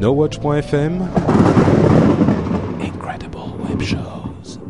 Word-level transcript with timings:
NoWatch.fm 0.00 1.08
Incredible 2.80 3.38
Web 3.68 3.82
Shows. 3.82 4.60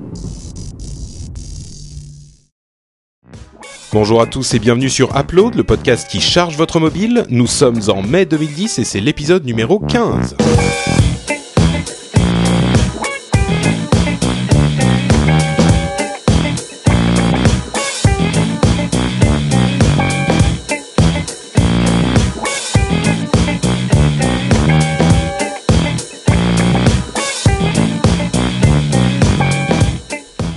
Bonjour 3.93 4.23
à 4.23 4.27
tous 4.27 4.55
et 4.55 4.59
bienvenue 4.59 4.89
sur 4.89 5.15
Upload, 5.15 5.55
le 5.55 5.65
podcast 5.65 6.09
qui 6.09 6.23
charge 6.23 6.57
votre 6.57 6.81
mobile. 6.81 7.27
Nous 7.29 7.47
sommes 7.47 7.81
en 7.89 8.01
mai 8.01 8.25
2010 8.25 8.79
et 8.79 8.85
c'est 8.85 9.01
l'épisode 9.01 9.45
numéro 9.45 9.79
15. 9.81 10.35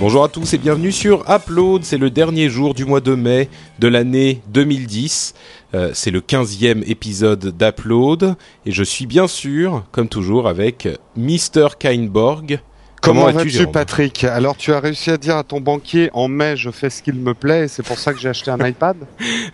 Bonjour 0.02 0.24
à 0.24 0.28
tous 0.28 0.52
et 0.52 0.58
bienvenue 0.58 0.90
sur 0.90 1.24
Upload. 1.30 1.84
C'est 1.84 1.96
le 1.96 2.10
dernier 2.10 2.48
jour 2.48 2.74
du 2.74 2.84
mois 2.84 3.00
de 3.00 3.14
mai 3.14 3.48
de 3.78 3.86
l'année 3.86 4.42
2010. 4.48 5.32
Euh, 5.74 5.92
c'est 5.94 6.10
le 6.10 6.20
15e 6.20 6.82
épisode 6.90 7.56
d'Upload. 7.56 8.34
Et 8.66 8.72
je 8.72 8.82
suis 8.82 9.06
bien 9.06 9.28
sûr, 9.28 9.84
comme 9.92 10.08
toujours, 10.08 10.48
avec 10.48 10.88
Mr. 11.16 11.76
Kainborg. 11.78 12.58
Comment, 13.00 13.30
vas-tu, 13.30 13.68
Patrick 13.68 14.24
Alors, 14.24 14.56
tu 14.56 14.72
as 14.72 14.80
réussi 14.80 15.12
à 15.12 15.18
dire 15.18 15.36
à 15.36 15.44
ton 15.44 15.60
banquier 15.60 16.10
en 16.14 16.26
mai, 16.26 16.56
je 16.56 16.72
fais 16.72 16.90
ce 16.90 17.00
qu'il 17.00 17.14
me 17.14 17.32
plaît, 17.32 17.66
et 17.66 17.68
c'est 17.68 17.84
pour 17.84 17.98
ça 18.00 18.12
que 18.12 18.18
j'ai 18.18 18.28
acheté 18.28 18.50
un 18.50 18.58
iPad 18.66 18.96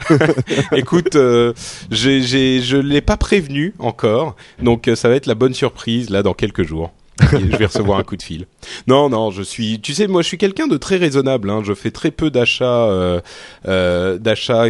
Écoute, 0.73 1.15
euh, 1.17 1.53
je 1.91 2.77
l'ai 2.79 3.03
pas 3.03 3.19
prévenu 3.19 3.75
encore, 3.79 4.35
donc 4.63 4.89
euh, 4.89 4.97
ça 4.97 5.11
va 5.11 5.17
être 5.17 5.27
la 5.27 5.35
bonne 5.35 5.55
surprise 5.55 6.09
là 6.09 6.23
dans 6.23 6.35
quelques 6.35 6.63
jours 6.63 6.91
je 7.21 7.57
vais 7.57 7.67
recevoir 7.67 7.99
un 7.99 8.05
coup 8.05 8.17
de 8.17 8.23
fil. 8.23 8.47
Non, 8.87 9.09
non, 9.09 9.31
je 9.31 9.43
suis. 9.43 9.81
Tu 9.81 9.95
sais, 9.95 10.07
moi, 10.07 10.23
je 10.23 10.29
suis 10.29 10.39
quelqu'un 10.39 10.67
de 10.67 10.77
très 10.77 10.97
raisonnable. 10.97 11.51
Hein. 11.51 11.63
Je 11.65 11.75
fais 11.75 11.91
très 11.91 12.11
peu 12.11 12.31
d'achats, 12.31 12.87
euh, 12.87 13.21
euh, 13.67 14.19
d'achats 14.19 14.67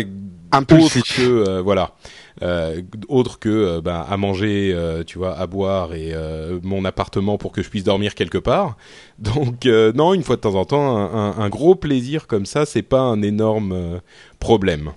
autres 0.53 1.03
que 1.15 1.23
euh, 1.23 1.61
voilà, 1.61 1.93
euh, 2.43 2.81
autre 3.09 3.39
que 3.39 3.49
euh, 3.49 3.81
ben, 3.83 4.07
à 4.09 4.17
manger, 4.17 4.73
euh, 4.73 5.05
tu 5.05 5.19
vois, 5.19 5.37
à 5.37 5.47
boire 5.47 5.93
et 5.93 6.15
mon 6.63 6.85
appartement 6.85 7.37
pour 7.37 7.53
que 7.53 7.63
je 7.63 7.69
puisse 7.69 7.85
dormir 7.85 8.15
quelque 8.15 8.39
part. 8.39 8.77
Donc 9.19 9.67
non, 9.67 10.15
une 10.15 10.23
fois 10.23 10.37
de 10.37 10.41
temps 10.41 10.55
en 10.55 10.65
temps, 10.65 10.97
un, 10.97 11.39
un 11.39 11.49
gros 11.49 11.75
plaisir 11.75 12.27
comme 12.27 12.47
ça, 12.47 12.65
c'est 12.65 12.83
pas 12.83 13.01
un 13.01 13.21
énorme 13.23 14.01
problème. 14.39 14.93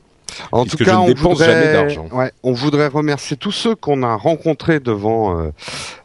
En 0.51 0.65
tout 0.65 0.77
cas, 0.77 0.97
on 0.99 1.13
voudrait, 1.13 1.97
ouais, 2.11 2.31
on 2.43 2.53
voudrait 2.53 2.87
remercier 2.87 3.37
tous 3.37 3.51
ceux 3.51 3.75
qu'on 3.75 4.03
a 4.03 4.15
rencontrés 4.15 4.79
devant 4.79 5.37
euh, 5.37 5.51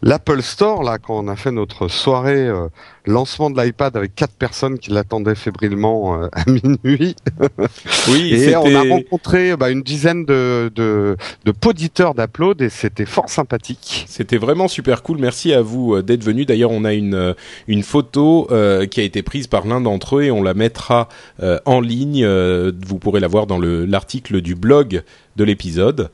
l'Apple 0.02 0.42
Store 0.42 0.82
là 0.82 0.98
quand 0.98 1.16
on 1.16 1.28
a 1.28 1.36
fait 1.36 1.52
notre 1.52 1.88
soirée 1.88 2.46
euh, 2.46 2.68
lancement 3.06 3.50
de 3.50 3.60
l'iPad 3.60 3.96
avec 3.96 4.14
quatre 4.14 4.34
personnes 4.34 4.78
qui 4.78 4.90
l'attendaient 4.90 5.34
fébrilement 5.34 6.22
euh, 6.22 6.28
à 6.32 6.44
minuit. 6.50 7.16
Oui, 8.08 8.34
et 8.34 8.54
on 8.54 8.74
a 8.74 8.82
rencontré 8.82 9.56
bah, 9.56 9.70
une 9.70 9.82
dizaine 9.82 10.24
de, 10.24 10.70
de, 10.74 11.16
de 11.44 11.50
poditeurs 11.50 12.14
d'Upload 12.14 12.62
et 12.62 12.68
c'était 12.68 13.04
fort 13.04 13.28
sympathique. 13.28 14.04
C'était 14.06 14.36
vraiment 14.36 14.68
super 14.68 15.02
cool. 15.02 15.18
Merci 15.18 15.52
à 15.52 15.60
vous 15.60 16.00
d'être 16.02 16.22
venus. 16.22 16.46
D'ailleurs, 16.46 16.70
on 16.70 16.84
a 16.84 16.94
une 16.94 17.34
une 17.66 17.82
photo 17.82 18.48
qui 18.90 19.00
a 19.00 19.02
été 19.02 19.22
prise 19.22 19.48
par 19.48 19.66
l'un 19.66 19.80
d'entre 19.80 20.18
eux 20.18 20.22
et 20.22 20.30
on 20.30 20.42
la 20.42 20.54
mettra 20.54 21.08
en 21.64 21.80
ligne. 21.80 22.24
vous 22.24 22.98
pourrez 22.98 23.18
la 23.18 23.28
voir 23.28 23.46
dans 23.48 23.58
le 23.58 23.84
l'article 23.86 24.40
du 24.40 24.54
blog 24.54 25.02
de 25.36 25.44
l'épisode. 25.44 26.10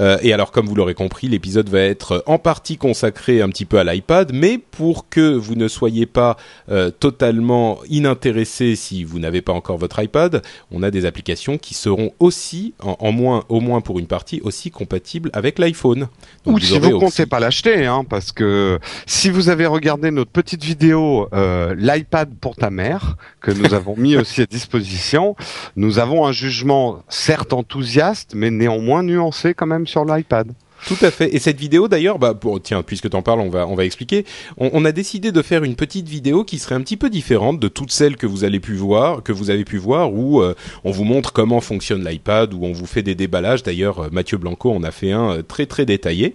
Euh, 0.00 0.18
et 0.22 0.32
alors, 0.32 0.52
comme 0.52 0.66
vous 0.66 0.74
l'aurez 0.74 0.94
compris, 0.94 1.28
l'épisode 1.28 1.68
va 1.68 1.80
être 1.80 2.22
en 2.26 2.38
partie 2.38 2.76
consacré 2.76 3.42
un 3.42 3.48
petit 3.48 3.64
peu 3.64 3.78
à 3.78 3.84
l'iPad, 3.84 4.32
mais 4.32 4.58
pour 4.58 5.08
que 5.08 5.34
vous 5.34 5.54
ne 5.54 5.68
soyez 5.68 6.06
pas 6.06 6.36
euh, 6.70 6.90
totalement 6.90 7.78
inintéressé 7.88 8.76
si 8.76 9.04
vous 9.04 9.18
n'avez 9.18 9.42
pas 9.42 9.52
encore 9.52 9.78
votre 9.78 10.02
iPad, 10.02 10.42
on 10.70 10.82
a 10.82 10.90
des 10.90 11.06
applications 11.06 11.58
qui 11.58 11.74
seront 11.74 12.12
aussi, 12.20 12.74
en, 12.80 13.12
moins, 13.12 13.44
au 13.48 13.60
moins 13.60 13.80
pour 13.80 13.98
une 13.98 14.06
partie, 14.06 14.40
aussi 14.42 14.70
compatibles 14.70 15.30
avec 15.32 15.58
l'iPhone. 15.58 16.08
Ou 16.46 16.58
si 16.58 16.78
vous 16.78 16.90
ne 16.90 16.98
comptez 16.98 17.26
pas 17.26 17.40
l'acheter, 17.40 17.86
hein, 17.86 18.04
parce 18.08 18.32
que 18.32 18.78
si 19.06 19.30
vous 19.30 19.48
avez 19.48 19.66
regardé 19.66 20.10
notre 20.10 20.30
petite 20.30 20.64
vidéo 20.64 21.28
euh, 21.32 21.74
l'iPad 21.76 22.30
pour 22.40 22.56
ta 22.56 22.70
mère 22.70 23.16
que 23.40 23.50
nous 23.50 23.74
avons 23.74 23.96
mis 23.96 24.16
aussi 24.16 24.42
à 24.42 24.46
disposition, 24.46 25.36
nous 25.76 25.98
avons 25.98 26.26
un 26.26 26.32
jugement 26.32 27.02
certes 27.08 27.52
enthousiaste, 27.52 28.32
mais 28.34 28.50
néanmoins 28.50 29.02
nuancé 29.02 29.54
quand 29.54 29.66
même 29.66 29.81
sur 29.86 30.04
l'iPad. 30.04 30.52
Tout 30.86 30.96
à 31.02 31.10
fait. 31.10 31.32
Et 31.34 31.38
cette 31.38 31.60
vidéo, 31.60 31.86
d'ailleurs, 31.86 32.18
bah, 32.18 32.34
pour, 32.34 32.60
tiens, 32.60 32.82
puisque 32.82 33.08
t'en 33.08 33.22
parles, 33.22 33.40
on 33.40 33.50
va, 33.50 33.66
on 33.68 33.74
va 33.74 33.84
expliquer. 33.84 34.24
On, 34.58 34.84
a 34.84 34.90
décidé 34.90 35.30
de 35.30 35.42
faire 35.42 35.62
une 35.62 35.76
petite 35.76 36.08
vidéo 36.08 36.42
qui 36.44 36.58
serait 36.58 36.74
un 36.74 36.80
petit 36.80 36.96
peu 36.96 37.08
différente 37.08 37.60
de 37.60 37.68
toutes 37.68 37.92
celles 37.92 38.16
que 38.16 38.26
vous 38.26 38.42
pu 38.60 38.74
voir, 38.74 39.22
que 39.22 39.32
vous 39.32 39.50
avez 39.50 39.64
pu 39.64 39.78
voir, 39.78 40.12
où 40.12 40.42
euh, 40.42 40.54
on 40.82 40.90
vous 40.90 41.04
montre 41.04 41.32
comment 41.32 41.60
fonctionne 41.60 42.04
l'iPad, 42.04 42.52
où 42.52 42.64
on 42.64 42.72
vous 42.72 42.86
fait 42.86 43.02
des 43.02 43.14
déballages. 43.14 43.62
D'ailleurs, 43.62 44.00
euh, 44.00 44.08
Mathieu 44.10 44.38
Blanco 44.38 44.72
en 44.72 44.82
a 44.82 44.90
fait 44.90 45.12
un 45.12 45.30
euh, 45.30 45.42
très 45.42 45.66
très 45.66 45.86
détaillé. 45.86 46.34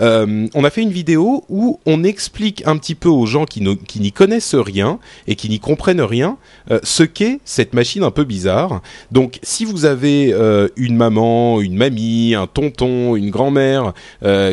Euh, 0.00 0.48
on 0.54 0.64
a 0.64 0.70
fait 0.70 0.82
une 0.82 0.90
vidéo 0.90 1.44
où 1.48 1.80
on 1.86 2.04
explique 2.04 2.66
un 2.66 2.76
petit 2.76 2.94
peu 2.94 3.08
aux 3.08 3.26
gens 3.26 3.44
qui, 3.44 3.60
n'y 3.60 4.12
connaissent 4.12 4.54
rien 4.54 4.98
et 5.26 5.36
qui 5.36 5.48
n'y 5.48 5.60
comprennent 5.60 6.00
rien 6.00 6.36
euh, 6.70 6.80
ce 6.82 7.02
qu'est 7.02 7.40
cette 7.44 7.74
machine 7.74 8.02
un 8.02 8.10
peu 8.10 8.24
bizarre. 8.24 8.82
Donc, 9.12 9.38
si 9.42 9.64
vous 9.64 9.84
avez 9.84 10.32
euh, 10.32 10.68
une 10.76 10.96
maman, 10.96 11.60
une 11.60 11.76
mamie, 11.76 12.34
un 12.34 12.46
tonton, 12.46 13.16
une 13.16 13.30
grand-mère 13.30 13.92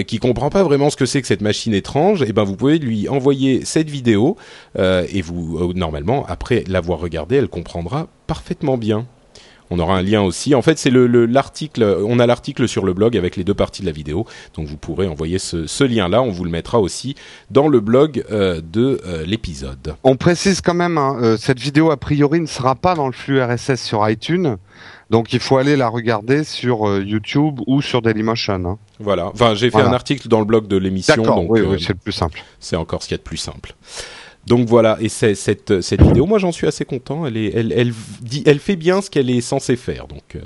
qui 0.08 0.20
comprend 0.20 0.50
pas 0.50 0.64
vraiment 0.64 0.90
ce 0.90 0.96
que 0.96 1.06
c'est 1.06 1.22
que 1.22 1.28
cette 1.28 1.42
machine 1.42 1.74
étrange, 1.74 2.24
eh 2.28 2.34
ben 2.34 2.44
vous 2.44 2.56
pouvez 2.56 2.78
lui 2.78 3.08
envoyer 3.10 3.64
cette 3.66 3.90
vidéo 3.90 4.38
et 4.78 5.22
vous 5.22 5.74
normalement 5.74 6.26
après 6.28 6.64
l'avoir 6.68 7.00
regardée, 7.00 7.38
elle 7.38 7.48
comprendra 7.48 8.08
parfaitement 8.28 8.78
bien. 8.78 9.06
On 9.72 9.80
aura 9.80 9.98
un 9.98 10.02
lien 10.02 10.22
aussi. 10.22 10.54
En 10.54 10.62
fait, 10.62 10.78
c'est 10.78 10.90
le, 10.90 11.08
l'article. 11.26 11.84
On 12.06 12.20
a 12.20 12.28
l'article 12.28 12.68
sur 12.68 12.86
le 12.86 12.94
blog 12.94 13.18
avec 13.18 13.38
les 13.38 13.46
deux 13.46 13.54
parties 13.54 13.82
de 13.82 13.88
la 13.88 13.94
vidéo. 13.94 14.28
Donc, 14.56 14.68
vous 14.68 14.76
pourrez 14.76 15.08
envoyer 15.08 15.40
ce, 15.40 15.84
lien-là. 15.84 16.22
On 16.22 16.30
vous 16.30 16.44
le 16.44 16.52
mettra 16.52 16.80
aussi 16.80 17.16
dans 17.50 17.70
le 17.70 17.80
blog 17.80 18.24
euh, 18.32 18.62
de 18.62 19.02
euh, 19.06 19.26
l'épisode. 19.26 19.96
On 20.04 20.18
précise 20.18 20.60
quand 20.60 20.74
même, 20.74 20.98
hein, 20.98 21.18
euh, 21.22 21.38
cette 21.38 21.60
vidéo 21.60 21.90
a 21.90 21.98
priori 21.98 22.42
ne 22.42 22.46
sera 22.46 22.76
pas 22.76 22.96
dans 22.96 23.08
le 23.08 23.14
flux 23.14 23.42
RSS 23.42 23.82
sur 23.82 24.08
iTunes. 24.08 24.58
Donc 25.10 25.34
il 25.34 25.40
faut 25.40 25.58
aller 25.58 25.76
la 25.76 25.90
regarder 25.90 26.44
sur 26.44 27.00
YouTube 27.00 27.60
ou 27.68 27.82
sur 27.82 28.02
Dailymotion. 28.02 28.66
Hein. 28.66 28.78
Voilà. 29.00 29.28
Enfin, 29.28 29.56
j'ai 29.56 29.70
fait 29.70 29.82
un 29.82 29.94
article 29.94 30.28
dans 30.28 30.40
le 30.40 30.46
blog 30.46 30.68
de 30.68 30.78
l'émission. 30.78 31.16
D'accord. 31.16 31.50
oui, 31.50 31.62
oui, 31.62 31.78
c'est 31.82 31.94
le 31.94 32.00
plus 32.00 32.14
simple. 32.14 32.44
C'est 32.60 32.76
encore 32.76 33.04
ce 33.04 33.08
qu'il 33.08 33.16
y 33.16 33.20
a 33.20 33.24
de 33.24 33.24
plus 33.24 33.38
simple. 33.38 33.76
Donc 34.48 34.68
voilà, 34.68 34.98
et 35.00 35.10
c'est, 35.10 35.36
cette, 35.36 35.82
cette 35.82 36.02
vidéo, 36.02 36.26
moi 36.26 36.40
j'en 36.40 36.52
suis 36.52 36.68
assez 36.68 36.86
content. 36.86 37.26
Elle, 37.26 37.38
est, 37.38 37.52
elle, 37.56 37.72
elle, 37.74 37.94
dit, 38.22 38.44
elle 38.46 38.60
fait 38.60 38.76
bien 38.76 39.02
ce 39.02 39.10
qu'elle 39.10 39.30
est 39.30 39.42
censée 39.42 39.76
faire. 39.76 40.08
Donc, 40.08 40.36
euh, 40.36 40.42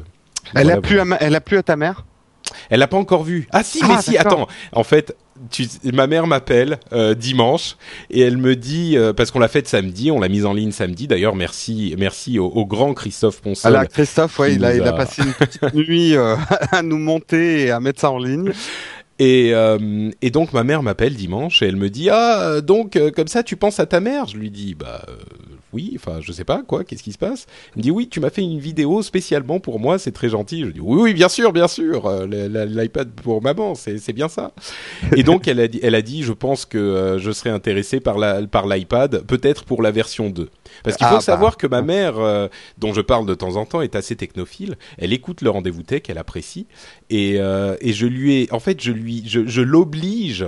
elle, 0.53 0.69
a 0.71 0.81
plu 0.81 0.99
à 0.99 1.05
elle 1.19 1.35
a 1.35 1.41
plu 1.41 1.57
à 1.57 1.63
ta 1.63 1.75
mère? 1.75 2.05
Elle 2.69 2.79
l'a 2.79 2.87
pas 2.87 2.97
encore 2.97 3.23
vu. 3.23 3.47
Ah 3.51 3.63
si, 3.63 3.79
mais 3.81 3.95
ah, 3.97 4.01
si, 4.01 4.17
attends. 4.17 4.47
En 4.71 4.83
fait, 4.83 5.15
tu, 5.49 5.67
ma 5.93 6.05
mère 6.05 6.27
m'appelle 6.27 6.77
euh, 6.93 7.15
dimanche 7.15 7.75
et 8.11 8.21
elle 8.21 8.37
me 8.37 8.55
dit 8.55 8.97
euh, 8.97 9.13
parce 9.13 9.31
qu'on 9.31 9.39
l'a 9.39 9.47
fait 9.47 9.67
samedi, 9.67 10.11
on 10.11 10.19
l'a 10.19 10.29
mise 10.29 10.45
en 10.45 10.53
ligne 10.53 10.71
samedi. 10.71 11.07
D'ailleurs, 11.07 11.35
merci, 11.35 11.95
merci 11.97 12.37
au, 12.37 12.65
grand 12.65 12.93
Christophe 12.93 13.41
Ponsol. 13.41 13.75
Alors 13.75 13.89
Christophe, 13.89 14.37
ouais, 14.39 14.53
il 14.53 14.63
a, 14.63 14.75
il 14.75 14.83
a 14.83 14.93
passé 14.93 15.23
une 15.23 15.33
petite 15.33 15.73
nuit 15.73 16.15
à 16.71 16.81
nous 16.83 16.99
monter 16.99 17.65
et 17.65 17.71
à 17.71 17.79
mettre 17.79 18.01
ça 18.01 18.11
en 18.11 18.19
ligne. 18.19 18.51
Et, 19.17 19.53
euh, 19.53 20.11
et 20.21 20.29
donc 20.29 20.51
ma 20.51 20.63
mère 20.63 20.83
m'appelle 20.83 21.15
dimanche 21.15 21.61
et 21.61 21.67
elle 21.67 21.77
me 21.77 21.89
dit 21.89 22.09
ah 22.09 22.59
donc 22.61 22.97
euh, 22.97 23.11
comme 23.11 23.27
ça 23.27 23.43
tu 23.43 23.55
penses 23.55 23.79
à 23.79 23.85
ta 23.85 24.01
mère? 24.01 24.27
Je 24.27 24.37
lui 24.37 24.51
dis 24.51 24.75
bah 24.75 25.05
euh, 25.07 25.15
oui, 25.75 25.91
enfin 25.95 26.19
je 26.21 26.31
sais 26.31 26.45
pas 26.45 26.63
quoi, 26.63 26.83
qu'est-ce 26.83 27.03
qui 27.03 27.11
se 27.11 27.17
passe? 27.17 27.45
Elle 27.71 27.79
me 27.79 27.81
dit 27.83 27.91
oui, 27.91 28.07
tu 28.07 28.19
m'as 28.19 28.29
fait 28.29 28.41
une 28.41 28.59
vidéo 28.59 29.01
spécialement 29.01 29.59
pour 29.59 29.79
moi, 29.79 29.99
c'est 29.99 30.11
très 30.11 30.29
gentil. 30.29 30.61
Je 30.61 30.69
dis 30.69 30.79
oui, 30.79 31.01
oui, 31.01 31.13
bien 31.13 31.29
sûr, 31.29 31.51
bien 31.51 31.67
sûr, 31.67 32.09
l'iPad 32.25 33.11
pour 33.11 33.41
maman, 33.41 33.75
c'est 33.75 34.13
bien 34.13 34.29
ça. 34.29 34.53
et 35.15 35.23
donc 35.23 35.47
elle 35.47 35.59
a 35.59 35.67
dit, 35.67 35.79
elle 35.83 35.95
a 35.95 36.01
dit, 36.01 36.23
je 36.23 36.33
pense 36.33 36.65
que 36.65 37.17
je 37.19 37.31
serais 37.31 37.49
intéressé 37.49 37.99
par 37.99 38.17
la 38.17 38.45
par 38.47 38.67
l'iPad, 38.67 39.23
peut-être 39.25 39.65
pour 39.65 39.81
la 39.81 39.91
version 39.91 40.29
2. 40.29 40.49
Parce 40.83 40.97
qu'il 40.97 41.07
faut 41.07 41.15
ah, 41.17 41.21
savoir 41.21 41.51
bah. 41.51 41.57
que 41.59 41.67
ma 41.67 41.81
mère, 41.81 42.15
dont 42.77 42.93
je 42.93 43.01
parle 43.01 43.25
de 43.25 43.35
temps 43.35 43.57
en 43.57 43.65
temps, 43.65 43.81
est 43.81 43.95
assez 43.95 44.15
technophile. 44.15 44.77
Elle 44.97 45.13
écoute 45.13 45.41
le 45.41 45.49
rendez-vous 45.49 45.83
tech, 45.83 46.03
elle 46.07 46.17
apprécie, 46.17 46.67
et, 47.09 47.35
et 47.35 47.93
je 47.93 48.05
lui 48.07 48.41
ai, 48.41 48.53
en 48.53 48.59
fait, 48.59 48.81
je 48.81 48.91
lui 48.91 49.23
je, 49.25 49.61
l'oblige 49.61 50.45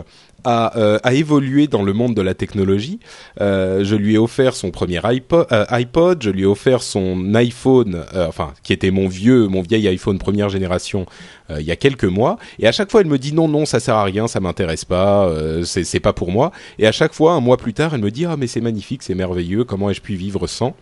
à, 0.48 0.78
euh, 0.78 0.98
à, 1.04 1.14
évoluer 1.14 1.68
dans 1.68 1.84
le 1.84 1.92
monde 1.92 2.16
de 2.16 2.22
la 2.22 2.34
technologie. 2.34 3.00
Euh, 3.42 3.84
je 3.84 3.96
lui 3.98 4.16
ai 4.16 4.18
offert 4.18 4.56
son 4.56 4.72
premier 4.72 5.02
iPod, 5.04 5.46
euh, 5.52 5.66
iPod 5.70 6.24
je 6.24 6.30
lui 6.30 6.44
ai 6.44 6.46
offert 6.46 6.82
son 6.82 7.36
iPhone, 7.36 8.06
enfin 8.16 8.54
qui 8.64 8.72
était 8.72 8.92
mon 8.92 9.10
vieux, 9.10 9.48
mon 9.50 9.62
vieil 9.62 9.86
iPhone 9.90 10.18
première 10.18 10.48
génération 10.48 11.06
il 11.50 11.66
y 11.66 11.72
a 11.72 11.76
quelques 11.76 12.06
mois. 12.06 12.38
Et 12.60 12.68
à 12.68 12.74
chaque 12.74 12.92
fois, 12.92 13.02
elle 13.02 13.08
me 13.08 13.18
dit 13.18 13.34
non, 13.34 13.48
non, 13.48 13.66
ça 13.66 13.80
sert 13.80 13.96
à 13.96 14.04
rien, 14.04 14.28
ça 14.28 14.40
m'intéresse 14.40 14.86
pas, 14.86 15.30
c'est 15.64 16.00
pas 16.00 16.14
pour 16.14 16.32
moi. 16.32 16.52
Et 16.80 16.88
à 16.88 16.92
chaque 16.92 17.14
fois, 17.14 17.34
un 17.34 17.40
mois 17.40 17.58
plus 17.58 17.74
tard, 17.74 17.94
elle 17.94 18.02
me 18.02 18.12
dit 18.12 18.26
ah 18.26 18.36
mais 18.38 18.48
c'est 18.48 18.62
magnifique, 18.62 19.04
c'est 19.04 19.16
merveilleux, 19.16 19.64
comment 19.64 19.90
ai-je 19.90 20.02
pu 20.02 20.16
vivre 20.16 20.48
sans? 20.48 20.76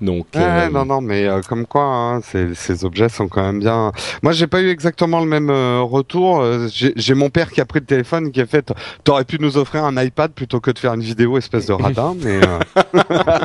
Donc 0.00 0.28
euh, 0.34 0.70
non 0.70 0.86
non 0.86 1.00
mais 1.00 1.26
euh, 1.26 1.40
comme 1.42 1.66
quoi 1.66 1.82
hein, 1.82 2.20
ces, 2.22 2.54
ces, 2.54 2.84
objets 2.84 3.08
sont 3.08 3.28
quand 3.28 3.42
même 3.42 3.60
bien. 3.60 3.92
Moi 4.22 4.32
j'ai 4.32 4.46
pas 4.46 4.62
eu 4.62 4.70
exactement 4.70 5.20
le 5.20 5.26
même 5.26 5.50
euh, 5.50 5.82
retour. 5.82 6.42
J'ai 6.70 7.14
mon 7.14 7.28
père 7.28 7.50
qui 7.50 7.60
a 7.60 7.66
pris 7.66 7.80
le 7.80 7.86
téléphone 7.86 8.32
qui 8.32 8.40
a 8.40 8.46
fait 8.46 8.72
t'aurais 9.04 9.24
pu 9.24 9.38
nous 9.40 9.58
offrir 9.58 9.84
un 9.84 10.02
iPad 10.02 10.32
plutôt 10.32 10.60
que 10.60 10.70
de 10.70 10.78
faire 10.78 10.94
une 10.94 11.02
vidéo 11.02 11.36
espèce 11.36 11.66
de 11.66 11.74
radin 11.74 12.16
mais 12.22 12.40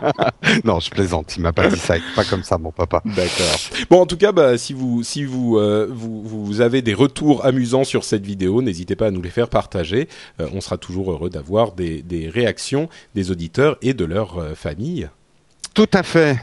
non 0.63 0.80
je 0.80 0.90
plaisante 0.90 1.36
il 1.36 1.42
m'a 1.42 1.52
pas 1.52 1.68
dit 1.68 1.80
ça 1.80 1.96
pas 2.16 2.24
comme 2.24 2.44
ça 2.44 2.58
mon 2.58 2.72
papa. 2.72 3.01
D'accord. 3.04 3.60
Bon 3.90 4.01
en 4.01 4.06
tout 4.06 4.18
cas 4.18 4.31
bah 4.31 4.58
si 4.58 4.74
vous 4.74 5.04
si 5.04 5.25
vous, 5.25 5.60
vous 5.90 6.24
vous 6.46 6.62
avez 6.62 6.81
des 6.81 6.94
retours 6.94 7.46
amusants 7.46 7.84
sur 7.84 8.04
cette 8.06 8.25
vidéo 8.25 8.62
n'hésitez 8.62 8.96
pas 8.96 9.08
à 9.08 9.12
nous 9.12 9.22
les 9.22 9.30
faire 9.30 9.50
partager. 9.50 10.08
on 10.40 10.62
sera 10.62 10.78
toujours 10.78 11.12
heureux 11.12 11.30
d'avoir 11.30 11.74
des 11.74 12.01
des 12.01 12.30
réactions 12.30 12.88
des 13.13 13.31
auditeurs 13.31 13.78
et 13.81 13.94
de 13.94 14.06
leurs 14.06 14.56
familles. 14.56 15.10
Tout 15.75 15.89
à 15.94 16.04
fait. 16.04 16.38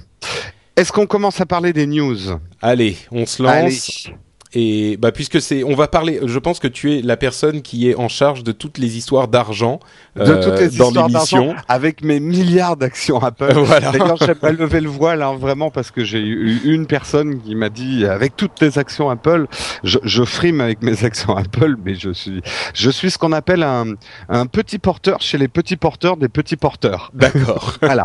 Est-ce 0.77 0.93
qu'on 0.93 1.07
commence 1.07 1.41
à 1.41 1.47
parler 1.47 1.73
des 1.73 1.87
news? 1.87 2.19
Allez, 2.61 2.99
on 3.11 3.25
se 3.25 3.43
lance. 3.43 4.11
Et 4.55 4.97
bah 4.99 5.13
puisque 5.13 5.41
c'est, 5.41 5.65
on 5.65 5.75
va 5.75 5.89
parler. 5.89 6.21
Je 6.25 6.39
pense 6.39 6.59
que 6.59 6.69
tu 6.69 6.99
es 6.99 7.03
la 7.03 7.17
personne 7.17 7.63
qui 7.63 7.89
est 7.89 7.95
en 7.95 8.09
charge 8.09 8.45
de 8.45 8.53
toutes 8.53 8.79
les 8.79 8.97
histoires 8.99 9.29
d'argent 9.29 9.81
de 10.17 10.25
toutes 10.25 10.53
euh, 10.53 10.69
les 10.69 10.77
dans 10.77 10.91
l'émission, 10.91 11.55
avec 11.69 12.05
mes 12.05 12.21
milliards 12.21 12.77
d'actions 12.77 13.19
Apple. 13.23 13.53
voilà. 13.65 13.93
D'ailleurs, 13.93 14.19
j'aimerais 14.19 14.53
lever 14.53 14.81
le 14.81 14.91
voile 14.91 15.23
hein, 15.23 15.35
vraiment 15.39 15.71
parce 15.71 15.91
que 15.91 16.05
j'ai 16.05 16.21
eu 16.21 16.61
une 16.65 16.87
personne 16.87 17.41
qui 17.41 17.55
m'a 17.55 17.71
dit 17.71 18.05
avec 18.05 18.37
toutes 18.37 18.61
les 18.61 18.79
actions 18.79 19.09
Apple, 19.09 19.47
je, 19.85 19.99
je 20.03 20.23
frime 20.25 20.61
avec 20.61 20.83
mes 20.83 21.05
actions 21.05 21.35
Apple, 21.37 21.77
mais 21.83 21.95
je 21.95 22.13
suis, 22.13 22.43
je 22.75 22.91
suis 22.91 23.11
ce 23.11 23.19
qu'on 23.19 23.33
appelle 23.33 23.63
un, 23.63 23.95
un 24.29 24.47
petit 24.47 24.79
porteur 24.79 25.21
chez 25.23 25.39
les 25.39 25.49
petits 25.49 25.77
porteurs 25.77 26.17
des 26.17 26.29
petits 26.29 26.57
porteurs. 26.57 27.11
D'accord. 27.15 27.79
voilà. 27.83 28.05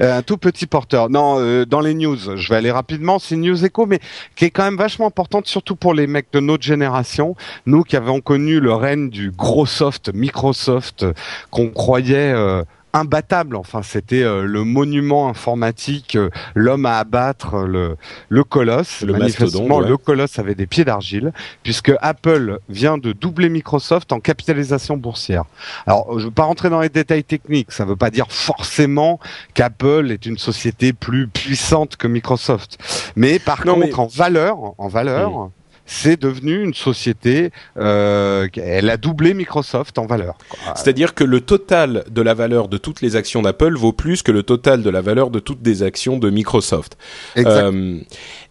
Euh, 0.00 0.18
un 0.18 0.22
tout 0.22 0.36
petit 0.36 0.66
porteur. 0.66 1.10
Non, 1.10 1.36
euh, 1.40 1.64
dans 1.64 1.80
les 1.80 1.94
news, 1.94 2.36
je 2.36 2.48
vais 2.48 2.56
aller 2.56 2.70
rapidement. 2.70 3.18
C'est 3.18 3.36
News 3.36 3.64
Echo, 3.64 3.86
mais 3.86 3.98
qui 4.36 4.44
est 4.44 4.50
quand 4.50 4.64
même 4.64 4.76
vachement 4.76 5.06
importante 5.06 5.46
surtout 5.56 5.74
pour 5.74 5.94
les 5.94 6.06
mecs 6.06 6.30
de 6.34 6.40
notre 6.40 6.64
génération, 6.64 7.34
nous 7.64 7.82
qui 7.82 7.96
avons 7.96 8.20
connu 8.20 8.60
le 8.60 8.74
règne 8.74 9.08
du 9.08 9.30
gros 9.30 9.64
soft 9.64 10.12
Microsoft, 10.12 11.06
qu'on 11.50 11.70
croyait 11.70 12.30
euh, 12.34 12.62
imbattable. 12.96 13.56
Enfin, 13.56 13.82
c'était 13.82 14.22
euh, 14.22 14.42
le 14.42 14.64
monument 14.64 15.28
informatique, 15.28 16.16
euh, 16.16 16.30
l'homme 16.54 16.86
à 16.86 16.98
abattre, 16.98 17.58
le, 17.58 17.96
le 18.28 18.44
colosse. 18.44 19.02
Le 19.02 19.12
Manifestement, 19.12 19.80
le 19.80 19.96
colosse 19.96 20.38
avait 20.38 20.54
des 20.54 20.66
pieds 20.66 20.84
d'argile, 20.84 21.32
puisque 21.62 21.92
Apple 22.00 22.58
vient 22.68 22.98
de 22.98 23.12
doubler 23.12 23.48
Microsoft 23.48 24.12
en 24.12 24.20
capitalisation 24.20 24.96
boursière. 24.96 25.44
Alors, 25.86 26.06
je 26.14 26.20
ne 26.20 26.24
veux 26.24 26.30
pas 26.30 26.44
rentrer 26.44 26.70
dans 26.70 26.80
les 26.80 26.88
détails 26.88 27.24
techniques. 27.24 27.72
Ça 27.72 27.84
ne 27.84 27.90
veut 27.90 27.96
pas 27.96 28.10
dire 28.10 28.26
forcément 28.30 29.20
qu'Apple 29.54 30.10
est 30.10 30.26
une 30.26 30.38
société 30.38 30.92
plus 30.92 31.28
puissante 31.28 31.96
que 31.96 32.06
Microsoft. 32.08 32.78
Mais 33.16 33.38
par 33.38 33.62
contre, 33.62 34.00
en 34.00 34.06
valeur, 34.06 34.58
en 34.78 34.88
valeur, 34.88 35.50
c'est 35.86 36.20
devenu 36.20 36.62
une 36.62 36.74
société, 36.74 37.50
euh, 37.78 38.48
elle 38.56 38.90
a 38.90 38.96
doublé 38.96 39.34
Microsoft 39.34 39.98
en 39.98 40.06
valeur. 40.06 40.36
C'est-à-dire 40.74 41.14
que 41.14 41.24
le 41.24 41.40
total 41.40 42.04
de 42.10 42.22
la 42.22 42.34
valeur 42.34 42.68
de 42.68 42.76
toutes 42.76 43.00
les 43.00 43.16
actions 43.16 43.42
d'Apple 43.42 43.76
vaut 43.76 43.92
plus 43.92 44.22
que 44.22 44.32
le 44.32 44.42
total 44.42 44.82
de 44.82 44.90
la 44.90 45.00
valeur 45.00 45.30
de 45.30 45.38
toutes 45.38 45.64
les 45.64 45.82
actions 45.82 46.18
de 46.18 46.28
Microsoft. 46.30 46.98
Euh, 47.38 48.00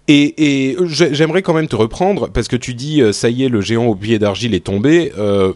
et, 0.07 0.71
et 0.71 0.77
j'aimerais 0.85 1.41
quand 1.41 1.53
même 1.53 1.67
te 1.67 1.75
reprendre 1.75 2.29
parce 2.29 2.47
que 2.47 2.55
tu 2.55 2.73
dis 2.73 3.01
euh, 3.01 3.11
ça 3.11 3.29
y 3.29 3.43
est 3.43 3.49
le 3.49 3.61
géant 3.61 3.85
au 3.85 3.95
pied 3.95 4.19
d'argile 4.19 4.53
est 4.53 4.65
tombé. 4.65 5.11
Euh, 5.17 5.53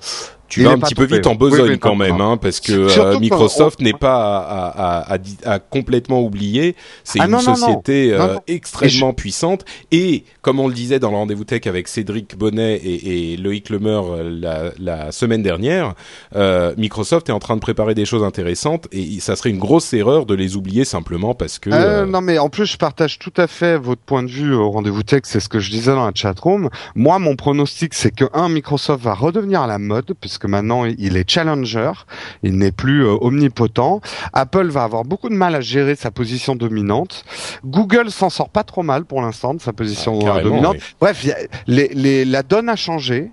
tu 0.50 0.64
vas 0.64 0.72
un 0.72 0.80
petit 0.80 0.96
peu 0.96 1.06
vite 1.06 1.28
en 1.28 1.36
besogne 1.36 1.78
quand 1.78 1.96
même, 1.96 2.20
hein, 2.20 2.38
parce 2.38 2.60
que 2.60 2.74
euh, 2.74 3.20
Microsoft 3.20 3.80
n'est 3.82 3.94
pas 3.94 4.40
à, 4.40 5.14
à, 5.14 5.18
à, 5.46 5.60
complètement 5.60 6.22
oublier. 6.22 6.76
C'est 7.04 7.20
ah 7.22 7.28
une 7.28 7.40
société 7.40 8.14
euh, 8.14 8.36
extrêmement 8.48 9.14
puissante. 9.14 9.64
Et 9.92 10.24
comme 10.42 10.60
on 10.60 10.68
le 10.68 10.74
disait 10.74 11.00
dans 11.00 11.12
le 11.12 11.18
rendez-vous 11.18 11.44
tech 11.44 11.68
avec 11.68 11.88
Cédric 11.88 12.38
Bonnet 12.38 12.76
et, 12.76 13.34
et 13.34 13.38
Loïc 13.38 13.70
Lemeur 13.70 14.12
euh, 14.12 14.40
la, 14.42 14.72
la 14.80 15.12
semaine 15.12 15.44
dernière, 15.44 15.94
Microsoft 16.78 17.30
est 17.30 17.34
en 17.34 17.40
train 17.40 17.56
de 17.56 17.62
préparer 17.62 17.94
des 17.94 18.06
choses 18.06 18.24
intéressantes 18.24 18.88
et 18.92 19.20
ça 19.20 19.36
serait 19.36 19.50
une 19.50 19.60
grosse 19.60 19.94
erreur 19.94 20.26
de 20.26 20.34
les 20.34 20.56
oublier 20.56 20.86
simplement 20.86 21.34
parce 21.36 21.60
que. 21.60 22.06
non, 22.06 22.22
mais 22.22 22.40
en 22.40 22.50
plus, 22.50 22.66
je 22.66 22.78
partage 22.78 23.20
tout 23.20 23.34
à 23.38 23.48
fait 23.48 23.78
votre 23.78 24.02
point 24.02 24.24
de 24.24 24.30
vue 24.30 24.54
au 24.54 24.72
rendez-vous 24.72 25.04
tech. 25.04 25.22
C'est 25.26 25.40
ce 25.40 25.50
que 25.50 25.60
je 25.60 25.70
disais 25.70 25.92
dans 25.92 26.06
la 26.06 26.12
chatroom. 26.14 26.70
Moi, 26.96 27.20
mon 27.20 27.36
pronostic, 27.36 27.94
c'est 27.94 28.12
que 28.12 28.26
un, 28.34 28.50
Microsoft 28.50 29.04
va 29.04 29.14
redevenir 29.14 29.62
à 29.62 29.68
la 29.68 29.80
mode, 29.80 30.14
puisque 30.20 30.39
que 30.40 30.48
maintenant 30.48 30.86
il 30.86 31.18
est 31.18 31.30
challenger, 31.30 31.92
il 32.44 32.58
n'est 32.58 32.72
plus 32.72 33.06
euh, 33.06 33.16
omnipotent. 33.22 34.02
Apple 34.34 34.68
va 34.70 34.84
avoir 34.84 35.04
beaucoup 35.04 35.30
de 35.30 35.36
mal 35.36 35.56
à 35.56 35.62
gérer 35.62 35.96
sa 35.96 36.12
position 36.12 36.56
dominante. 36.56 37.24
Google 37.66 38.10
s'en 38.10 38.30
sort 38.30 38.50
pas 38.50 38.64
trop 38.64 38.84
mal 38.84 39.06
pour 39.06 39.22
l'instant 39.22 39.54
de 39.54 39.62
sa 39.62 39.74
position 39.74 40.20
ah, 40.28 40.42
dominante. 40.42 40.78
Bref, 41.00 41.26
la 41.68 42.44
donne 42.44 42.70
a 42.70 42.76
changé. 42.76 43.32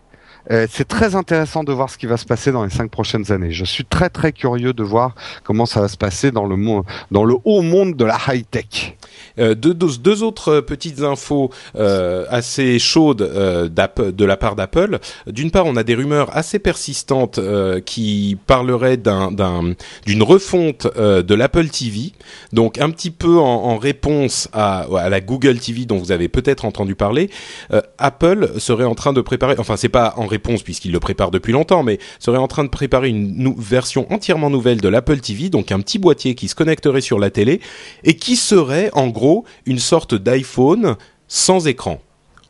Euh, 0.50 0.66
c'est 0.70 0.86
très 0.86 1.16
intéressant 1.16 1.64
de 1.64 1.72
voir 1.72 1.90
ce 1.90 1.98
qui 1.98 2.06
va 2.06 2.16
se 2.16 2.24
passer 2.24 2.52
dans 2.52 2.62
les 2.62 2.70
cinq 2.70 2.90
prochaines 2.90 3.32
années. 3.32 3.50
Je 3.50 3.64
suis 3.64 3.84
très 3.84 4.08
très 4.08 4.32
curieux 4.32 4.72
de 4.72 4.82
voir 4.84 5.14
comment 5.42 5.66
ça 5.66 5.80
va 5.80 5.88
se 5.88 5.96
passer 5.96 6.30
dans 6.30 6.46
le 6.46 6.56
monde, 6.56 6.84
dans 7.10 7.24
le 7.24 7.34
haut 7.44 7.62
monde 7.62 7.96
de 7.96 8.04
la 8.04 8.18
high 8.28 8.46
tech. 8.48 8.96
Euh, 9.38 9.55
deux, 9.55 10.23
autres 10.23 10.61
petites 10.61 11.02
infos 11.02 11.50
euh, 11.76 12.25
assez 12.28 12.78
chaudes 12.78 13.23
euh, 13.23 13.69
de 13.69 14.25
la 14.25 14.37
part 14.37 14.56
d'Apple. 14.56 14.99
D'une 15.26 15.50
part, 15.50 15.67
on 15.67 15.76
a 15.76 15.82
des 15.82 15.94
rumeurs 15.94 16.34
assez 16.37 16.58
persistantes 16.58 17.40
qui 17.84 18.37
parleraient 18.46 18.96
d'un, 18.96 19.31
d'une 20.06 20.23
refonte 20.23 20.87
de 20.96 21.34
l'Apple 21.34 21.69
TV. 21.69 22.12
Donc 22.52 22.78
un 22.78 22.90
petit 22.90 23.11
peu 23.11 23.38
en, 23.38 23.43
en 23.43 23.76
réponse 23.76 24.49
à, 24.52 24.87
à, 24.96 25.08
la 25.08 25.20
Google 25.20 25.58
TV 25.58 25.84
dont 25.84 25.99
vous 25.99 26.12
avez 26.12 26.28
peut-être 26.28 26.64
entendu 26.64 26.94
parler. 26.94 27.31
Apple 27.99 28.52
serait 28.58 28.84
en 28.84 28.94
train 28.94 29.12
de 29.12 29.20
préparer, 29.20 29.56
enfin 29.58 29.76
c'est 29.76 29.88
pas 29.88 30.14
en 30.17 30.26
réponse 30.26 30.62
puisqu'il 30.62 30.93
le 30.93 31.00
prépare 31.00 31.31
depuis 31.31 31.52
longtemps, 31.52 31.82
mais 31.82 31.99
serait 32.19 32.38
en 32.38 32.49
train 32.49 32.64
de 32.64 32.69
préparer 32.69 33.08
une 33.08 33.55
version 33.58 34.11
entièrement 34.12 34.50
nouvelle 34.50 34.81
de 34.81 34.88
l'Apple 34.88 35.19
TV, 35.19 35.49
donc 35.49 35.73
un 35.73 35.81
petit 35.81 35.99
boîtier 35.99 36.34
qui 36.34 36.49
se 36.49 36.55
connecterait 36.55 37.00
sur 37.00 37.19
la 37.19 37.31
télé 37.31 37.61
et 38.05 38.17
qui 38.17 38.37
serait 38.37 38.90
en 38.93 39.08
gros 39.16 39.44
une 39.64 39.78
sorte 39.78 40.14
d'iPhone 40.14 40.96
sans 41.26 41.66
écran. 41.66 42.00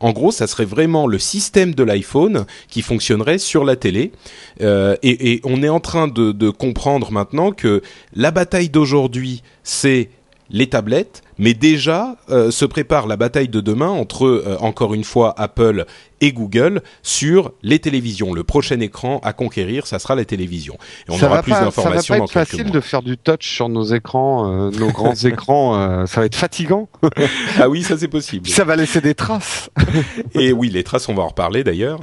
En 0.00 0.12
gros, 0.12 0.30
ça 0.30 0.46
serait 0.46 0.66
vraiment 0.66 1.06
le 1.06 1.18
système 1.18 1.74
de 1.74 1.82
l'iPhone 1.82 2.44
qui 2.68 2.82
fonctionnerait 2.82 3.38
sur 3.38 3.64
la 3.64 3.76
télé. 3.76 4.12
Euh, 4.60 4.94
et, 5.02 5.40
on 5.44 5.62
est 5.62 5.70
en 5.70 5.80
train 5.80 6.06
de 6.08 6.50
comprendre 6.50 7.10
maintenant 7.12 7.52
que 7.52 7.82
la 8.14 8.30
bataille 8.30 8.68
d'aujourd'hui, 8.68 9.42
c'est 9.62 10.10
les 10.50 10.68
tablettes, 10.68 11.22
mais 11.38 11.54
déjà 11.54 12.16
euh, 12.30 12.50
se 12.50 12.64
prépare 12.64 13.06
la 13.06 13.16
bataille 13.16 13.48
de 13.48 13.60
demain 13.60 13.88
entre 13.88 14.26
euh, 14.26 14.56
encore 14.60 14.94
une 14.94 15.04
fois 15.04 15.34
Apple 15.36 15.84
et 16.22 16.32
Google 16.32 16.82
sur 17.02 17.52
les 17.62 17.78
télévisions. 17.78 18.32
Le 18.32 18.42
prochain 18.42 18.80
écran 18.80 19.20
à 19.22 19.34
conquérir, 19.34 19.86
ça 19.86 19.98
sera 19.98 20.14
la 20.14 20.24
télévision. 20.24 20.78
Et 21.08 21.12
on 21.12 21.22
aura 21.22 21.42
plus 21.42 21.52
d'informations 21.52 21.84
dans 21.84 21.92
quelques 21.92 21.92
mois. 21.92 22.04
Ça 22.06 22.14
va 22.14 22.18
pas 22.18 22.24
être 22.24 22.48
facile 22.48 22.70
de 22.70 22.80
faire 22.80 23.02
du 23.02 23.18
touch 23.18 23.46
sur 23.46 23.68
nos 23.68 23.84
écrans, 23.84 24.50
euh, 24.50 24.70
nos 24.70 24.90
grands 24.90 25.14
écrans. 25.24 26.06
ça 26.06 26.20
va 26.20 26.26
être 26.26 26.34
fatigant. 26.34 26.88
ah 27.60 27.68
oui, 27.68 27.82
ça 27.82 27.98
c'est 27.98 28.08
possible. 28.08 28.48
Ça 28.48 28.64
va 28.64 28.76
laisser 28.76 29.02
des 29.02 29.14
traces. 29.14 29.68
et 30.34 30.52
oui, 30.52 30.70
les 30.70 30.84
traces, 30.84 31.08
on 31.10 31.14
va 31.14 31.22
en 31.22 31.28
reparler 31.28 31.64
d'ailleurs. 31.64 32.00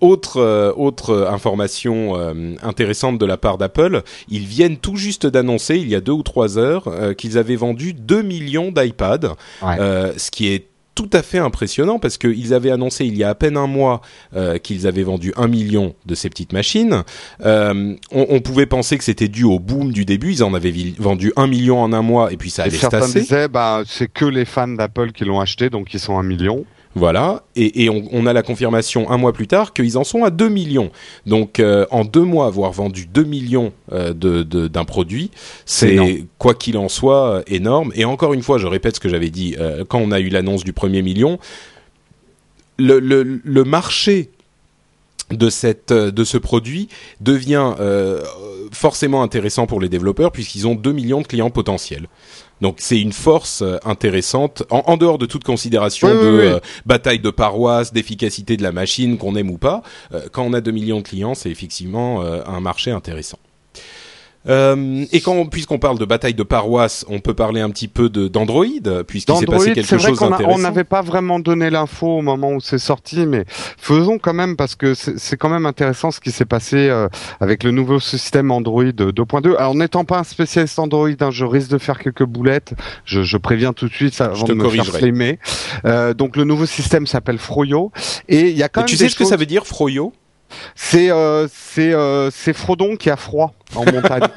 Autre 0.00 0.72
autre 0.76 1.28
information 1.30 2.14
intéressante 2.62 3.18
de 3.18 3.26
la 3.26 3.36
part 3.38 3.56
d'Apple, 3.56 4.02
ils 4.28 4.46
viennent 4.46 4.76
tout 4.76 4.96
juste 4.96 5.26
d'annoncer 5.26 5.76
il 5.76 5.88
y 5.88 5.94
a 5.94 6.00
deux 6.00 6.12
ou 6.12 6.22
trois 6.22 6.58
heures 6.58 6.90
qu'ils 7.16 7.38
avaient 7.38 7.56
vendu 7.56 7.94
2 7.94 8.22
millions 8.22 8.41
millions 8.42 8.72
d'iPad, 8.72 9.30
euh, 9.62 10.12
ce 10.16 10.30
qui 10.30 10.48
est 10.48 10.66
tout 10.94 11.08
à 11.12 11.22
fait 11.22 11.38
impressionnant 11.38 11.98
parce 11.98 12.18
qu'ils 12.18 12.52
avaient 12.52 12.70
annoncé 12.70 13.06
il 13.06 13.16
y 13.16 13.24
a 13.24 13.30
à 13.30 13.34
peine 13.34 13.56
un 13.56 13.66
mois 13.66 14.02
euh, 14.36 14.58
qu'ils 14.58 14.86
avaient 14.86 15.02
vendu 15.02 15.32
un 15.36 15.48
million 15.48 15.94
de 16.04 16.14
ces 16.14 16.28
petites 16.28 16.52
machines. 16.52 17.02
Euh, 17.44 17.94
on, 18.10 18.40
pouvait 18.40 18.66
penser 18.66 18.98
que 18.98 19.04
c'était 19.04 19.28
dû 19.28 19.44
au 19.44 19.58
boom 19.58 19.92
du 19.92 20.04
début. 20.04 20.32
Ils 20.32 20.44
en 20.44 20.52
avaient 20.52 20.74
vendu 20.98 21.32
un 21.36 21.46
million 21.46 21.80
en 21.80 21.92
un 21.92 22.02
mois 22.02 22.32
et 22.32 22.36
puis 22.36 22.50
ça 22.50 22.64
allait 22.64 22.76
se 22.76 22.86
tasser. 22.86 23.20
disaient 23.20 23.48
bah 23.48 23.82
c'est 23.86 24.08
que 24.08 24.26
les 24.26 24.44
fans 24.44 24.68
d'Apple 24.68 25.12
qui 25.12 25.24
l'ont 25.24 25.40
acheté 25.40 25.70
donc 25.70 25.94
ils 25.94 26.00
sont 26.00 26.18
un 26.18 26.22
million. 26.22 26.64
Voilà, 26.94 27.44
et, 27.56 27.84
et 27.84 27.90
on, 27.90 28.04
on, 28.12 28.26
a 28.26 28.34
la 28.34 28.42
confirmation 28.42 29.10
un 29.10 29.16
mois 29.16 29.32
plus 29.32 29.46
tard 29.46 29.72
qu'ils 29.72 29.96
en 29.96 30.04
sont 30.04 30.24
à 30.24 30.30
2 30.30 30.48
millions. 30.50 30.90
Donc 31.24 31.58
euh, 31.58 31.86
en 31.90 32.04
deux 32.04 32.22
mois, 32.22 32.46
avoir 32.46 32.70
vendu 32.72 33.06
2 33.06 33.24
millions 33.24 33.72
euh, 33.92 34.12
de, 34.12 34.42
d'un 34.42 34.84
produit, 34.84 35.30
c'est 35.64 36.26
quoi 36.38 36.54
qu'il 36.54 36.76
en 36.76 36.90
soit 36.90 37.28
euh, 37.28 37.42
énorme. 37.46 37.92
Et 37.94 38.04
encore 38.04 38.34
une 38.34 38.42
fois, 38.42 38.58
je 38.58 38.66
répète 38.66 38.96
ce 38.96 39.00
que 39.00 39.08
j'avais 39.08 39.30
dit 39.30 39.56
quand 39.88 39.98
on 39.98 40.12
a 40.12 40.20
eu 40.20 40.28
l'annonce 40.28 40.64
du 40.64 40.72
premier 40.74 41.00
million, 41.00 41.38
le, 42.78 42.98
le, 42.98 43.40
le 43.42 43.64
marché 43.64 44.30
de 45.32 45.50
cette 45.50 45.92
de 45.92 46.24
ce 46.24 46.38
produit 46.38 46.88
devient 47.20 47.74
forcément 48.72 49.22
intéressant 49.22 49.66
pour 49.66 49.80
les 49.80 49.88
développeurs 49.88 50.32
puisqu'ils 50.32 50.66
ont 50.66 50.74
2 50.74 50.92
millions 50.92 51.20
de 51.20 51.26
clients 51.26 51.50
potentiels. 51.50 52.08
Donc 52.62 52.76
c'est 52.78 53.00
une 53.00 53.12
force 53.12 53.60
euh, 53.62 53.78
intéressante, 53.84 54.62
en, 54.70 54.96
dehors 54.96 55.18
de 55.18 55.26
toute 55.26 55.42
considération 55.42 56.08
de 56.08 56.14
euh, 56.14 56.60
bataille 56.86 57.18
de 57.18 57.30
paroisse, 57.30 57.92
d'efficacité 57.92 58.56
de 58.56 58.62
la 58.62 58.70
machine, 58.70 59.18
qu'on 59.18 59.34
aime 59.34 59.50
ou 59.50 59.58
pas. 59.58 59.82
Euh, 60.14 60.28
quand 60.30 60.44
on 60.44 60.52
a 60.52 60.60
2 60.60 60.70
millions 60.70 60.98
de 60.98 61.02
clients, 61.02 61.34
c'est 61.34 61.50
effectivement 61.50 62.22
un 62.22 62.60
marché 62.60 62.92
intéressant. 62.92 63.38
Euh, 64.48 65.04
et 65.12 65.20
quand, 65.20 65.46
puisqu'on 65.46 65.78
parle 65.78 65.98
de 65.98 66.04
bataille 66.04 66.34
de 66.34 66.42
paroisse, 66.42 67.04
on 67.08 67.20
peut 67.20 67.34
parler 67.34 67.60
un 67.60 67.70
petit 67.70 67.88
peu 67.88 68.08
de 68.08 68.28
d'Android, 68.28 68.64
puisqu'il 69.06 69.36
s'est 69.36 69.46
passé 69.46 69.72
quelque 69.72 69.98
chose 69.98 70.18
d'intéressant. 70.18 70.58
On 70.58 70.58
n'avait 70.58 70.84
pas 70.84 71.02
vraiment 71.02 71.38
donné 71.38 71.70
l'info 71.70 72.18
au 72.18 72.22
moment 72.22 72.52
où 72.52 72.60
c'est 72.60 72.78
sorti, 72.78 73.26
mais 73.26 73.44
faisons 73.48 74.18
quand 74.18 74.34
même 74.34 74.56
parce 74.56 74.74
que 74.74 74.94
c'est 74.94 75.36
quand 75.36 75.48
même 75.48 75.66
intéressant 75.66 76.10
ce 76.10 76.20
qui 76.20 76.30
s'est 76.30 76.44
passé 76.44 76.88
euh, 76.88 77.08
avec 77.40 77.62
le 77.62 77.70
nouveau 77.70 78.00
système 78.00 78.50
Android 78.50 78.84
2.2. 78.84 79.56
Alors 79.56 79.74
n'étant 79.74 80.04
pas 80.04 80.18
un 80.18 80.24
spécialiste 80.24 80.78
Android, 80.78 81.08
hein, 81.20 81.30
je 81.30 81.44
risque 81.44 81.70
de 81.70 81.78
faire 81.78 81.98
quelques 81.98 82.24
boulettes. 82.24 82.74
Je, 83.04 83.22
je 83.22 83.36
préviens 83.36 83.72
tout 83.72 83.88
de 83.88 83.92
suite 83.92 84.14
ça, 84.14 84.26
avant 84.26 84.44
de 84.44 84.54
me 84.54 84.68
faire 84.68 84.86
flamer. 84.86 85.38
Euh, 85.84 86.14
donc 86.14 86.36
le 86.36 86.44
nouveau 86.44 86.66
système 86.66 87.06
s'appelle 87.06 87.38
Froyo 87.38 87.92
et 88.28 88.50
il 88.50 88.56
y 88.56 88.62
a 88.62 88.68
quand 88.68 88.80
même. 88.80 88.88
Tu 88.88 88.96
sais 88.96 89.08
ce 89.08 89.16
que 89.16 89.24
ça 89.24 89.36
veut 89.36 89.46
dire 89.46 89.66
Froyo? 89.66 90.12
C'est 90.74 91.10
euh, 91.10 91.48
c'est 91.50 91.92
euh, 91.94 92.30
c'est 92.30 92.52
Frodon 92.52 92.96
qui 92.96 93.10
a 93.10 93.16
froid 93.16 93.54
en 93.74 93.84
montagne. 93.84 94.28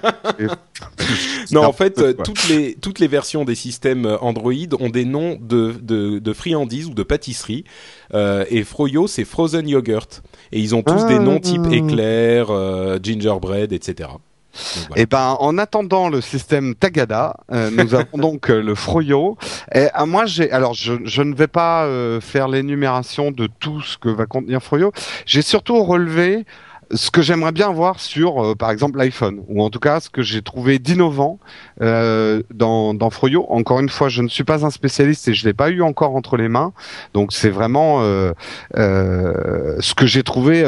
non, 1.52 1.64
en 1.64 1.74
fait, 1.74 2.00
euh, 2.00 2.14
toutes 2.14 2.48
les 2.50 2.76
toutes 2.76 3.00
les 3.00 3.08
versions 3.08 3.46
des 3.46 3.56
systèmes 3.56 4.18
Android 4.22 4.54
ont 4.80 4.90
des 4.90 5.06
noms 5.06 5.38
de 5.40 5.74
de, 5.82 6.20
de 6.20 6.34
friandises 6.34 6.88
ou 6.88 6.94
de 6.94 7.04
pâtisseries. 7.04 7.66
Euh, 8.14 8.46
et 8.50 8.64
Froyo, 8.64 9.08
c'est 9.08 9.26
frozen 9.26 9.68
yogurt. 9.68 10.24
Et 10.52 10.60
ils 10.60 10.76
ont 10.76 10.84
tous 10.84 11.06
des 11.06 11.20
noms 11.20 11.40
type 11.40 11.64
ah. 11.66 11.76
éclair, 11.76 12.48
gingerbread, 13.04 13.74
etc. 13.74 14.10
Et 14.96 15.02
eh 15.02 15.06
ben, 15.06 15.36
en 15.40 15.58
attendant 15.58 16.10
le 16.10 16.22
système 16.22 16.76
Tagada, 16.76 17.38
euh, 17.52 17.70
nous 17.72 17.94
avons 17.96 18.18
donc 18.18 18.50
euh, 18.50 18.62
le 18.62 18.76
Froyo. 18.76 19.38
Et 19.74 19.88
à 19.94 20.06
moi, 20.06 20.26
j'ai, 20.26 20.52
alors 20.52 20.74
je, 20.74 20.94
je, 21.04 21.22
ne 21.22 21.36
vais 21.36 21.48
pas 21.48 21.86
euh, 21.86 22.22
faire 22.22 22.48
l'énumération 22.48 23.32
de 23.32 23.48
tout 23.48 23.82
ce 23.82 23.98
que 23.98 24.10
va 24.10 24.26
contenir 24.26 24.62
Froyo. 24.62 24.92
J'ai 25.26 25.42
surtout 25.42 25.84
relevé 25.84 26.46
ce 26.96 27.12
que 27.12 27.22
j'aimerais 27.22 27.52
bien 27.52 27.72
voir 27.72 28.00
sur, 28.00 28.44
euh, 28.44 28.56
par 28.56 28.72
exemple, 28.72 28.98
l'iPhone, 28.98 29.44
ou 29.48 29.62
en 29.62 29.70
tout 29.70 29.80
cas 29.80 30.00
ce 30.00 30.10
que 30.10 30.22
j'ai 30.22 30.42
trouvé 30.42 30.80
d'innovant 30.80 31.40
euh, 31.82 32.42
dans, 32.54 32.94
dans 32.94 33.10
Froyo. 33.10 33.46
Encore 33.50 33.80
une 33.80 33.90
fois, 33.90 34.10
je 34.10 34.22
ne 34.22 34.28
suis 34.28 34.44
pas 34.44 34.66
un 34.66 34.70
spécialiste 34.70 35.28
et 35.28 35.34
je 35.34 35.46
l'ai 35.46 35.54
pas 35.54 35.70
eu 35.70 35.82
encore 35.82 36.16
entre 36.16 36.38
les 36.38 36.48
mains, 36.48 36.74
donc 37.14 37.34
c'est 37.34 37.50
vraiment 37.50 38.02
euh, 38.02 38.34
ce 38.76 39.94
que 39.94 40.06
j'ai 40.06 40.24
trouvé 40.24 40.64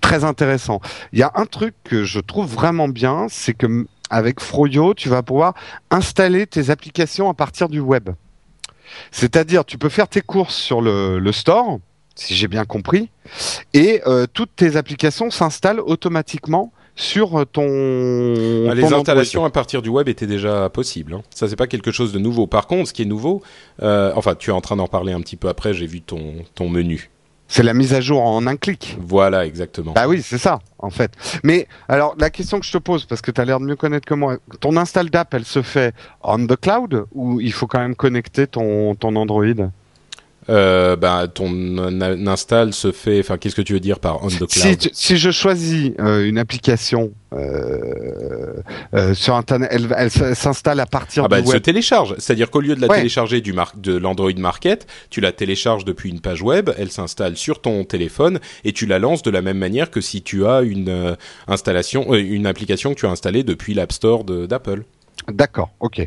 très 0.00 0.24
intéressant. 0.24 0.80
Il 1.12 1.18
y 1.18 1.22
a 1.22 1.32
un 1.34 1.46
truc 1.46 1.74
que 1.84 2.04
je 2.04 2.20
trouve 2.20 2.52
vraiment 2.52 2.88
bien, 2.88 3.26
c'est 3.28 3.54
que 3.54 3.86
avec 4.10 4.40
Froyo, 4.40 4.94
tu 4.94 5.08
vas 5.08 5.22
pouvoir 5.22 5.54
installer 5.90 6.46
tes 6.46 6.70
applications 6.70 7.28
à 7.30 7.34
partir 7.34 7.68
du 7.68 7.80
web. 7.80 8.10
C'est-à-dire, 9.10 9.64
tu 9.64 9.78
peux 9.78 9.88
faire 9.88 10.08
tes 10.08 10.20
courses 10.20 10.54
sur 10.54 10.80
le 10.80 11.32
store 11.32 11.78
si 12.14 12.34
j'ai 12.34 12.48
bien 12.48 12.64
compris, 12.64 13.10
et 13.72 14.02
euh, 14.06 14.26
toutes 14.32 14.54
tes 14.56 14.76
applications 14.76 15.30
s'installent 15.30 15.80
automatiquement 15.80 16.72
sur 16.96 17.40
euh, 17.40 17.44
ton. 17.44 18.70
Ah, 18.70 18.74
les 18.74 18.92
installations 18.92 19.44
à 19.44 19.50
partir 19.50 19.82
du 19.82 19.88
web 19.88 20.08
étaient 20.08 20.26
déjà 20.26 20.68
possibles. 20.70 21.14
Hein. 21.14 21.22
Ça 21.30 21.48
c'est 21.48 21.56
pas 21.56 21.66
quelque 21.66 21.90
chose 21.90 22.12
de 22.12 22.18
nouveau. 22.18 22.46
Par 22.46 22.66
contre, 22.66 22.88
ce 22.88 22.92
qui 22.92 23.02
est 23.02 23.06
nouveau, 23.06 23.42
euh, 23.82 24.12
enfin, 24.14 24.34
tu 24.34 24.50
es 24.50 24.52
en 24.52 24.60
train 24.60 24.76
d'en 24.76 24.88
parler 24.88 25.12
un 25.12 25.20
petit 25.20 25.36
peu 25.36 25.48
après. 25.48 25.74
J'ai 25.74 25.86
vu 25.86 26.00
ton 26.00 26.34
ton 26.54 26.68
menu. 26.68 27.10
C'est 27.46 27.62
la 27.62 27.74
mise 27.74 27.92
à 27.92 28.00
jour 28.00 28.22
en 28.22 28.46
un 28.46 28.56
clic. 28.56 28.96
Voilà, 28.98 29.44
exactement. 29.44 29.92
Bah 29.92 30.08
oui, 30.08 30.22
c'est 30.22 30.38
ça, 30.38 30.60
en 30.78 30.90
fait. 30.90 31.12
Mais 31.42 31.68
alors, 31.88 32.14
la 32.18 32.30
question 32.30 32.58
que 32.58 32.64
je 32.64 32.72
te 32.72 32.78
pose, 32.78 33.04
parce 33.04 33.20
que 33.20 33.30
tu 33.30 33.40
as 33.40 33.44
l'air 33.44 33.60
de 33.60 33.66
mieux 33.66 33.76
connaître 33.76 34.06
que 34.06 34.14
moi, 34.14 34.38
ton 34.60 34.76
install 34.78 35.10
d'app, 35.10 35.34
elle 35.34 35.44
se 35.44 35.60
fait 35.60 35.94
on 36.22 36.46
the 36.46 36.56
cloud 36.56 37.04
ou 37.12 37.40
il 37.40 37.52
faut 37.52 37.66
quand 37.66 37.80
même 37.80 37.94
connecter 37.94 38.46
ton, 38.46 38.94
ton 38.94 39.14
Android? 39.14 39.70
Euh, 40.48 40.96
bah, 40.96 41.26
ton 41.32 41.76
install 42.26 42.72
se 42.72 42.92
fait. 42.92 43.20
Enfin, 43.20 43.38
qu'est-ce 43.38 43.54
que 43.54 43.62
tu 43.62 43.72
veux 43.72 43.80
dire 43.80 43.98
par 43.98 44.22
on 44.24 44.28
the 44.28 44.46
cloud 44.46 44.90
si, 44.92 45.16
je 45.16 45.30
choisis 45.30 45.92
euh, 46.00 46.26
une 46.26 46.38
application 46.38 47.12
euh, 47.34 48.54
euh, 48.94 49.14
sur 49.14 49.34
internet, 49.34 49.68
elle, 49.72 49.88
elle 49.96 50.10
s'installe 50.10 50.78
à 50.80 50.86
partir 50.86 51.24
ah 51.24 51.28
bah, 51.28 51.38
elle 51.38 51.46
se 51.46 51.56
télécharge. 51.56 52.14
C'est-à-dire 52.18 52.50
qu'au 52.50 52.60
lieu 52.60 52.76
de 52.76 52.80
la 52.80 52.88
télécharger 52.88 53.40
du 53.40 53.52
mar 53.52 53.72
de 53.76 53.96
l'Android 53.96 54.32
Market, 54.36 54.86
tu 55.10 55.20
la 55.20 55.32
télécharges 55.32 55.84
depuis 55.84 56.10
une 56.10 56.20
page 56.20 56.42
web. 56.42 56.70
Elle 56.78 56.90
s'installe 56.90 57.36
sur 57.36 57.60
ton 57.60 57.84
téléphone 57.84 58.38
et 58.64 58.72
tu 58.72 58.86
la 58.86 58.98
lances 58.98 59.22
de 59.22 59.30
la 59.30 59.42
même 59.42 59.58
manière 59.58 59.90
que 59.90 60.00
si 60.00 60.22
tu 60.22 60.46
as 60.46 60.62
une 60.62 60.88
euh, 60.88 61.16
installation, 61.48 62.14
une 62.14 62.46
application 62.46 62.94
que 62.94 63.00
tu 63.00 63.06
as 63.06 63.10
installée 63.10 63.42
depuis 63.42 63.74
l'App 63.74 63.92
Store 63.92 64.24
d'Apple. 64.24 64.84
D'accord, 65.28 65.70
ok. 65.80 66.06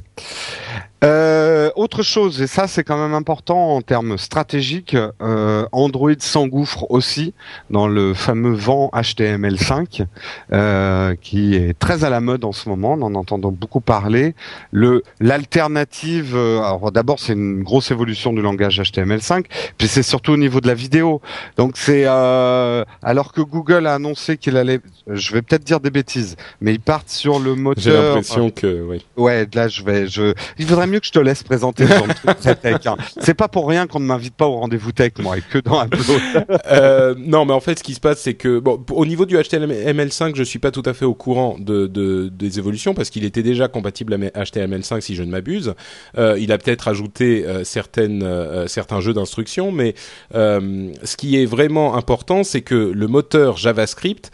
Euh, 1.03 1.69
autre 1.75 2.01
chose, 2.01 2.41
et 2.41 2.47
ça 2.47 2.67
c'est 2.67 2.83
quand 2.83 2.97
même 2.97 3.13
important 3.13 3.75
en 3.75 3.81
termes 3.83 4.17
stratégiques, 4.17 4.97
euh, 5.21 5.67
Android 5.71 6.09
s'engouffre 6.17 6.89
aussi 6.89 7.35
dans 7.69 7.87
le 7.87 8.15
fameux 8.15 8.53
vent 8.53 8.89
HTML5, 8.95 10.05
euh, 10.53 11.13
qui 11.21 11.53
est 11.53 11.77
très 11.77 12.03
à 12.03 12.09
la 12.09 12.19
mode 12.19 12.45
en 12.45 12.51
ce 12.51 12.67
moment, 12.67 12.93
on 12.93 13.03
en 13.03 13.13
entendant 13.13 13.51
beaucoup 13.51 13.79
parler. 13.79 14.33
Le 14.71 15.03
l'alternative, 15.19 16.35
euh, 16.35 16.61
alors 16.61 16.91
d'abord 16.91 17.19
c'est 17.19 17.33
une 17.33 17.61
grosse 17.61 17.91
évolution 17.91 18.33
du 18.33 18.41
langage 18.41 18.81
HTML5, 18.81 19.45
puis 19.77 19.87
c'est 19.87 20.03
surtout 20.03 20.31
au 20.31 20.37
niveau 20.37 20.61
de 20.61 20.67
la 20.67 20.73
vidéo. 20.73 21.21
Donc 21.57 21.73
c'est 21.75 22.05
euh, 22.07 22.83
alors 23.03 23.33
que 23.33 23.41
Google 23.41 23.85
a 23.85 23.93
annoncé 23.93 24.37
qu'il 24.37 24.57
allait, 24.57 24.79
je 25.07 25.31
vais 25.31 25.43
peut-être 25.43 25.63
dire 25.63 25.79
des 25.79 25.91
bêtises, 25.91 26.37
mais 26.59 26.73
ils 26.73 26.79
partent 26.79 27.09
sur 27.09 27.37
le 27.37 27.53
moteur. 27.53 27.83
J'ai 27.83 27.91
l'impression 27.91 28.49
que 28.49 28.81
oui. 28.81 29.05
Ouais, 29.15 29.47
là 29.53 29.67
je 29.67 29.83
vais, 29.83 30.07
je, 30.07 30.33
il 30.57 30.65
faudrait 30.65 30.86
mieux 30.87 30.99
que 30.99 31.07
je 31.07 31.11
te 31.11 31.19
laisse 31.19 31.43
présenter. 31.43 31.85
Hein. 31.85 32.95
C'est 33.19 33.33
pas 33.33 33.47
pour 33.47 33.67
rien 33.67 33.87
qu'on 33.87 33.99
ne 33.99 34.05
m'invite 34.05 34.35
pas 34.35 34.47
au 34.47 34.57
rendez-vous 34.57 34.91
tech, 34.91 35.13
moi, 35.19 35.37
et 35.37 35.41
que 35.41 35.59
dans 35.59 35.79
un 35.79 35.87
euh, 36.71 37.15
Non, 37.17 37.45
mais 37.45 37.53
en 37.53 37.59
fait, 37.59 37.79
ce 37.79 37.83
qui 37.83 37.93
se 37.93 37.99
passe, 37.99 38.21
c'est 38.21 38.33
que 38.33 38.61
au 38.91 39.05
niveau 39.05 39.25
du 39.25 39.37
HTML5, 39.37 40.35
je 40.35 40.43
suis 40.43 40.59
pas 40.59 40.71
tout 40.71 40.83
à 40.85 40.93
fait 40.93 41.05
au 41.05 41.13
courant 41.13 41.57
de, 41.59 41.87
de 41.87 42.29
des 42.29 42.59
évolutions 42.59 42.93
parce 42.93 43.09
qu'il 43.09 43.25
était 43.25 43.43
déjà 43.43 43.67
compatible 43.67 44.13
à 44.13 44.43
HTML5 44.43 45.01
si 45.01 45.15
je 45.15 45.23
ne 45.23 45.31
m'abuse. 45.31 45.73
Euh, 46.17 46.37
il 46.39 46.51
a 46.51 46.57
peut-être 46.57 46.87
ajouté 46.87 47.45
euh, 47.45 47.63
certaines 47.63 48.23
euh, 48.23 48.67
certains 48.67 49.01
jeux 49.01 49.13
d'instructions, 49.13 49.71
mais 49.71 49.95
ce 50.33 51.17
qui 51.17 51.41
est 51.41 51.45
vraiment 51.45 51.95
important, 51.95 52.43
c'est 52.43 52.61
que 52.61 52.75
le 52.75 53.07
moteur 53.07 53.57
JavaScript 53.57 54.31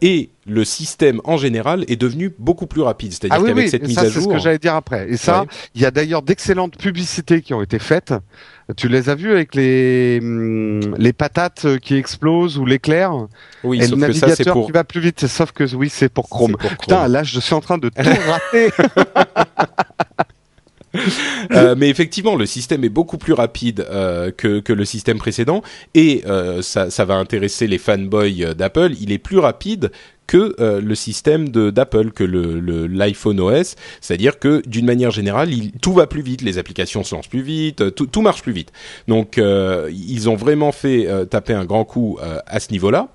est 0.00 0.30
le 0.46 0.64
système 0.64 1.20
en 1.24 1.36
général 1.36 1.84
est 1.88 1.96
devenu 1.96 2.34
beaucoup 2.38 2.66
plus 2.66 2.82
rapide. 2.82 3.12
C'est-à-dire 3.12 3.38
ah 3.40 3.46
qu'avec 3.46 3.68
cette 3.68 3.86
mise 3.86 3.98
à 3.98 4.08
jour, 4.08 4.12
c'est 4.12 4.20
ce 4.28 4.28
que 4.28 4.38
j'allais 4.38 4.58
dire 4.58 4.74
après. 4.74 5.08
Et 5.08 5.16
ça, 5.16 5.44
il 5.74 5.82
y 5.82 5.86
a 5.86 5.90
d'ailleurs 5.90 6.22
d'excellentes 6.22 6.76
publicités 6.76 7.42
qui 7.42 7.54
ont 7.54 7.62
été 7.62 7.78
faites. 7.78 8.14
Tu 8.76 8.88
les 8.88 9.08
as 9.08 9.14
vues 9.14 9.32
avec 9.32 9.54
les 9.54 10.18
hum, 10.22 10.94
les 10.96 11.12
patates 11.12 11.78
qui 11.78 11.94
explosent 11.94 12.58
ou 12.58 12.64
l'éclair? 12.64 13.12
Oui, 13.64 13.78
et 13.78 13.82
sauf 13.82 13.92
le 13.92 13.96
navigateur 13.98 14.36
que 14.36 14.44
ça, 14.44 14.52
pour... 14.52 14.66
qui 14.66 14.72
va 14.72 14.84
plus 14.84 15.00
vite. 15.00 15.26
Sauf 15.26 15.52
que 15.52 15.64
oui, 15.74 15.88
c'est 15.90 16.08
pour 16.08 16.28
Chrome. 16.28 16.56
Putain, 16.80 17.08
là, 17.08 17.22
je 17.22 17.38
suis 17.40 17.54
en 17.54 17.60
train 17.60 17.78
de 17.78 17.88
tout 17.88 18.02
rater. 18.02 18.70
Euh, 21.52 21.74
mais 21.76 21.88
effectivement, 21.88 22.36
le 22.36 22.46
système 22.46 22.84
est 22.84 22.90
beaucoup 22.90 23.18
plus 23.18 23.32
rapide 23.32 23.86
euh, 23.90 24.30
que, 24.30 24.60
que 24.60 24.72
le 24.72 24.84
système 24.84 25.18
précédent 25.18 25.62
et 25.94 26.22
euh, 26.26 26.62
ça, 26.62 26.90
ça 26.90 27.04
va 27.04 27.14
intéresser 27.14 27.66
les 27.66 27.78
fanboys 27.78 28.54
d'Apple. 28.54 28.92
Il 29.00 29.12
est 29.12 29.18
plus 29.18 29.38
rapide 29.38 29.90
que 30.26 30.54
euh, 30.60 30.80
le 30.80 30.94
système 30.94 31.48
d'Apple, 31.48 32.10
que 32.10 32.24
le 32.24 32.86
l'iPhone 32.86 33.40
OS, 33.40 33.76
c'est-à-dire 34.00 34.38
que 34.38 34.62
d'une 34.66 34.86
manière 34.86 35.10
générale, 35.10 35.50
tout 35.80 35.92
va 35.92 36.06
plus 36.06 36.22
vite, 36.22 36.42
les 36.42 36.58
applications 36.58 37.04
se 37.04 37.14
lancent 37.14 37.28
plus 37.28 37.42
vite, 37.42 37.94
tout, 37.94 38.06
tout 38.06 38.22
marche 38.22 38.42
plus 38.42 38.52
vite. 38.52 38.72
Donc 39.08 39.38
euh, 39.38 39.90
ils 39.92 40.28
ont 40.28 40.36
vraiment 40.36 40.72
fait 40.72 41.06
euh, 41.06 41.24
taper 41.24 41.54
un 41.54 41.64
grand 41.64 41.84
coup 41.84 42.18
à 42.46 42.60
ce 42.60 42.70
niveau-là. 42.72 43.08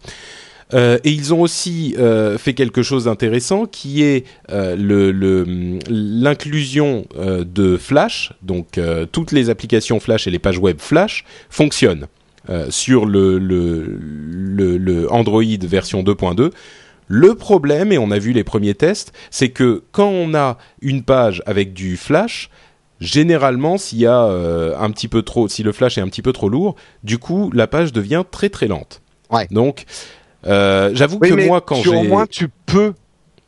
Euh, 0.73 0.97
et 1.03 1.11
ils 1.11 1.33
ont 1.33 1.41
aussi 1.41 1.95
euh, 1.97 2.37
fait 2.37 2.53
quelque 2.53 2.81
chose 2.83 3.05
d'intéressant 3.05 3.65
qui 3.65 4.03
est 4.03 4.25
le 4.49 5.11
l'inclusion 5.89 7.05
de 7.17 7.77
Flash. 7.77 8.33
Donc 8.41 8.79
toutes 9.11 9.31
les 9.31 9.49
applications 9.49 9.99
Flash 9.99 10.27
et 10.27 10.31
les 10.31 10.39
pages 10.39 10.57
web 10.59 10.77
Flash 10.79 11.23
fonctionnent 11.49 12.07
sur 12.69 13.05
le, 13.05 13.39
le, 13.39 13.99
le, 13.99 14.77
le 14.77 15.11
Android 15.11 15.43
version 15.63 16.01
2.2 16.01 16.51
le 17.07 17.35
problème, 17.35 17.91
et 17.91 17.97
on 17.97 18.11
a 18.11 18.19
vu 18.19 18.33
les 18.33 18.43
premiers 18.43 18.75
tests, 18.75 19.13
c'est 19.31 19.49
que 19.49 19.83
quand 19.91 20.09
on 20.09 20.33
a 20.33 20.57
une 20.81 21.03
page 21.03 21.41
avec 21.45 21.73
du 21.73 21.97
flash, 21.97 22.49
généralement, 22.99 23.77
s'il 23.77 23.99
y 23.99 24.05
a 24.05 24.23
euh, 24.25 24.75
un 24.77 24.91
petit 24.91 25.07
peu 25.07 25.21
trop, 25.21 25.47
si 25.47 25.63
le 25.63 25.71
flash 25.71 25.97
est 25.97 26.01
un 26.01 26.07
petit 26.07 26.21
peu 26.21 26.33
trop 26.33 26.49
lourd, 26.49 26.75
du 27.03 27.17
coup, 27.17 27.51
la 27.53 27.67
page 27.67 27.93
devient 27.93 28.23
très 28.29 28.49
très 28.49 28.67
lente. 28.67 29.01
Ouais. 29.31 29.47
Donc, 29.51 29.85
euh, 30.45 30.91
j'avoue 30.93 31.19
que 31.19 31.45
moi, 31.47 31.61
quand 31.61 31.81
j'ai, 31.81 31.95
au 31.95 32.03
moins, 32.03 32.25
tu 32.25 32.49
peux, 32.65 32.93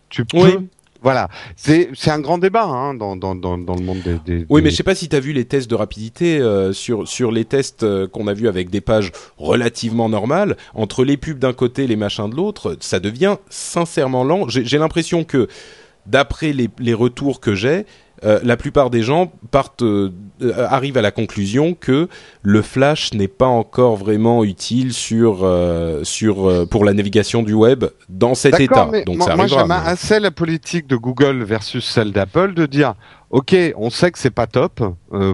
tu 0.10 0.26
peux 0.26 0.64
voilà, 1.02 1.30
c'est 1.56 1.90
un 2.08 2.20
grand 2.20 2.38
débat 2.38 2.66
hein, 2.66 2.94
dans, 2.94 3.16
dans, 3.16 3.36
dans, 3.36 3.58
dans 3.58 3.76
le 3.76 3.82
monde 3.82 4.02
des, 4.04 4.20
des 4.26 4.46
Oui, 4.50 4.62
mais 4.62 4.70
je 4.70 4.76
sais 4.76 4.84
pas 4.84 4.96
si 4.96 5.08
tu 5.08 5.16
as 5.16 5.20
vu 5.20 5.32
les 5.32 5.46
tests 5.46 5.70
de 5.70 5.76
rapidité 5.76 6.40
euh, 6.40 6.74
sur 6.74 7.08
sur 7.08 7.32
les 7.32 7.46
tests 7.46 7.84
euh, 7.84 8.08
qu'on 8.08 8.28
a 8.28 8.34
vu 8.34 8.48
avec 8.48 8.70
des 8.70 8.82
pages 8.82 9.12
relativement 9.38 10.10
normales 10.10 10.58
entre 10.74 11.06
les 11.06 11.16
pubs 11.18 11.40
d'un 11.40 11.54
côté, 11.54 11.88
les 11.88 11.96
machins 11.96 12.30
de 12.30 12.36
l'autre, 12.36 12.76
ça 12.82 13.00
devient 13.00 13.38
sincèrement 13.50 14.24
lent. 14.24 14.50
J'ai 14.50 14.78
l'impression 14.78 15.24
que 15.24 15.48
d'après 16.06 16.54
les, 16.54 16.70
les 16.80 16.94
retours 16.94 17.40
que 17.40 17.56
j'ai, 17.56 17.86
euh, 18.24 18.40
la 18.44 18.58
plupart 18.58 18.90
des 18.90 19.02
gens 19.02 19.32
partent, 19.52 19.82
euh, 19.82 20.12
euh, 20.42 20.68
arrivent 20.68 20.98
à 20.98 21.02
la 21.02 21.12
conclusion 21.12 21.74
que 21.74 22.10
le 22.42 22.62
flash 22.62 23.14
n'est 23.14 23.30
pas 23.30 23.48
encore 23.48 23.96
vraiment 23.96 24.44
utile 24.44 24.94
sur 24.94 25.48
sur 26.04 26.68
pour 26.70 26.86
la 26.86 26.94
navigation 26.94 27.44
du 27.44 27.54
web 27.54 27.86
dans 28.10 28.36
cet 28.36 28.60
état. 28.60 28.90
Donc 29.06 29.18
moi, 29.18 29.28
ça 29.28 29.36
moi 29.36 29.48
j'aime 29.48 29.72
assez 29.72 30.20
la 30.20 30.32
politique 30.32 30.88
de 30.88 30.96
Google 30.96 31.44
versus 31.44 31.86
celle 31.86 32.12
d'Apple 32.12 32.54
de 32.54 32.66
dire 32.66 32.96
Ok, 33.32 33.56
on 33.78 33.92
sait 33.92 34.12
que 34.12 34.18
c'est 34.18 34.32
pas 34.32 34.48
top 34.48 34.82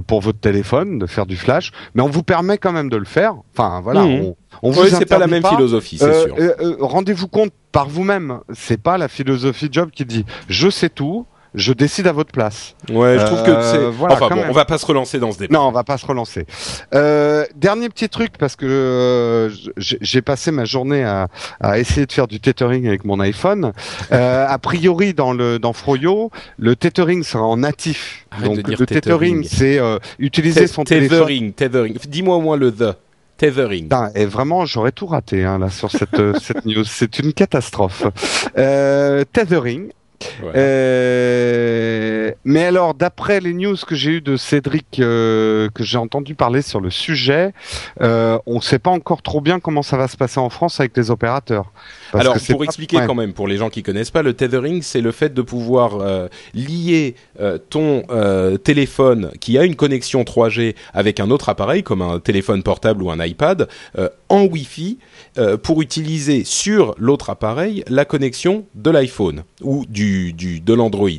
pour 0.05 0.19
votre 0.19 0.39
téléphone 0.39 0.99
de 0.99 1.05
faire 1.05 1.25
du 1.25 1.37
flash, 1.37 1.71
mais 1.93 2.01
on 2.01 2.09
vous 2.09 2.23
permet 2.23 2.57
quand 2.57 2.73
même 2.73 2.89
de 2.89 2.97
le 2.97 3.05
faire. 3.05 3.35
Enfin 3.53 3.79
voilà, 3.81 4.01
mmh. 4.01 4.11
on, 4.11 4.35
on 4.63 4.71
vous 4.71 4.85
c'est 4.87 5.05
pas 5.05 5.17
la 5.17 5.27
même 5.27 5.45
philosophie, 5.45 5.97
c'est 5.97 6.23
sûr. 6.23 6.35
Rendez-vous 6.79 7.29
compte 7.29 7.53
par 7.71 7.87
vous-même. 7.87 8.39
C'est 8.53 8.81
pas 8.81 8.97
la 8.97 9.07
philosophie 9.07 9.69
Job 9.71 9.91
qui 9.91 10.05
dit 10.05 10.25
je 10.49 10.69
sais 10.69 10.89
tout, 10.89 11.25
je 11.55 11.73
décide 11.73 12.07
à 12.07 12.11
votre 12.11 12.31
place. 12.31 12.75
Ouais, 12.89 13.17
je 13.17 13.25
trouve 13.25 13.43
que 13.43 13.61
c'est. 13.63 13.77
Euh, 13.77 13.91
enfin 14.01 14.29
bon, 14.29 14.43
on 14.49 14.51
va 14.51 14.65
pas 14.65 14.77
se 14.77 14.85
relancer 14.85 15.19
dans 15.19 15.31
ce 15.31 15.39
débat. 15.39 15.57
Non, 15.57 15.67
on 15.67 15.71
va 15.71 15.83
pas 15.83 15.97
se 15.97 16.05
relancer. 16.05 16.45
Euh, 16.93 17.45
dernier 17.55 17.89
petit 17.89 18.09
truc 18.09 18.33
parce 18.37 18.55
que 18.55 18.65
euh, 18.65 19.49
j'ai 19.77 20.21
passé 20.21 20.51
ma 20.51 20.65
journée 20.65 21.03
à, 21.03 21.29
à, 21.59 21.79
essayer 21.79 22.05
de 22.05 22.11
faire 22.11 22.27
du 22.27 22.39
tethering 22.39 22.87
avec 22.87 23.05
mon 23.05 23.19
iPhone. 23.19 23.71
Euh, 24.11 24.45
a 24.47 24.57
priori, 24.59 25.13
dans 25.13 25.33
le 25.33 25.59
dans 25.59 25.73
Froyo, 25.73 26.31
le 26.57 26.75
tethering 26.75 27.23
sera 27.23 27.43
en 27.43 27.57
natif. 27.57 28.27
Donc 28.43 28.67
le 28.67 28.85
tethering, 28.85 29.43
c'est 29.43 29.79
euh, 29.79 29.97
utiliser 30.19 30.67
son 30.67 30.83
tethering, 30.83 31.53
téléphone. 31.53 31.53
Tethering. 31.53 31.97
Dis-moi 32.07 32.35
au 32.35 32.41
moins 32.41 32.57
le 32.57 32.71
the. 32.71 32.95
Tethering. 33.37 33.89
et 34.15 34.25
vraiment, 34.25 34.65
j'aurais 34.65 34.93
tout 34.93 35.07
raté 35.07 35.43
hein, 35.43 35.59
là 35.59 35.69
sur 35.69 35.91
cette, 35.91 36.39
cette 36.39 36.65
news. 36.65 36.85
C'est 36.85 37.19
une 37.19 37.33
catastrophe. 37.33 38.05
Euh, 38.57 39.25
tethering, 39.33 39.89
euh, 40.55 42.31
mais 42.43 42.65
alors, 42.65 42.93
d'après 42.93 43.39
les 43.39 43.53
news 43.53 43.75
que 43.87 43.95
j'ai 43.95 44.11
eues 44.11 44.21
de 44.21 44.37
Cédric, 44.37 44.99
euh, 44.99 45.69
que 45.73 45.83
j'ai 45.83 45.97
entendu 45.97 46.35
parler 46.35 46.61
sur 46.61 46.79
le 46.79 46.89
sujet, 46.89 47.53
euh, 48.01 48.37
on 48.45 48.55
ne 48.55 48.61
sait 48.61 48.79
pas 48.79 48.91
encore 48.91 49.21
trop 49.21 49.41
bien 49.41 49.59
comment 49.59 49.83
ça 49.83 49.97
va 49.97 50.07
se 50.07 50.17
passer 50.17 50.39
en 50.39 50.49
France 50.49 50.79
avec 50.79 50.95
les 50.97 51.11
opérateurs. 51.11 51.71
alors, 52.13 52.37
pour 52.49 52.63
expliquer 52.63 52.97
quand 53.05 53.15
même, 53.15 53.33
pour 53.33 53.47
les 53.47 53.57
gens 53.57 53.69
qui 53.69 53.83
connaissent 53.83 54.11
pas, 54.11 54.21
le 54.21 54.33
tethering, 54.33 54.81
c'est 54.81 55.01
le 55.01 55.11
fait 55.11 55.33
de 55.33 55.41
pouvoir 55.41 55.99
lier 56.53 57.15
ton 57.69 58.03
téléphone 58.63 59.31
qui 59.39 59.57
a 59.57 59.63
une 59.63 59.75
connexion 59.75 60.23
3G 60.23 60.75
avec 60.93 61.19
un 61.19 61.29
autre 61.31 61.49
appareil, 61.49 61.83
comme 61.83 62.01
un 62.01 62.19
téléphone 62.19 62.63
portable 62.63 63.03
ou 63.03 63.11
un 63.11 63.23
iPad, 63.23 63.67
en 64.29 64.43
Wi-Fi 64.43 64.97
euh, 65.37 65.57
pour 65.57 65.81
utiliser 65.81 66.43
sur 66.45 66.95
l'autre 66.97 67.29
appareil 67.29 67.83
la 67.87 68.05
connexion 68.05 68.65
de 68.73 68.89
l'iPhone 68.89 69.43
ou 69.61 69.85
du, 69.87 70.31
du 70.31 70.61
de 70.61 70.73
l'Android. 70.73 71.09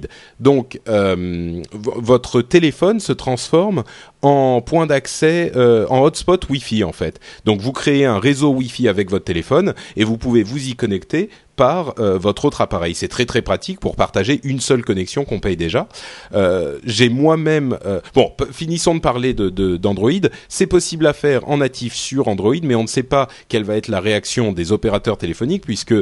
Donc 0.41 0.81
euh, 0.89 1.63
votre 1.73 2.41
téléphone 2.41 2.99
se 2.99 3.13
transforme 3.13 3.85
en 4.27 4.61
point 4.61 4.87
d'accès, 4.87 5.53
euh, 5.55 5.87
en 5.89 6.01
hotspot 6.01 6.49
Wi-Fi 6.49 6.83
en 6.83 6.91
fait. 6.91 7.21
Donc 7.45 7.61
vous 7.61 7.71
créez 7.71 8.05
un 8.05 8.19
réseau 8.19 8.51
Wi-Fi 8.51 8.89
avec 8.89 9.09
votre 9.09 9.25
téléphone 9.25 9.73
et 9.95 10.03
vous 10.03 10.19
pouvez 10.19 10.43
vous 10.43 10.69
y 10.69 10.75
connecter 10.75 11.31
par 11.55 11.95
euh, 12.01 12.19
votre 12.19 12.45
autre 12.45 12.61
appareil. 12.61 12.97
C'est 12.97 13.07
très 13.07 13.25
très 13.25 13.41
pratique 13.41 13.79
pour 13.79 13.95
partager 13.95 14.41
une 14.43 14.59
seule 14.59 14.83
connexion 14.83 15.25
qu'on 15.25 15.39
paye 15.39 15.57
déjà. 15.57 15.87
Euh, 16.35 16.79
J'ai 16.85 17.09
moi-même... 17.09 17.79
Bon, 18.15 18.33
finissons 18.51 18.97
de 18.97 19.01
parler 19.01 19.33
d'Android. 19.33 20.11
C'est 20.49 20.67
possible 20.67 21.07
à 21.07 21.13
faire 21.13 21.49
en 21.49 21.59
natif 21.59 21.95
sur 21.95 22.27
Android, 22.27 22.57
mais 22.65 22.75
on 22.75 22.83
ne 22.83 22.89
sait 22.89 23.05
pas 23.05 23.29
quelle 23.49 23.63
va 23.63 23.77
être 23.77 23.89
la 23.89 24.01
réaction 24.01 24.53
des 24.53 24.73
opérateurs 24.73 25.19
téléphoniques 25.19 25.65
puisque 25.65 25.95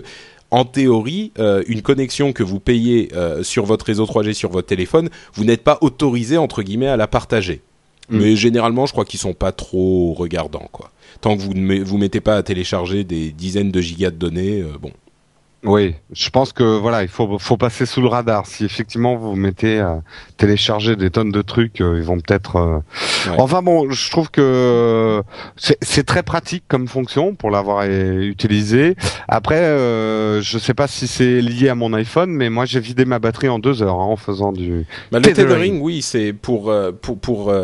en 0.51 0.65
théorie, 0.65 1.33
une 1.67 1.83
connexion 1.83 2.33
que 2.33 2.43
vous 2.43 2.61
payez 2.61 3.11
sur 3.43 3.67
votre 3.67 3.85
réseau 3.85 4.07
3G 4.07 4.33
sur 4.33 4.51
votre 4.51 4.69
téléphone, 4.69 5.11
vous 5.35 5.45
n'êtes 5.45 5.63
pas 5.63 5.79
autorisé 5.83 6.39
entre 6.39 6.63
guillemets 6.63 6.89
à 6.89 6.97
la 6.97 7.07
partager. 7.07 7.63
Mm. 8.09 8.19
Mais 8.19 8.37
généralement, 8.37 8.87
je 8.87 8.93
crois 8.93 9.05
qu'ils 9.05 9.21
sont 9.21 9.35
pas 9.35 9.53
trop 9.53 10.15
regardants, 10.15 10.69
quoi. 10.73 10.91
Tant 11.21 11.37
que 11.37 11.43
vous 11.43 11.55
ne 11.55 11.83
vous 11.83 11.99
mettez 11.99 12.21
pas 12.21 12.37
à 12.37 12.43
télécharger 12.43 13.05
des 13.05 13.33
dizaines 13.33 13.71
de 13.71 13.81
gigas 13.81 14.11
de 14.11 14.17
données, 14.17 14.61
euh, 14.61 14.79
bon. 14.81 14.93
Oui, 15.65 15.95
je 16.13 16.29
pense 16.29 16.53
que 16.53 16.63
voilà, 16.63 17.03
il 17.03 17.09
faut 17.09 17.39
faut 17.39 17.57
passer 17.57 17.87
sous 17.87 18.03
le 18.03 18.09
radar. 18.09 18.47
Si 18.47 18.67
effectivement 18.67 19.17
vous 19.17 19.35
mettez 19.35 19.81
à 19.81 20.03
télécharger 20.37 20.95
des 20.95 21.09
tonnes 21.09 21.33
de 21.33 21.41
trucs, 21.41 21.81
euh, 21.81 21.97
ils 21.97 22.05
vont 22.05 22.19
peut-être. 22.21 22.57
Euh, 22.57 22.79
enfin 23.39 23.63
bon, 23.63 23.91
je 23.91 24.11
trouve 24.11 24.31
que 24.31 25.23
c'est 25.57 26.05
très 26.05 26.23
pratique 26.23 26.65
comme 26.69 26.87
fonction 26.87 27.35
pour 27.35 27.51
l'avoir 27.51 27.87
utilisé. 27.87 28.95
Après, 29.27 29.61
euh, 29.61 30.43
je 30.43 30.59
sais 30.59 30.75
pas 30.75 30.87
si 30.87 31.07
c'est 31.07 31.41
lié 31.41 31.71
à 31.71 31.75
mon 31.75 31.95
iPhone, 31.95 32.31
mais 32.31 32.51
moi 32.51 32.67
j'ai 32.67 32.81
vidé 32.81 33.07
ma 33.07 33.19
batterie 33.19 33.49
en 33.49 33.59
deux 33.59 33.83
heures 33.83 34.01
hein, 34.01 34.05
en 34.05 34.17
faisant 34.17 34.53
du. 34.53 34.85
Bah, 35.13 35.19
le 35.19 35.25
tethering, 35.25 35.81
oui, 35.81 36.03
c'est 36.03 36.35
pour 36.35 36.71
euh, 36.71 36.93
pour 36.93 37.19
pour 37.19 37.55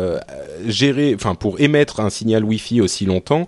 gérer, 0.65 1.13
enfin 1.13 1.35
pour 1.35 1.59
émettre 1.59 1.99
un 1.99 2.09
signal 2.09 2.43
Wi-Fi 2.43 2.81
aussi 2.81 3.05
longtemps. 3.05 3.45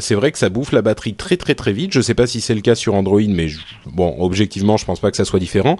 c'est 0.00 0.14
vrai 0.14 0.32
que 0.32 0.38
ça 0.38 0.50
bouffe 0.50 0.72
la 0.72 0.82
batterie 0.82 1.14
très 1.14 1.38
très 1.38 1.54
très 1.54 1.72
vite. 1.72 1.92
Je 1.94 2.02
sais 2.02 2.14
pas 2.14 2.26
si 2.26 2.42
c'est 2.42 2.54
le 2.54 2.60
cas 2.60 2.74
sur 2.74 2.94
Android, 2.94 3.20
mais 3.26 3.48
bon, 3.92 4.14
objectivement, 4.18 4.76
je 4.76 4.84
pense 4.84 5.00
pas 5.00 5.10
que 5.10 5.16
ça 5.16 5.24
soit 5.24 5.40
différent. 5.40 5.76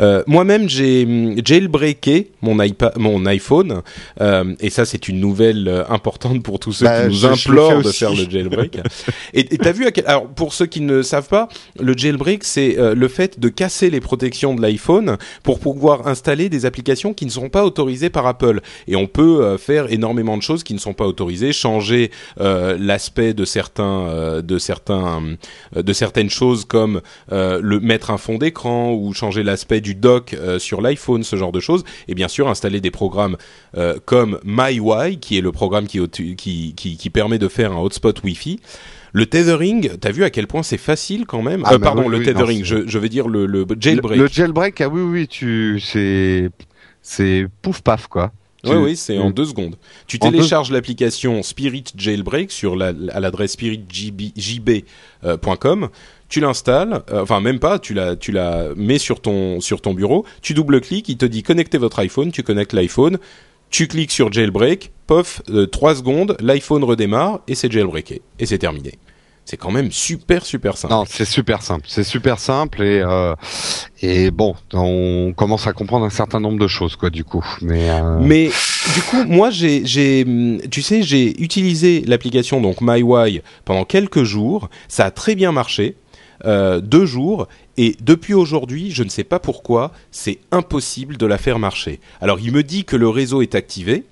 Euh, 0.00 0.22
Moi-même, 0.26 0.68
j'ai 0.68 1.04
hum, 1.04 1.36
jailbreaké 1.44 2.30
mon 2.42 2.62
iPad, 2.62 2.92
mon 2.96 3.26
iPhone, 3.26 3.82
euh, 4.20 4.54
et 4.60 4.70
ça, 4.70 4.84
c'est 4.84 5.08
une 5.08 5.20
nouvelle 5.20 5.68
euh, 5.68 5.84
importante 5.88 6.42
pour 6.42 6.58
tous 6.58 6.72
ceux 6.72 6.84
bah, 6.84 7.02
qui 7.02 7.08
nous 7.08 7.26
implorent 7.26 7.82
de 7.82 7.90
faire 7.90 8.10
le 8.10 8.28
jailbreak. 8.28 8.78
et 9.34 9.44
t'as 9.44 9.72
vu 9.72 9.86
à 9.86 9.90
quel... 9.90 10.06
Alors, 10.06 10.26
pour 10.26 10.54
ceux 10.54 10.66
qui 10.66 10.80
ne 10.80 11.02
savent 11.02 11.28
pas, 11.28 11.48
le 11.80 11.96
jailbreak, 11.96 12.44
c'est 12.44 12.78
euh, 12.78 12.94
le 12.94 13.08
fait 13.08 13.40
de 13.40 13.48
casser 13.48 13.90
les 13.90 14.00
protections 14.00 14.54
de 14.54 14.62
l'iPhone 14.62 15.16
pour 15.42 15.58
pouvoir 15.58 16.06
installer 16.06 16.48
des 16.48 16.66
applications 16.66 17.14
qui 17.14 17.26
ne 17.26 17.30
sont 17.30 17.48
pas 17.48 17.64
autorisées 17.64 18.10
par 18.10 18.26
Apple. 18.26 18.60
Et 18.86 18.96
on 18.96 19.06
peut 19.06 19.44
euh, 19.44 19.58
faire 19.58 19.92
énormément 19.92 20.36
de 20.36 20.42
choses 20.42 20.62
qui 20.62 20.74
ne 20.74 20.78
sont 20.78 20.94
pas 20.94 21.06
autorisées, 21.06 21.52
changer 21.52 22.10
l'aspect 22.38 23.34
de 23.34 23.44
certains, 23.44 24.40
de 24.42 24.58
certains, 24.58 25.22
de 25.74 25.92
certaines 25.92 26.30
choses 26.30 26.64
comme 26.64 27.00
euh, 27.48 27.60
le 27.62 27.80
mettre 27.80 28.10
un 28.10 28.18
fond 28.18 28.36
d'écran 28.36 28.92
ou 28.92 29.12
changer 29.14 29.42
l'aspect 29.42 29.80
du 29.80 29.94
dock 29.94 30.34
euh, 30.34 30.58
sur 30.58 30.80
l'iPhone, 30.80 31.22
ce 31.22 31.36
genre 31.36 31.52
de 31.52 31.60
choses, 31.60 31.84
et 32.06 32.14
bien 32.14 32.28
sûr 32.28 32.48
installer 32.48 32.80
des 32.80 32.90
programmes 32.90 33.36
euh, 33.76 33.98
comme 34.04 34.38
MyWi, 34.44 35.18
qui 35.18 35.38
est 35.38 35.40
le 35.40 35.52
programme 35.52 35.86
qui, 35.86 36.06
qui, 36.08 36.36
qui, 36.36 36.74
qui, 36.74 37.10
permet 37.10 37.38
de 37.38 37.48
faire 37.48 37.72
un 37.72 37.80
hotspot 37.80 38.22
Wi-Fi. 38.22 38.60
Le 39.12 39.26
tethering, 39.26 39.96
t'as 39.98 40.10
vu 40.10 40.24
à 40.24 40.30
quel 40.30 40.46
point 40.46 40.62
c'est 40.62 40.78
facile 40.78 41.24
quand 41.26 41.42
même? 41.42 41.62
Ah, 41.64 41.78
Pardon, 41.78 42.08
le 42.08 42.22
tethering, 42.22 42.64
je, 42.64 42.86
je, 42.86 42.98
veux 42.98 43.08
dire 43.08 43.28
le, 43.28 43.46
le 43.46 43.66
jailbreak. 43.78 44.20
Le, 44.20 44.26
jailbreak, 44.26 44.80
ah 44.82 44.88
oui, 44.88 45.00
oui, 45.00 45.28
tu, 45.28 45.80
c'est, 45.80 46.50
c'est 47.00 47.46
pouf 47.62 47.80
paf 47.80 48.06
quoi. 48.06 48.32
Oui, 48.64 48.76
oui, 48.76 48.96
c'est 48.96 49.18
en 49.18 49.30
deux 49.30 49.44
secondes. 49.44 49.76
Tu 50.06 50.18
télécharges 50.18 50.72
l'application 50.72 51.44
Spirit 51.44 51.84
Jailbreak 51.96 52.50
sur 52.50 52.74
la, 52.76 52.92
à 53.12 53.20
l'adresse 53.20 53.52
spiritjb.com 53.52 55.90
tu 56.28 56.40
l'installes, 56.40 57.02
euh, 57.10 57.22
enfin 57.22 57.40
même 57.40 57.58
pas, 57.58 57.78
tu 57.78 57.94
la, 57.94 58.16
tu 58.16 58.32
la 58.32 58.68
mets 58.76 58.98
sur 58.98 59.20
ton, 59.20 59.60
sur 59.60 59.80
ton 59.80 59.94
bureau, 59.94 60.24
tu 60.42 60.54
double-cliques, 60.54 61.08
il 61.08 61.16
te 61.16 61.26
dit 61.26 61.42
connectez 61.42 61.78
votre 61.78 61.98
iPhone, 62.00 62.32
tu 62.32 62.42
connectes 62.42 62.72
l'iPhone, 62.72 63.18
tu 63.70 63.86
cliques 63.88 64.12
sur 64.12 64.32
jailbreak, 64.32 64.92
pof, 65.06 65.42
euh, 65.50 65.66
3 65.66 65.96
secondes, 65.96 66.36
l'iPhone 66.40 66.84
redémarre 66.84 67.40
et 67.48 67.54
c'est 67.54 67.70
jailbreaké. 67.70 68.22
Et 68.38 68.46
c'est 68.46 68.58
terminé 68.58 68.98
c'est 69.48 69.56
quand 69.56 69.70
même 69.70 69.90
super 69.90 70.44
super 70.44 70.76
simple. 70.76 70.92
Non, 70.92 71.04
c'est 71.08 71.24
super 71.24 71.62
simple, 71.62 71.86
c'est 71.88 72.04
super 72.04 72.38
simple 72.38 72.82
et 72.82 73.00
euh, 73.00 73.34
et 74.02 74.30
bon, 74.30 74.54
on 74.74 75.32
commence 75.34 75.66
à 75.66 75.72
comprendre 75.72 76.04
un 76.04 76.10
certain 76.10 76.38
nombre 76.38 76.58
de 76.58 76.68
choses 76.68 76.96
quoi 76.96 77.08
du 77.08 77.24
coup. 77.24 77.42
Mais 77.62 77.88
euh... 77.88 78.18
mais 78.20 78.50
du 78.94 79.00
coup, 79.08 79.24
moi 79.24 79.48
j'ai 79.48 79.86
j'ai 79.86 80.26
tu 80.70 80.82
sais 80.82 81.02
j'ai 81.02 81.40
utilisé 81.42 82.04
l'application 82.06 82.60
donc 82.60 82.82
MyWi 82.82 83.40
pendant 83.64 83.86
quelques 83.86 84.22
jours, 84.22 84.68
ça 84.86 85.06
a 85.06 85.10
très 85.10 85.34
bien 85.34 85.50
marché 85.50 85.96
euh, 86.44 86.80
deux 86.80 87.06
jours 87.06 87.48
et 87.76 87.96
depuis 88.00 88.34
aujourd'hui, 88.34 88.90
je 88.90 89.02
ne 89.02 89.08
sais 89.08 89.24
pas 89.24 89.38
pourquoi, 89.38 89.92
c'est 90.10 90.38
impossible 90.50 91.16
de 91.16 91.26
la 91.26 91.38
faire 91.38 91.58
marcher. 91.58 92.00
Alors 92.20 92.40
il 92.40 92.52
me 92.52 92.62
dit 92.62 92.84
que 92.84 92.96
le 92.96 93.08
réseau 93.08 93.42
est 93.42 93.54
activé, 93.54 94.04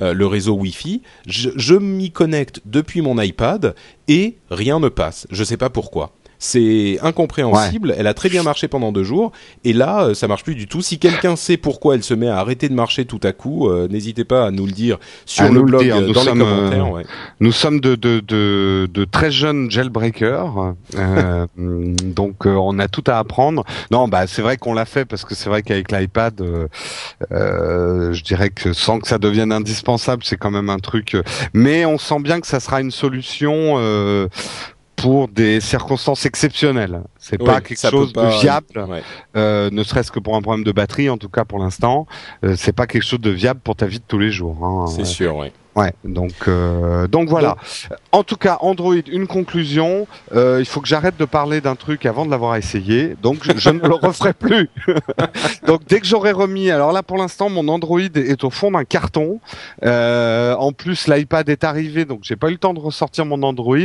euh, 0.00 0.12
le 0.12 0.26
réseau 0.26 0.54
Wi-Fi, 0.54 1.02
je, 1.26 1.50
je 1.56 1.74
m'y 1.74 2.10
connecte 2.10 2.60
depuis 2.64 3.02
mon 3.02 3.20
iPad 3.20 3.74
et 4.08 4.36
rien 4.50 4.80
ne 4.80 4.88
passe. 4.88 5.26
Je 5.30 5.40
ne 5.40 5.44
sais 5.44 5.56
pas 5.56 5.70
pourquoi. 5.70 6.12
C'est 6.42 6.98
incompréhensible. 7.02 7.94
Elle 7.98 8.06
a 8.06 8.14
très 8.14 8.30
bien 8.30 8.42
marché 8.42 8.66
pendant 8.66 8.92
deux 8.92 9.04
jours 9.04 9.30
et 9.62 9.74
là, 9.74 10.04
euh, 10.04 10.14
ça 10.14 10.26
marche 10.26 10.42
plus 10.42 10.54
du 10.54 10.66
tout. 10.66 10.80
Si 10.80 10.98
quelqu'un 10.98 11.36
sait 11.36 11.58
pourquoi 11.58 11.96
elle 11.96 12.02
se 12.02 12.14
met 12.14 12.28
à 12.28 12.38
arrêter 12.38 12.70
de 12.70 12.74
marcher 12.74 13.04
tout 13.04 13.20
à 13.22 13.32
coup, 13.32 13.68
euh, 13.68 13.88
n'hésitez 13.88 14.24
pas 14.24 14.46
à 14.46 14.50
nous 14.50 14.64
le 14.64 14.72
dire 14.72 14.98
sur 15.26 15.52
le 15.52 15.60
blog, 15.60 15.86
euh, 15.86 16.12
dans 16.14 16.22
les 16.22 16.30
commentaires. 16.30 16.90
Ouais. 16.90 17.04
Nous 17.40 17.52
sommes 17.52 17.78
de, 17.80 17.94
de, 17.94 18.20
de, 18.20 18.88
de 18.90 19.04
très 19.04 19.30
jeunes 19.30 19.70
jailbreakers, 19.70 20.74
donc 21.58 22.46
on 22.46 22.78
a 22.78 22.88
tout 22.88 23.04
à 23.06 23.18
apprendre. 23.18 23.64
Non, 23.90 24.08
bah 24.08 24.26
c'est 24.26 24.40
vrai 24.40 24.56
qu'on 24.56 24.72
l'a 24.72 24.86
fait 24.86 25.04
parce 25.04 25.26
que 25.26 25.34
c'est 25.34 25.50
vrai 25.50 25.60
qu'avec 25.60 25.92
l'iPad, 25.92 26.42
je 27.30 28.22
dirais 28.22 28.48
que 28.48 28.72
sans 28.72 28.98
que 28.98 29.08
ça 29.08 29.18
devienne 29.18 29.52
indispensable, 29.52 30.22
c'est 30.24 30.38
quand 30.38 30.50
même 30.50 30.70
un 30.70 30.78
truc. 30.78 31.18
Mais 31.52 31.84
on 31.84 31.98
sent 31.98 32.20
bien 32.20 32.40
que 32.40 32.46
ça 32.46 32.60
sera 32.60 32.80
une 32.80 32.90
solution 32.90 33.78
pour 35.00 35.28
des 35.28 35.60
circonstances 35.60 36.26
exceptionnelles. 36.26 37.02
C'est 37.18 37.38
pas 37.38 37.60
quelque 37.60 37.88
chose 37.88 38.12
de 38.12 38.40
viable, 38.40 38.86
euh, 39.36 39.70
ne 39.70 39.82
serait-ce 39.82 40.12
que 40.12 40.20
pour 40.20 40.36
un 40.36 40.42
problème 40.42 40.64
de 40.64 40.72
batterie, 40.72 41.08
en 41.08 41.16
tout 41.16 41.28
cas 41.28 41.44
pour 41.44 41.58
l'instant. 41.58 42.06
Euh, 42.44 42.54
c'est 42.56 42.72
pas 42.72 42.86
quelque 42.86 43.04
chose 43.04 43.20
de 43.20 43.30
viable 43.30 43.60
pour 43.60 43.76
ta 43.76 43.86
vie 43.86 43.98
de 43.98 44.04
tous 44.06 44.18
les 44.18 44.30
jours. 44.30 44.64
Hein. 44.64 44.86
C'est 44.88 45.04
sûr, 45.04 45.36
oui. 45.36 45.52
Ouais, 45.76 45.92
donc 46.04 46.32
euh, 46.48 47.06
donc 47.06 47.28
voilà. 47.28 47.56
En 48.10 48.24
tout 48.24 48.36
cas, 48.36 48.58
Android, 48.60 48.94
une 49.10 49.28
conclusion. 49.28 50.08
Euh, 50.34 50.56
il 50.58 50.66
faut 50.66 50.80
que 50.80 50.88
j'arrête 50.88 51.16
de 51.16 51.24
parler 51.24 51.60
d'un 51.60 51.76
truc 51.76 52.06
avant 52.06 52.26
de 52.26 52.30
l'avoir 52.30 52.56
essayé, 52.56 53.14
donc 53.22 53.38
je, 53.44 53.70
ne 53.70 53.78
le 53.78 53.94
referai 54.02 54.32
plus. 54.32 54.68
donc 55.66 55.82
dès 55.86 56.00
que 56.00 56.06
j'aurai 56.06 56.32
remis, 56.32 56.70
alors 56.70 56.92
là 56.92 57.04
pour 57.04 57.18
l'instant 57.18 57.48
mon 57.48 57.68
Android 57.68 58.00
est 58.00 58.42
au 58.42 58.50
fond 58.50 58.72
d'un 58.72 58.84
carton. 58.84 59.40
Euh, 59.84 60.56
en 60.56 60.72
plus 60.72 61.06
l'iPad 61.06 61.48
est 61.48 61.62
arrivé, 61.62 62.04
donc 62.04 62.20
j'ai 62.24 62.36
pas 62.36 62.48
eu 62.48 62.52
le 62.52 62.58
temps 62.58 62.74
de 62.74 62.80
ressortir 62.80 63.24
mon 63.24 63.42
Android, 63.44 63.76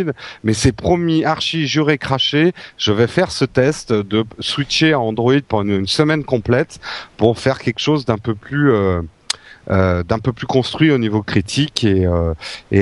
mais 0.44 0.54
c'est 0.54 0.72
promis, 0.72 1.24
archi, 1.24 1.68
juré, 1.68 2.00
craché. 2.00 2.54
Je 2.78 2.94
vais 2.94 3.08
faire 3.08 3.32
ce 3.32 3.46
test 3.46 3.94
de 3.94 4.26
switcher 4.40 4.94
à 4.94 5.00
Android 5.00 5.34
pendant 5.48 5.70
une, 5.70 5.86
semaine 5.88 6.24
complète 6.24 6.80
pour 7.18 7.38
faire 7.38 7.60
quelque 7.60 7.80
chose 7.80 8.06
d'un 8.06 8.18
peu 8.18 8.34
plus 8.34 8.72
euh, 8.72 9.02
d'un 9.70 10.20
peu 10.20 10.34
plus 10.34 10.48
construit 10.48 10.92
au 10.92 10.98
niveau 10.98 11.22
critique 11.24 11.84
et, 11.84 12.06
euh, 12.06 12.34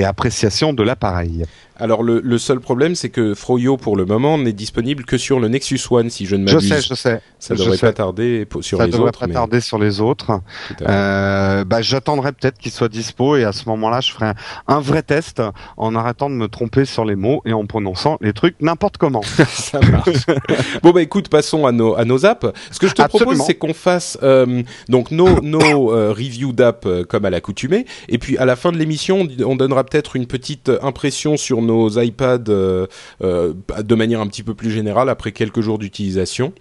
appréciation 0.04 0.72
de 0.72 0.82
l'appareil. 0.82 1.44
Alors 1.76 2.02
le, 2.02 2.20
le, 2.20 2.38
seul 2.38 2.60
problème, 2.60 2.94
c'est 2.94 3.10
que 3.10 3.34
Froyo 3.34 3.76
pour 3.76 3.96
le 3.96 4.04
moment 4.04 4.38
n'est 4.38 4.52
disponible 4.52 5.04
que 5.04 5.18
sur 5.18 5.40
le 5.40 5.48
Nexus 5.48 5.80
One, 5.90 6.10
si 6.10 6.26
je 6.26 6.36
ne 6.36 6.44
m'abuse. 6.44 6.62
Je 6.62 6.74
sais, 6.74 6.82
je 6.82 6.94
sais. 6.94 7.20
Ça 7.38 7.54
devrait 7.54 7.76
pas 7.76 7.92
tarder 7.92 8.46
sur 8.60 8.78
les 8.78 8.84
autres. 8.86 8.92
Ça 8.92 8.98
devrait 8.98 9.12
pas 9.12 9.28
tarder 9.28 9.60
sur 9.60 9.78
les 9.78 10.00
autres. 10.00 10.40
Euh, 10.82 11.64
bah, 11.64 11.82
j'attendrai 11.82 12.32
peut-être 12.32 12.58
qu'il 12.58 12.72
soit 12.72 12.88
dispo 12.88 13.36
et 13.36 13.44
à 13.44 13.52
ce 13.52 13.68
moment-là, 13.68 14.00
je 14.00 14.12
ferai 14.12 14.32
un, 14.68 14.80
vrai 14.80 15.02
test 15.02 15.42
en 15.76 15.94
arrêtant 15.94 16.30
de 16.30 16.34
me 16.34 16.48
tromper 16.48 16.84
sur 16.84 17.04
les 17.04 17.16
mots 17.16 17.42
et 17.44 17.52
en 17.52 17.66
prononçant 17.66 18.18
les 18.20 18.32
trucs 18.32 18.56
n'importe 18.60 18.96
comment. 18.96 19.22
Ça 19.48 19.80
marche. 19.80 20.26
bon 20.82 20.90
bah 20.90 21.02
écoute, 21.02 21.28
passons 21.28 21.66
à 21.66 21.72
nos 21.72 21.94
à 21.94 22.04
nos 22.04 22.26
apps. 22.26 22.46
Ce 22.70 22.78
que 22.78 22.88
je 22.88 22.94
te 22.94 23.02
propose, 23.02 23.42
c'est 23.42 23.54
qu'on 23.54 23.74
fasse 23.74 24.18
euh, 24.22 24.62
donc 24.88 25.10
nos 25.10 25.40
nos 25.40 25.92
euh, 25.92 26.12
reviews 26.12 26.52
d'app 26.52 26.86
euh, 26.86 27.04
comme 27.04 27.24
à 27.24 27.30
l'accoutumée, 27.30 27.86
et 28.08 28.18
puis 28.18 28.36
à 28.38 28.44
la 28.44 28.56
fin 28.56 28.72
de 28.72 28.78
l'émission, 28.78 29.26
on 29.44 29.56
donnera 29.56 29.84
peut-être 29.84 30.16
une 30.16 30.26
petite 30.26 30.70
impression 30.82 31.36
sur 31.36 31.60
nos 31.64 31.88
iPads 32.00 32.48
euh, 32.48 32.86
euh, 33.22 33.54
de 33.82 33.94
manière 33.94 34.20
un 34.20 34.26
petit 34.26 34.42
peu 34.42 34.54
plus 34.54 34.70
générale 34.70 35.08
après 35.08 35.32
quelques 35.32 35.60
jours 35.60 35.78
d'utilisation. 35.78 36.52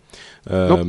Euh, 0.52 0.84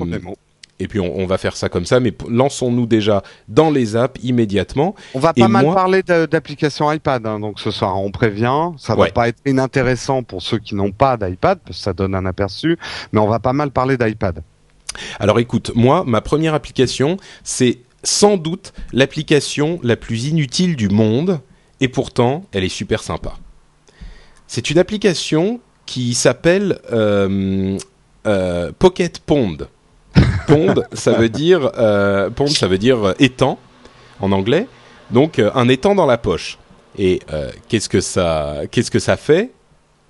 et 0.81 0.89
puis 0.89 0.99
on, 0.99 1.25
va 1.27 1.39
faire 1.39 1.57
ça 1.57 1.69
comme 1.69 1.87
ça, 1.87 2.01
mais 2.01 2.13
lançons-nous 2.29 2.87
déjà 2.87 3.23
dans 3.49 3.71
les 3.71 3.95
apps 3.95 4.21
immédiatement. 4.25 4.97
On 5.15 5.21
va 5.21 5.33
pas 5.33 5.47
mal 5.47 5.67
parler 5.73 6.03
d'applications 6.03 6.91
iPad, 6.91 7.25
hein, 7.27 7.39
donc 7.39 7.61
ce 7.61 7.71
soir 7.71 8.01
on 8.01 8.11
prévient. 8.11 8.71
Ça 8.77 8.97
va 8.97 9.07
pas 9.07 9.29
être 9.29 9.39
inintéressant 9.47 10.25
pour 10.25 10.43
ceux 10.43 10.59
qui 10.59 10.75
n'ont 10.75 10.91
pas 10.91 11.17
d'iPad, 11.17 11.61
parce 11.65 11.79
que 11.79 11.83
ça 11.85 11.93
donne 11.93 12.15
un 12.17 12.27
aperçu, 12.27 12.77
mais 13.13 13.21
on 13.21 13.29
va 13.29 13.39
pas 13.39 13.53
mal 13.53 13.71
parler 13.71 13.97
d'iPad. 13.97 14.43
Alors 15.21 15.39
écoute, 15.39 15.71
moi, 15.77 16.03
ma 16.05 16.21
première 16.21 16.55
application, 16.55 17.19
c'est 17.45 17.79
sans 18.03 18.37
doute 18.37 18.73
l'application 18.93 19.79
la 19.83 19.97
plus 19.97 20.27
inutile 20.27 20.75
du 20.75 20.89
monde, 20.89 21.41
et 21.81 21.89
pourtant, 21.89 22.45
elle 22.53 22.65
est 22.65 22.69
super 22.69 23.03
sympa. 23.03 23.35
C'est 24.47 24.71
une 24.71 24.79
application 24.79 25.61
qui 25.87 26.15
s'appelle 26.15 26.79
euh, 26.93 27.79
euh, 28.27 28.73
Pocket 28.79 29.19
Pond. 29.21 29.69
Pond, 30.47 30.75
ça 30.93 31.13
veut 31.13 31.29
dire 31.29 31.73
euh, 31.77 32.31
pond, 32.31 32.47
ça 32.47 32.69
veut 32.69 32.79
dire 32.79 33.15
étang 33.19 33.59
en 34.21 34.33
anglais. 34.33 34.69
Donc 35.11 35.39
un 35.39 35.69
étang 35.69 35.95
dans 35.95 36.07
la 36.07 36.19
poche. 36.19 36.59
Et 36.97 37.21
qu'est-ce 37.69 37.89
que 37.89 38.01
ça, 38.01 38.61
qu'est-ce 38.71 38.91
que 38.91 39.01
ça 39.01 39.17
fait? 39.17 39.51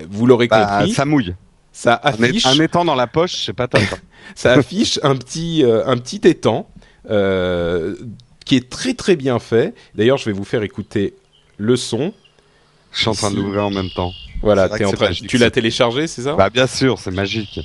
Vous 0.07 0.27
l'aurez 0.27 0.49
bah, 0.49 0.79
compris. 0.79 0.93
Ça 0.93 1.05
mouille. 1.05 1.35
Ça 1.73 1.99
affiche 2.03 2.47
un, 2.47 2.61
étang 2.61 2.85
dans 2.85 2.95
la 2.95 3.07
poche, 3.07 3.47
c'est 3.47 3.53
pas 3.53 3.67
top. 3.67 3.83
ça 4.35 4.53
affiche 4.53 5.01
un 5.03 5.17
petit, 5.17 5.65
un 5.65 5.97
petit 5.97 6.21
étang 6.29 6.69
qui 7.09 8.57
est 8.57 8.69
très 8.69 8.95
très 8.95 9.17
bien 9.17 9.39
fait. 9.39 9.75
D'ailleurs, 9.95 10.19
je 10.19 10.27
vais 10.27 10.33
vous 10.33 10.45
faire 10.45 10.63
écouter 10.63 11.15
le 11.57 11.77
son. 11.77 12.13
Je 12.95 13.01
suis 13.01 13.09
en 13.09 13.15
train 13.15 13.31
de 13.31 13.37
l'ouvrir 13.37 13.65
en 13.65 13.71
même 13.71 13.91
temps. 13.91 14.13
Voilà, 14.43 14.69
es 14.79 14.85
en 14.85 14.93
train, 14.93 15.11
tu 15.11 15.39
l'as 15.39 15.51
téléchargé, 15.51 16.07
c'est 16.07 16.23
ça? 16.23 16.35
Bah 16.35 16.51
bien 16.51 16.67
sûr, 16.67 16.99
c'est 16.99 17.11
magique. 17.11 17.61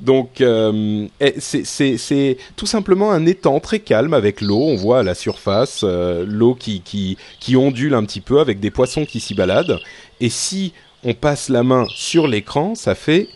Donc 0.00 0.40
euh, 0.40 1.06
eh, 1.20 1.34
c'est 1.38 2.36
tout 2.56 2.66
simplement 2.66 3.12
un 3.12 3.26
étang 3.26 3.60
très 3.60 3.78
calme 3.78 4.14
avec 4.14 4.40
l'eau. 4.40 4.60
On 4.60 4.76
voit 4.76 5.00
à 5.00 5.02
la 5.02 5.14
surface 5.14 5.82
euh, 5.84 6.24
l'eau 6.26 6.54
qui, 6.54 6.80
qui, 6.80 7.16
qui 7.40 7.56
ondule 7.56 7.94
un 7.94 8.04
petit 8.04 8.20
peu 8.20 8.40
avec 8.40 8.58
des 8.58 8.70
poissons 8.70 9.04
qui 9.04 9.20
s'y 9.20 9.34
baladent. 9.34 9.78
Et 10.20 10.30
si 10.30 10.72
on 11.04 11.14
passe 11.14 11.48
la 11.48 11.62
main 11.62 11.86
sur 11.90 12.26
l'écran, 12.26 12.74
ça 12.74 12.94
fait 12.94 13.28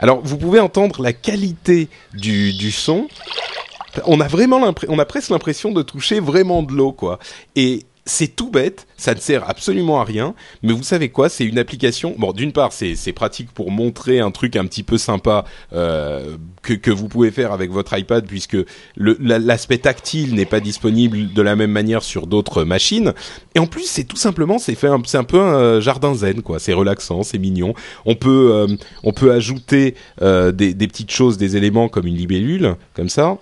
alors, 0.00 0.20
vous 0.22 0.38
pouvez 0.38 0.60
entendre 0.60 1.02
la 1.02 1.12
qualité 1.12 1.88
du, 2.14 2.52
du 2.52 2.70
son. 2.70 3.08
On 4.04 4.20
a 4.20 4.28
vraiment 4.28 4.72
on 4.88 4.98
a 4.98 5.04
presque 5.04 5.30
l'impression 5.30 5.72
de 5.72 5.82
toucher 5.82 6.20
vraiment 6.20 6.62
de 6.62 6.72
l'eau, 6.72 6.92
quoi. 6.92 7.18
Et 7.56 7.84
c'est 8.08 8.34
tout 8.34 8.50
bête, 8.50 8.86
ça 8.96 9.14
ne 9.14 9.20
sert 9.20 9.48
absolument 9.48 10.00
à 10.00 10.04
rien, 10.04 10.34
mais 10.62 10.72
vous 10.72 10.82
savez 10.82 11.10
quoi, 11.10 11.28
c'est 11.28 11.44
une 11.44 11.58
application. 11.58 12.14
Bon, 12.16 12.32
d'une 12.32 12.52
part, 12.52 12.72
c'est 12.72 13.12
pratique 13.12 13.52
pour 13.52 13.70
montrer 13.70 14.20
un 14.20 14.30
truc 14.30 14.56
un 14.56 14.64
petit 14.64 14.82
peu 14.82 14.98
sympa 14.98 15.44
euh, 15.72 16.36
que, 16.62 16.90
vous 16.90 17.08
pouvez 17.08 17.30
faire 17.30 17.52
avec 17.52 17.70
votre 17.70 17.96
iPad, 17.96 18.26
puisque 18.26 18.56
l'aspect 18.96 19.78
tactile 19.78 20.34
n'est 20.34 20.46
pas 20.46 20.60
disponible 20.60 21.32
de 21.32 21.42
la 21.42 21.54
même 21.54 21.70
manière 21.70 22.02
sur 22.02 22.26
d'autres 22.26 22.64
machines. 22.64 23.12
Et 23.54 23.58
en 23.58 23.66
plus, 23.66 23.84
c'est 23.84 24.04
tout 24.04 24.16
simplement, 24.16 24.58
c'est 24.58 24.74
fait, 24.74 24.88
un 24.88 25.24
peu 25.24 25.40
un 25.40 25.80
jardin 25.80 26.14
zen, 26.14 26.42
quoi. 26.42 26.58
C'est 26.58 26.72
relaxant, 26.72 27.22
c'est 27.22 27.38
mignon. 27.38 27.74
On 28.06 28.14
peut, 28.14 28.50
euh, 28.54 28.76
on 29.04 29.12
peut 29.12 29.32
ajouter 29.32 29.94
euh, 30.22 30.50
des 30.50 30.74
petites 30.74 31.10
choses, 31.10 31.36
des 31.36 31.56
éléments 31.56 31.88
comme 31.88 32.06
une 32.06 32.16
libellule, 32.16 32.76
comme 32.94 33.08
ça 33.08 33.38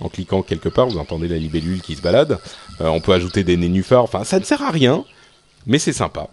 en 0.00 0.08
cliquant 0.08 0.42
quelque 0.42 0.68
part, 0.68 0.88
vous 0.88 0.98
entendez 0.98 1.28
la 1.28 1.36
libellule 1.36 1.80
qui 1.82 1.94
se 1.94 2.02
balade. 2.02 2.38
Euh, 2.80 2.88
on 2.88 3.00
peut 3.00 3.12
ajouter 3.12 3.44
des 3.44 3.56
nénuphars. 3.56 4.04
Enfin, 4.04 4.24
ça 4.24 4.38
ne 4.38 4.44
sert 4.44 4.62
à 4.62 4.70
rien, 4.70 5.04
mais 5.66 5.78
c'est 5.78 5.92
sympa. 5.92 6.28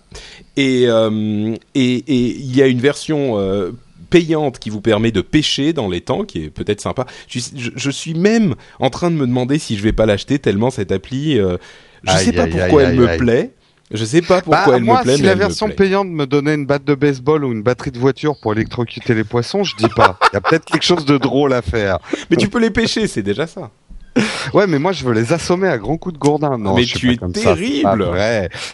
Et 0.55 0.85
euh, 0.87 1.55
et 1.75 2.03
il 2.07 2.55
y 2.55 2.61
a 2.61 2.67
une 2.67 2.79
version 2.79 3.39
euh, 3.39 3.71
payante 4.09 4.59
qui 4.59 4.69
vous 4.69 4.81
permet 4.81 5.11
de 5.11 5.21
pêcher 5.21 5.73
dans 5.73 5.89
les 5.89 6.01
temps, 6.01 6.23
qui 6.23 6.45
est 6.45 6.49
peut-être 6.49 6.81
sympa. 6.81 7.05
Je, 7.27 7.39
je, 7.75 7.91
suis 7.91 8.13
même 8.13 8.55
en 8.79 8.89
train 8.89 9.11
de 9.11 9.15
me 9.15 9.27
demander 9.27 9.59
si 9.59 9.77
je 9.77 9.83
vais 9.83 9.93
pas 9.93 10.05
l'acheter 10.05 10.39
tellement 10.39 10.69
cette 10.69 10.91
appli. 10.91 11.35
je 11.35 11.57
ne 12.05 12.17
sais 12.17 12.31
pas 12.31 12.47
pourquoi 12.47 12.83
elle 12.83 12.95
me 12.95 13.17
plaît. 13.17 13.51
Je 13.89 14.03
sais 14.03 14.21
pas 14.21 14.41
pourquoi 14.41 14.65
bah, 14.65 14.73
elle 14.75 14.83
me 14.83 15.01
plaît. 15.01 15.15
Si 15.15 15.21
la 15.21 15.35
version 15.35 15.69
payante 15.69 16.09
me 16.09 16.25
donnait 16.25 16.55
une 16.55 16.65
batte 16.65 16.83
de 16.83 16.93
baseball 16.93 17.45
ou 17.45 17.53
une 17.53 17.63
batterie 17.63 17.91
de 17.91 17.99
voiture 17.99 18.35
pour 18.41 18.51
électrocuter 18.51 19.13
les 19.13 19.23
poissons, 19.23 19.63
je 19.63 19.77
dis 19.77 19.87
pas. 19.95 20.19
Il 20.31 20.35
y 20.35 20.37
a 20.37 20.41
peut-être 20.41 20.65
quelque 20.65 20.83
chose 20.83 21.05
de 21.05 21.17
drôle 21.17 21.53
à 21.53 21.61
faire. 21.61 21.99
Mais 22.29 22.35
tu 22.35 22.49
peux 22.49 22.59
les 22.59 22.69
pêcher, 22.69 23.07
c'est 23.07 23.21
déjà 23.21 23.47
ça. 23.47 23.71
Ouais, 24.53 24.67
mais 24.67 24.79
moi 24.79 24.91
je 24.91 25.03
veux 25.03 25.13
les 25.13 25.33
assommer 25.33 25.67
à 25.67 25.77
grands 25.77 25.97
coups 25.97 26.13
de 26.13 26.19
gourdin. 26.19 26.57
Non, 26.57 26.75
mais 26.75 26.85
tu 26.85 27.11
es 27.11 27.17
terrible. 27.17 28.11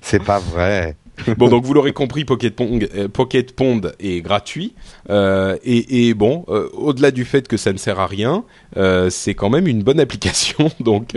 C'est 0.01 0.23
pas 0.23 0.39
vrai. 0.39 0.95
bon, 1.38 1.47
donc 1.47 1.63
vous 1.63 1.73
l'aurez 1.73 1.93
compris, 1.93 2.25
Pocket 2.25 2.56
Pond, 2.56 2.79
euh, 2.95 3.08
Pocket 3.08 3.56
Pond 3.56 3.82
est 3.99 4.21
gratuit. 4.21 4.73
Euh, 5.10 5.58
et, 5.63 6.08
et, 6.08 6.13
bon, 6.13 6.45
euh, 6.49 6.69
au-delà 6.73 7.12
du 7.12 7.25
fait 7.25 7.47
que 7.47 7.58
ça 7.58 7.71
ne 7.71 7.77
sert 7.77 7.99
à 7.99 8.08
rien, 8.08 8.43
c'est 9.10 9.36
quand 9.36 9.49
même 9.49 9.67
une 9.67 9.84
bonne 9.84 9.99
application. 9.99 10.71
Donc 10.79 11.15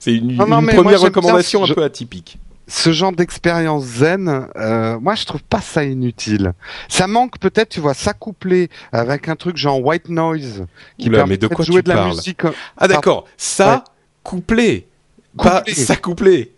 c'est 0.00 0.14
une, 0.14 0.32
une 0.32 0.36
première 0.36 1.00
recommandation 1.00 1.64
un 1.64 1.68
peu 1.68 1.84
atypique 1.84 2.38
ce 2.68 2.92
genre 2.92 3.12
d'expérience 3.12 3.84
zen, 3.84 4.48
euh, 4.56 4.98
moi 4.98 5.14
je 5.14 5.24
trouve 5.24 5.42
pas 5.42 5.60
ça 5.60 5.84
inutile. 5.84 6.52
Ça 6.88 7.06
manque 7.06 7.38
peut-être, 7.38 7.68
tu 7.68 7.80
vois, 7.80 7.94
s'accoupler 7.94 8.70
avec 8.92 9.28
un 9.28 9.36
truc 9.36 9.56
genre 9.56 9.84
white 9.84 10.08
noise 10.08 10.66
qui 10.98 11.10
permet 11.10 11.36
de, 11.36 11.46
quoi 11.46 11.64
jouer 11.64 11.82
de 11.82 11.88
la 11.88 12.06
musique. 12.06 12.42
Ah 12.76 12.88
d'accord, 12.88 13.26
ça 13.36 13.84
couplé, 14.22 14.88
pas 15.36 15.62
s'accoupler. 15.68 16.55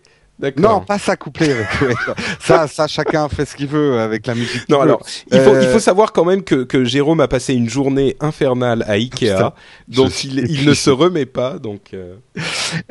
Non, 0.57 0.81
pas 0.81 0.99
s'accoupler. 0.99 1.55
ça, 2.41 2.69
ça, 2.69 2.87
chacun 2.87 3.29
fait 3.29 3.45
ce 3.45 3.57
qu'il 3.57 3.67
veut 3.67 3.99
avec 3.99 4.27
la 4.27 4.35
musique. 4.35 4.69
Non, 4.69 4.81
alors, 4.81 5.01
il 5.33 5.41
faut, 5.41 5.55
il 5.61 5.67
faut 5.67 5.77
euh, 5.77 5.81
savoir 5.81 6.13
quand 6.13 6.25
même 6.25 6.43
que, 6.45 6.63
que 6.63 6.85
Jérôme 6.85 7.21
a 7.21 7.29
passé 7.29 7.55
une 7.55 7.69
journée 7.69 8.17
infernale 8.21 8.85
à 8.87 8.93
Ikea, 8.93 9.53
donc 9.89 10.23
il, 10.25 10.39
il 10.51 10.65
ne 10.65 10.75
se 10.75 10.91
remet 10.91 11.27
pas. 11.27 11.59
Donc, 11.59 11.91
euh... 11.93 12.17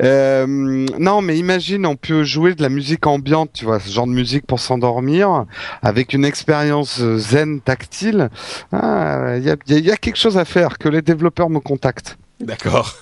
Euh, 0.02 0.46
non, 0.46 1.22
mais 1.22 1.38
imagine, 1.38 1.86
on 1.86 1.96
peut 1.96 2.22
jouer 2.22 2.54
de 2.54 2.62
la 2.62 2.68
musique 2.68 3.06
ambiante, 3.06 3.50
tu 3.54 3.64
vois, 3.64 3.80
ce 3.80 3.90
genre 3.90 4.06
de 4.06 4.12
musique 4.12 4.46
pour 4.46 4.60
s'endormir, 4.60 5.46
avec 5.82 6.12
une 6.12 6.24
expérience 6.24 7.00
zen 7.16 7.60
tactile. 7.60 8.28
Ah, 8.72 9.36
il 9.36 9.44
y, 9.44 9.50
a, 9.50 9.78
y 9.78 9.90
a 9.90 9.96
quelque 9.96 10.18
chose 10.18 10.36
à 10.36 10.44
faire. 10.44 10.78
Que 10.78 10.88
les 10.88 11.02
développeurs 11.02 11.48
me 11.48 11.60
contactent. 11.60 12.18
D'accord, 12.40 12.94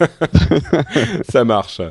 ça 1.29 1.45
marche. 1.45 1.83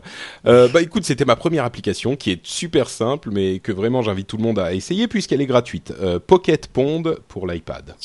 Euh, 0.48 0.68
bah 0.68 0.82
écoute, 0.82 1.06
c'était 1.06 1.26
ma 1.26 1.36
première 1.36 1.64
application 1.64 2.16
qui 2.16 2.32
est 2.32 2.46
super 2.46 2.90
simple, 2.90 3.30
mais 3.32 3.60
que 3.60 3.72
vraiment 3.72 4.02
j'invite 4.02 4.28
tout 4.28 4.38
le 4.38 4.44
monde 4.44 4.58
à 4.58 4.74
essayer 4.74 5.08
puisqu'elle 5.08 5.42
est 5.42 5.46
gratuite. 5.46 5.94
Euh, 6.02 6.20
Pocket 6.20 6.68
Pond 6.68 7.04
pour 7.28 7.46
l'iPad. 7.46 7.96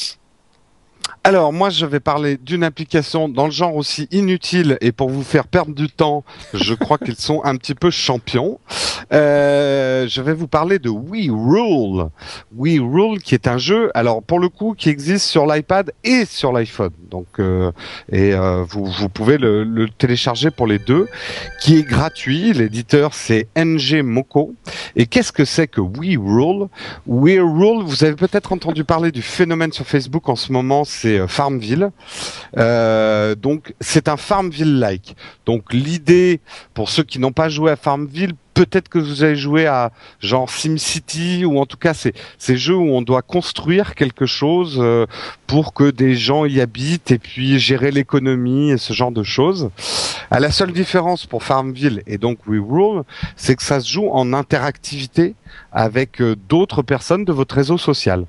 Alors 1.23 1.53
moi 1.53 1.69
je 1.69 1.85
vais 1.85 2.01
parler 2.01 2.39
d'une 2.39 2.65
application 2.65 3.29
dans 3.29 3.45
le 3.45 3.51
genre 3.51 3.77
aussi 3.77 4.09
inutile 4.11 4.79
et 4.81 4.91
pour 4.91 5.11
vous 5.11 5.23
faire 5.23 5.47
perdre 5.47 5.75
du 5.75 5.91
temps, 5.91 6.25
je 6.55 6.73
crois 6.73 6.97
qu'ils 7.05 7.17
sont 7.17 7.43
un 7.45 7.57
petit 7.57 7.75
peu 7.75 7.91
champions. 7.91 8.59
Euh, 9.13 10.09
je 10.09 10.23
vais 10.23 10.33
vous 10.33 10.47
parler 10.49 10.79
de 10.79 10.89
We 10.89 11.29
Rule. 11.31 12.09
We 12.57 12.81
Rule, 12.81 13.21
qui 13.21 13.35
est 13.35 13.49
un 13.49 13.59
jeu, 13.59 13.91
alors 13.93 14.23
pour 14.23 14.41
le 14.41 14.49
coup, 14.49 14.75
qui 14.75 14.89
existe 14.89 15.27
sur 15.27 15.47
l'iPad 15.47 15.93
et 16.05 16.25
sur 16.25 16.53
l'iPhone. 16.53 16.93
Donc, 17.11 17.27
euh, 17.39 17.71
et 18.11 18.33
euh, 18.33 18.65
vous, 18.67 18.87
vous 18.87 19.09
pouvez 19.11 19.37
le, 19.37 19.65
le, 19.65 19.91
télécharger 19.91 20.51
pour 20.51 20.67
les 20.67 20.79
deux, 20.79 21.07
qui 21.61 21.77
est 21.77 21.83
gratuit. 21.83 22.55
L'éditeur 22.55 23.13
c'est 23.13 23.49
NG 23.59 24.03
Moko. 24.03 24.55
Et 24.97 25.05
qu'est-ce 25.05 25.33
que 25.33 25.45
c'est 25.45 25.67
que 25.67 25.83
We 25.83 26.17
Rule? 26.17 26.69
We 27.07 27.41
Rule, 27.41 27.83
vous 27.85 28.05
avez 28.05 28.17
peut-être 28.17 28.55
entendu 28.55 28.85
parler 28.85 29.13
du 29.13 29.23
phénomène 29.23 29.73
sur 29.73 29.87
Facebook 29.87 30.31
en 30.31 30.37
ce 30.37 30.51
moment, 30.51 30.85
c'est 30.85 31.10
euh, 31.19 31.29
Farmville. 31.29 31.91
Euh, 32.57 33.35
donc 33.35 33.75
c'est 33.81 34.09
un 34.09 34.17
Farmville-like. 34.17 35.17
Donc 35.47 35.73
l'idée, 35.73 36.41
pour 36.75 36.89
ceux 36.89 37.03
qui 37.03 37.19
n'ont 37.19 37.33
pas 37.33 37.49
joué 37.49 37.71
à 37.71 37.77
Farmville, 37.77 38.35
peut-être 38.55 38.89
que 38.89 38.99
vous 38.99 39.23
avez 39.23 39.37
joué 39.37 39.67
à 39.67 39.91
genre 40.21 40.51
SimCity 40.51 41.45
ou 41.45 41.59
en 41.59 41.67
tout 41.67 41.77
cas 41.77 41.95
ces, 41.95 42.13
ces 42.39 42.57
jeux 42.57 42.77
où 42.77 42.91
on 42.91 43.01
doit 43.01 43.23
construire 43.23 43.95
quelque 43.95 44.27
chose 44.27 44.79
euh, 44.81 45.07
pour 45.47 45.73
que 45.73 45.91
des 45.91 46.15
gens 46.15 46.45
y 46.45 46.61
habitent 46.61 47.11
et 47.11 47.19
puis 47.19 47.59
gérer 47.59 47.91
l'économie 47.91 48.71
et 48.71 48.79
ce 48.79 48.93
genre 48.93 49.13
de 49.13 49.23
choses. 49.23 49.71
À 50.31 50.41
la 50.41 50.51
seule 50.51 50.73
différence 50.73 51.27
pour 51.27 51.43
Farmville 51.43 52.03
et 52.07 52.19
donc 52.19 52.47
We 52.47 52.61
Rule, 52.61 53.03
c'est 53.37 53.57
que 53.57 53.63
ça 53.63 53.81
se 53.81 53.91
joue 53.91 54.09
en 54.11 54.33
interactivité 54.33 55.35
avec 55.73 56.23
d'autres 56.49 56.83
personnes 56.83 57.25
de 57.25 57.33
votre 57.33 57.55
réseau 57.55 57.79
social. 57.79 58.27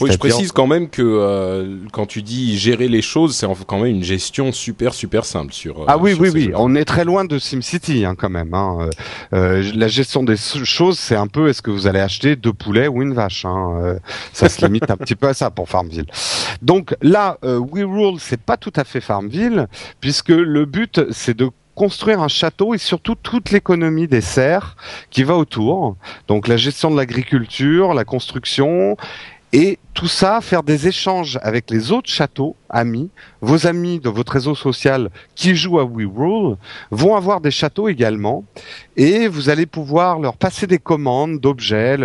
Oui, 0.00 0.10
je 0.12 0.18
précise 0.18 0.52
quand 0.52 0.66
même 0.66 0.88
que 0.88 1.02
euh, 1.02 1.78
quand 1.92 2.06
tu 2.06 2.22
dis 2.22 2.58
gérer 2.58 2.88
les 2.88 3.02
choses, 3.02 3.34
c'est 3.34 3.46
quand 3.66 3.78
même 3.78 3.94
une 3.94 4.04
gestion 4.04 4.52
super 4.52 4.94
super 4.94 5.24
simple 5.24 5.52
sur. 5.52 5.82
Euh, 5.82 5.84
ah 5.88 5.98
oui 5.98 6.14
oui 6.18 6.30
oui, 6.32 6.52
on 6.54 6.74
est 6.74 6.84
très 6.84 7.04
loin 7.04 7.24
de 7.24 7.38
SimCity 7.38 8.04
hein, 8.04 8.14
quand 8.16 8.30
même. 8.30 8.54
Hein. 8.54 8.90
Euh, 9.32 9.70
la 9.74 9.88
gestion 9.88 10.22
des 10.22 10.36
choses, 10.36 10.98
c'est 10.98 11.16
un 11.16 11.26
peu 11.26 11.48
est-ce 11.48 11.62
que 11.62 11.70
vous 11.70 11.86
allez 11.86 12.00
acheter 12.00 12.36
deux 12.36 12.52
poulets 12.52 12.88
ou 12.88 13.02
une 13.02 13.14
vache. 13.14 13.44
Hein. 13.44 13.96
ça 14.32 14.48
se 14.48 14.64
limite 14.64 14.90
un 14.90 14.96
petit 14.96 15.16
peu 15.16 15.28
à 15.28 15.34
ça 15.34 15.50
pour 15.50 15.68
Farmville. 15.68 16.06
Donc 16.60 16.94
là, 17.02 17.38
We 17.42 17.84
Rule, 17.84 18.18
c'est 18.18 18.40
pas 18.40 18.56
tout 18.56 18.72
à 18.76 18.84
fait 18.84 19.00
Farmville 19.00 19.66
puisque 20.00 20.28
le 20.28 20.64
but 20.64 21.00
c'est 21.10 21.36
de 21.36 21.50
construire 21.74 22.20
un 22.20 22.28
château 22.28 22.74
et 22.74 22.78
surtout 22.78 23.14
toute 23.14 23.50
l'économie 23.50 24.08
des 24.08 24.20
serres 24.20 24.76
qui 25.10 25.22
va 25.24 25.36
autour. 25.36 25.96
Donc 26.28 26.48
la 26.48 26.56
gestion 26.56 26.90
de 26.90 26.96
l'agriculture, 26.96 27.94
la 27.94 28.04
construction 28.04 28.96
et 29.52 29.78
tout 29.92 30.08
ça, 30.08 30.40
faire 30.40 30.62
des 30.62 30.88
échanges 30.88 31.38
avec 31.42 31.70
les 31.70 31.92
autres 31.92 32.08
châteaux, 32.08 32.56
amis, 32.70 33.10
vos 33.42 33.66
amis 33.66 34.00
de 34.00 34.08
votre 34.08 34.32
réseau 34.32 34.54
social 34.54 35.10
qui 35.34 35.54
jouent 35.54 35.78
à 35.78 35.84
We 35.84 36.08
Rule 36.10 36.56
vont 36.90 37.16
avoir 37.16 37.42
des 37.42 37.50
châteaux 37.50 37.88
également, 37.88 38.44
et 38.96 39.28
vous 39.28 39.50
allez 39.50 39.66
pouvoir 39.66 40.18
leur 40.18 40.38
passer 40.38 40.66
des 40.66 40.78
commandes 40.78 41.38
d'objets, 41.38 41.98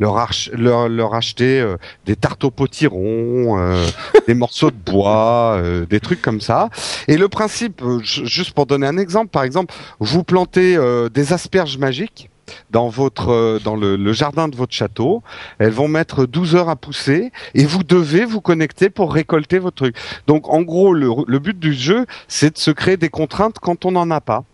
leur, 0.00 0.30
leur, 0.58 1.14
acheter 1.14 1.60
euh, 1.60 1.76
des 2.06 2.16
tartes 2.16 2.42
au 2.44 2.50
potiron, 2.50 3.58
euh, 3.58 3.86
des 4.26 4.34
morceaux 4.34 4.70
de 4.70 4.76
bois, 4.76 5.56
euh, 5.58 5.84
des 5.84 6.00
trucs 6.00 6.22
comme 6.22 6.40
ça. 6.40 6.70
Et 7.06 7.18
le 7.18 7.28
principe, 7.28 7.82
juste 8.02 8.52
pour 8.52 8.64
donner 8.64 8.86
un 8.86 8.96
exemple, 8.96 9.28
par 9.28 9.42
exemple, 9.42 9.74
vous 10.00 10.24
plantez 10.24 10.78
des 11.12 11.32
asperges 11.34 11.76
magiques 11.76 12.30
dans 12.70 12.88
votre 12.88 13.30
euh, 13.30 13.58
dans 13.62 13.76
le, 13.76 14.12
jardin 14.12 14.48
de 14.48 14.56
votre 14.56 14.72
château. 14.72 15.22
Elles 15.58 15.72
vont 15.72 15.88
mettre 15.88 16.26
12 16.26 16.54
heures 16.56 16.68
à 16.68 16.76
pousser 16.76 17.32
et 17.54 17.64
vous 17.64 17.82
devez 17.82 18.24
vous 18.24 18.40
connecter 18.40 18.90
pour 18.90 19.12
récolter 19.12 19.58
votre 19.58 19.76
truc. 19.76 19.96
Donc 20.26 20.48
en 20.48 20.62
gros, 20.62 20.92
le, 20.92 21.38
but 21.38 21.58
du 21.58 21.72
jeu, 21.72 22.06
c'est 22.28 22.54
de 22.54 22.58
se 22.58 22.70
créer 22.70 22.96
des 22.96 23.08
contraintes 23.08 23.58
quand 23.58 23.84
on 23.84 23.92
n'en 23.92 24.10
a 24.10 24.20
pas. 24.20 24.44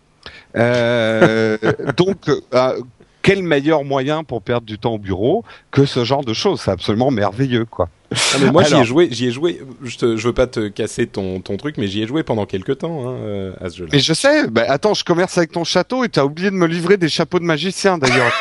Euh, 0.55 1.57
donc 1.97 2.29
euh, 2.29 2.81
quel 3.21 3.43
meilleur 3.43 3.83
moyen 3.83 4.23
pour 4.23 4.41
perdre 4.41 4.65
du 4.65 4.77
temps 4.79 4.93
au 4.93 4.99
bureau 4.99 5.43
que 5.71 5.85
ce 5.85 6.03
genre 6.03 6.23
de 6.23 6.33
choses? 6.33 6.61
C'est 6.61 6.71
absolument 6.71 7.11
merveilleux, 7.11 7.65
quoi. 7.65 7.89
Ah, 8.11 8.37
mais 8.41 8.51
moi, 8.51 8.63
j'y 8.63 8.75
ai 8.75 8.83
joué, 8.83 9.07
j'y 9.11 9.27
ai 9.27 9.31
joué. 9.31 9.61
Je, 9.83 9.97
te, 9.97 10.17
je 10.17 10.27
veux 10.27 10.33
pas 10.33 10.47
te 10.47 10.67
casser 10.67 11.07
ton, 11.07 11.39
ton 11.39 11.55
truc, 11.57 11.77
mais 11.77 11.87
j'y 11.87 12.01
ai 12.01 12.07
joué 12.07 12.23
pendant 12.23 12.45
quelques 12.45 12.79
temps 12.79 13.07
hein, 13.07 13.15
euh, 13.21 13.53
à 13.61 13.69
ce 13.69 13.77
jeu-là. 13.77 13.89
Mais 13.93 13.99
je 13.99 14.13
sais. 14.13 14.47
Bah, 14.47 14.65
attends, 14.67 14.93
je 14.93 15.03
commerce 15.03 15.37
avec 15.37 15.51
ton 15.51 15.63
château 15.63 16.03
et 16.03 16.09
t'as 16.09 16.25
oublié 16.25 16.49
de 16.49 16.55
me 16.55 16.67
livrer 16.67 16.97
des 16.97 17.09
chapeaux 17.09 17.39
de 17.39 17.45
magicien 17.45 17.97
d'ailleurs. 17.97 18.33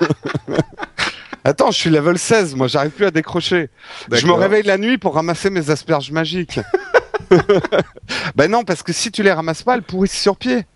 Attends, 1.44 1.72
je 1.72 1.76
suis 1.78 1.90
level 1.90 2.18
16, 2.18 2.54
moi 2.54 2.68
j'arrive 2.68 2.92
plus 2.92 3.06
à 3.06 3.10
décrocher. 3.10 3.68
Je 4.12 4.26
me 4.28 4.32
réveille 4.32 4.62
la 4.62 4.78
nuit 4.78 4.96
pour 4.96 5.14
ramasser 5.14 5.50
mes 5.50 5.70
asperges 5.70 6.12
magiques. 6.12 6.60
ben 8.36 8.50
non, 8.50 8.64
parce 8.64 8.82
que 8.82 8.92
si 8.92 9.10
tu 9.10 9.22
les 9.22 9.32
ramasses 9.32 9.62
pas, 9.62 9.74
elles 9.74 9.82
pourrissent 9.82 10.20
sur 10.20 10.36
pied. 10.36 10.66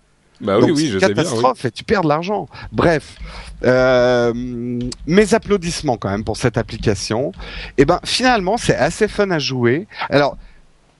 Bah 0.40 0.58
oui, 0.58 0.70
oui, 0.70 0.88
je 0.88 0.98
catastrophe 0.98 1.64
et 1.64 1.70
tu 1.70 1.84
perds 1.84 2.02
de 2.02 2.08
l'argent. 2.08 2.46
Bref, 2.72 3.16
euh, 3.64 4.32
mes 4.34 5.34
applaudissements 5.34 5.96
quand 5.96 6.10
même 6.10 6.24
pour 6.24 6.36
cette 6.36 6.58
application. 6.58 7.32
Et 7.78 7.82
eh 7.82 7.84
ben 7.84 8.00
finalement, 8.04 8.56
c'est 8.56 8.76
assez 8.76 9.08
fun 9.08 9.30
à 9.30 9.38
jouer. 9.38 9.86
Alors, 10.10 10.36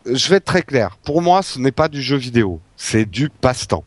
je 0.07 0.29
vais 0.29 0.37
être 0.37 0.45
très 0.45 0.63
clair. 0.63 0.97
Pour 1.05 1.21
moi, 1.23 1.43
ce 1.43 1.59
n'est 1.59 1.73
pas 1.73 1.89
du 1.89 2.01
jeu 2.01 2.17
vidéo, 2.17 2.61
c'est 2.77 3.05
du 3.05 3.29
passe-temps. 3.29 3.85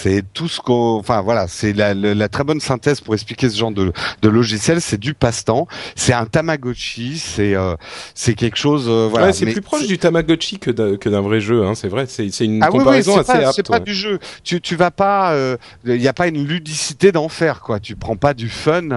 C'est 0.00 0.22
tout 0.32 0.46
ce 0.46 0.60
qu'on, 0.60 0.94
enfin 0.94 1.22
voilà, 1.22 1.48
c'est 1.48 1.72
la, 1.72 1.92
la, 1.92 2.28
très 2.28 2.44
bonne 2.44 2.60
synthèse 2.60 3.00
pour 3.00 3.14
expliquer 3.14 3.50
ce 3.50 3.58
genre 3.58 3.72
de, 3.72 3.92
de 4.22 4.28
logiciel. 4.28 4.80
C'est 4.80 4.96
du 4.96 5.12
passe-temps, 5.12 5.66
c'est 5.96 6.12
un 6.12 6.24
Tamagotchi, 6.24 7.18
c'est 7.18 7.56
euh, 7.56 7.74
c'est 8.14 8.34
quelque 8.34 8.58
chose, 8.58 8.84
euh, 8.88 9.08
voilà. 9.10 9.26
Ouais, 9.26 9.32
c'est 9.32 9.46
plus 9.46 9.60
proche 9.60 9.88
du 9.88 9.98
Tamagotchi 9.98 10.60
que 10.60 10.70
d'un 10.70 11.20
vrai 11.20 11.40
jeu, 11.40 11.66
hein, 11.66 11.74
c'est 11.74 11.88
vrai. 11.88 12.06
C'est 12.06 12.30
c'est 12.30 12.44
une 12.44 12.62
ah 12.62 12.68
comparaison 12.68 13.14
oui, 13.16 13.22
oui, 13.26 13.32
assez 13.32 13.42
pas, 13.42 13.52
C'est 13.52 13.66
pas 13.66 13.80
du 13.80 13.92
jeu. 13.92 14.20
Tu 14.44 14.60
tu 14.60 14.76
vas 14.76 14.92
pas, 14.92 15.32
il 15.32 15.90
euh, 15.90 15.98
n'y 15.98 16.06
a 16.06 16.12
pas 16.12 16.28
une 16.28 16.46
ludicité 16.46 17.10
d'enfer 17.10 17.60
quoi. 17.60 17.80
Tu 17.80 17.96
prends 17.96 18.16
pas 18.16 18.34
du 18.34 18.48
fun 18.48 18.90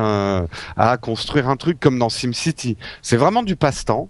à 0.78 0.98
construire 0.98 1.50
un 1.50 1.56
truc 1.56 1.80
comme 1.80 1.98
dans 1.98 2.10
SimCity. 2.10 2.78
C'est 3.02 3.18
vraiment 3.18 3.42
du 3.42 3.56
passe-temps. 3.56 4.08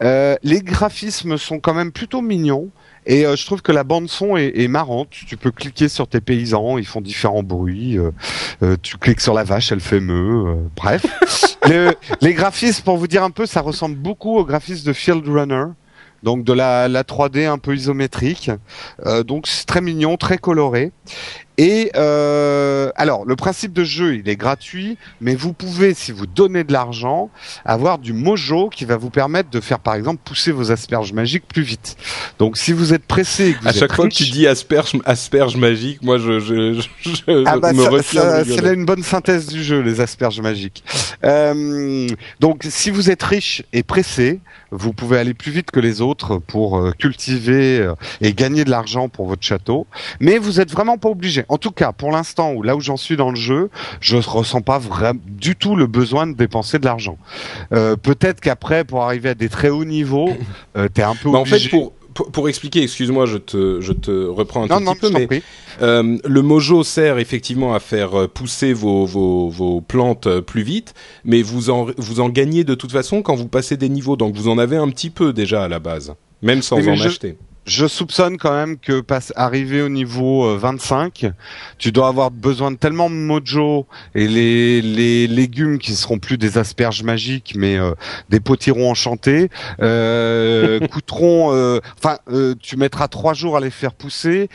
les 0.00 0.62
graphismes 0.62 1.36
sont 1.36 1.60
quand 1.60 1.74
même 1.74 1.92
plutôt 1.92 2.22
mignons. 2.22 2.70
Et 3.06 3.26
euh, 3.26 3.36
je 3.36 3.46
trouve 3.46 3.62
que 3.62 3.72
la 3.72 3.84
bande 3.84 4.08
son 4.08 4.36
est, 4.36 4.52
est, 4.54 4.68
marrante. 4.68 5.08
Tu 5.10 5.36
peux 5.36 5.50
cliquer 5.50 5.88
sur 5.88 6.06
tes 6.06 6.20
paysans, 6.20 6.78
ils 6.78 6.86
font 6.86 7.00
différents 7.00 7.42
bruits. 7.42 7.98
Euh, 7.98 8.10
euh 8.62 8.76
tu 8.82 8.98
cliques 8.98 9.20
sur 9.20 9.34
la 9.34 9.44
vache, 9.44 9.72
elle 9.72 9.80
fait 9.80 10.00
meu. 10.00 10.68
bref, 10.76 11.04
les 12.20 12.34
graphismes, 12.34 12.82
pour 12.82 12.96
vous 12.96 13.06
dire 13.06 13.22
un 13.22 13.30
peu, 13.30 13.46
ça 13.46 13.60
ressemble 13.60 13.96
beaucoup 13.96 14.36
aux 14.36 14.44
graphismes 14.44 14.86
de 14.86 14.92
Field 14.92 15.26
Runner. 15.26 15.64
Donc 16.22 16.44
de 16.44 16.52
la, 16.52 16.86
la 16.86 17.02
3D 17.02 17.46
un 17.46 17.56
peu 17.56 17.74
isométrique. 17.74 18.50
donc 19.26 19.46
c'est 19.46 19.64
très 19.64 19.80
mignon, 19.80 20.18
très 20.18 20.36
coloré. 20.36 20.92
Et 21.60 21.92
euh, 21.94 22.90
alors, 22.96 23.26
le 23.26 23.36
principe 23.36 23.74
de 23.74 23.84
jeu, 23.84 24.14
il 24.14 24.30
est 24.30 24.36
gratuit, 24.36 24.96
mais 25.20 25.34
vous 25.34 25.52
pouvez, 25.52 25.92
si 25.92 26.10
vous 26.10 26.24
donnez 26.26 26.64
de 26.64 26.72
l'argent, 26.72 27.28
avoir 27.66 27.98
du 27.98 28.14
mojo 28.14 28.70
qui 28.70 28.86
va 28.86 28.96
vous 28.96 29.10
permettre 29.10 29.50
de 29.50 29.60
faire, 29.60 29.78
par 29.78 29.92
exemple, 29.92 30.22
pousser 30.24 30.52
vos 30.52 30.72
asperges 30.72 31.12
magiques 31.12 31.46
plus 31.46 31.60
vite. 31.60 31.98
Donc, 32.38 32.56
si 32.56 32.72
vous 32.72 32.94
êtes 32.94 33.04
pressé, 33.04 33.56
à 33.66 33.74
chaque 33.74 33.92
fois 33.92 34.08
que 34.08 34.14
tu 34.14 34.30
dis 34.30 34.46
asperges 34.46 34.96
asperges 35.04 35.56
magiques, 35.56 36.00
moi, 36.00 36.16
je, 36.16 36.40
je, 36.40 36.80
je, 37.02 37.44
ah 37.44 37.58
bah 37.58 37.74
me 37.74 37.82
retiens. 37.82 38.42
C'est 38.42 38.62
là 38.62 38.72
une 38.72 38.86
bonne 38.86 39.02
synthèse 39.02 39.46
du 39.46 39.62
jeu, 39.62 39.80
les 39.80 40.00
asperges 40.00 40.40
magiques. 40.40 40.82
Euh, 41.24 42.06
donc, 42.40 42.64
si 42.70 42.88
vous 42.88 43.10
êtes 43.10 43.22
riche 43.22 43.64
et 43.74 43.82
pressé, 43.82 44.40
vous 44.70 44.94
pouvez 44.94 45.18
aller 45.18 45.34
plus 45.34 45.52
vite 45.52 45.70
que 45.70 45.80
les 45.80 46.00
autres 46.00 46.38
pour 46.38 46.78
euh, 46.78 46.92
cultiver 46.92 47.80
euh, 47.80 47.94
et 48.22 48.32
gagner 48.32 48.64
de 48.64 48.70
l'argent 48.70 49.10
pour 49.10 49.26
votre 49.26 49.42
château, 49.42 49.86
mais 50.20 50.38
vous 50.38 50.58
êtes 50.58 50.70
vraiment 50.70 50.96
pas 50.96 51.10
obligé 51.10 51.44
en 51.50 51.58
tout 51.58 51.72
cas, 51.72 51.90
pour 51.90 52.12
l'instant, 52.12 52.62
là 52.62 52.76
où 52.76 52.80
j'en 52.80 52.96
suis 52.96 53.16
dans 53.16 53.30
le 53.30 53.36
jeu, 53.36 53.70
je 54.00 54.16
ne 54.16 54.22
ressens 54.22 54.60
pas 54.60 54.78
vraiment 54.78 55.20
du 55.26 55.56
tout 55.56 55.74
le 55.74 55.88
besoin 55.88 56.28
de 56.28 56.34
dépenser 56.34 56.78
de 56.78 56.84
l'argent. 56.84 57.18
Euh, 57.72 57.96
peut-être 57.96 58.40
qu'après, 58.40 58.84
pour 58.84 59.02
arriver 59.02 59.30
à 59.30 59.34
des 59.34 59.48
très 59.48 59.68
hauts 59.68 59.84
niveaux, 59.84 60.30
euh, 60.76 60.88
tu 60.94 61.00
es 61.00 61.04
un 61.04 61.16
peu 61.16 61.28
obligé. 61.28 61.40
En 61.40 61.44
fait, 61.44 61.68
pour, 61.68 62.30
pour, 62.30 62.48
expliquer, 62.48 62.84
excuse-moi, 62.84 63.26
je 63.26 63.36
te, 63.36 63.80
je 63.80 63.92
te 63.92 64.28
reprends 64.28 64.64
un 64.64 64.68
tout 64.68 64.84
petit 64.84 65.00
peu, 65.00 65.10
mais 65.10 65.42
euh, 65.82 66.18
le 66.24 66.42
mojo 66.42 66.84
sert 66.84 67.18
effectivement 67.18 67.74
à 67.74 67.80
faire 67.80 68.28
pousser 68.28 68.72
vos, 68.72 69.04
vos, 69.04 69.48
vos 69.48 69.80
plantes 69.80 70.40
plus 70.40 70.62
vite, 70.62 70.94
mais 71.24 71.42
vous 71.42 71.70
en, 71.70 71.88
vous 71.96 72.20
en 72.20 72.28
gagnez 72.28 72.62
de 72.62 72.74
toute 72.76 72.92
façon 72.92 73.22
quand 73.22 73.34
vous 73.34 73.48
passez 73.48 73.76
des 73.76 73.88
niveaux, 73.88 74.16
donc 74.16 74.36
vous 74.36 74.48
en 74.48 74.58
avez 74.58 74.76
un 74.76 74.88
petit 74.88 75.10
peu 75.10 75.32
déjà 75.32 75.64
à 75.64 75.68
la 75.68 75.80
base, 75.80 76.14
même 76.42 76.62
sans 76.62 76.76
en 76.86 76.92
acheter 76.92 77.36
je 77.66 77.86
soupçonne 77.86 78.38
quand 78.38 78.52
même 78.52 78.78
que 78.78 79.00
passe 79.00 79.32
arrivé 79.36 79.82
au 79.82 79.88
niveau 79.88 80.56
25, 80.56 81.24
euh, 81.24 81.30
tu 81.78 81.92
dois 81.92 82.08
avoir 82.08 82.30
besoin 82.30 82.70
de 82.70 82.76
tellement 82.76 83.10
de 83.10 83.14
mojo 83.14 83.86
et 84.14 84.26
les, 84.26 84.82
les 84.82 85.26
légumes 85.26 85.78
qui 85.78 85.94
seront 85.94 86.18
plus 86.18 86.38
des 86.38 86.58
asperges 86.58 87.02
magiques 87.02 87.54
mais 87.56 87.78
euh, 87.78 87.92
des 88.28 88.40
potirons 88.40 88.90
enchantés 88.90 89.50
euh, 89.80 90.80
coûteront 90.90 91.52
euh, 91.52 91.80
enfin 91.98 92.18
tu 92.60 92.76
mettras 92.76 93.08
trois 93.08 93.34
jours 93.34 93.56
à 93.56 93.60
les 93.60 93.70
faire 93.70 93.92
pousser 93.92 94.48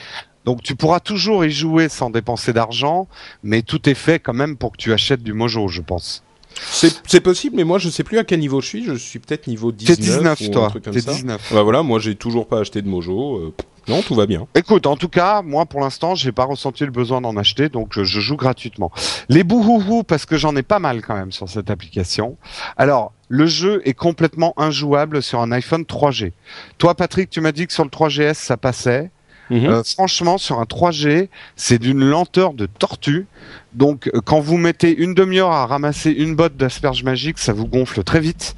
donc 0.43 0.61
tu 0.61 0.75
pourras 0.75 0.99
toujours 0.99 1.45
y 1.45 1.51
jouer 1.51 1.89
sans 1.89 2.09
dépenser 2.09 2.53
d'argent 2.53 3.07
mais 3.43 3.61
tout 3.61 3.89
est 3.89 3.95
fait 3.95 4.19
quand 4.19 4.33
même 4.33 4.57
pour 4.57 4.71
que 4.73 4.77
tu 4.77 4.93
achètes 4.93 5.23
du 5.23 5.33
mojo 5.33 5.67
je 5.67 5.81
pense. 5.81 6.24
C'est 6.71 7.21
possible, 7.21 7.55
mais 7.55 7.63
moi 7.63 7.79
je 7.79 7.89
sais 7.89 8.03
plus 8.03 8.17
à 8.17 8.23
quel 8.23 8.39
niveau 8.39 8.61
je 8.61 8.67
suis. 8.67 8.83
Je 8.83 8.93
suis 8.93 9.19
peut-être 9.19 9.47
niveau 9.47 9.71
19, 9.71 9.99
19 9.99 10.41
ou 10.41 10.47
toi. 10.49 10.73
ça. 10.83 10.91
19. 10.91 11.53
Bah 11.53 11.63
voilà, 11.63 11.83
moi 11.83 11.99
j'ai 11.99 12.15
toujours 12.15 12.47
pas 12.47 12.59
acheté 12.59 12.81
de 12.81 12.87
Mojo. 12.87 13.37
Euh, 13.37 13.53
Non, 13.87 14.01
tout 14.01 14.15
va 14.15 14.25
bien. 14.25 14.47
Écoute, 14.55 14.87
en 14.87 14.95
tout 14.95 15.09
cas, 15.09 15.41
moi 15.41 15.65
pour 15.65 15.81
l'instant, 15.81 16.15
j'ai 16.15 16.31
pas 16.31 16.45
ressenti 16.45 16.85
le 16.85 16.91
besoin 16.91 17.21
d'en 17.21 17.37
acheter, 17.37 17.69
donc 17.69 17.89
je, 17.91 18.03
joue 18.03 18.35
gratuitement. 18.35 18.91
Les 19.29 19.43
bouhouhou, 19.43 20.03
parce 20.03 20.25
que 20.25 20.37
j'en 20.37 20.55
ai 20.55 20.63
pas 20.63 20.79
mal 20.79 21.01
quand 21.01 21.15
même 21.15 21.31
sur 21.31 21.49
cette 21.49 21.69
application. 21.69 22.37
Alors, 22.77 23.13
le 23.27 23.45
jeu 23.45 23.81
est 23.85 23.93
complètement 23.93 24.53
injouable 24.57 25.21
sur 25.21 25.41
un 25.41 25.51
iPhone 25.51 25.83
3G. 25.83 26.31
Toi, 26.77 26.95
Patrick, 26.95 27.29
tu 27.29 27.41
m'as 27.41 27.51
dit 27.51 27.67
que 27.67 27.73
sur 27.73 27.83
le 27.83 27.89
3GS 27.89 28.35
ça 28.35 28.57
passait. 28.57 29.11
Mhm. 29.49 29.65
Euh, 29.65 29.83
franchement, 29.83 30.37
sur 30.37 30.59
un 30.59 30.65
3G, 30.65 31.29
c'est 31.55 31.79
d'une 31.79 32.03
lenteur 32.03 32.53
de 32.53 32.65
tortue. 32.65 33.27
Donc, 33.73 34.07
euh, 34.07 34.21
quand 34.23 34.39
vous 34.39 34.57
mettez 34.57 34.95
une 34.95 35.13
demi-heure 35.13 35.51
à 35.51 35.65
ramasser 35.65 36.11
une 36.11 36.35
botte 36.35 36.55
d'asperges 36.57 37.03
magiques, 37.03 37.37
ça 37.37 37.53
vous 37.53 37.67
gonfle 37.67 38.03
très 38.03 38.19
vite. 38.19 38.55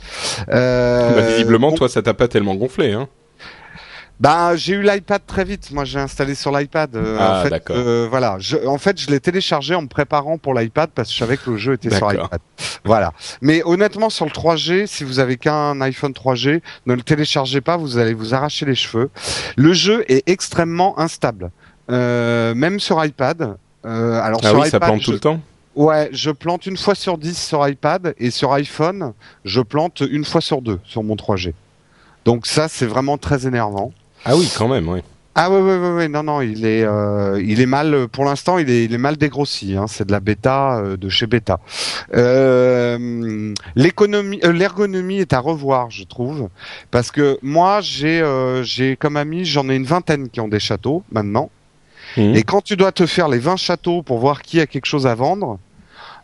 Euh, 0.50 1.16
bah, 1.16 1.22
visiblement, 1.22 1.72
toi, 1.72 1.90
ça 1.90 2.02
t'a 2.02 2.14
pas 2.14 2.28
tellement 2.28 2.56
gonflé, 2.56 2.94
hein 2.94 3.08
bah, 4.20 4.56
j'ai 4.56 4.74
eu 4.74 4.82
l'iPad 4.82 5.22
très 5.26 5.44
vite. 5.44 5.72
Moi, 5.72 5.86
j'ai 5.86 6.00
installé 6.00 6.34
sur 6.34 6.52
l'iPad. 6.52 6.96
Euh, 6.96 7.18
ah, 7.20 7.40
en 7.40 7.50
fait, 7.50 7.70
euh, 7.70 8.08
voilà. 8.10 8.38
Je, 8.40 8.58
en 8.66 8.78
fait, 8.78 9.00
je 9.00 9.10
l'ai 9.12 9.20
téléchargé 9.20 9.76
en 9.76 9.84
me 9.84 9.88
préparant 9.88 10.38
pour 10.38 10.54
l'iPad 10.56 10.90
parce 10.94 11.10
que 11.10 11.14
je 11.14 11.20
savais 11.20 11.38
que 11.38 11.52
le 11.52 11.58
jeu 11.58 11.74
était 11.74 11.96
sur 11.96 12.12
iPad. 12.12 12.40
Voilà. 12.84 13.14
Mais 13.42 13.62
honnêtement, 13.64 14.10
sur 14.10 14.26
le 14.26 14.32
3G, 14.32 14.88
si 14.88 15.04
vous 15.04 15.20
avez 15.20 15.38
qu'un 15.38 15.80
iPhone 15.82 16.14
3G, 16.14 16.62
ne 16.88 16.94
le 16.94 17.02
téléchargez 17.02 17.62
pas. 17.62 17.78
Vous 17.78 17.98
allez 17.98 18.14
vous 18.14 18.34
arracher 18.34 18.66
les 18.66 18.76
cheveux. 18.76 19.10
Le 19.56 19.74
jeu 19.74 20.04
est 20.08 20.28
extrêmement 20.28 20.98
instable, 21.00 21.52
euh, 21.92 22.56
même 22.56 22.80
sur 22.80 23.04
iPad. 23.04 23.58
Euh, 23.86 24.20
alors 24.22 24.42
ah 24.44 24.50
sur 24.50 24.60
oui, 24.60 24.70
ça 24.70 24.80
plante 24.80 25.04
tout 25.04 25.12
le 25.12 25.20
temps. 25.20 25.40
Ouais, 25.76 26.10
je 26.12 26.32
plante 26.32 26.66
une 26.66 26.76
fois 26.76 26.96
sur 26.96 27.20
10 27.20 27.38
sur 27.38 27.68
iPad 27.68 28.16
et 28.18 28.32
sur 28.32 28.52
iPhone, 28.52 29.14
je 29.46 29.62
plante 29.62 30.02
une 30.02 30.26
fois 30.26 30.42
sur 30.42 30.64
deux 30.64 30.80
sur 30.84 31.04
mon 31.04 31.16
3G. 31.16 31.54
Donc 32.26 32.48
ça, 32.48 32.68
c'est 32.68 32.88
vraiment 32.88 33.20
très 33.20 33.46
énervant. 33.46 33.94
Ah 34.30 34.36
oui, 34.36 34.52
quand 34.58 34.68
même, 34.68 34.90
oui. 34.90 35.00
Ah 35.36 35.50
oui, 35.50 35.62
oui, 35.62 35.78
oui, 35.80 35.90
oui, 35.96 36.10
non, 36.10 36.24
non, 36.24 36.42
il 36.42 36.66
est, 36.66 36.84
euh, 36.84 37.42
il 37.42 37.62
est 37.62 37.66
mal, 37.66 38.08
pour 38.10 38.26
l'instant, 38.26 38.58
il 38.58 38.70
est, 38.70 38.84
il 38.84 38.94
est 38.94 38.98
mal 38.98 39.16
dégrossi. 39.16 39.78
Hein, 39.78 39.86
c'est 39.88 40.06
de 40.06 40.12
la 40.12 40.20
bêta 40.20 40.80
euh, 40.80 40.98
de 40.98 41.08
chez 41.08 41.28
bêta. 41.28 41.60
Euh, 42.14 43.54
l'économie, 43.76 44.40
euh, 44.44 44.52
l'ergonomie 44.52 45.20
est 45.20 45.32
à 45.32 45.40
revoir, 45.40 45.92
je 45.92 46.04
trouve, 46.04 46.50
parce 46.92 47.12
que 47.12 47.40
moi, 47.42 47.80
j'ai, 47.80 48.20
euh, 48.22 48.64
j'ai 48.64 48.98
comme 48.98 49.16
ami, 49.16 49.46
j'en 49.46 49.70
ai 49.70 49.76
une 49.76 49.86
vingtaine 49.86 50.28
qui 50.28 50.42
ont 50.42 50.50
des 50.50 50.60
châteaux 50.60 51.04
maintenant. 51.10 51.52
Mmh. 52.18 52.36
Et 52.36 52.44
quand 52.44 52.62
tu 52.62 52.76
dois 52.76 52.92
te 52.92 53.06
faire 53.06 53.30
les 53.30 53.40
20 53.40 53.56
châteaux 53.56 54.02
pour 54.02 54.20
voir 54.20 54.42
qui 54.42 54.60
a 54.60 54.68
quelque 54.68 54.88
chose 54.88 55.08
à 55.08 55.16
vendre, 55.16 55.58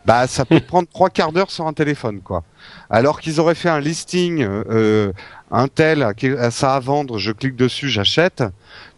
bah 0.04 0.26
ça 0.26 0.44
peut 0.44 0.60
prendre 0.66 0.88
trois 0.88 1.10
quarts 1.10 1.32
d'heure 1.32 1.50
sur 1.50 1.66
un 1.66 1.72
téléphone, 1.72 2.20
quoi. 2.20 2.44
Alors 2.90 3.20
qu'ils 3.20 3.40
auraient 3.40 3.54
fait 3.54 3.68
un 3.68 3.80
listing, 3.80 4.42
euh, 4.42 5.12
un 5.50 5.68
tel, 5.68 6.06
ça 6.50 6.74
à 6.74 6.80
vendre, 6.80 7.18
je 7.18 7.32
clique 7.32 7.56
dessus, 7.56 7.88
j'achète. 7.88 8.42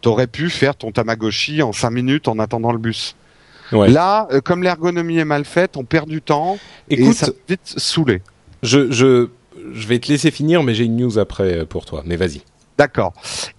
T'aurais 0.01 0.27
pu 0.27 0.49
faire 0.49 0.75
ton 0.75 0.91
Tamagotchi 0.91 1.61
en 1.61 1.73
cinq 1.73 1.91
minutes 1.91 2.27
en 2.27 2.39
attendant 2.39 2.71
le 2.71 2.79
bus. 2.79 3.15
Là, 3.71 4.27
euh, 4.31 4.41
comme 4.41 4.63
l'ergonomie 4.63 5.17
est 5.17 5.25
mal 5.25 5.45
faite, 5.45 5.77
on 5.77 5.83
perd 5.83 6.09
du 6.09 6.21
temps 6.21 6.57
Écoute, 6.89 7.07
et 7.07 7.13
ça 7.13 7.27
peut 7.27 7.37
vite 7.49 7.73
saouler. 7.77 8.21
Je, 8.63 8.91
je, 8.91 9.27
je 9.73 9.87
vais 9.87 9.99
te 9.99 10.07
laisser 10.07 10.31
finir, 10.31 10.63
mais 10.63 10.73
j'ai 10.73 10.85
une 10.85 10.95
news 10.95 11.19
après 11.19 11.59
euh, 11.59 11.65
pour 11.65 11.85
toi. 11.85 12.01
Mais 12.05 12.15
vas-y. 12.15 12.41
D'accord. 12.77 13.13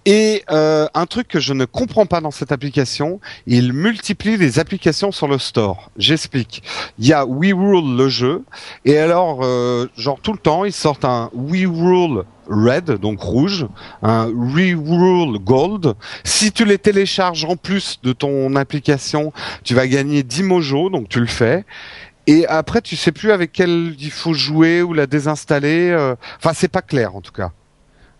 Et 0.05 0.43
euh, 0.49 0.87
un 0.93 1.05
truc 1.05 1.27
que 1.27 1.41
je 1.41 1.53
ne 1.53 1.65
comprends 1.65 2.05
pas 2.05 2.21
dans 2.21 2.31
cette 2.31 2.53
application, 2.53 3.19
il 3.47 3.73
multiplie 3.73 4.37
les 4.37 4.59
applications 4.59 5.11
sur 5.11 5.27
le 5.27 5.37
store. 5.37 5.91
J'explique. 5.97 6.63
Il 6.97 7.05
y 7.05 7.11
a 7.11 7.25
We 7.25 7.53
Rule 7.53 7.97
le 7.97 8.07
jeu, 8.07 8.43
et 8.85 8.97
alors, 8.97 9.41
euh, 9.43 9.87
genre 9.97 10.21
tout 10.21 10.31
le 10.31 10.39
temps, 10.39 10.63
ils 10.63 10.71
sortent 10.71 11.03
un 11.03 11.29
We 11.33 11.65
Rule 11.67 12.23
Red, 12.47 12.91
donc 12.93 13.19
rouge, 13.19 13.67
un 14.01 14.29
We 14.29 14.73
Rule 14.73 15.37
Gold. 15.39 15.95
Si 16.23 16.53
tu 16.53 16.63
les 16.63 16.77
télécharges 16.77 17.43
en 17.43 17.57
plus 17.57 17.99
de 18.01 18.13
ton 18.13 18.55
application, 18.55 19.33
tu 19.65 19.75
vas 19.75 19.87
gagner 19.87 20.23
10 20.23 20.43
mojos, 20.43 20.89
donc 20.89 21.09
tu 21.09 21.19
le 21.19 21.27
fais. 21.27 21.65
Et 22.25 22.47
après, 22.47 22.81
tu 22.81 22.95
sais 22.95 23.11
plus 23.11 23.31
avec 23.31 23.51
quelle 23.51 23.95
il 23.99 24.11
faut 24.11 24.33
jouer 24.33 24.81
ou 24.81 24.93
la 24.93 25.07
désinstaller. 25.07 25.89
Euh, 25.89 26.15
enfin, 26.37 26.53
c'est 26.53 26.67
pas 26.69 26.81
clair 26.81 27.15
en 27.15 27.21
tout 27.21 27.33
cas. 27.33 27.51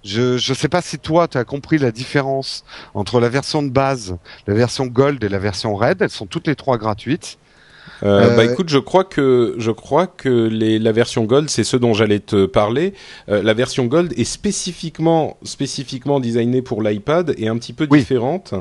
Je 0.03 0.33
ne 0.33 0.55
sais 0.55 0.69
pas 0.69 0.81
si 0.81 0.97
toi, 0.97 1.27
tu 1.27 1.38
as 1.38 1.43
compris 1.43 1.77
la 1.77 1.91
différence 1.91 2.63
entre 2.93 3.19
la 3.19 3.29
version 3.29 3.62
de 3.62 3.69
base, 3.69 4.17
la 4.47 4.53
version 4.53 4.85
Gold 4.85 5.23
et 5.23 5.29
la 5.29 5.39
version 5.39 5.75
Red. 5.75 6.01
Elles 6.01 6.09
sont 6.09 6.25
toutes 6.25 6.47
les 6.47 6.55
trois 6.55 6.77
gratuites. 6.77 7.38
Euh, 8.03 8.35
Bah 8.35 8.43
euh, 8.43 8.51
écoute, 8.51 8.69
je 8.69 8.77
crois 8.77 9.03
que 9.03 9.55
je 9.57 9.71
crois 9.71 10.07
que 10.07 10.29
les, 10.29 10.79
la 10.79 10.91
version 10.91 11.25
Gold, 11.25 11.49
c'est 11.49 11.63
ce 11.63 11.75
dont 11.75 11.93
j'allais 11.93 12.19
te 12.19 12.45
parler. 12.45 12.93
Euh, 13.27 13.43
la 13.43 13.53
version 13.53 13.85
Gold 13.85 14.13
est 14.17 14.23
spécifiquement 14.23 15.38
spécifiquement 15.43 16.19
designée 16.19 16.62
pour 16.62 16.81
l'iPad 16.81 17.33
et 17.38 17.47
un 17.47 17.57
petit 17.57 17.73
peu 17.73 17.88
différente 17.88 18.53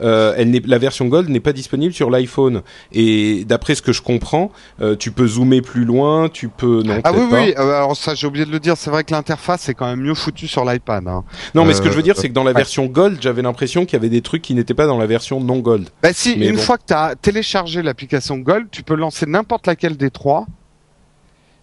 euh, 0.00 0.34
elle 0.36 0.60
la 0.66 0.78
version 0.78 1.06
Gold 1.06 1.28
n'est 1.28 1.40
pas 1.40 1.52
disponible 1.52 1.94
sur 1.94 2.10
l'iPhone. 2.10 2.62
Et 2.92 3.44
d'après 3.44 3.74
ce 3.74 3.82
que 3.82 3.92
je 3.92 4.02
comprends, 4.02 4.50
euh, 4.80 4.96
tu 4.96 5.10
peux 5.10 5.26
zoomer 5.26 5.62
plus 5.62 5.84
loin, 5.84 6.28
tu 6.28 6.48
peux 6.48 6.82
non 6.82 7.00
Ah 7.04 7.12
oui 7.12 7.26
oui. 7.30 7.54
Euh, 7.56 7.76
alors 7.76 7.96
ça 7.96 8.14
j'ai 8.14 8.26
oublié 8.26 8.44
de 8.44 8.50
le 8.50 8.60
dire. 8.60 8.76
C'est 8.76 8.90
vrai 8.90 9.04
que 9.04 9.12
l'interface 9.12 9.68
est 9.68 9.74
quand 9.74 9.86
même 9.86 10.00
mieux 10.00 10.14
foutue 10.14 10.48
sur 10.48 10.64
l'iPad. 10.64 11.06
Hein. 11.06 11.24
Non 11.54 11.64
mais 11.64 11.74
ce 11.74 11.82
que 11.82 11.90
je 11.90 11.96
veux 11.96 12.02
dire 12.02 12.16
c'est 12.16 12.28
que 12.28 12.34
dans 12.34 12.44
la 12.44 12.52
version 12.52 12.86
Gold, 12.86 13.18
j'avais 13.20 13.42
l'impression 13.42 13.84
qu'il 13.84 13.94
y 13.94 13.96
avait 13.96 14.08
des 14.08 14.22
trucs 14.22 14.42
qui 14.42 14.54
n'étaient 14.54 14.74
pas 14.74 14.86
dans 14.86 14.98
la 14.98 15.06
version 15.06 15.40
non 15.40 15.58
Gold. 15.58 15.88
Bah 16.02 16.12
si, 16.12 16.32
une 16.32 16.58
fois 16.58 16.78
que 16.78 16.84
tu 16.88 16.94
as 16.94 17.14
téléchargé 17.20 17.82
l'application 17.82 18.38
Gold, 18.38 18.68
tu 18.70 18.82
peux 18.82 18.94
lancer 18.94 19.26
n'importe 19.26 19.66
laquelle 19.66 19.96
des 19.96 20.10
trois. 20.10 20.46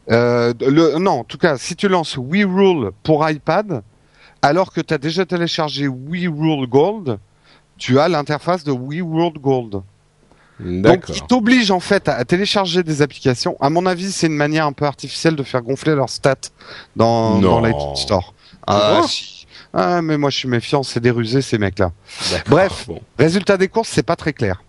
le, 0.08 0.98
non, 0.98 1.12
en 1.12 1.24
tout 1.24 1.38
cas, 1.38 1.58
si 1.58 1.76
tu 1.76 1.88
lances 1.88 2.18
We 2.18 2.46
Rule 2.46 2.92
pour 3.04 3.28
iPad, 3.30 3.82
alors 4.42 4.74
que 4.74 4.82
tu 4.82 4.94
as 4.94 4.98
déjà 4.98 5.26
téléchargé 5.26 5.88
We 5.88 6.28
Rule 6.28 6.68
Gold, 6.68 7.20
tu 7.82 8.00
as 8.00 8.08
l'interface 8.08 8.64
de 8.64 8.72
We 8.72 9.02
World 9.02 9.40
Gold. 9.40 9.82
Donc, 10.60 11.06
ils 11.10 11.24
t'obligent 11.24 11.72
en 11.72 11.80
fait 11.80 12.08
à, 12.08 12.24
télécharger 12.24 12.84
des 12.84 13.02
applications. 13.02 13.58
À 13.60 13.72
mon 13.72 13.88
avis, 13.88 14.12
c'est 14.12 14.28
une 14.28 14.36
manière 14.36 14.68
un 14.68 14.72
peu 14.72 14.86
artificielle 14.86 15.36
de 15.36 15.42
faire 15.42 15.64
gonfler 15.64 15.96
leurs 15.96 16.12
stats 16.12 16.52
dans, 16.96 17.40
dans 17.40 17.60
l'iTunes 17.60 17.96
Store. 17.96 18.36
Ah, 18.68 19.02
ah, 19.74 20.02
mais 20.04 20.20
moi 20.20 20.30
je 20.30 20.38
suis 20.38 20.48
méfiant, 20.48 20.84
c'est 20.84 21.00
des 21.00 21.10
rusés 21.10 21.42
ces 21.42 21.58
mecs-là. 21.58 21.92
Bref, 22.48 22.88
résultat 23.18 23.58
des 23.58 23.68
courses, 23.68 23.90
c'est 23.90 24.04
pas 24.04 24.16
très 24.16 24.34
clair. 24.34 24.62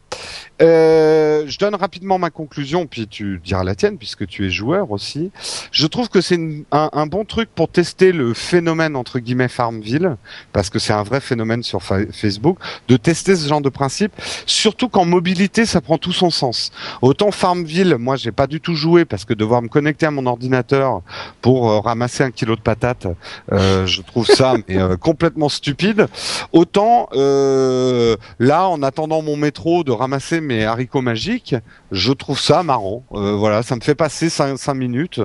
Euh, 0.61 1.45
je 1.47 1.59
donne 1.59 1.75
rapidement 1.75 2.19
ma 2.19 2.31
conclusion, 2.31 2.87
puis 2.87 3.07
tu 3.09 3.41
diras 3.43 3.65
la 3.65 3.75
tienne, 3.75 3.99
puisque 3.99 4.27
tu 4.27 4.47
es 4.47 4.51
joueur 4.51 4.91
aussi. 4.91 5.31
Je 5.71 5.87
trouve 5.87 6.09
que 6.09 6.21
c'est 6.21 6.39
un, 6.71 6.91
un, 6.93 7.07
bon 7.07 7.25
truc 7.25 7.49
pour 7.55 7.69
tester 7.69 8.13
le 8.13 8.35
phénomène, 8.35 8.95
entre 8.97 9.19
guillemets, 9.19 9.49
Farmville, 9.49 10.17
parce 10.53 10.71
que 10.71 10.79
c'est 10.79 10.93
un 10.93 11.03
vrai 11.03 11.21
phénomène 11.21 11.63
sur 11.63 11.83
Facebook, 11.83 12.59
de 12.89 12.97
tester 12.97 13.37
ce 13.37 13.49
genre 13.49 13.61
de 13.61 13.69
principe, 13.69 14.13
surtout 14.47 14.89
qu'en 14.89 15.05
mobilité, 15.05 15.67
ça 15.67 15.81
prend 15.81 15.99
tout 15.99 16.13
son 16.13 16.31
sens. 16.31 16.71
Autant 17.01 17.31
Farmville, 17.31 17.97
moi, 17.99 18.17
j'ai 18.17 18.33
pas 18.33 18.47
du 18.47 18.61
tout 18.61 18.75
joué, 18.75 19.05
parce 19.05 19.25
que 19.25 19.35
devoir 19.35 19.63
me 19.63 19.69
connecter 19.69 20.07
à 20.07 20.11
mon 20.11 20.27
ordinateur 20.27 21.03
pour 21.41 21.71
euh, 21.71 21.81
ramasser 21.81 22.23
un 22.23 22.31
kilo 22.31 22.57
de 22.57 22.61
patates, 22.61 23.07
euh, 23.53 23.87
je 23.87 24.03
trouve 24.03 24.27
ça 24.27 24.55
mais, 24.69 24.79
euh, 24.79 24.97
complètement 24.97 25.49
stupide. 25.49 26.07
Autant, 26.53 27.09
là, 27.13 28.69
en 28.69 28.83
attendant 28.83 29.23
mon 29.23 29.37
métro, 29.37 29.85
de 29.85 29.93
ramasser 29.93 30.41
mes 30.41 30.52
haricots 30.61 31.01
magiques, 31.01 31.55
je 31.91 32.13
trouve 32.13 32.39
ça 32.39 32.63
marrant. 32.63 33.05
Euh, 33.13 33.33
voilà, 33.33 33.63
ça 33.63 33.77
me 33.77 33.81
fait 33.81 33.95
passer 33.95 34.29
5, 34.29 34.75
minutes. 34.75 35.21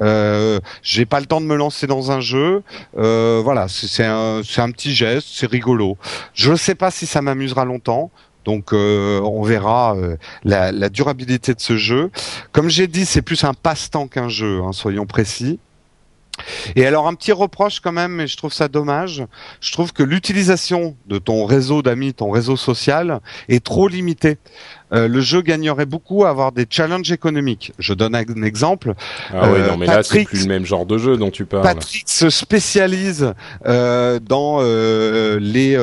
Euh, 0.00 0.60
J'ai 0.82 1.06
pas 1.06 1.20
le 1.20 1.26
temps 1.26 1.40
de 1.40 1.46
me 1.46 1.56
lancer 1.56 1.86
dans 1.86 2.10
un 2.10 2.20
jeu. 2.20 2.62
Euh, 2.96 3.40
voilà, 3.42 3.66
c'est 3.68 4.04
un, 4.04 4.42
petit 4.70 4.94
geste, 4.94 5.28
c'est 5.30 5.46
rigolo. 5.48 5.96
Je 6.34 6.52
ne 6.52 6.56
sais 6.56 6.74
pas 6.74 6.90
si 6.90 7.06
ça 7.06 7.22
m'amusera 7.22 7.64
longtemps. 7.64 8.10
Donc 8.44 8.72
euh, 8.72 9.20
on 9.22 9.42
verra 9.42 9.96
la, 10.44 10.70
la, 10.70 10.88
durabilité 10.88 11.52
de 11.52 11.60
ce 11.60 11.76
jeu. 11.76 12.10
Comme 12.52 12.68
j'ai 12.68 12.86
dit, 12.86 13.04
c'est 13.04 13.22
plus 13.22 13.42
un 13.42 13.54
passe-temps 13.54 14.06
qu'un 14.06 14.28
jeu, 14.28 14.62
hein, 14.62 14.72
soyons 14.72 15.04
précis. 15.04 15.58
Et 16.74 16.86
alors 16.86 17.08
un 17.08 17.14
petit 17.14 17.32
reproche 17.32 17.80
quand 17.80 17.92
même, 17.92 18.12
mais 18.12 18.26
je 18.26 18.36
trouve 18.36 18.52
ça 18.52 18.68
dommage. 18.68 19.24
Je 19.60 19.72
trouve 19.72 19.92
que 19.92 20.02
l'utilisation 20.02 20.96
de 21.06 21.18
ton 21.18 21.44
réseau 21.44 21.82
d'amis, 21.82 22.14
ton 22.14 22.30
réseau 22.30 22.56
social, 22.56 23.20
est 23.48 23.64
trop 23.64 23.88
limitée. 23.88 24.38
Euh, 24.92 25.08
le 25.08 25.20
jeu 25.20 25.42
gagnerait 25.42 25.86
beaucoup 25.86 26.24
à 26.24 26.30
avoir 26.30 26.52
des 26.52 26.66
challenges 26.68 27.10
économiques. 27.10 27.72
Je 27.78 27.92
donne 27.92 28.14
un 28.14 28.42
exemple. 28.42 28.94
Ah 29.32 29.50
oui, 29.50 29.60
non, 29.60 29.74
euh, 29.74 29.76
mais 29.78 29.86
là 29.86 30.02
c'est 30.02 30.24
plus 30.24 30.42
le 30.42 30.48
même 30.48 30.64
genre 30.64 30.86
de 30.86 30.96
jeu 30.96 31.16
dont 31.16 31.30
tu 31.30 31.44
parles. 31.44 31.64
Patrick 31.64 32.08
se 32.08 32.30
spécialise 32.30 33.34
euh, 33.66 34.20
dans 34.20 34.60
les 34.60 35.76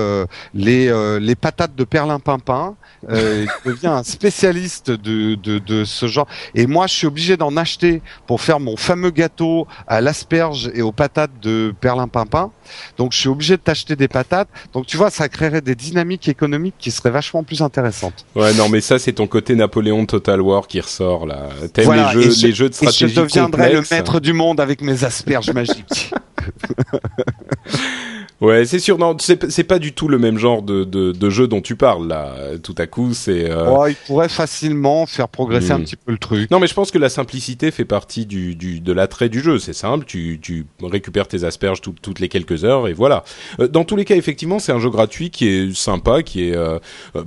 les 0.53 1.19
les 1.19 1.35
patates 1.35 1.75
de 1.75 1.83
perlimpinpin. 1.83 2.75
il 3.09 3.47
devient 3.65 3.87
un 3.87 4.03
spécialiste 4.03 4.91
de, 4.91 5.35
de, 5.35 5.59
de 5.59 5.83
ce 5.83 6.07
genre. 6.07 6.27
Et 6.55 6.67
moi, 6.67 6.87
je 6.87 6.93
suis 6.93 7.07
obligé 7.07 7.35
d'en 7.35 7.57
acheter 7.57 8.01
pour 8.27 8.41
faire 8.41 8.59
mon 8.59 8.77
fameux 8.77 9.11
gâteau 9.11 9.67
à 9.87 9.99
l'asperge 10.01 10.71
et 10.73 10.81
aux 10.81 10.91
patates 10.91 11.39
de 11.41 11.73
perlimpinpin. 11.81 12.51
Donc, 12.97 13.11
je 13.11 13.19
suis 13.19 13.29
obligé 13.29 13.57
de 13.57 13.61
t'acheter 13.61 13.95
des 13.95 14.07
patates. 14.07 14.47
Donc, 14.73 14.85
tu 14.85 14.97
vois, 14.97 15.09
ça 15.09 15.27
créerait 15.29 15.61
des 15.61 15.75
dynamiques 15.75 16.27
économiques 16.27 16.75
qui 16.79 16.91
seraient 16.91 17.11
vachement 17.11 17.43
plus 17.43 17.61
intéressantes. 17.61 18.25
Ouais, 18.35 18.53
non, 18.53 18.69
mais 18.69 18.81
ça, 18.81 18.92
c'est 18.99 19.13
ton 19.13 19.27
côté 19.27 19.55
Napoléon 19.55 20.05
Total 20.05 20.41
War 20.41 20.67
qui 20.67 20.79
ressort 20.79 21.25
là. 21.25 21.49
T'aimes 21.73 21.93
les 21.93 22.21
jeux, 22.21 22.47
les 22.47 22.53
jeux 22.53 22.69
de 22.69 22.73
stratégie 22.73 23.05
et 23.05 23.09
je 23.09 23.21
deviendrai 23.21 23.73
le 23.73 23.83
maître 23.91 24.19
du 24.19 24.33
monde 24.33 24.59
avec 24.59 24.81
mes 24.81 25.03
asperges 25.03 25.51
magiques. 25.53 26.11
Ouais, 28.43 28.65
c'est 28.65 28.79
sûr. 28.79 28.97
Non, 28.97 29.15
c'est 29.19 29.63
pas 29.63 29.79
du 29.79 29.93
tout 29.93 30.09
le 30.09 30.19
même 30.19 30.37
genre 30.37 30.63
de, 30.63 30.83
de, 30.83 31.13
de, 31.13 31.29
jeu 31.29 31.47
dont 31.47 31.61
tu 31.61 31.77
parles 31.77 32.09
là. 32.09 32.35
Tout 32.61 32.75
à 32.77 32.87
coup, 32.87 33.13
c'est. 33.13 33.49
Euh... 33.49 33.69
Oh, 33.69 33.87
il 33.87 33.95
pourrait 33.95 34.27
facilement 34.27 35.05
faire 35.05 35.29
progresser 35.29 35.71
un 35.71 35.79
hmm. 35.79 35.83
petit 35.83 35.95
peu 35.95 36.11
le 36.11 36.17
truc. 36.17 36.51
Non, 36.51 36.59
mais 36.59 36.67
je 36.67 36.73
pense 36.73 36.91
que 36.91 36.97
la 36.97 37.07
simplicité 37.07 37.71
fait 37.71 37.85
partie 37.85 38.25
du, 38.25 38.55
du 38.55 38.81
de 38.81 38.91
l'attrait 38.91 39.29
du 39.29 39.39
jeu. 39.39 39.59
C'est 39.59 39.73
simple. 39.73 40.03
Tu, 40.03 40.39
tu 40.41 40.65
récupères 40.81 41.29
tes 41.29 41.45
asperges 41.45 41.79
toutes 41.79 42.19
les 42.19 42.27
quelques 42.27 42.65
heures 42.65 42.89
et 42.89 42.93
voilà. 42.93 43.23
Euh, 43.61 43.69
dans 43.69 43.85
tous 43.85 43.95
les 43.95 44.03
cas, 44.03 44.15
effectivement, 44.15 44.59
c'est 44.59 44.73
un 44.73 44.79
jeu 44.79 44.89
gratuit 44.89 45.29
qui 45.29 45.47
est 45.47 45.73
sympa, 45.73 46.21
qui 46.21 46.49
est. 46.49 46.55
Euh, 46.55 46.79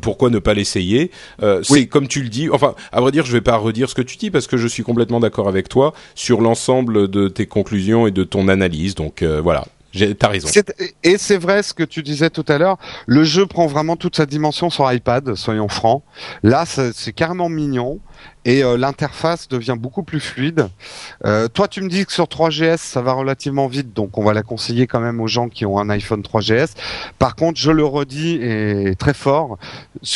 pourquoi 0.02 0.28
ne 0.28 0.38
pas 0.38 0.52
l'essayer? 0.52 1.10
C'est 1.62 1.86
comme 1.86 2.08
tu 2.08 2.22
le 2.22 2.28
dis. 2.28 2.50
Enfin, 2.50 2.74
à 2.92 3.00
vrai 3.00 3.10
dire, 3.10 3.24
je 3.24 3.32
vais 3.32 3.40
pas 3.40 3.56
redire 3.56 3.88
ce 3.88 3.94
que 3.94 4.02
tu 4.02 4.18
dis 4.18 4.30
parce 4.30 4.46
que 4.46 4.58
je 4.58 4.68
suis 4.68 4.82
complètement 4.82 5.20
d'accord 5.20 5.48
avec 5.48 5.70
toi 5.70 5.94
sur 6.14 6.42
l'ensemble 6.42 7.08
de 7.08 7.28
tes 7.28 7.46
conclusions 7.46 8.06
et 8.06 8.10
de 8.10 8.24
ton 8.24 8.48
analyse. 8.48 8.94
Donc 8.94 9.05
voilà, 9.42 9.64
T'as 10.18 10.28
raison. 10.28 10.48
Et 11.02 11.16
c'est 11.18 11.36
vrai 11.38 11.62
ce 11.62 11.72
que 11.72 11.82
tu 11.82 12.02
disais 12.02 12.30
tout 12.30 12.44
à 12.48 12.58
l'heure. 12.58 12.76
Le 13.06 13.24
jeu 13.24 13.46
prend 13.46 13.66
vraiment 13.66 13.96
toute 13.96 14.16
sa 14.16 14.26
dimension 14.26 14.70
sur 14.70 14.90
iPad, 14.92 15.34
soyons 15.34 15.68
francs. 15.68 16.02
Là, 16.42 16.64
c'est 16.66 17.12
carrément 17.12 17.48
mignon 17.48 17.98
et 18.44 18.62
euh, 18.62 18.76
l'interface 18.76 19.48
devient 19.48 19.76
beaucoup 19.78 20.02
plus 20.02 20.20
fluide. 20.20 20.68
Euh, 21.24 21.48
toi, 21.48 21.68
tu 21.68 21.82
me 21.82 21.88
dis 21.88 22.06
que 22.06 22.12
sur 22.12 22.24
3GS, 22.24 22.78
ça 22.78 23.02
va 23.02 23.12
relativement 23.12 23.66
vite, 23.66 23.92
donc 23.92 24.18
on 24.18 24.24
va 24.24 24.34
la 24.34 24.42
conseiller 24.42 24.86
quand 24.86 25.00
même 25.00 25.20
aux 25.20 25.26
gens 25.26 25.48
qui 25.48 25.66
ont 25.66 25.78
un 25.78 25.90
iPhone 25.90 26.22
3GS. 26.22 26.74
Par 27.18 27.36
contre, 27.36 27.58
je 27.58 27.70
le 27.70 27.84
redis 27.84 28.38
et 28.40 28.94
très 28.96 29.14
fort, 29.14 29.58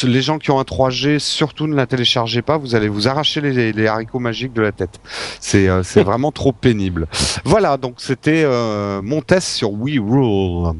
les 0.04 0.22
gens 0.22 0.38
qui 0.38 0.50
ont 0.50 0.60
un 0.60 0.64
3G, 0.64 1.18
surtout 1.18 1.66
ne 1.66 1.74
la 1.74 1.86
téléchargez 1.86 2.42
pas, 2.42 2.56
vous 2.56 2.74
allez 2.74 2.88
vous 2.88 3.08
arracher 3.08 3.40
les, 3.40 3.72
les 3.72 3.86
haricots 3.86 4.20
magiques 4.20 4.52
de 4.52 4.62
la 4.62 4.72
tête. 4.72 5.00
C'est 5.40 5.68
euh, 5.68 5.82
vraiment 5.96 6.32
trop 6.32 6.52
pénible. 6.52 7.08
Voilà, 7.44 7.76
donc 7.76 7.96
c'était 7.98 8.44
mon 9.02 9.22
test 9.22 9.48
sur 9.48 9.72
We 9.72 9.98
Rule. 9.98 10.74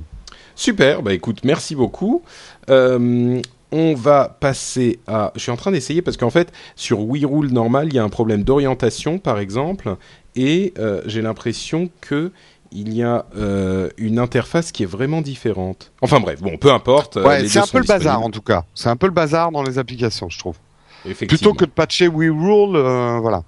Super, 0.60 1.00
bah 1.00 1.14
écoute, 1.14 1.38
merci 1.42 1.74
beaucoup. 1.74 2.22
Euh, 2.68 3.40
on 3.72 3.94
va 3.94 4.36
passer 4.40 5.00
à. 5.06 5.32
Je 5.34 5.40
suis 5.40 5.50
en 5.50 5.56
train 5.56 5.70
d'essayer 5.70 6.02
parce 6.02 6.16
qu'en 6.16 6.30
fait, 6.30 6.52
sur 6.76 7.00
Wii 7.00 7.24
Rule 7.24 7.52
normal, 7.52 7.88
il 7.88 7.94
y 7.94 7.98
a 7.98 8.04
un 8.04 8.08
problème 8.08 8.42
d'orientation, 8.42 9.18
par 9.18 9.38
exemple, 9.38 9.96
et 10.36 10.74
euh, 10.78 11.02
j'ai 11.06 11.22
l'impression 11.22 11.90
que 12.00 12.32
il 12.72 12.94
y 12.94 13.02
a 13.02 13.26
euh, 13.36 13.88
une 13.96 14.20
interface 14.20 14.70
qui 14.70 14.84
est 14.84 14.86
vraiment 14.86 15.22
différente. 15.22 15.92
Enfin 16.02 16.20
bref, 16.20 16.40
bon, 16.40 16.56
peu 16.56 16.72
importe. 16.72 17.16
Euh, 17.16 17.24
ouais, 17.24 17.48
c'est 17.48 17.58
un 17.58 17.66
peu 17.66 17.78
le 17.78 17.84
bazar 17.84 18.22
en 18.22 18.30
tout 18.30 18.42
cas. 18.42 18.64
C'est 18.74 18.88
un 18.88 18.96
peu 18.96 19.06
le 19.06 19.12
bazar 19.12 19.50
dans 19.50 19.62
les 19.62 19.78
applications, 19.78 20.28
je 20.28 20.38
trouve. 20.38 20.56
Plutôt 21.02 21.54
que 21.54 21.64
de 21.64 21.70
patcher 21.70 22.08
Wii 22.08 22.30
Rule, 22.30 22.78
voilà. 23.20 23.42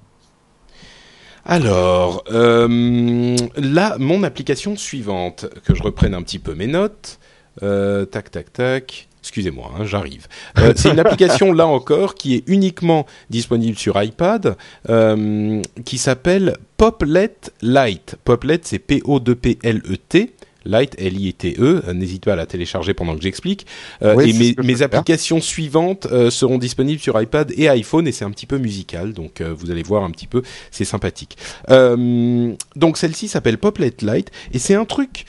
Alors, 1.44 2.24
là, 2.30 3.96
mon 3.98 4.22
application 4.22 4.76
suivante, 4.76 5.46
que 5.64 5.74
je 5.74 5.82
reprenne 5.82 6.14
un 6.14 6.22
petit 6.22 6.38
peu 6.38 6.54
mes 6.54 6.66
notes. 6.66 7.18
tac, 7.60 8.30
tac, 8.30 8.52
tac. 8.52 9.08
Excusez-moi, 9.22 9.70
hein, 9.78 9.84
j'arrive. 9.84 10.26
Euh, 10.58 10.72
c'est 10.74 10.90
une 10.90 10.98
application 10.98 11.52
là 11.52 11.68
encore 11.68 12.16
qui 12.16 12.34
est 12.34 12.42
uniquement 12.48 13.06
disponible 13.30 13.78
sur 13.78 14.02
iPad, 14.02 14.56
euh, 14.88 15.62
qui 15.84 15.96
s'appelle 15.96 16.56
Poplet 16.76 17.36
Lite. 17.62 18.16
Poplet, 18.24 18.58
c'est 18.64 18.80
P-O-2-P-L-E-T. 18.80 20.32
Light, 20.64 20.94
L-I-T-E. 20.98 21.82
Euh, 21.88 21.92
n'hésite 21.92 22.24
pas 22.24 22.34
à 22.34 22.36
la 22.36 22.46
télécharger 22.46 22.94
pendant 22.94 23.16
que 23.16 23.22
j'explique. 23.22 23.66
et 24.00 24.54
mes, 24.62 24.82
applications 24.82 25.40
suivantes 25.40 26.08
seront 26.30 26.58
disponibles 26.58 27.00
sur 27.00 27.20
iPad 27.20 27.52
et 27.56 27.68
iPhone 27.68 28.08
et 28.08 28.12
c'est 28.12 28.24
un 28.24 28.30
petit 28.32 28.46
peu 28.46 28.58
musical. 28.58 29.12
Donc 29.12 29.40
vous 29.40 29.70
allez 29.70 29.82
voir 29.84 30.02
un 30.02 30.10
petit 30.10 30.26
peu, 30.26 30.42
c'est 30.72 30.84
sympathique. 30.84 31.36
donc 31.68 32.96
celle-ci 32.96 33.28
s'appelle 33.28 33.58
Poplet 33.58 33.94
Lite 34.02 34.30
et 34.52 34.58
c'est 34.58 34.74
un 34.74 34.84
truc, 34.84 35.26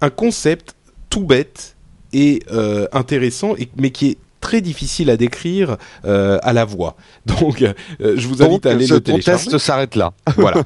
un 0.00 0.10
concept 0.10 0.74
tout 1.08 1.24
bête 1.24 1.73
euh, 2.50 2.86
intéressant, 2.92 3.54
et, 3.56 3.68
mais 3.76 3.90
qui 3.90 4.10
est 4.10 4.18
très 4.40 4.60
difficile 4.60 5.08
à 5.08 5.16
décrire 5.16 5.78
euh, 6.04 6.38
à 6.42 6.52
la 6.52 6.64
voix. 6.64 6.96
Donc, 7.26 7.62
euh, 7.62 7.72
je 8.16 8.28
vous 8.28 8.42
invite 8.42 8.66
à 8.66 8.70
aller 8.72 8.86
le 8.86 9.00
télécharger. 9.00 9.50
Test 9.50 9.58
s'arrête 9.58 9.96
là. 9.96 10.12
voilà. 10.36 10.64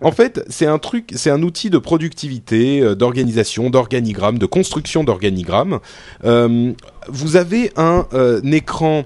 en 0.00 0.12
fait, 0.12 0.44
c'est 0.48 0.66
un 0.66 0.78
truc, 0.78 1.12
c'est 1.16 1.30
un 1.30 1.42
outil 1.42 1.70
de 1.70 1.78
productivité, 1.78 2.94
d'organisation, 2.94 3.70
d'organigramme, 3.70 4.38
de 4.38 4.46
construction 4.46 5.04
d'organigramme. 5.04 5.80
vous 6.22 7.36
avez 7.36 7.72
un 7.76 8.06
écran 8.44 9.04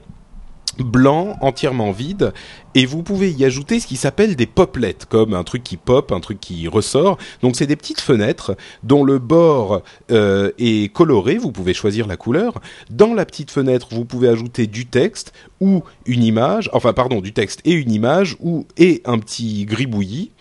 blanc, 0.82 1.36
entièrement 1.40 1.92
vide, 1.92 2.32
et 2.74 2.86
vous 2.86 3.02
pouvez 3.02 3.30
y 3.30 3.44
ajouter 3.44 3.78
ce 3.78 3.86
qui 3.86 3.96
s'appelle 3.96 4.36
des 4.36 4.46
poplets, 4.46 4.96
comme 5.08 5.34
un 5.34 5.44
truc 5.44 5.62
qui 5.62 5.76
pop, 5.76 6.10
un 6.12 6.20
truc 6.20 6.40
qui 6.40 6.66
ressort. 6.66 7.18
Donc 7.42 7.56
c'est 7.56 7.66
des 7.66 7.76
petites 7.76 8.00
fenêtres 8.00 8.56
dont 8.82 9.04
le 9.04 9.18
bord 9.18 9.82
euh, 10.10 10.50
est 10.58 10.92
coloré, 10.92 11.38
vous 11.38 11.52
pouvez 11.52 11.74
choisir 11.74 12.06
la 12.06 12.16
couleur. 12.16 12.60
Dans 12.90 13.14
la 13.14 13.24
petite 13.24 13.50
fenêtre, 13.50 13.88
vous 13.92 14.04
pouvez 14.04 14.28
ajouter 14.28 14.66
du 14.66 14.86
texte 14.86 15.32
ou 15.60 15.82
une 16.06 16.24
image, 16.24 16.68
enfin 16.72 16.92
pardon, 16.92 17.20
du 17.20 17.32
texte 17.32 17.60
et 17.64 17.72
une 17.72 17.92
image 17.92 18.36
ou 18.40 18.66
et 18.76 19.02
un 19.04 19.18
petit 19.18 19.66
gribouillis. 19.66 20.32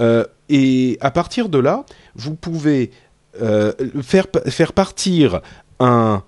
Euh, 0.00 0.24
et 0.48 0.98
à 1.00 1.10
partir 1.10 1.48
de 1.48 1.58
là, 1.58 1.84
vous 2.14 2.34
pouvez 2.34 2.90
euh, 3.40 3.72
faire, 4.02 4.26
faire 4.48 4.72
partir 4.72 5.40
un 5.80 6.22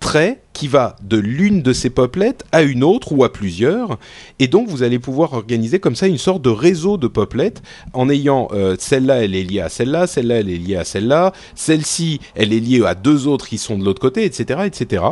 trait 0.00 0.43
qui 0.54 0.68
va 0.68 0.96
de 1.02 1.18
l'une 1.18 1.60
de 1.60 1.74
ces 1.74 1.90
poplettes 1.90 2.44
à 2.52 2.62
une 2.62 2.82
autre 2.82 3.12
ou 3.12 3.24
à 3.24 3.32
plusieurs. 3.32 3.98
Et 4.38 4.48
donc, 4.48 4.68
vous 4.68 4.82
allez 4.82 4.98
pouvoir 4.98 5.34
organiser 5.34 5.80
comme 5.80 5.96
ça 5.96 6.06
une 6.06 6.16
sorte 6.16 6.40
de 6.40 6.48
réseau 6.48 6.96
de 6.96 7.08
poplettes 7.08 7.62
en 7.92 8.08
ayant 8.08 8.48
euh, 8.52 8.76
celle-là, 8.78 9.24
elle 9.24 9.34
est 9.34 9.42
liée 9.42 9.60
à 9.60 9.68
celle-là, 9.68 10.06
celle-là, 10.06 10.36
elle 10.36 10.48
est 10.48 10.56
liée 10.56 10.76
à 10.76 10.84
celle-là, 10.84 11.32
celle-ci, 11.54 12.20
elle 12.34 12.52
est 12.52 12.60
liée 12.60 12.82
à 12.86 12.94
deux 12.94 13.26
autres 13.26 13.48
qui 13.48 13.58
sont 13.58 13.76
de 13.76 13.84
l'autre 13.84 14.00
côté, 14.00 14.24
etc., 14.24 14.60
etc. 14.64 15.02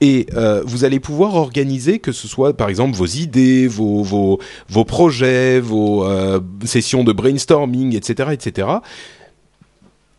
Et 0.00 0.26
euh, 0.34 0.62
vous 0.66 0.84
allez 0.84 0.98
pouvoir 0.98 1.36
organiser 1.36 2.00
que 2.00 2.10
ce 2.10 2.26
soit 2.26 2.56
par 2.56 2.68
exemple 2.68 2.96
vos 2.96 3.06
idées, 3.06 3.68
vos 3.68 4.02
vos, 4.02 4.40
vos 4.68 4.84
projets, 4.84 5.60
vos 5.60 6.04
euh, 6.04 6.40
sessions 6.64 7.04
de 7.04 7.12
brainstorming, 7.12 7.94
etc., 7.94 8.30
etc. 8.32 8.68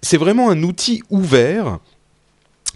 C'est 0.01 0.17
vraiment 0.17 0.49
un 0.49 0.63
outil 0.63 1.03
ouvert 1.09 1.79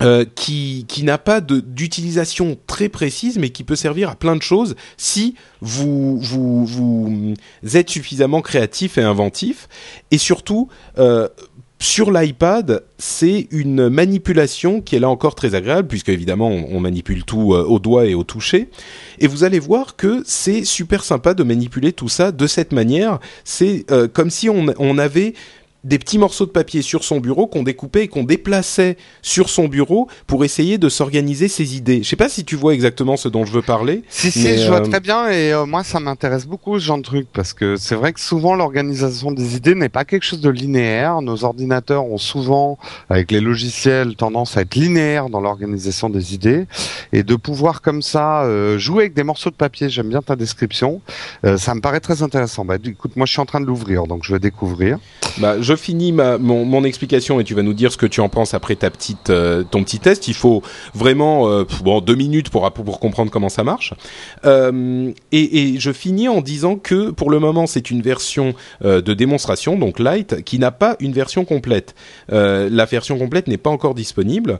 euh, 0.01 0.23
qui, 0.35 0.85
qui 0.87 1.03
n'a 1.03 1.17
pas 1.17 1.41
d'utilisation 1.41 2.57
très 2.67 2.87
précise, 2.87 3.37
mais 3.37 3.49
qui 3.49 3.65
peut 3.65 3.75
servir 3.75 4.09
à 4.09 4.15
plein 4.15 4.37
de 4.37 4.41
choses 4.41 4.75
si 4.95 5.35
vous, 5.59 6.17
vous, 6.19 6.65
vous 6.65 7.33
êtes 7.73 7.89
suffisamment 7.89 8.41
créatif 8.41 8.97
et 8.97 9.01
inventif. 9.01 9.67
Et 10.11 10.17
surtout, 10.17 10.69
euh, 10.99 11.27
sur 11.79 12.11
l'iPad, 12.11 12.83
c'est 12.97 13.49
une 13.51 13.89
manipulation 13.89 14.79
qui 14.79 14.95
est 14.95 14.99
là 14.99 15.09
encore 15.09 15.35
très 15.35 15.53
agréable, 15.53 15.89
puisque 15.89 16.09
évidemment 16.09 16.49
on, 16.49 16.79
manipule 16.79 17.25
tout 17.25 17.53
euh, 17.53 17.65
au 17.65 17.79
doigt 17.79 18.05
et 18.05 18.15
au 18.15 18.23
toucher. 18.23 18.69
Et 19.19 19.27
vous 19.27 19.43
allez 19.43 19.59
voir 19.59 19.97
que 19.97 20.21
c'est 20.25 20.63
super 20.63 21.03
sympa 21.03 21.33
de 21.33 21.43
manipuler 21.43 21.91
tout 21.91 22.09
ça 22.09 22.31
de 22.31 22.47
cette 22.47 22.71
manière. 22.71 23.19
C'est 23.43 23.85
comme 24.13 24.29
si 24.29 24.49
on, 24.49 24.67
on 24.77 24.97
avait 24.97 25.33
des 25.83 25.99
petits 25.99 26.17
morceaux 26.17 26.45
de 26.45 26.51
papier 26.51 26.81
sur 26.81 27.03
son 27.03 27.19
bureau 27.19 27.47
qu'on 27.47 27.63
découpait 27.63 28.03
et 28.03 28.07
qu'on 28.07 28.23
déplaçait 28.23 28.97
sur 29.21 29.49
son 29.49 29.67
bureau 29.67 30.07
pour 30.27 30.43
essayer 30.43 30.77
de 30.77 30.89
s'organiser 30.89 31.47
ses 31.47 31.75
idées. 31.75 32.03
Je 32.03 32.09
sais 32.09 32.15
pas 32.15 32.29
si 32.29 32.43
tu 32.43 32.55
vois 32.55 32.73
exactement 32.73 33.17
ce 33.17 33.29
dont 33.29 33.45
je 33.45 33.53
veux 33.53 33.61
parler. 33.61 34.03
Si 34.09 34.31
si, 34.31 34.57
je 34.57 34.67
vois 34.67 34.81
euh, 34.81 34.89
très 34.89 34.99
bien 34.99 35.29
et 35.29 35.53
euh, 35.53 35.65
moi 35.65 35.83
ça 35.83 35.99
m'intéresse 35.99 36.45
beaucoup 36.45 36.79
ce 36.79 36.85
genre 36.85 36.97
de 36.97 37.03
truc 37.03 37.27
parce 37.33 37.53
que 37.53 37.77
c'est 37.77 37.95
vrai 37.95 38.13
que 38.13 38.19
souvent 38.19 38.55
l'organisation 38.55 39.31
des 39.31 39.55
idées 39.55 39.75
n'est 39.75 39.89
pas 39.89 40.05
quelque 40.05 40.23
chose 40.23 40.41
de 40.41 40.49
linéaire. 40.49 41.21
Nos 41.21 41.45
ordinateurs 41.45 42.05
ont 42.05 42.17
souvent 42.17 42.77
avec 43.09 43.31
les 43.31 43.39
logiciels 43.39 44.15
tendance 44.15 44.57
à 44.57 44.61
être 44.61 44.75
linéaires 44.75 45.29
dans 45.29 45.39
l'organisation 45.39 46.09
des 46.09 46.33
idées 46.33 46.65
et 47.13 47.23
de 47.23 47.35
pouvoir 47.35 47.81
comme 47.81 48.01
ça 48.01 48.43
euh, 48.43 48.77
jouer 48.77 49.03
avec 49.03 49.13
des 49.13 49.23
morceaux 49.23 49.49
de 49.49 49.55
papier. 49.55 49.89
J'aime 49.89 50.09
bien 50.09 50.21
ta 50.21 50.35
description. 50.35 51.01
ça 51.57 51.73
me 51.73 51.81
paraît 51.81 51.99
très 52.01 52.21
intéressant. 52.21 52.65
Bah 52.65 52.75
écoute, 52.83 53.15
moi 53.15 53.25
je 53.25 53.31
suis 53.31 53.41
en 53.41 53.45
train 53.45 53.61
de 53.61 53.65
l'ouvrir 53.65 54.07
donc 54.07 54.23
je 54.23 54.33
vais 54.33 54.39
découvrir. 54.39 54.99
Bah, 55.37 55.61
je 55.61 55.68
finis 55.75 56.11
ma, 56.11 56.37
mon, 56.37 56.65
mon, 56.65 56.83
explication 56.83 57.39
et 57.39 57.43
tu 57.43 57.53
vas 57.53 57.63
nous 57.63 57.73
dire 57.73 57.91
ce 57.91 57.97
que 57.97 58.05
tu 58.05 58.21
en 58.21 58.29
penses 58.29 58.53
après 58.53 58.75
ta 58.75 58.89
petite, 58.89 59.29
euh, 59.29 59.63
ton 59.63 59.83
petit 59.83 59.99
test. 59.99 60.27
Il 60.27 60.33
faut 60.33 60.63
vraiment 60.93 61.49
euh, 61.49 61.65
deux 62.01 62.15
minutes 62.15 62.49
pour 62.49 62.69
pour 62.71 62.99
comprendre 62.99 63.31
comment 63.31 63.49
ça 63.49 63.63
marche. 63.63 63.93
Euh, 64.45 65.11
et, 65.31 65.73
et, 65.73 65.79
je 65.79 65.91
finis 65.91 66.27
en 66.27 66.41
disant 66.41 66.75
que 66.75 67.11
pour 67.11 67.29
le 67.29 67.39
moment 67.39 67.67
c'est 67.67 67.91
une 67.91 68.01
version 68.01 68.53
euh, 68.83 69.01
de 69.01 69.13
démonstration, 69.13 69.77
donc 69.77 69.99
light, 69.99 70.43
qui 70.43 70.59
n'a 70.59 70.71
pas 70.71 70.95
une 70.99 71.13
version 71.13 71.45
complète. 71.45 71.95
la 72.29 72.85
version 72.85 73.17
complète 73.17 73.47
n'est 73.47 73.57
pas 73.57 73.69
encore 73.69 73.95
disponible. 73.95 74.59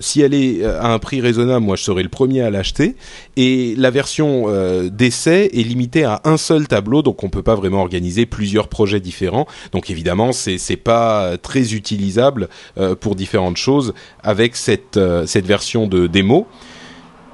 si 0.00 0.20
elle 0.20 0.34
est 0.34 0.64
à 0.64 0.92
un 0.92 0.98
prix 0.98 1.20
raisonnable, 1.20 1.64
moi 1.64 1.76
je 1.76 1.82
serai 1.82 2.02
le 2.02 2.08
premier 2.08 2.42
à 2.42 2.50
l'acheter. 2.50 2.96
Et 3.36 3.74
la 3.76 3.90
version 3.90 4.46
d'essai 4.88 5.50
est 5.52 5.62
limitée 5.62 6.04
à 6.04 6.20
un 6.24 6.36
seul 6.36 6.68
tableau, 6.68 7.02
donc 7.02 7.22
on 7.24 7.28
peut 7.28 7.42
pas 7.42 7.54
vraiment 7.54 7.80
organiser 7.80 8.26
plusieurs 8.26 8.68
projets 8.68 9.00
différents. 9.00 9.46
Donc 9.72 9.90
évidemment 9.90 10.32
c'est 10.32 10.49
c'est 10.58 10.76
pas 10.76 11.36
très 11.38 11.74
utilisable 11.74 12.48
euh, 12.78 12.94
pour 12.94 13.14
différentes 13.14 13.56
choses 13.56 13.94
avec 14.22 14.56
cette 14.56 14.96
euh, 14.96 15.26
cette 15.26 15.46
version 15.46 15.86
de 15.86 16.06
démo. 16.06 16.46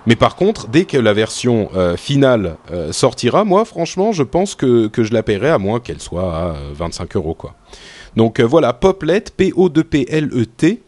Mais 0.06 0.14
par 0.14 0.36
contre, 0.36 0.68
dès 0.68 0.84
que 0.84 0.96
la 0.96 1.12
version 1.12 1.68
euh, 1.74 1.96
finale 1.96 2.56
sortira, 2.92 3.44
moi 3.44 3.64
franchement, 3.64 4.12
je 4.12 4.22
pense 4.22 4.54
que 4.54 4.86
que 4.86 5.02
je 5.02 5.12
la 5.12 5.22
paierai 5.22 5.50
à 5.50 5.58
moins 5.58 5.80
qu'elle 5.80 6.00
soit 6.00 6.32
à 6.32 6.54
25 6.74 7.16
euros 7.16 7.34
quoi. 7.34 7.54
Donc 8.16 8.40
voilà, 8.40 8.72
Poplet, 8.72 9.24
P-O-2-P-L-E-T. 9.36 10.80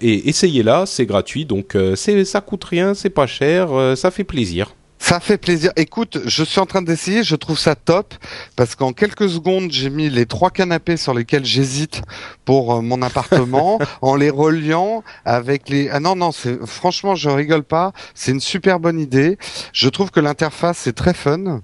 et 0.00 0.28
essayez-la, 0.28 0.86
c'est 0.86 1.04
gratuit, 1.04 1.44
donc 1.44 1.76
ça 1.94 2.40
coûte 2.40 2.64
rien, 2.64 2.94
c'est 2.94 3.10
pas 3.10 3.26
cher, 3.26 3.68
ça 3.96 4.10
fait 4.10 4.24
plaisir. 4.24 4.72
Ça 4.98 5.20
fait 5.20 5.38
plaisir. 5.38 5.72
Écoute, 5.76 6.18
je 6.26 6.42
suis 6.42 6.60
en 6.60 6.66
train 6.66 6.82
d'essayer, 6.82 7.22
je 7.22 7.36
trouve 7.36 7.58
ça 7.58 7.74
top 7.74 8.14
parce 8.56 8.74
qu'en 8.74 8.92
quelques 8.92 9.28
secondes, 9.28 9.70
j'ai 9.70 9.90
mis 9.90 10.10
les 10.10 10.26
trois 10.26 10.50
canapés 10.50 10.96
sur 10.96 11.14
lesquels 11.14 11.44
j'hésite 11.44 12.02
pour 12.44 12.74
euh, 12.74 12.80
mon 12.80 13.00
appartement 13.02 13.78
en 14.02 14.16
les 14.16 14.30
reliant 14.30 15.04
avec 15.24 15.68
les 15.68 15.88
Ah 15.90 16.00
non 16.00 16.16
non, 16.16 16.32
c'est 16.32 16.58
franchement, 16.66 17.14
je 17.14 17.30
rigole 17.30 17.62
pas, 17.62 17.92
c'est 18.14 18.32
une 18.32 18.40
super 18.40 18.80
bonne 18.80 18.98
idée. 18.98 19.38
Je 19.72 19.88
trouve 19.88 20.10
que 20.10 20.20
l'interface 20.20 20.86
est 20.86 20.92
très 20.92 21.14
fun. 21.14 21.60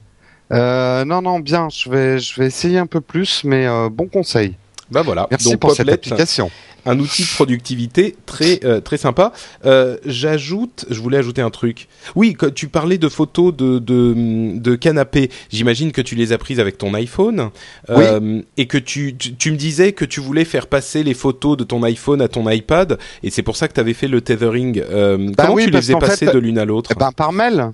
Euh, 0.52 1.04
non 1.04 1.20
non, 1.20 1.40
bien, 1.40 1.68
je 1.70 1.90
vais 1.90 2.18
je 2.18 2.40
vais 2.40 2.46
essayer 2.46 2.78
un 2.78 2.86
peu 2.86 3.00
plus 3.00 3.42
mais 3.44 3.66
euh, 3.66 3.88
bon 3.90 4.06
conseil. 4.06 4.56
Bah 4.90 5.02
voilà. 5.02 5.26
Merci 5.30 5.50
Donc, 5.50 5.60
pour 5.60 5.72
cette 5.72 5.88
application 5.88 6.50
un 6.86 6.98
outil 6.98 7.22
de 7.22 7.28
productivité 7.28 8.16
très 8.26 8.60
euh, 8.64 8.80
très 8.80 8.96
sympa. 8.96 9.32
Euh, 9.64 9.96
j'ajoute, 10.04 10.86
je 10.90 11.00
voulais 11.00 11.18
ajouter 11.18 11.42
un 11.42 11.50
truc. 11.50 11.88
Oui, 12.14 12.34
quand 12.34 12.52
tu 12.52 12.68
parlais 12.68 12.98
de 12.98 13.08
photos 13.08 13.54
de 13.54 13.78
de, 13.78 14.58
de 14.58 14.74
canapé. 14.76 15.30
J'imagine 15.50 15.92
que 15.92 16.00
tu 16.00 16.14
les 16.14 16.32
as 16.32 16.38
prises 16.38 16.60
avec 16.60 16.78
ton 16.78 16.94
iPhone 16.94 17.50
euh, 17.90 18.42
et 18.56 18.66
que 18.66 18.78
tu, 18.78 19.16
tu, 19.16 19.50
me 19.50 19.56
disais 19.56 19.92
que 19.92 20.04
tu 20.04 20.20
voulais 20.20 20.44
faire 20.44 20.66
passer 20.66 21.02
les 21.02 21.14
photos 21.14 21.56
de 21.56 21.64
ton 21.64 21.82
iPhone 21.82 22.20
à 22.20 22.28
ton 22.28 22.48
iPad 22.48 22.98
et 23.22 23.30
c'est 23.30 23.42
pour 23.42 23.56
ça 23.56 23.68
que 23.68 23.74
tu 23.74 23.80
avais 23.80 23.94
fait 23.94 24.08
le 24.08 24.20
tethering. 24.20 24.80
Bah 24.80 25.46
comment 25.46 25.56
tu 25.56 25.70
les 25.70 25.90
as 25.90 25.98
passées 25.98 26.26
de 26.26 26.38
l'une 26.38 26.58
à 26.58 26.64
l'autre 26.64 26.90
eh 26.94 26.98
ben, 26.98 27.12
par 27.12 27.32
mail. 27.32 27.70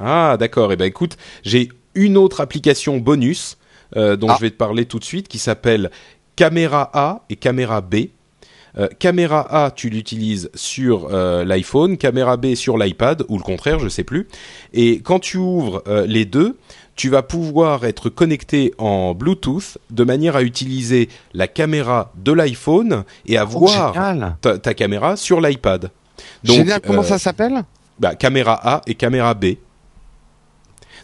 Ah 0.00 0.36
d'accord. 0.38 0.70
Et 0.70 0.74
eh 0.74 0.76
ben 0.76 0.86
écoute, 0.86 1.16
j'ai 1.42 1.68
une 1.94 2.16
autre 2.16 2.40
application 2.40 2.98
bonus 2.98 3.56
dont 3.94 4.28
ah. 4.28 4.36
je 4.36 4.40
vais 4.40 4.50
te 4.50 4.56
parler 4.56 4.84
tout 4.86 4.98
de 4.98 5.04
suite 5.04 5.28
qui 5.28 5.38
s'appelle 5.38 5.90
Caméra 6.36 6.90
A 6.94 7.22
et 7.28 7.36
Caméra 7.36 7.80
B. 7.80 8.06
Euh, 8.78 8.88
caméra 8.98 9.64
A, 9.64 9.70
tu 9.70 9.88
l'utilises 9.88 10.50
sur 10.54 11.08
euh, 11.12 11.44
l'iPhone, 11.44 11.96
caméra 11.96 12.36
B 12.36 12.54
sur 12.54 12.78
l'iPad, 12.78 13.24
ou 13.28 13.36
le 13.36 13.42
contraire, 13.42 13.78
je 13.78 13.88
sais 13.88 14.04
plus. 14.04 14.28
Et 14.72 15.00
quand 15.00 15.18
tu 15.18 15.38
ouvres 15.38 15.82
euh, 15.88 16.06
les 16.06 16.24
deux, 16.24 16.56
tu 16.96 17.08
vas 17.08 17.22
pouvoir 17.22 17.84
être 17.84 18.10
connecté 18.10 18.74
en 18.78 19.14
Bluetooth 19.14 19.78
de 19.90 20.04
manière 20.04 20.36
à 20.36 20.42
utiliser 20.42 21.08
la 21.32 21.48
caméra 21.48 22.12
de 22.16 22.32
l'iPhone 22.32 23.04
et 23.26 23.38
à 23.38 23.44
oh, 23.44 23.58
voir 23.58 23.94
ta, 24.40 24.74
caméra 24.74 25.16
sur 25.16 25.40
l'iPad. 25.40 25.90
Génial, 26.44 26.80
comment 26.80 27.02
ça 27.02 27.18
s'appelle? 27.18 27.64
bah, 28.00 28.14
Caméra 28.14 28.58
A 28.64 28.80
et 28.86 28.94
caméra 28.94 29.34
B. 29.34 29.56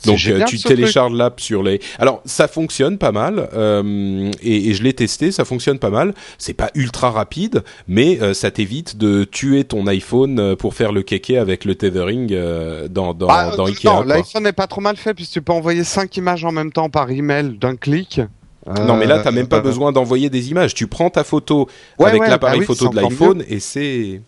Donc 0.06 0.20
euh, 0.26 0.44
tu 0.44 0.58
télécharges 0.58 1.12
l'app 1.12 1.40
sur 1.40 1.62
les. 1.62 1.80
Alors 1.98 2.22
ça 2.24 2.48
fonctionne 2.48 2.98
pas 2.98 3.12
mal 3.12 3.48
euh, 3.54 4.30
et, 4.42 4.70
et, 4.70 4.74
je 4.74 4.82
l'ai 4.82 4.92
testé, 4.92 5.32
ça 5.32 5.44
fonctionne 5.44 5.78
pas 5.78 5.90
mal. 5.90 6.14
C'est 6.38 6.54
pas 6.54 6.70
ultra 6.74 7.10
rapide, 7.10 7.62
mais 7.88 8.18
euh, 8.20 8.34
ça 8.34 8.50
t'évite 8.50 8.96
de 8.96 9.24
tuer 9.24 9.64
ton 9.64 9.86
iPhone 9.86 10.56
pour 10.56 10.74
faire 10.74 10.92
le 10.92 11.02
kéké 11.02 11.38
avec 11.38 11.64
le 11.64 11.74
tethering 11.74 12.30
euh, 12.32 12.88
dans 12.88 13.14
dans, 13.14 13.26
bah, 13.26 13.52
dans 13.56 13.66
Ikea. 13.66 13.84
Non, 13.86 14.02
l'iPhone 14.02 14.42
n'est 14.44 14.52
pas 14.52 14.66
trop 14.66 14.80
mal 14.80 14.96
fait 14.96 15.14
puisque 15.14 15.32
tu 15.32 15.42
peux 15.42 15.52
envoyer 15.52 15.84
cinq 15.84 16.16
images 16.16 16.44
en 16.44 16.52
même 16.52 16.72
temps 16.72 16.88
par 16.88 17.10
email 17.10 17.56
d'un 17.58 17.76
clic. 17.76 18.20
Non, 18.66 18.96
mais 18.96 19.06
là, 19.06 19.20
t'as 19.20 19.30
même 19.30 19.46
pas 19.46 19.60
besoin 19.60 19.92
d'envoyer 19.92 20.28
des 20.28 20.50
images. 20.50 20.74
Tu 20.74 20.88
prends 20.88 21.08
ta 21.08 21.22
photo 21.22 21.68
avec 22.00 22.20
l'appareil 22.26 22.60
bah 22.60 22.66
photo 22.66 22.88
de 22.88 22.96
l'iPhone 22.96 23.44
et 23.48 23.60
c'est 23.60 24.22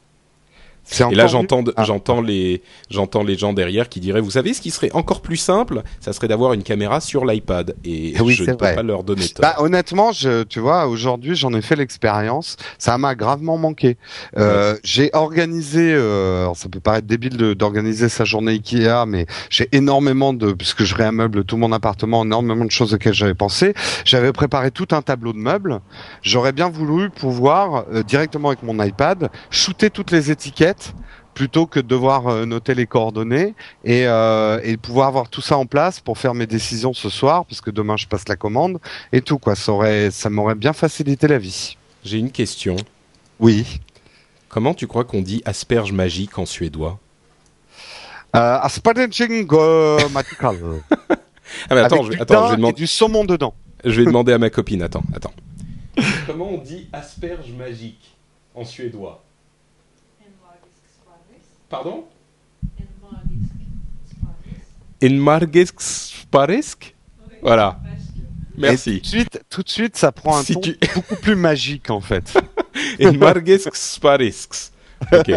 et 1.11 1.15
là, 1.15 1.27
j'entends, 1.27 1.65
ah. 1.77 1.85
j'entends 1.85 2.21
les, 2.21 2.63
j'entends 2.91 3.23
les 3.23 3.37
gens 3.37 3.53
derrière 3.53 3.89
qui 3.89 4.01
diraient, 4.01 4.21
vous 4.21 4.33
savez, 4.33 4.55
ce 4.55 4.61
qui 4.61 4.71
serait 4.71 4.91
encore 4.93 5.21
plus 5.21 5.37
simple, 5.37 5.83
ça 6.01 6.13
serait 6.13 6.29
d'avoir 6.29 6.53
une 6.53 6.63
caméra 6.63 7.01
sur 7.01 7.25
l'iPad. 7.25 7.77
Et 7.85 8.15
oui, 8.21 8.35
je 8.35 8.45
ne 8.45 8.51
peux 8.53 8.57
pas 8.57 8.83
leur 8.83 9.05
donner 9.05 9.29
tort. 9.29 9.43
Bah, 9.43 9.57
honnêtement, 9.59 10.13
je, 10.13 10.43
tu 10.45 10.61
vois, 10.61 10.87
aujourd'hui, 10.87 11.35
j'en 11.37 11.53
ai 11.53 11.63
fait 11.63 11.77
l'expérience. 11.77 12.57
Ça 12.79 12.97
m'a 12.99 13.15
gravement 13.15 13.59
manqué. 13.59 13.97
Euh, 14.37 14.77
J'ai 14.83 15.11
organisé, 15.13 15.93
euh, 15.95 16.53
ça 16.55 16.69
peut 16.69 16.81
paraître 16.81 17.07
débile 17.07 17.37
d'organiser 17.37 18.09
sa 18.09 18.25
journée 18.25 18.53
Ikea, 18.53 19.07
mais 19.07 19.27
j'ai 19.51 19.69
énormément 19.73 20.33
de, 20.33 20.53
puisque 20.53 20.85
je 20.85 20.95
réameuble 20.95 21.45
tout 21.45 21.57
mon 21.57 21.73
appartement, 21.73 22.25
énormément 22.25 22.65
de 22.65 22.71
choses 22.71 22.95
auxquelles 22.95 23.15
j'avais 23.15 23.35
pensé. 23.35 23.75
J'avais 24.05 24.33
préparé 24.33 24.71
tout 24.71 24.89
un 24.93 25.03
tableau 25.03 25.33
de 25.33 25.39
meubles. 25.39 25.81
J'aurais 26.23 26.53
bien 26.53 26.69
voulu 26.69 27.11
pouvoir 27.11 27.85
euh, 27.93 28.03
directement 28.03 28.49
avec 28.49 28.63
mon 28.63 28.83
iPad 28.83 29.31
shooter 29.51 29.91
toutes 29.91 30.11
les 30.11 30.31
étiquettes 30.31 30.78
plutôt 31.39 31.67
que 31.67 31.79
de 31.79 31.87
devoir 31.87 32.27
euh, 32.27 32.47
noter 32.47 32.75
les 32.75 32.87
coordonnées 32.87 33.55
euh, 33.87 34.61
et, 34.65 34.77
pouvoir 34.77 35.07
avoir 35.07 35.29
tout 35.29 35.41
ça 35.41 35.57
en 35.57 35.67
place 35.67 36.01
pour 36.01 36.19
faire 36.19 36.35
mes 36.35 36.49
décisions 36.49 36.93
ce 36.93 37.09
soir, 37.09 37.45
parce 37.45 37.61
que 37.61 37.71
demain 37.71 37.97
je 37.97 38.09
passe 38.09 38.27
la 38.27 38.35
commande 38.35 38.81
et 39.13 39.21
tout 39.21 39.39
quoi. 39.39 39.55
Ça 39.55 39.71
aurait, 39.73 40.11
ça 40.11 40.31
m'aurait 40.31 40.57
bien 40.57 40.73
facilité 40.73 41.29
la 41.29 41.39
vie. 41.39 41.77
J'ai 42.05 42.19
une 42.19 42.33
question. 42.33 42.75
Oui. 43.39 43.81
Comment 44.49 44.75
tu 44.75 44.89
crois 44.89 45.05
qu'on 45.05 45.23
dit 45.23 45.41
asperge 45.45 45.93
magique 45.93 46.37
en 46.41 46.45
suédois? 46.45 46.99
Euh, 48.35 48.59
magical. 50.09 50.57
ah 50.91 51.17
mais 51.71 51.81
attends, 51.81 52.03
je, 52.03 52.11
vais, 52.11 52.21
attends, 52.21 52.47
je 52.47 52.51
vais 52.51 52.57
demander 52.57 52.75
du 52.75 52.89
saumon 52.89 53.25
dedans. 53.25 53.55
Je 53.85 54.01
vais 54.01 54.07
demander 54.07 54.33
à 54.33 54.39
ma 54.39 54.51
copine. 54.51 54.83
Attends, 54.83 55.05
attends. 55.15 55.33
Comment 56.27 56.51
on 56.51 56.59
dit 56.59 56.89
asperge 56.93 57.53
magique 57.53 58.17
en 58.57 58.65
suédois? 58.65 59.23
Pardon? 61.69 62.05
In 65.03 65.15
Margisk 65.15 65.81
Sparisk 65.81 66.95
Voilà. 67.43 67.79
Merci. 68.57 68.97
tout, 68.97 69.03
de 69.03 69.07
suite, 69.07 69.41
tout 69.49 69.63
de 69.63 69.69
suite, 69.69 69.97
ça 69.97 70.11
prend 70.11 70.39
un 70.39 70.43
ton 70.43 70.61
beaucoup 70.95 71.17
plus 71.17 71.37
magique 71.37 71.91
en 71.91 72.01
fait. 72.01 72.35
In 73.01 73.13
Margisk 73.13 73.77
Sparisk. 73.77 74.73
Ok. 75.13 75.31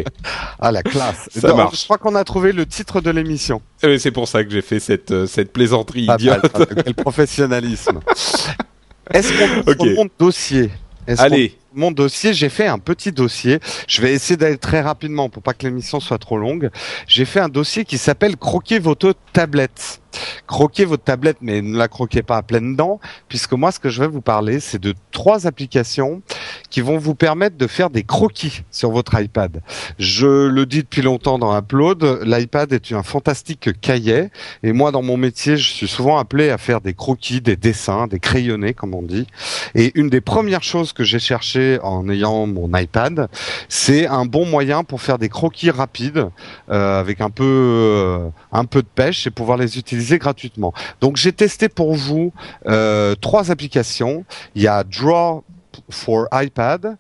Ah 0.60 0.72
la 0.72 0.82
classe. 0.82 1.30
Ça 1.36 1.54
marche. 1.54 1.82
Je 1.82 1.84
crois 1.84 2.00
qu'on 2.00 2.16
a 2.16 2.24
trouvé 2.24 2.52
le 2.52 2.66
titre 2.66 3.00
de 3.00 3.12
l'émission. 3.12 3.62
Eh 3.84 4.00
c'est 4.00 4.10
pour 4.10 4.28
ça 4.28 4.44
que 4.44 4.50
j'ai 4.50 4.64
fait 4.64 4.80
cette, 4.80 5.12
euh, 5.12 5.28
cette 5.28 5.54
plaisanterie 5.54 6.08
idiote. 6.12 6.52
quel 6.84 6.96
professionnalisme. 6.96 8.00
Est-ce 9.14 9.64
qu'on 9.64 9.72
okay. 9.72 9.96
compte 9.96 10.12
dossier? 10.18 10.72
Allez 11.18 11.58
mon 11.74 11.92
dossier, 11.92 12.34
j'ai 12.34 12.50
fait 12.50 12.68
un 12.68 12.80
petit 12.80 13.12
dossier. 13.12 13.60
Je 13.88 14.02
vais 14.02 14.14
essayer 14.14 14.38
d'aller 14.38 14.58
très 14.58 14.82
rapidement 14.82 15.30
pour 15.30 15.44
pas 15.44 15.54
que 15.54 15.66
l'émission 15.66 16.00
soit 16.00 16.18
trop 16.18 16.38
longue. 16.38 16.70
J'ai 17.08 17.26
fait 17.26 17.40
un 17.40 17.50
dossier 17.50 17.86
qui 17.86 17.98
s'appelle 17.98 18.38
Croquer 18.38 18.80
votre 18.80 19.14
tablette. 19.34 20.02
Croquez 20.46 20.84
votre 20.84 21.04
tablette, 21.04 21.38
mais 21.40 21.62
ne 21.62 21.78
la 21.78 21.88
croquez 21.88 22.22
pas 22.22 22.36
à 22.36 22.42
pleines 22.42 22.76
dents, 22.76 23.00
puisque 23.30 23.54
moi, 23.54 23.72
ce 23.72 23.80
que 23.80 23.90
je 23.90 24.02
vais 24.02 24.10
vous 24.10 24.20
parler, 24.20 24.60
c'est 24.60 24.80
de 24.80 24.94
trois 25.12 25.48
applications 25.48 26.22
qui 26.70 26.82
vont 26.82 26.98
vous 26.98 27.16
permettre 27.16 27.58
de 27.58 27.66
faire 27.68 27.90
des 27.90 28.04
croquis 28.04 28.64
sur 28.72 28.92
votre 28.92 29.18
iPad. 29.18 29.62
Je 30.00 30.48
le 30.48 30.66
dis 30.66 30.84
depuis 30.84 31.02
longtemps 31.02 31.40
dans 31.40 31.58
Upload, 31.58 32.24
l'iPad 32.26 32.74
est 32.74 32.92
un 32.92 33.04
fantastique 33.04 33.80
cahier, 33.80 34.30
et 34.64 34.74
moi, 34.74 34.92
dans 34.92 35.02
mon 35.02 35.16
métier, 35.16 35.56
je 35.56 35.70
suis 35.70 35.88
souvent 35.88 36.18
appelé 36.18 36.50
à 36.50 36.58
faire 36.58 36.82
des 36.82 36.94
croquis, 36.94 37.40
des 37.40 37.56
dessins, 37.56 38.08
des 38.08 38.20
crayonnés, 38.20 38.74
comme 38.74 38.94
on 38.94 39.04
dit. 39.04 39.28
Et 39.76 39.94
une 39.96 40.10
des 40.10 40.22
premières 40.22 40.64
choses 40.64 40.92
que 40.92 41.06
j'ai 41.06 41.20
cherché 41.20 41.61
en 41.84 42.10
ayant 42.10 42.48
mon 42.48 42.76
iPad, 42.78 43.28
c'est 43.70 44.08
un 44.08 44.26
bon 44.26 44.46
moyen 44.46 44.84
pour 44.84 45.02
faire 45.02 45.18
des 45.18 45.30
croquis 45.30 45.70
rapides 45.70 46.28
euh, 46.70 47.00
avec 47.00 47.22
un 47.22 47.30
peu 47.30 47.44
euh, 47.44 48.30
un 48.52 48.66
peu 48.66 48.82
de 48.82 48.88
pêche 48.88 49.28
et 49.28 49.32
pouvoir 49.32 49.58
les 49.58 49.78
utiliser 49.78 50.18
gratuitement. 50.18 50.74
Donc 51.02 51.18
j'ai 51.18 51.32
testé 51.32 51.70
pour 51.70 51.94
vous 51.96 52.34
euh, 52.68 53.16
trois 53.16 53.52
applications. 53.52 54.26
Il 54.56 54.62
y 54.62 54.68
a 54.68 54.84
Draw 54.84 55.44
for 55.90 56.28
iPad, 56.34 56.98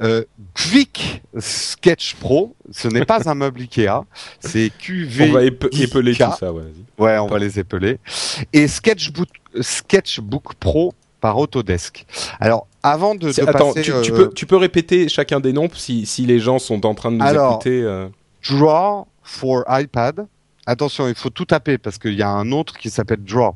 euh, 0.00 0.24
Sketch 1.38 2.14
Pro, 2.16 2.54
ce 2.70 2.88
n'est 2.88 3.04
pas 3.04 3.28
un 3.28 3.34
meuble 3.34 3.62
Ikea, 3.62 4.04
c'est 4.40 4.70
QV. 4.78 5.30
On 5.30 5.32
va 5.32 5.44
épeler 5.44 6.12
tout 6.14 6.32
ça, 6.38 6.52
ouais. 6.52 6.62
Ouais, 6.98 7.18
on 7.18 7.26
va 7.26 7.38
les 7.38 7.58
épeler. 7.58 7.98
Et 8.52 8.68
Sketchbook, 8.68 9.28
Sketchbook 9.60 10.54
Pro 10.54 10.94
par 11.20 11.38
Autodesk. 11.38 12.06
Alors, 12.40 12.66
avant 12.82 13.14
de, 13.14 13.28
attends, 13.48 13.72
tu, 13.74 13.92
euh, 13.92 14.02
peux, 14.02 14.32
tu 14.34 14.46
peux 14.46 14.56
répéter 14.56 15.08
chacun 15.08 15.40
des 15.40 15.52
noms 15.52 15.68
si, 15.74 16.04
si 16.06 16.26
les 16.26 16.40
gens 16.40 16.58
sont 16.58 16.84
en 16.84 16.94
train 16.94 17.12
de 17.12 17.16
nous 17.16 17.26
écouter. 17.26 17.82
Euh... 17.82 18.08
Draw 18.48 19.06
for 19.22 19.64
iPad. 19.68 20.26
Attention, 20.66 21.08
il 21.08 21.14
faut 21.14 21.30
tout 21.30 21.44
taper 21.44 21.78
parce 21.78 21.98
qu'il 21.98 22.14
y 22.14 22.22
a 22.22 22.28
un 22.28 22.50
autre 22.50 22.76
qui 22.76 22.90
s'appelle 22.90 23.22
Draw. 23.22 23.54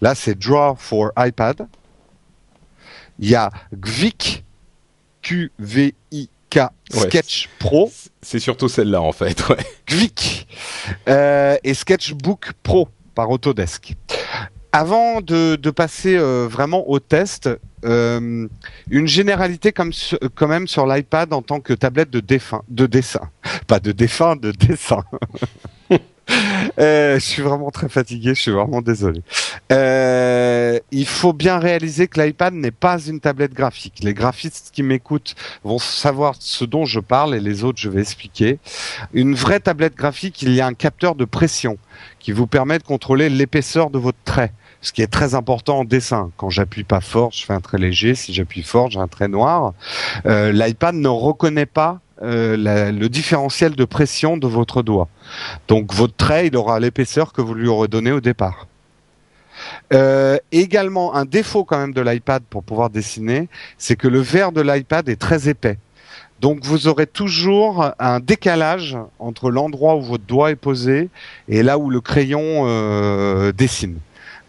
Là, 0.00 0.14
c'est 0.14 0.36
Draw 0.38 0.74
for 0.76 1.10
iPad. 1.16 1.66
Il 3.18 3.30
y 3.30 3.34
a 3.34 3.50
Gvik, 3.72 4.44
Q-V-I-K, 5.22 6.58
Sketch 6.90 7.48
Pro. 7.58 7.90
C'est 8.20 8.38
surtout 8.38 8.68
celle-là, 8.68 9.00
en 9.00 9.12
fait, 9.12 9.48
ouais. 9.48 9.56
Gvik. 9.86 10.46
Euh, 11.08 11.56
et 11.64 11.74
Sketchbook 11.74 12.52
Pro 12.62 12.88
par 13.14 13.30
Autodesk. 13.30 13.94
Avant 14.72 15.20
de, 15.20 15.56
de 15.56 15.70
passer 15.70 16.16
euh, 16.16 16.46
vraiment 16.50 16.88
au 16.88 16.98
test, 16.98 17.48
euh, 17.86 18.48
une 18.90 19.06
généralité 19.06 19.72
comme 19.72 19.92
quand 20.34 20.48
même 20.48 20.66
sur 20.66 20.86
l'iPad 20.86 21.32
en 21.32 21.42
tant 21.42 21.60
que 21.60 21.72
tablette 21.72 22.10
de, 22.10 22.20
de 22.20 22.86
dessin, 22.86 23.30
pas 23.66 23.80
de 23.80 23.92
défunt, 23.92 24.36
de 24.36 24.50
dessin. 24.52 25.04
euh, 26.78 27.14
je 27.14 27.24
suis 27.24 27.42
vraiment 27.42 27.70
très 27.70 27.88
fatigué, 27.88 28.34
je 28.34 28.42
suis 28.42 28.50
vraiment 28.50 28.82
désolé. 28.82 29.22
Euh, 29.72 30.78
il 30.90 31.06
faut 31.06 31.32
bien 31.32 31.58
réaliser 31.58 32.08
que 32.08 32.20
l'iPad 32.20 32.54
n'est 32.54 32.70
pas 32.70 32.98
une 32.98 33.20
tablette 33.20 33.54
graphique. 33.54 34.00
Les 34.02 34.14
graphistes 34.14 34.70
qui 34.72 34.82
m'écoutent 34.82 35.34
vont 35.64 35.78
savoir 35.78 36.34
ce 36.38 36.64
dont 36.64 36.84
je 36.84 37.00
parle 37.00 37.34
et 37.34 37.40
les 37.40 37.64
autres 37.64 37.78
je 37.80 37.88
vais 37.88 38.00
expliquer. 38.00 38.58
Une 39.12 39.34
vraie 39.34 39.60
tablette 39.60 39.94
graphique, 39.94 40.42
il 40.42 40.52
y 40.52 40.60
a 40.60 40.66
un 40.66 40.74
capteur 40.74 41.14
de 41.14 41.24
pression 41.24 41.78
qui 42.18 42.32
vous 42.32 42.46
permet 42.46 42.78
de 42.78 42.84
contrôler 42.84 43.28
l'épaisseur 43.28 43.90
de 43.90 43.98
votre 43.98 44.18
trait 44.24 44.52
ce 44.80 44.92
qui 44.92 45.02
est 45.02 45.06
très 45.06 45.34
important 45.34 45.80
en 45.80 45.84
dessin. 45.84 46.30
Quand 46.36 46.50
j'appuie 46.50 46.84
pas 46.84 47.00
fort, 47.00 47.32
je 47.32 47.44
fais 47.44 47.52
un 47.52 47.60
trait 47.60 47.78
léger. 47.78 48.14
Si 48.14 48.32
j'appuie 48.32 48.62
fort, 48.62 48.90
j'ai 48.90 49.00
un 49.00 49.08
trait 49.08 49.28
noir. 49.28 49.72
Euh, 50.26 50.52
L'iPad 50.52 50.94
ne 50.94 51.08
reconnaît 51.08 51.66
pas 51.66 52.00
euh, 52.22 52.56
le 52.92 53.08
différentiel 53.08 53.76
de 53.76 53.84
pression 53.84 54.36
de 54.36 54.46
votre 54.46 54.82
doigt. 54.82 55.08
Donc 55.68 55.92
votre 55.92 56.16
trait, 56.16 56.46
il 56.46 56.56
aura 56.56 56.80
l'épaisseur 56.80 57.32
que 57.32 57.42
vous 57.42 57.54
lui 57.54 57.68
aurez 57.68 57.88
donné 57.88 58.12
au 58.12 58.20
départ. 58.20 58.66
Euh, 59.92 60.38
également, 60.52 61.14
un 61.14 61.24
défaut 61.24 61.64
quand 61.64 61.78
même 61.78 61.94
de 61.94 62.00
l'iPad 62.00 62.42
pour 62.48 62.62
pouvoir 62.62 62.90
dessiner, 62.90 63.48
c'est 63.78 63.96
que 63.96 64.08
le 64.08 64.20
verre 64.20 64.52
de 64.52 64.60
l'iPad 64.60 65.08
est 65.08 65.20
très 65.20 65.48
épais. 65.48 65.78
Donc 66.40 66.64
vous 66.64 66.86
aurez 66.86 67.06
toujours 67.06 67.92
un 67.98 68.20
décalage 68.20 68.96
entre 69.18 69.50
l'endroit 69.50 69.96
où 69.96 70.02
votre 70.02 70.24
doigt 70.24 70.50
est 70.50 70.56
posé 70.56 71.08
et 71.48 71.62
là 71.62 71.78
où 71.78 71.88
le 71.88 72.00
crayon 72.00 72.64
euh, 72.66 73.52
dessine. 73.52 73.98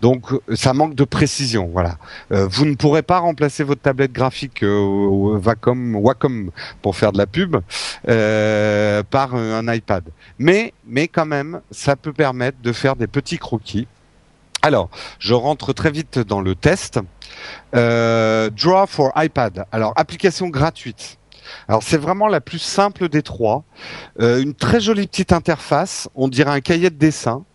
Donc 0.02 0.28
ça 0.54 0.74
manque 0.74 0.95
de 0.95 1.04
précision, 1.04 1.70
voilà. 1.72 1.98
Euh, 2.32 2.48
vous 2.48 2.66
ne 2.66 2.76
pourrez 2.76 3.02
pas 3.02 3.20
remplacer 3.20 3.64
votre 3.64 3.82
tablette 3.82 4.12
graphique 4.12 4.64
euh, 4.64 5.39
Wacom, 5.43 5.95
Wacom 5.95 6.52
pour 6.82 6.95
faire 6.95 7.12
de 7.12 7.18
la 7.18 7.26
pub 7.26 7.58
euh, 8.08 9.04
par 9.04 9.36
un 9.36 9.74
iPad. 9.74 10.04
Mais 10.38 10.74
mais 10.86 11.08
quand 11.08 11.26
même, 11.26 11.62
ça 11.72 11.95
peut 11.95 12.14
permettre 12.14 12.60
de 12.62 12.72
faire 12.72 12.95
des 12.95 13.08
petits 13.08 13.38
croquis. 13.38 13.88
Alors, 14.62 14.89
je 15.20 15.34
rentre 15.34 15.74
très 15.74 15.91
vite 15.91 16.20
dans 16.20 16.41
le 16.41 16.56
test. 16.56 17.00
Euh, 17.76 18.50
Draw 18.50 18.88
for 18.88 19.12
iPad. 19.16 19.66
Alors, 19.72 19.93
application 19.95 20.50
gratuite. 20.50 21.18
Alors 21.68 21.84
c'est 21.84 21.98
vraiment 21.98 22.28
la 22.28 22.41
plus 22.41 22.60
simple 22.60 23.10
des 23.10 23.22
trois. 23.22 23.64
Euh, 24.20 24.41
une 24.41 24.54
très 24.54 24.80
jolie 24.80 25.08
petite 25.08 25.32
interface, 25.32 26.10
on 26.16 26.28
dirait 26.28 26.52
un 26.52 26.60
cahier 26.62 26.89
de 26.89 26.95
dessin 26.95 27.45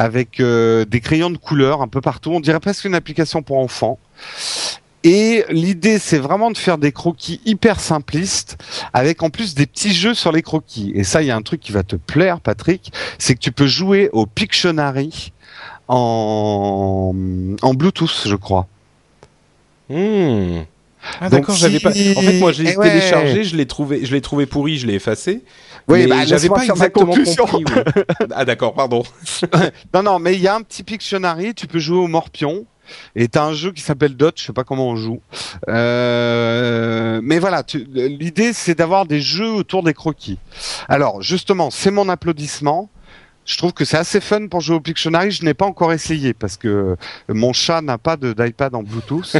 avec 0.00 0.40
euh, 0.40 0.86
des 0.86 1.00
crayons 1.00 1.28
de 1.28 1.36
couleur 1.36 1.82
un 1.82 1.88
peu 1.88 2.00
partout. 2.00 2.30
On 2.30 2.40
dirait 2.40 2.58
presque 2.58 2.86
une 2.86 2.94
application 2.94 3.42
pour 3.42 3.58
enfants. 3.58 3.98
Et 5.04 5.44
l'idée, 5.50 5.98
c'est 5.98 6.18
vraiment 6.18 6.50
de 6.50 6.56
faire 6.56 6.78
des 6.78 6.90
croquis 6.90 7.42
hyper 7.44 7.78
simplistes, 7.80 8.56
avec 8.94 9.22
en 9.22 9.28
plus 9.28 9.54
des 9.54 9.66
petits 9.66 9.92
jeux 9.92 10.14
sur 10.14 10.32
les 10.32 10.40
croquis. 10.40 10.90
Et 10.94 11.04
ça, 11.04 11.20
il 11.20 11.28
y 11.28 11.30
a 11.30 11.36
un 11.36 11.42
truc 11.42 11.60
qui 11.60 11.72
va 11.72 11.82
te 11.82 11.96
plaire, 11.96 12.40
Patrick, 12.40 12.92
c'est 13.18 13.34
que 13.34 13.40
tu 13.40 13.52
peux 13.52 13.66
jouer 13.66 14.08
au 14.14 14.24
Pictionary 14.24 15.32
en, 15.86 17.12
en 17.60 17.74
Bluetooth, 17.74 18.22
je 18.24 18.36
crois. 18.36 18.68
Hmm. 19.90 20.60
Ah 21.20 21.28
d'accord, 21.28 21.56
j'avais 21.56 21.80
pas. 21.80 21.90
En 21.90 21.92
fait, 21.92 22.38
moi, 22.38 22.52
je 22.52 22.62
l'ai 22.62 22.72
eh 22.72 22.82
téléchargé, 22.82 23.44
je 23.44 23.56
l'ai 23.56 23.66
trouvé, 23.66 24.04
je 24.04 24.12
l'ai 24.12 24.20
trouvé 24.20 24.46
pourri, 24.46 24.78
je 24.78 24.86
l'ai 24.86 24.94
effacé. 24.94 25.42
Oui, 25.90 26.06
bah, 26.06 26.24
j'avais 26.24 26.48
pas 26.48 26.64
exactement 26.64 27.14
compris. 27.14 27.64
ah 28.30 28.44
d'accord, 28.44 28.74
pardon. 28.74 29.02
non, 29.94 30.02
non, 30.02 30.18
mais 30.18 30.34
il 30.34 30.40
y 30.40 30.48
a 30.48 30.54
un 30.54 30.62
petit 30.62 30.82
Pictionary, 30.82 31.54
tu 31.54 31.66
peux 31.66 31.78
jouer 31.78 31.98
au 31.98 32.06
Morpion. 32.06 32.66
Et 33.14 33.28
t'as 33.28 33.44
un 33.44 33.52
jeu 33.52 33.70
qui 33.70 33.82
s'appelle 33.82 34.16
Dot, 34.16 34.34
je 34.36 34.46
sais 34.46 34.52
pas 34.52 34.64
comment 34.64 34.88
on 34.88 34.96
joue. 34.96 35.20
Euh, 35.68 37.20
mais 37.22 37.38
voilà, 37.38 37.62
l'idée 37.94 38.52
c'est 38.52 38.74
d'avoir 38.74 39.06
des 39.06 39.20
jeux 39.20 39.52
autour 39.52 39.84
des 39.84 39.94
croquis. 39.94 40.38
Alors 40.88 41.22
justement, 41.22 41.70
c'est 41.70 41.92
mon 41.92 42.08
applaudissement 42.08 42.90
je 43.50 43.58
trouve 43.58 43.72
que 43.72 43.84
c'est 43.84 43.96
assez 43.96 44.20
fun 44.20 44.46
pour 44.46 44.60
jouer 44.60 44.76
au 44.76 44.80
Pictionary. 44.80 45.32
Je 45.32 45.44
n'ai 45.44 45.54
pas 45.54 45.66
encore 45.66 45.92
essayé 45.92 46.34
parce 46.34 46.56
que 46.56 46.96
mon 47.28 47.52
chat 47.52 47.82
n'a 47.82 47.98
pas 47.98 48.16
d'iPad 48.16 48.76
en 48.76 48.84
Bluetooth 48.84 49.36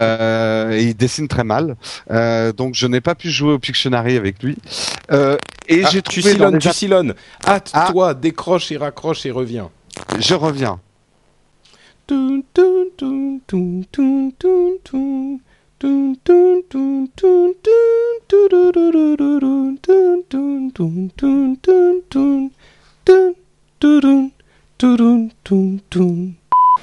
euh, 0.00 0.70
et 0.70 0.84
il 0.84 0.96
dessine 0.96 1.26
très 1.26 1.42
mal. 1.42 1.76
Euh, 2.12 2.52
donc 2.52 2.74
je 2.76 2.86
n'ai 2.86 3.00
pas 3.00 3.16
pu 3.16 3.30
jouer 3.30 3.54
au 3.54 3.58
Pictionary 3.58 4.16
avec 4.16 4.44
lui. 4.44 4.56
Euh, 5.10 5.36
et 5.66 5.82
ah, 5.84 5.88
j'ai 5.90 6.02
trouvé 6.02 6.36
tu 6.36 6.58
tu 6.58 6.72
silonnes. 6.72 7.14
Hâte-toi, 7.44 8.10
ah. 8.10 8.14
décroche 8.14 8.70
et 8.70 8.76
raccroche 8.76 9.26
et 9.26 9.32
reviens. 9.32 9.70
Je 10.20 10.34
reviens. 10.34 10.78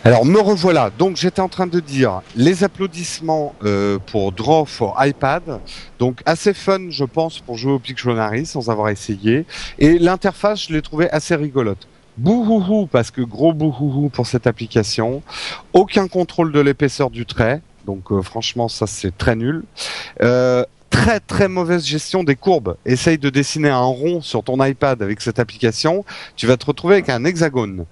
Alors 0.06 0.26
me 0.26 0.40
revoilà. 0.40 0.92
Donc 0.98 1.18
j'étais 1.18 1.42
en 1.42 1.50
train 1.50 1.68
de 1.68 1.80
dire 1.80 2.22
les 2.36 2.64
applaudissements 2.64 3.54
euh, 3.64 4.00
pour 4.00 4.32
Draw 4.32 4.66
for 4.66 4.96
iPad. 5.00 5.60
Donc 6.00 6.22
assez 6.26 6.54
fun, 6.54 6.90
je 6.90 7.04
pense, 7.04 7.40
pour 7.40 7.58
jouer 7.58 7.74
au 7.74 7.80
Pictionary 7.80 8.46
sans 8.46 8.70
avoir 8.70 8.90
essayé. 8.90 9.46
Et 9.78 10.00
l'interface, 10.00 10.68
je 10.68 10.74
l'ai 10.74 10.82
trouvé 10.82 11.10
assez 11.12 11.36
rigolote. 11.36 11.88
Bouhouhou 12.18 12.88
parce 12.88 13.12
que 13.12 13.22
gros 13.22 13.54
bouhouhou 13.54 14.10
pour 14.10 14.28
cette 14.28 14.48
application. 14.48 15.22
Aucun 15.74 16.08
contrôle 16.08 16.52
de 16.52 16.60
l'épaisseur 16.60 17.10
du 17.10 17.26
trait. 17.26 17.62
Donc 17.86 18.12
euh, 18.12 18.22
franchement 18.22 18.68
ça 18.68 18.88
c'est 18.88 19.18
très 19.18 19.36
nul. 19.36 19.64
Euh, 20.22 20.64
très 21.00 21.22
très 21.22 21.48
mauvaise 21.48 21.86
gestion 21.86 22.26
des 22.26 22.36
courbes. 22.36 22.76
Essaye 22.86 23.18
de 23.18 23.30
dessiner 23.30 23.70
un 23.70 23.86
rond 23.86 24.22
sur 24.22 24.44
ton 24.44 24.62
iPad 24.64 25.02
avec 25.02 25.22
cette 25.22 25.40
application, 25.40 26.04
tu 26.36 26.46
vas 26.46 26.58
te 26.58 26.66
retrouver 26.66 26.96
avec 26.96 27.10
un 27.10 27.24
hexagone. 27.24 27.86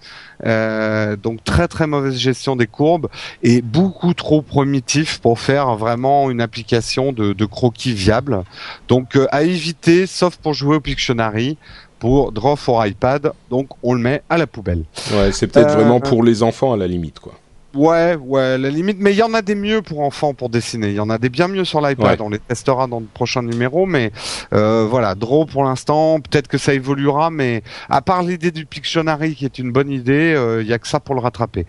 Euh, 0.46 1.16
donc 1.16 1.44
très 1.44 1.70
très 1.70 1.88
mauvaise 1.88 2.18
gestion 2.18 2.58
des 2.58 2.68
courbes 2.68 3.08
et 3.44 3.62
beaucoup 3.62 4.14
trop 4.14 4.42
primitif 4.42 5.20
pour 5.20 5.40
faire 5.40 5.76
vraiment 5.78 6.30
une 6.30 6.42
application 6.42 7.14
de, 7.14 7.32
de 7.32 7.46
croquis 7.46 7.94
viable. 7.94 8.44
Donc 8.90 9.16
euh, 9.16 9.26
à 9.32 9.44
éviter, 9.44 10.06
sauf 10.06 10.36
pour 10.36 10.54
jouer 10.54 10.76
au 10.76 10.82
Pictionary 10.82 11.58
pour 12.00 12.34
Draw 12.34 12.58
for 12.58 12.86
iPad, 12.86 13.32
donc 13.50 13.70
on 13.84 13.94
le 13.94 14.02
met 14.02 14.22
à 14.30 14.38
la 14.38 14.48
poubelle. 14.48 14.84
Ouais, 15.14 15.32
c'est 15.32 15.48
peut-être 15.48 15.74
vraiment 15.74 15.98
euh, 15.98 16.10
pour 16.10 16.24
les 16.24 16.44
enfants 16.44 16.74
à 16.74 16.78
la 16.78 16.88
limite, 16.88 17.20
quoi. 17.20 17.34
Ouais, 17.78 18.16
ouais, 18.16 18.58
la 18.58 18.70
limite. 18.72 18.98
Mais 19.00 19.14
il 19.14 19.18
y 19.18 19.22
en 19.22 19.36
a 19.36 19.44
des 19.44 19.54
mieux 19.54 19.84
pour 19.84 20.02
enfants 20.02 20.34
pour 20.34 20.50
dessiner. 20.50 20.88
Il 20.90 20.96
y 20.96 21.00
en 21.00 21.12
a 21.12 21.20
des 21.20 21.30
bien 21.30 21.48
mieux 21.48 21.64
sur 21.64 21.80
l'iPad. 21.80 22.20
On 22.22 22.30
les 22.30 22.40
testera 22.40 22.88
dans 22.88 23.00
le 23.00 23.06
prochain 23.06 23.44
numéro. 23.44 23.86
Mais 23.86 24.12
euh, 24.54 24.88
voilà, 24.90 25.14
Draw 25.14 25.46
pour 25.46 25.64
l'instant. 25.64 26.20
Peut-être 26.20 26.48
que 26.48 26.58
ça 26.58 26.74
évoluera. 26.74 27.30
Mais 27.30 27.62
à 27.88 28.02
part 28.02 28.24
l'idée 28.24 28.50
du 28.50 28.66
Pictionary 28.66 29.36
qui 29.36 29.46
est 29.46 29.60
une 29.60 29.72
bonne 29.72 29.92
idée, 29.92 30.34
euh, 30.36 30.64
il 30.64 30.68
y 30.68 30.74
a 30.74 30.80
que 30.80 30.88
ça 30.88 31.00
pour 31.00 31.14
le 31.14 31.22
rattraper. 31.22 31.68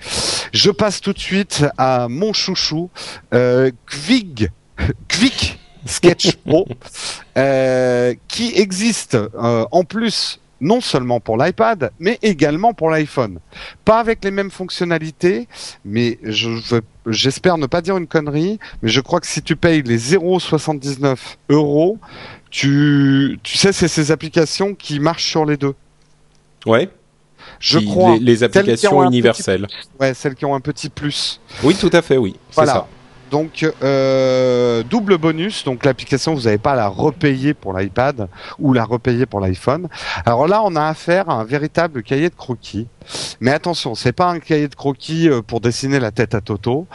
Je 0.54 0.70
passe 0.70 1.02
tout 1.02 1.12
de 1.12 1.18
suite 1.18 1.66
à 1.76 2.08
mon 2.08 2.32
chouchou, 2.32 2.88
euh, 3.34 3.70
Kvig. 3.86 4.50
Quick 5.08 5.58
Sketch 5.86 6.36
Pro, 6.36 6.66
euh, 7.36 8.14
qui 8.28 8.52
existe 8.54 9.14
euh, 9.14 9.64
en 9.70 9.84
plus 9.84 10.40
non 10.60 10.80
seulement 10.80 11.20
pour 11.20 11.36
l'iPad, 11.36 11.92
mais 11.98 12.18
également 12.22 12.74
pour 12.74 12.90
l'iPhone. 12.90 13.38
Pas 13.84 14.00
avec 14.00 14.24
les 14.24 14.30
mêmes 14.30 14.50
fonctionnalités, 14.50 15.48
mais 15.84 16.18
je 16.22 16.80
j'espère 17.06 17.58
ne 17.58 17.66
pas 17.66 17.80
dire 17.80 17.96
une 17.96 18.06
connerie, 18.06 18.58
mais 18.82 18.88
je 18.88 19.00
crois 19.00 19.20
que 19.20 19.26
si 19.26 19.42
tu 19.42 19.56
payes 19.56 19.82
les 19.82 19.98
0,79 19.98 21.16
euros, 21.48 21.98
tu, 22.50 23.38
tu 23.42 23.56
sais, 23.56 23.72
c'est 23.72 23.88
ces 23.88 24.10
applications 24.10 24.74
qui 24.74 25.00
marchent 25.00 25.28
sur 25.30 25.44
les 25.44 25.56
deux. 25.56 25.74
Ouais. 26.66 26.90
Je 27.60 27.78
crois. 27.78 28.16
Les, 28.20 28.42
applications 28.42 29.02
universelles. 29.04 29.66
ouais, 30.00 30.14
celles 30.14 30.34
qui 30.34 30.44
ont 30.44 30.54
un 30.54 30.60
petit 30.60 30.88
plus. 30.88 31.40
Oui, 31.62 31.74
tout 31.74 31.90
à 31.92 32.02
fait, 32.02 32.16
oui. 32.16 32.36
Voilà. 32.54 32.72
Ça. 32.72 32.88
Donc 33.30 33.66
euh, 33.82 34.82
double 34.84 35.18
bonus, 35.18 35.64
donc 35.64 35.84
l'application 35.84 36.34
vous 36.34 36.42
n'avez 36.42 36.58
pas 36.58 36.72
à 36.72 36.76
la 36.76 36.88
repayer 36.88 37.54
pour 37.54 37.76
l'iPad 37.76 38.28
ou 38.58 38.72
la 38.72 38.84
repayer 38.84 39.26
pour 39.26 39.40
l'iPhone. 39.40 39.88
Alors 40.24 40.48
là 40.48 40.62
on 40.64 40.76
a 40.76 40.84
affaire 40.84 41.28
à 41.28 41.34
un 41.34 41.44
véritable 41.44 42.02
cahier 42.02 42.30
de 42.30 42.34
croquis. 42.34 42.88
Mais 43.40 43.52
attention, 43.52 43.94
c'est 43.94 44.12
pas 44.12 44.28
un 44.28 44.38
cahier 44.38 44.68
de 44.68 44.74
croquis 44.74 45.28
euh, 45.28 45.42
pour 45.42 45.60
dessiner 45.60 45.98
la 45.98 46.10
tête 46.10 46.34
à 46.34 46.40
Toto. 46.40 46.86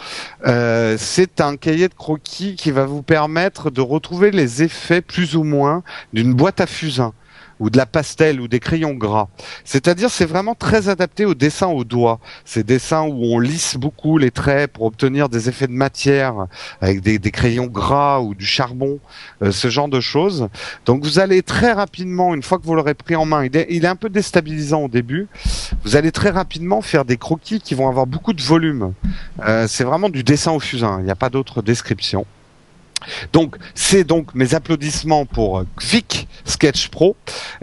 Euh, 0.46 0.96
c'est 1.00 1.42
un 1.42 1.56
cahier 1.56 1.90
de 1.90 1.94
croquis 1.94 2.56
qui 2.56 2.72
va 2.72 2.86
vous 2.86 3.02
permettre 3.02 3.72
de 3.72 3.82
retrouver 3.82 4.32
les 4.32 4.64
effets 4.64 5.02
plus 5.02 5.36
ou 5.36 5.44
moins 5.44 5.84
d'une 6.14 6.34
boîte 6.34 6.62
à 6.62 6.68
fusain 6.68 7.14
ou 7.60 7.70
de 7.70 7.78
la 7.78 7.86
pastel 7.86 8.42
ou 8.42 8.48
des 8.48 8.60
crayons 8.60 8.94
gras. 8.94 9.28
C'est-à-dire 9.66 10.10
c'est 10.10 10.26
vraiment 10.26 10.56
très 10.56 10.90
adapté 10.90 11.26
au 11.26 11.34
dessin 11.34 11.68
au 11.68 11.84
doigt. 11.84 12.20
Ces 12.46 12.64
dessins 12.64 13.04
où 13.04 13.24
on 13.26 13.40
lisse 13.40 13.76
beaucoup 13.76 14.18
les 14.18 14.32
traits 14.32 14.72
pour 14.74 14.86
obtenir 14.86 15.30
des 15.30 15.50
effets 15.50 15.68
de 15.68 15.74
matière 15.74 16.48
avec 16.82 17.02
des, 17.02 17.20
crayons 17.32 17.68
gras 17.68 18.20
ou 18.20 18.36
du 18.36 18.46
charbon, 18.46 19.00
euh, 19.42 19.52
ce 19.52 19.70
genre 19.70 19.88
de 19.88 20.00
choses. 20.00 20.50
Donc 20.86 21.04
vous 21.04 21.20
allez 21.20 21.42
très 21.42 21.72
rapidement, 21.72 22.36
une 22.36 22.44
fois 22.44 22.60
que 22.60 22.66
vous 22.66 22.76
l'aurez 22.76 22.94
pris 22.94 23.16
en 23.16 23.26
main, 23.26 23.46
il 23.46 23.56
est, 23.58 23.68
il 23.70 23.86
est 23.86 23.88
un 23.88 23.96
peu 23.96 24.10
déstabilisant 24.10 24.82
au 24.84 24.88
début, 24.88 25.28
vous 25.84 25.96
allez 25.96 26.12
très 26.12 26.30
rapidement 26.30 26.82
faire 26.82 27.06
des 27.06 27.18
croquis 27.18 27.60
qui 27.60 27.74
vont 27.76 27.88
avoir 27.88 28.06
beaucoup 28.06 28.34
de 28.34 28.42
volume. 28.42 28.94
Euh, 29.46 29.66
c'est 29.68 29.84
vraiment 29.84 30.10
du 30.10 30.24
dessin 30.24 30.52
au 30.52 30.60
fusain, 30.60 31.00
il 31.00 31.06
n'y 31.06 31.12
a 31.12 31.16
pas 31.16 31.30
d'autre 31.30 31.62
description. 31.62 32.26
Donc 33.32 33.58
c'est 33.76 34.04
donc 34.04 34.34
mes 34.36 34.56
applaudissements 34.56 35.26
pour 35.26 35.64
Vic 35.82 36.28
Sketch 36.46 36.90
Pro, 36.90 37.16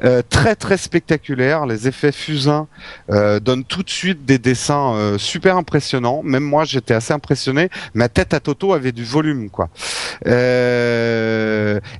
euh, 0.04 0.22
très 0.28 0.56
très 0.56 0.76
spectaculaire. 0.76 1.66
Les 1.66 1.88
effets 1.88 2.12
fusains 2.12 2.66
euh, 3.10 3.40
donnent 3.40 3.64
tout 3.64 3.82
de 3.82 3.90
suite 3.90 4.24
des 4.24 4.38
dessins 4.38 4.94
euh, 4.94 5.18
super 5.18 5.56
impressionnants. 5.56 6.22
Même 6.22 6.44
moi 6.44 6.64
j'étais 6.64 6.94
assez 6.94 7.12
impressionné. 7.12 7.68
Ma 7.94 8.08
tête 8.08 8.34
à 8.34 8.40
Toto 8.40 8.72
avait 8.72 8.92
du 8.92 9.04
volume 9.04 9.50
quoi. 9.50 9.68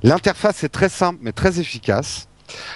L'interface 0.03 0.63
est 0.63 0.69
très 0.69 0.89
simple 0.89 1.19
mais 1.21 1.31
très 1.31 1.59
efficace. 1.59 2.27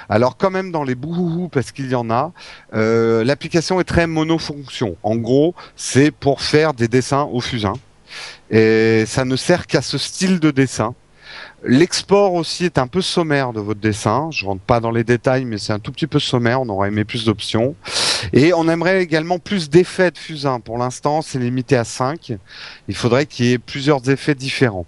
Alors 0.08 0.38
quand 0.38 0.52
même 0.52 0.72
dans 0.72 0.84
les 0.84 0.96
bouhouhou 0.96 1.50
parce 1.50 1.72
qu'il 1.72 1.90
y 1.90 1.96
en 1.96 2.10
a, 2.10 2.32
l'application 2.72 3.80
est 3.80 3.86
très 3.86 4.08
monofonction. 4.08 4.96
En 5.04 5.16
gros, 5.16 5.54
c'est 5.76 6.12
pour 6.12 6.42
faire 6.42 6.74
des 6.74 6.88
dessins 6.88 7.24
au 7.24 7.42
fusain 7.42 7.74
et 8.50 9.06
ça 9.08 9.26
ne 9.26 9.36
sert 9.36 9.68
qu'à 9.68 9.82
ce 9.82 9.98
style 9.98 10.40
de 10.40 10.52
dessin. 10.52 10.94
L'export 11.64 12.34
aussi 12.34 12.66
est 12.66 12.78
un 12.78 12.86
peu 12.86 13.02
sommaire 13.02 13.52
de 13.52 13.60
votre 13.60 13.80
dessin. 13.80 14.30
Je 14.32 14.46
rentre 14.46 14.62
pas 14.62 14.80
dans 14.80 14.92
les 14.92 15.04
détails, 15.04 15.46
mais 15.46 15.58
c'est 15.58 15.74
un 15.74 15.80
tout 15.80 15.92
petit 15.92 16.06
peu 16.06 16.20
sommaire. 16.20 16.62
On 16.62 16.70
aurait 16.70 16.90
aimé 16.90 17.06
plus 17.06 17.26
d'options. 17.26 17.76
Et 18.34 18.54
on 18.54 18.70
aimerait 18.70 19.02
également 19.02 19.40
plus 19.40 19.70
d'effets 19.70 20.12
de 20.12 20.18
fusain. 20.18 20.60
Pour 20.60 20.78
l'instant, 20.78 21.24
c'est 21.24 21.40
limité 21.40 21.76
à 21.76 21.84
5. 21.84 22.34
Il 22.88 22.96
faudrait 22.96 23.26
qu'il 23.26 23.48
y 23.48 23.54
ait 23.54 23.58
plusieurs 23.58 24.08
effets 24.10 24.36
différents. 24.36 24.86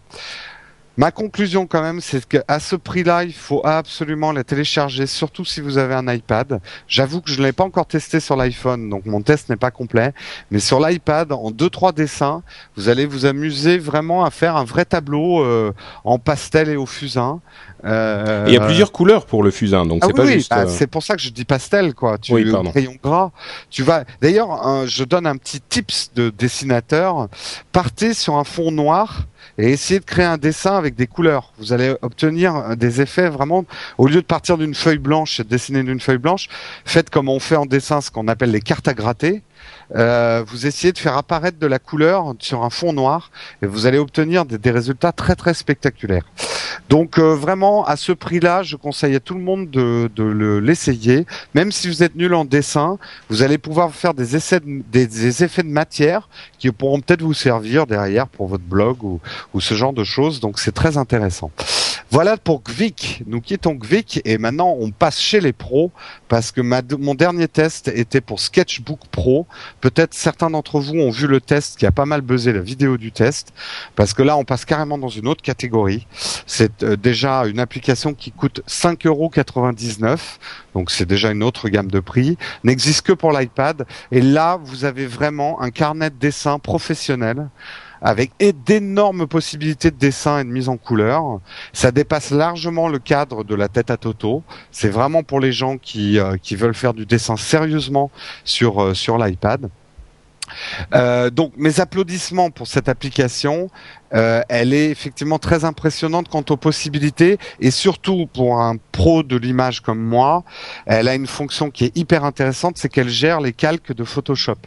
Ma 0.97 1.11
conclusion 1.11 1.67
quand 1.67 1.83
même, 1.83 2.01
c'est 2.01 2.25
qu'à 2.27 2.59
ce 2.59 2.75
prix-là, 2.75 3.23
il 3.23 3.33
faut 3.33 3.61
absolument 3.63 4.31
la 4.31 4.43
télécharger, 4.43 5.05
surtout 5.05 5.45
si 5.45 5.61
vous 5.61 5.77
avez 5.77 5.93
un 5.93 6.11
iPad. 6.11 6.59
J'avoue 6.87 7.21
que 7.21 7.29
je 7.29 7.39
ne 7.39 7.45
l'ai 7.45 7.51
pas 7.51 7.63
encore 7.63 7.85
testé 7.85 8.19
sur 8.19 8.35
l'iPhone, 8.35 8.89
donc 8.89 9.05
mon 9.05 9.21
test 9.21 9.49
n'est 9.49 9.57
pas 9.57 9.69
complet. 9.69 10.13
Mais 10.49 10.57
sur 10.57 10.79
l'iPad, 10.79 11.31
en 11.31 11.51
deux 11.51 11.69
trois 11.69 11.91
dessins, 11.91 12.41
vous 12.75 12.89
allez 12.89 13.05
vous 13.05 13.27
amuser 13.27 13.77
vraiment 13.77 14.25
à 14.25 14.31
faire 14.31 14.55
un 14.57 14.63
vrai 14.63 14.85
tableau 14.85 15.43
euh, 15.43 15.71
en 16.03 16.17
pastel 16.17 16.67
et 16.67 16.77
au 16.77 16.87
fusain. 16.87 17.41
Euh, 17.85 18.45
il 18.47 18.53
y 18.53 18.57
a 18.57 18.65
plusieurs 18.65 18.91
couleurs 18.91 19.27
pour 19.27 19.43
le 19.43 19.51
fusain, 19.51 19.85
donc 19.85 19.99
ah 20.01 20.07
c'est 20.07 20.15
pas 20.15 20.25
juste. 20.25 20.49
Bah, 20.49 20.61
euh, 20.61 20.67
c'est 20.67 20.87
pour 20.87 21.03
ça 21.03 21.15
que 21.15 21.21
je 21.21 21.29
dis 21.29 21.45
pastel, 21.45 21.93
quoi. 21.93 22.17
Tu 22.17 22.33
oui, 22.33 22.51
crayon 22.71 22.95
gras. 23.03 23.29
Tu 23.69 23.83
vas. 23.83 24.03
D'ailleurs, 24.19 24.87
je 24.87 25.03
donne 25.03 25.27
un 25.27 25.37
petit 25.37 25.61
tips 25.61 26.11
de 26.15 26.31
dessinateur. 26.31 27.27
Partez 27.71 28.15
sur 28.15 28.35
un 28.37 28.43
fond 28.43 28.71
noir 28.71 29.27
et 29.57 29.71
essayez 29.71 29.99
de 29.99 30.05
créer 30.05 30.25
un 30.25 30.37
dessin 30.37 30.75
avec 30.75 30.95
des 30.95 31.07
couleurs. 31.07 31.53
Vous 31.57 31.73
allez 31.73 31.95
obtenir 32.01 32.75
des 32.75 33.01
effets 33.01 33.29
vraiment, 33.29 33.65
au 33.97 34.07
lieu 34.07 34.21
de 34.21 34.25
partir 34.25 34.57
d'une 34.57 34.75
feuille 34.75 34.97
blanche 34.97 35.39
et 35.39 35.43
de 35.43 35.49
dessiner 35.49 35.83
d'une 35.83 35.99
feuille 35.99 36.17
blanche, 36.17 36.47
faites 36.85 37.09
comme 37.09 37.29
on 37.29 37.39
fait 37.39 37.55
en 37.55 37.65
dessin 37.65 38.01
ce 38.01 38.11
qu'on 38.11 38.27
appelle 38.27 38.51
les 38.51 38.61
cartes 38.61 38.87
à 38.87 38.93
gratter. 38.93 39.41
Euh, 39.95 40.43
vous 40.45 40.67
essayez 40.67 40.91
de 40.91 40.97
faire 40.97 41.15
apparaître 41.15 41.59
de 41.59 41.67
la 41.67 41.79
couleur 41.79 42.33
sur 42.39 42.63
un 42.63 42.69
fond 42.69 42.91
noir 42.91 43.31
et 43.61 43.65
vous 43.65 43.85
allez 43.85 43.97
obtenir 43.97 44.45
des, 44.45 44.71
résultats 44.71 45.11
très 45.11 45.35
très 45.35 45.53
spectaculaires. 45.53 46.25
Donc 46.89 47.17
euh, 47.17 47.35
vraiment 47.35 47.85
à 47.85 47.95
ce 47.95 48.11
prix-là, 48.11 48.63
je 48.63 48.75
conseille 48.75 49.15
à 49.15 49.19
tout 49.19 49.33
le 49.33 49.41
monde 49.41 49.69
de, 49.69 50.09
de 50.13 50.57
l'essayer. 50.57 51.25
Même 51.53 51.71
si 51.71 51.87
vous 51.87 52.03
êtes 52.03 52.15
nul 52.15 52.33
en 52.33 52.45
dessin, 52.45 52.97
vous 53.29 53.43
allez 53.43 53.57
pouvoir 53.57 53.93
faire 53.93 54.13
des, 54.13 54.35
essais 54.35 54.59
des, 54.63 55.43
effets 55.43 55.63
de 55.63 55.69
matière 55.69 56.27
qui 56.59 56.71
pourront 56.71 56.99
peut-être 56.99 57.21
vous 57.21 57.33
servir 57.33 57.87
derrière 57.87 58.27
pour 58.27 58.47
votre 58.47 58.63
blog 58.63 59.03
ou, 59.03 59.21
ou 59.53 59.61
ce 59.61 59.73
genre 59.73 59.93
de 59.93 60.03
choses. 60.03 60.39
Donc 60.39 60.59
c'est 60.59 60.73
très 60.73 60.97
intéressant. 60.97 61.51
Voilà 62.09 62.37
pour 62.37 62.61
Gvik. 62.63 63.23
Nous 63.27 63.41
quittons 63.41 63.73
Gvik 63.73 64.21
et 64.23 64.37
maintenant 64.37 64.75
on 64.79 64.91
passe 64.91 65.19
chez 65.19 65.41
les 65.41 65.53
pros 65.53 65.91
parce 66.27 66.51
que 66.51 66.61
mon 66.61 67.15
dernier 67.15 67.47
test 67.47 67.89
était 67.89 68.21
pour 68.21 68.39
Sketchbook 68.39 68.99
Pro. 69.11 69.46
Peut-être 69.81 70.13
certains 70.13 70.49
d'entre 70.49 70.79
vous 70.79 70.93
ont 70.95 71.09
vu 71.09 71.27
le 71.27 71.41
test 71.41 71.77
qui 71.77 71.85
a 71.85 71.91
pas 71.91 72.05
mal 72.05 72.21
buzzé 72.21 72.53
la 72.53 72.61
vidéo 72.61 72.97
du 72.97 73.11
test 73.11 73.53
parce 73.95 74.13
que 74.13 74.21
là 74.23 74.37
on 74.37 74.43
passe 74.43 74.65
carrément 74.65 74.97
dans 74.97 75.09
une 75.09 75.27
autre 75.27 75.41
catégorie. 75.41 76.07
C'est 76.45 76.83
euh, 76.83 76.95
déjà 76.95 77.45
une 77.45 77.59
application 77.59 78.13
qui 78.13 78.31
coûte 78.31 78.61
5,99€. 78.67 80.17
Donc 80.73 80.91
c'est 80.91 81.05
déjà 81.05 81.31
une 81.31 81.43
autre 81.43 81.69
gamme 81.69 81.89
de 81.89 81.99
prix. 81.99 82.37
N'existe 82.63 83.05
que 83.05 83.13
pour 83.13 83.31
l'iPad 83.31 83.85
et 84.11 84.21
là 84.21 84.59
vous 84.63 84.85
avez 84.85 85.05
vraiment 85.05 85.61
un 85.61 85.71
carnet 85.71 86.09
de 86.09 86.15
dessin 86.15 86.59
professionnel 86.59 87.49
avec 88.01 88.31
d'énormes 88.39 89.27
possibilités 89.27 89.91
de 89.91 89.97
dessin 89.97 90.39
et 90.39 90.43
de 90.43 90.49
mise 90.49 90.69
en 90.69 90.77
couleur. 90.77 91.39
Ça 91.73 91.91
dépasse 91.91 92.31
largement 92.31 92.89
le 92.89 92.99
cadre 92.99 93.43
de 93.43 93.55
la 93.55 93.67
tête 93.67 93.91
à 93.91 93.97
Toto. 93.97 94.43
C'est 94.71 94.89
vraiment 94.89 95.23
pour 95.23 95.39
les 95.39 95.51
gens 95.51 95.77
qui, 95.77 96.19
euh, 96.19 96.37
qui 96.41 96.55
veulent 96.55 96.75
faire 96.75 96.93
du 96.93 97.05
dessin 97.05 97.37
sérieusement 97.37 98.11
sur, 98.43 98.81
euh, 98.81 98.93
sur 98.93 99.17
l'iPad. 99.17 99.69
Euh, 100.93 101.29
donc 101.29 101.53
mes 101.57 101.79
applaudissements 101.79 102.51
pour 102.51 102.67
cette 102.67 102.89
application. 102.89 103.69
Euh, 104.13 104.41
elle 104.47 104.73
est 104.73 104.89
effectivement 104.89 105.37
très 105.37 105.65
impressionnante 105.65 106.29
quant 106.29 106.43
aux 106.49 106.55
possibilités 106.55 107.37
et 107.59 107.71
surtout 107.71 108.25
pour 108.33 108.61
un 108.61 108.77
pro 108.93 109.21
de 109.21 109.35
l'image 109.35 109.81
comme 109.81 109.99
moi, 109.99 110.45
elle 110.85 111.09
a 111.09 111.15
une 111.15 111.27
fonction 111.27 111.71
qui 111.71 111.83
est 111.85 111.97
hyper 111.97 112.23
intéressante, 112.23 112.77
c'est 112.77 112.87
qu'elle 112.87 113.09
gère 113.09 113.41
les 113.41 113.51
calques 113.51 113.93
de 113.93 114.05
Photoshop. 114.05 114.59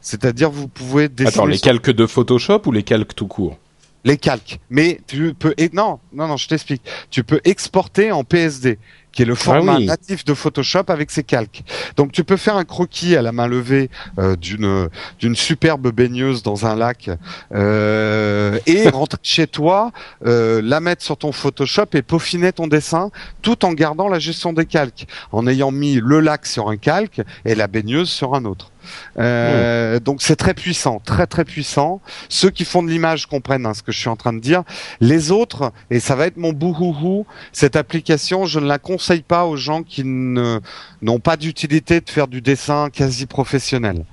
C'est-à-dire 0.00 0.50
vous 0.50 0.68
pouvez 0.68 1.10
dessiner. 1.10 1.28
Attends, 1.28 1.44
les 1.46 1.58
calques 1.58 1.90
de 1.90 2.06
Photoshop 2.06 2.62
ou 2.64 2.72
les 2.72 2.84
calques 2.84 3.14
tout 3.14 3.26
court? 3.26 3.58
Les 4.04 4.16
calques. 4.16 4.60
Mais 4.70 5.00
tu 5.06 5.34
peux 5.34 5.54
non 5.74 5.98
non 6.14 6.28
non 6.28 6.38
je 6.38 6.48
t'explique. 6.48 6.82
Tu 7.10 7.22
peux 7.22 7.40
exporter 7.44 8.12
en 8.12 8.24
PSD 8.24 8.78
qui 9.16 9.22
est 9.22 9.24
le 9.24 9.32
ah 9.32 9.44
format 9.44 9.78
natif 9.78 10.26
de 10.26 10.34
Photoshop 10.34 10.84
avec 10.88 11.10
ses 11.10 11.22
calques. 11.22 11.62
Donc 11.96 12.12
tu 12.12 12.22
peux 12.22 12.36
faire 12.36 12.56
un 12.56 12.64
croquis 12.64 13.16
à 13.16 13.22
la 13.22 13.32
main 13.32 13.46
levée 13.46 13.88
euh, 14.18 14.36
d'une 14.36 14.90
d'une 15.18 15.34
superbe 15.34 15.90
baigneuse 15.90 16.42
dans 16.42 16.66
un 16.66 16.76
lac 16.76 17.08
euh, 17.54 18.58
et 18.66 18.88
rentrer 18.90 19.18
chez 19.22 19.46
toi, 19.46 19.90
euh, 20.26 20.60
la 20.62 20.80
mettre 20.80 21.02
sur 21.02 21.16
ton 21.16 21.32
Photoshop 21.32 21.86
et 21.94 22.02
peaufiner 22.02 22.52
ton 22.52 22.66
dessin 22.66 23.10
tout 23.40 23.64
en 23.64 23.72
gardant 23.72 24.08
la 24.08 24.18
gestion 24.18 24.52
des 24.52 24.66
calques, 24.66 25.06
en 25.32 25.46
ayant 25.46 25.70
mis 25.70 25.94
le 25.94 26.20
lac 26.20 26.44
sur 26.44 26.68
un 26.68 26.76
calque 26.76 27.22
et 27.46 27.54
la 27.54 27.68
baigneuse 27.68 28.10
sur 28.10 28.34
un 28.34 28.44
autre. 28.44 28.70
Euh, 29.18 29.98
donc 30.00 30.22
c'est 30.22 30.36
très 30.36 30.54
puissant, 30.54 31.00
très 31.04 31.26
très 31.26 31.44
puissant. 31.44 32.00
Ceux 32.28 32.50
qui 32.50 32.64
font 32.64 32.82
de 32.82 32.88
l'image 32.88 33.26
comprennent 33.26 33.66
hein, 33.66 33.74
ce 33.74 33.82
que 33.82 33.92
je 33.92 33.98
suis 33.98 34.08
en 34.08 34.16
train 34.16 34.32
de 34.32 34.40
dire. 34.40 34.62
Les 35.00 35.30
autres, 35.30 35.72
et 35.90 36.00
ça 36.00 36.14
va 36.14 36.26
être 36.26 36.36
mon 36.36 36.52
bouhouhou, 36.52 37.26
cette 37.52 37.76
application, 37.76 38.46
je 38.46 38.60
ne 38.60 38.66
la 38.66 38.78
conseille 39.06 39.22
pas 39.22 39.44
aux 39.44 39.56
gens 39.56 39.84
qui 39.84 40.02
n'ont 40.04 41.20
pas 41.22 41.36
d'utilité 41.36 42.00
de 42.00 42.10
faire 42.10 42.26
du 42.26 42.40
dessin 42.40 42.90
quasi 42.90 43.26
professionnel, 43.26 44.04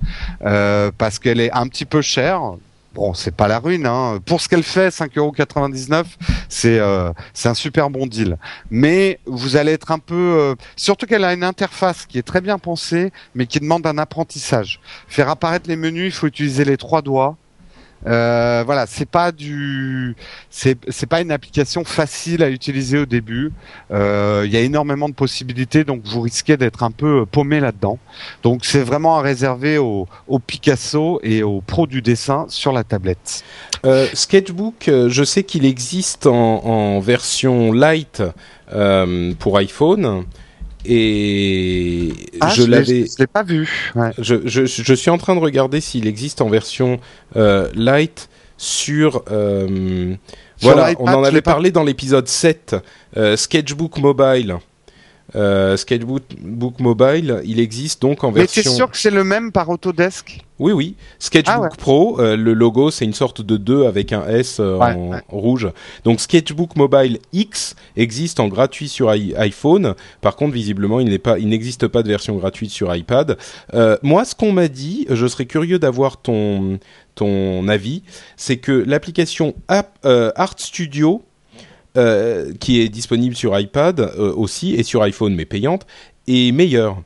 euh, 0.44 0.92
parce 0.96 1.18
qu'elle 1.18 1.40
est 1.40 1.50
un 1.50 1.66
petit 1.66 1.84
peu 1.84 2.00
chère 2.00 2.54
bon, 2.94 3.12
c'est 3.12 3.34
pas 3.34 3.48
la 3.48 3.58
ruine. 3.58 3.86
Hein. 3.86 4.20
Pour 4.24 4.40
ce 4.40 4.48
qu'elle 4.48 4.62
fait, 4.62 4.90
5,99€, 4.90 6.04
c'est 6.48 6.78
euh, 6.78 7.12
c'est 7.32 7.48
un 7.48 7.54
super 7.54 7.90
bon 7.90 8.06
deal. 8.06 8.38
Mais 8.70 9.18
vous 9.26 9.56
allez 9.56 9.72
être 9.72 9.90
un 9.90 9.98
peu, 9.98 10.14
euh, 10.14 10.54
surtout 10.76 11.06
qu'elle 11.06 11.24
a 11.24 11.34
une 11.34 11.42
interface 11.42 12.06
qui 12.06 12.18
est 12.18 12.22
très 12.22 12.40
bien 12.40 12.58
pensée, 12.58 13.12
mais 13.34 13.46
qui 13.46 13.58
demande 13.58 13.84
un 13.88 13.98
apprentissage. 13.98 14.78
Faire 15.08 15.28
apparaître 15.28 15.68
les 15.68 15.74
menus, 15.74 16.14
il 16.14 16.16
faut 16.16 16.28
utiliser 16.28 16.64
les 16.64 16.76
trois 16.76 17.02
doigts. 17.02 17.36
Euh, 18.06 18.62
voilà, 18.66 18.86
c'est 18.86 19.08
pas 19.08 19.32
du, 19.32 20.14
c'est 20.50 21.06
pas 21.08 21.20
une 21.20 21.30
application 21.30 21.84
facile 21.84 22.42
à 22.42 22.50
utiliser 22.50 22.98
au 22.98 23.06
début. 23.06 23.52
Euh, 23.90 24.42
il 24.44 24.52
y 24.52 24.56
a 24.56 24.60
énormément 24.60 25.08
de 25.08 25.14
possibilités, 25.14 25.84
donc 25.84 26.02
vous 26.04 26.20
risquez 26.20 26.56
d'être 26.56 26.82
un 26.82 26.90
peu 26.90 27.24
paumé 27.26 27.60
là-dedans. 27.60 27.98
Donc 28.42 28.64
c'est 28.64 28.82
vraiment 28.82 29.18
à 29.18 29.22
réserver 29.22 29.78
aux, 29.78 30.06
Picasso 30.46 31.20
et 31.22 31.42
aux 31.42 31.60
pros 31.60 31.86
du 31.86 32.02
dessin 32.02 32.46
sur 32.48 32.72
la 32.72 32.84
tablette. 32.84 33.44
Euh, 33.86 34.06
Sketchbook, 34.12 34.84
je 34.88 35.24
sais 35.24 35.44
qu'il 35.44 35.64
existe 35.64 36.26
en 36.26 37.00
version 37.00 37.72
light 37.72 38.22
pour 39.38 39.58
iPhone 39.58 40.24
et 40.84 42.12
ah, 42.40 42.50
je, 42.50 42.62
l'avais. 42.62 43.06
Je 43.06 43.18
l'ai 43.18 43.26
pas 43.26 43.42
vu. 43.42 43.92
Je, 44.18 44.36
je, 44.44 44.66
je, 44.66 44.94
suis 44.94 45.10
en 45.10 45.18
train 45.18 45.34
de 45.34 45.40
regarder 45.40 45.80
s'il 45.80 46.06
existe 46.06 46.40
en 46.40 46.48
version 46.48 47.00
euh, 47.36 47.68
light 47.74 48.28
sur. 48.56 49.22
Euh, 49.30 50.14
voilà, 50.60 50.92
on 50.98 51.08
en 51.08 51.24
avait 51.24 51.42
parlé 51.42 51.70
dans 51.70 51.84
l'épisode 51.84 52.28
7, 52.28 52.76
euh, 53.16 53.36
Sketchbook 53.36 53.98
Mobile. 53.98 54.58
Sketchbook 55.76 56.78
Mobile, 56.78 57.40
il 57.44 57.58
existe 57.58 58.02
donc 58.02 58.22
en 58.22 58.30
version. 58.30 58.60
Mais 58.60 58.62
t'es 58.62 58.68
sûr 58.76 58.90
que 58.90 58.96
c'est 58.96 59.10
le 59.10 59.24
même 59.24 59.52
par 59.52 59.68
Autodesk? 59.68 60.43
Oui, 60.58 60.72
oui. 60.72 60.94
Sketchbook 61.18 61.70
ah 61.72 61.76
Pro, 61.76 62.20
euh, 62.20 62.36
le 62.36 62.52
logo 62.52 62.90
c'est 62.90 63.04
une 63.04 63.14
sorte 63.14 63.42
de 63.42 63.56
2 63.56 63.86
avec 63.86 64.12
un 64.12 64.26
S 64.26 64.58
euh, 64.60 64.78
en 64.78 65.20
rouge. 65.28 65.68
Donc 66.04 66.20
Sketchbook 66.20 66.76
Mobile 66.76 67.18
X 67.32 67.74
existe 67.96 68.40
en 68.40 68.48
gratuit 68.48 68.88
sur 68.88 69.10
iPhone. 69.10 69.94
Par 70.20 70.36
contre, 70.36 70.52
visiblement, 70.54 71.00
il 71.00 71.18
pas, 71.18 71.38
n'existe 71.38 71.88
pas 71.88 72.02
de 72.02 72.08
version 72.08 72.36
gratuite 72.36 72.70
sur 72.70 72.94
iPad. 72.94 73.36
moi, 74.02 74.24
ce 74.24 74.34
qu'on 74.34 74.52
m'a 74.52 74.68
dit, 74.68 75.06
je 75.10 75.26
serais 75.26 75.46
curieux 75.46 75.78
d'avoir 75.78 76.18
ton 76.18 76.78
ton 77.14 77.68
avis, 77.68 78.02
c'est 78.36 78.56
que 78.56 78.72
l'application 78.72 79.54
Art 79.68 80.58
Studio 80.58 81.22
euh, 81.96 82.52
qui 82.58 82.80
est 82.80 82.88
disponible 82.88 83.36
sur 83.36 83.56
iPad 83.56 84.00
euh, 84.00 84.34
aussi 84.34 84.74
et 84.74 84.82
sur 84.82 85.04
iPhone 85.04 85.32
mais 85.32 85.44
payante, 85.44 85.86
est 86.26 86.50
meilleure. 86.50 87.00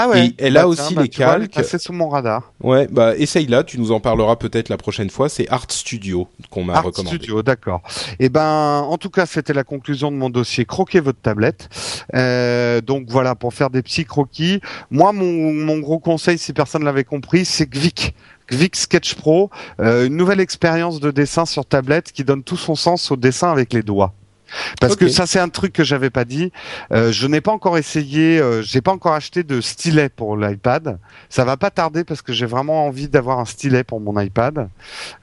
Ah 0.00 0.08
ouais. 0.08 0.26
Et 0.26 0.34
elle 0.38 0.56
a 0.56 0.62
bah, 0.62 0.68
aussi 0.68 0.94
bah, 0.94 1.02
les 1.02 1.08
calques. 1.08 1.58
C'est 1.64 1.80
sous 1.80 1.92
mon 1.92 2.08
radar. 2.08 2.52
Ouais, 2.62 2.86
bah 2.88 3.16
essaye 3.16 3.46
là, 3.46 3.64
tu 3.64 3.80
nous 3.80 3.90
en 3.90 3.98
parleras 3.98 4.36
peut-être 4.36 4.68
la 4.68 4.76
prochaine 4.76 5.10
fois. 5.10 5.28
C'est 5.28 5.48
Art 5.48 5.66
Studio 5.68 6.28
qu'on 6.50 6.62
m'a 6.62 6.80
recommandé. 6.80 7.00
Art 7.00 7.14
Studio, 7.16 7.42
d'accord. 7.42 7.82
Et 8.20 8.26
eh 8.26 8.28
ben, 8.28 8.84
en 8.88 8.96
tout 8.96 9.10
cas, 9.10 9.26
c'était 9.26 9.52
la 9.52 9.64
conclusion 9.64 10.12
de 10.12 10.16
mon 10.16 10.30
dossier. 10.30 10.64
Croquez 10.64 11.00
votre 11.00 11.20
tablette. 11.20 11.68
Euh, 12.14 12.80
donc 12.80 13.06
voilà, 13.08 13.34
pour 13.34 13.52
faire 13.52 13.70
des 13.70 13.82
petits 13.82 14.04
croquis. 14.04 14.60
Moi, 14.92 15.12
mon, 15.12 15.52
mon 15.52 15.78
gros 15.78 15.98
conseil, 15.98 16.38
si 16.38 16.52
personne 16.52 16.84
l'avait 16.84 17.04
compris, 17.04 17.44
c'est 17.44 17.68
Gvic. 17.68 18.14
Gvic 18.48 18.76
Sketch 18.76 19.14
Pro, 19.14 19.50
euh, 19.80 20.06
une 20.06 20.16
nouvelle 20.16 20.40
expérience 20.40 21.00
de 21.00 21.10
dessin 21.10 21.44
sur 21.44 21.66
tablette 21.66 22.12
qui 22.12 22.24
donne 22.24 22.42
tout 22.42 22.56
son 22.56 22.76
sens 22.76 23.10
au 23.10 23.16
dessin 23.16 23.50
avec 23.50 23.72
les 23.72 23.82
doigts. 23.82 24.14
Parce 24.80 24.96
que 24.96 25.08
ça 25.08 25.26
c'est 25.26 25.38
un 25.38 25.48
truc 25.48 25.72
que 25.72 25.84
j'avais 25.84 26.10
pas 26.10 26.24
dit. 26.24 26.52
Euh, 26.92 27.12
je 27.12 27.26
n'ai 27.26 27.40
pas 27.40 27.52
encore 27.52 27.78
essayé, 27.78 28.40
euh, 28.40 28.62
j'ai 28.62 28.80
pas 28.80 28.92
encore 28.92 29.12
acheté 29.12 29.42
de 29.42 29.60
stylet 29.60 30.08
pour 30.08 30.36
l'iPad. 30.36 30.98
Ça 31.28 31.44
va 31.44 31.56
pas 31.56 31.70
tarder 31.70 32.04
parce 32.04 32.22
que 32.22 32.32
j'ai 32.32 32.46
vraiment 32.46 32.86
envie 32.86 33.08
d'avoir 33.08 33.38
un 33.38 33.44
stylet 33.44 33.84
pour 33.84 34.00
mon 34.00 34.18
iPad. 34.20 34.68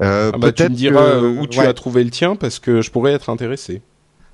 Euh, 0.02 0.32
ah 0.34 0.38
bah, 0.38 0.52
tu 0.52 0.64
me 0.64 0.70
diras 0.70 1.20
où 1.20 1.48
tu 1.48 1.60
as 1.60 1.74
trouvé 1.74 2.04
le 2.04 2.12
tien 2.12 2.36
parce 2.36 2.60
que 2.60 2.82
je 2.82 2.92
pourrais 2.92 3.14
être 3.14 3.30
intéressé. 3.30 3.82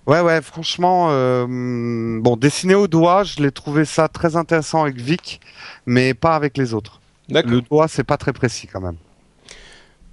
Ouais 0.08 0.20
ouais, 0.20 0.42
franchement, 0.42 1.08
bon 1.48 2.36
dessiner 2.36 2.76
au 2.76 2.88
doigt, 2.88 3.24
je 3.24 3.42
l'ai 3.42 3.52
trouvé 3.52 3.86
ça 3.86 4.08
très 4.08 4.36
intéressant 4.36 4.82
avec 4.82 5.00
Vic, 5.00 5.40
mais 5.86 6.14
pas 6.14 6.36
avec 6.36 6.58
les 6.58 6.74
autres. 6.74 7.02
Le 7.30 7.62
doigt 7.62 7.88
c'est 7.88 8.04
pas 8.04 8.18
très 8.18 8.34
précis 8.34 8.68
quand 8.68 8.82
même. 8.82 8.98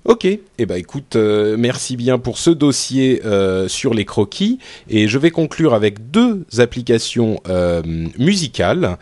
Ok, 0.08 0.24
eh 0.24 0.64
ben 0.64 0.76
écoute, 0.76 1.16
euh, 1.16 1.58
merci 1.58 1.94
bien 1.94 2.18
pour 2.18 2.38
ce 2.38 2.48
dossier 2.48 3.20
euh, 3.26 3.68
sur 3.68 3.92
les 3.92 4.06
croquis. 4.06 4.58
Et 4.88 5.06
je 5.06 5.18
vais 5.18 5.30
conclure 5.30 5.74
avec 5.74 6.10
deux 6.10 6.46
applications 6.56 7.42
euh, 7.46 7.82
musicales 8.18 8.96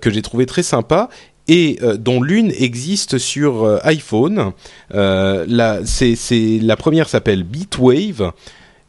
que 0.00 0.10
j'ai 0.10 0.20
trouvées 0.20 0.46
très 0.46 0.64
sympas 0.64 1.10
et 1.46 1.78
dont 1.98 2.20
l'une 2.20 2.50
existe 2.50 3.18
sur 3.18 3.78
iPhone. 3.84 4.50
la, 4.90 5.46
la 5.46 6.76
première 6.76 7.08
s'appelle 7.08 7.44
Beatwave 7.44 8.32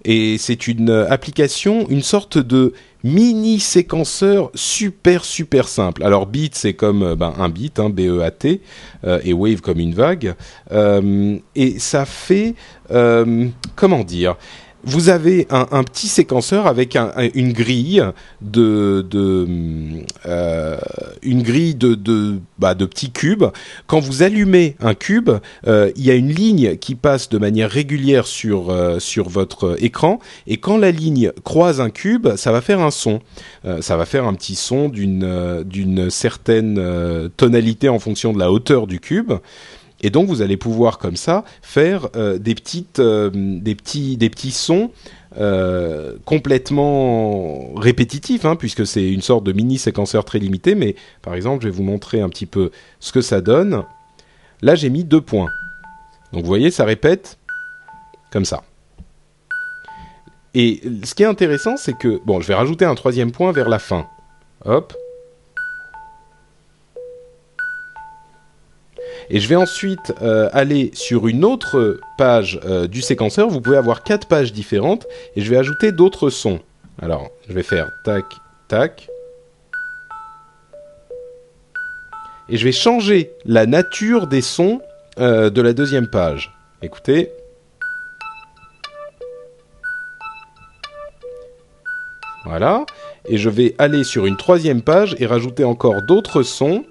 et 0.09 0.39
c'est 0.39 0.67
une 0.67 0.89
application, 0.89 1.87
une 1.87 2.01
sorte 2.01 2.39
de 2.39 2.73
mini 3.03 3.59
séquenceur 3.59 4.49
super 4.55 5.23
super 5.23 5.67
simple. 5.67 6.03
Alors 6.03 6.25
beat 6.25 6.55
c'est 6.55 6.73
comme 6.73 7.03
euh, 7.03 7.15
ben, 7.15 7.31
un 7.37 7.47
beat, 7.47 7.79
hein, 7.79 7.91
B-E-A-T, 7.91 8.59
euh, 9.05 9.19
et 9.23 9.33
wave 9.33 9.61
comme 9.61 9.79
une 9.79 9.93
vague, 9.93 10.33
euh, 10.71 11.37
et 11.55 11.77
ça 11.77 12.05
fait 12.05 12.55
comment 13.75 14.03
dire? 14.03 14.35
Vous 14.83 15.09
avez 15.09 15.47
un, 15.49 15.83
petit 15.83 16.07
séquenceur 16.07 16.65
avec 16.65 16.97
une 17.33 17.53
grille 17.53 18.03
de, 18.41 19.05
euh, 20.25 20.77
bah, 22.57 22.75
de 22.75 22.85
petits 22.85 23.11
cubes. 23.11 23.45
Quand 23.87 23.99
vous 23.99 24.23
allumez 24.23 24.75
un 24.79 24.93
cube, 24.93 25.31
euh, 25.67 25.91
il 25.95 26.05
y 26.05 26.11
a 26.11 26.15
une 26.15 26.31
ligne 26.31 26.77
qui 26.77 26.95
passe 26.95 27.29
de 27.29 27.37
manière 27.37 27.69
régulière 27.69 28.25
sur 28.25 28.69
euh, 28.69 28.99
sur 28.99 29.27
votre 29.27 29.75
écran 29.83 30.19
et 30.47 30.57
quand 30.57 30.77
la 30.77 30.91
ligne 30.91 31.31
croise 31.43 31.81
un 31.81 31.89
cube, 31.89 32.29
ça 32.35 32.51
va 32.51 32.61
faire 32.61 32.79
un 32.79 32.91
son. 32.91 33.21
ça 33.81 33.97
va 33.97 34.05
faire 34.05 34.25
un 34.25 34.33
petit 34.33 34.55
son 34.55 34.89
d'une 34.89 36.09
certaine 36.09 37.29
tonalité 37.35 37.89
en 37.89 37.99
fonction 37.99 38.33
de 38.33 38.39
la 38.39 38.51
hauteur 38.51 38.87
du 38.87 38.99
cube. 38.99 39.33
Et 40.01 40.09
donc 40.09 40.27
vous 40.27 40.41
allez 40.41 40.57
pouvoir 40.57 40.97
comme 40.97 41.15
ça 41.15 41.43
faire 41.61 42.05
euh, 42.15 42.19
euh, 42.29 42.39
des 42.39 42.55
petits, 42.55 44.17
des 44.17 44.29
petits 44.29 44.51
sons 44.51 44.91
euh, 45.37 46.15
complètement 46.25 47.73
répétitifs, 47.75 48.45
hein, 48.45 48.55
puisque 48.55 48.85
c'est 48.85 49.07
une 49.11 49.21
sorte 49.21 49.43
de 49.43 49.51
mini 49.51 49.77
séquenceur 49.77 50.25
très 50.25 50.39
limité. 50.39 50.75
Mais 50.75 50.95
par 51.21 51.35
exemple, 51.35 51.63
je 51.63 51.69
vais 51.69 51.75
vous 51.75 51.83
montrer 51.83 52.21
un 52.21 52.29
petit 52.29 52.45
peu 52.45 52.71
ce 52.99 53.11
que 53.11 53.21
ça 53.21 53.41
donne. 53.41 53.83
Là, 54.61 54.75
j'ai 54.75 54.89
mis 54.89 55.03
deux 55.03 55.21
points. 55.21 55.49
Donc 56.33 56.43
vous 56.43 56.47
voyez, 56.47 56.71
ça 56.71 56.85
répète 56.85 57.37
comme 58.31 58.45
ça. 58.45 58.63
Et 60.53 60.81
ce 61.03 61.13
qui 61.13 61.23
est 61.23 61.27
intéressant, 61.27 61.77
c'est 61.77 61.97
que 61.97 62.19
bon, 62.25 62.41
je 62.41 62.47
vais 62.47 62.55
rajouter 62.55 62.85
un 62.85 62.95
troisième 62.95 63.31
point 63.31 63.51
vers 63.51 63.69
la 63.69 63.79
fin. 63.79 64.07
Hop. 64.65 64.93
Et 69.31 69.39
je 69.39 69.47
vais 69.47 69.55
ensuite 69.55 70.13
euh, 70.21 70.49
aller 70.53 70.89
sur 70.93 71.27
une 71.27 71.45
autre 71.45 71.99
page 72.17 72.59
euh, 72.65 72.87
du 72.87 73.01
séquenceur. 73.01 73.47
Vous 73.49 73.61
pouvez 73.61 73.77
avoir 73.77 74.03
quatre 74.03 74.27
pages 74.27 74.51
différentes 74.51 75.05
et 75.35 75.41
je 75.41 75.49
vais 75.49 75.57
ajouter 75.57 75.91
d'autres 75.91 76.31
sons. 76.31 76.59
Alors, 76.99 77.29
je 77.47 77.53
vais 77.53 77.61
faire 77.61 77.91
tac, 78.03 78.25
tac. 78.67 79.07
Et 82.49 82.57
je 82.57 82.65
vais 82.65 82.71
changer 82.71 83.31
la 83.45 83.67
nature 83.67 84.25
des 84.25 84.41
sons 84.41 84.81
euh, 85.19 85.51
de 85.51 85.61
la 85.61 85.73
deuxième 85.73 86.07
page. 86.07 86.51
Écoutez. 86.81 87.31
Voilà. 92.45 92.83
Et 93.27 93.37
je 93.37 93.49
vais 93.49 93.75
aller 93.77 94.03
sur 94.03 94.25
une 94.25 94.37
troisième 94.37 94.81
page 94.81 95.15
et 95.19 95.27
rajouter 95.27 95.63
encore 95.63 96.01
d'autres 96.01 96.41
sons 96.41 96.83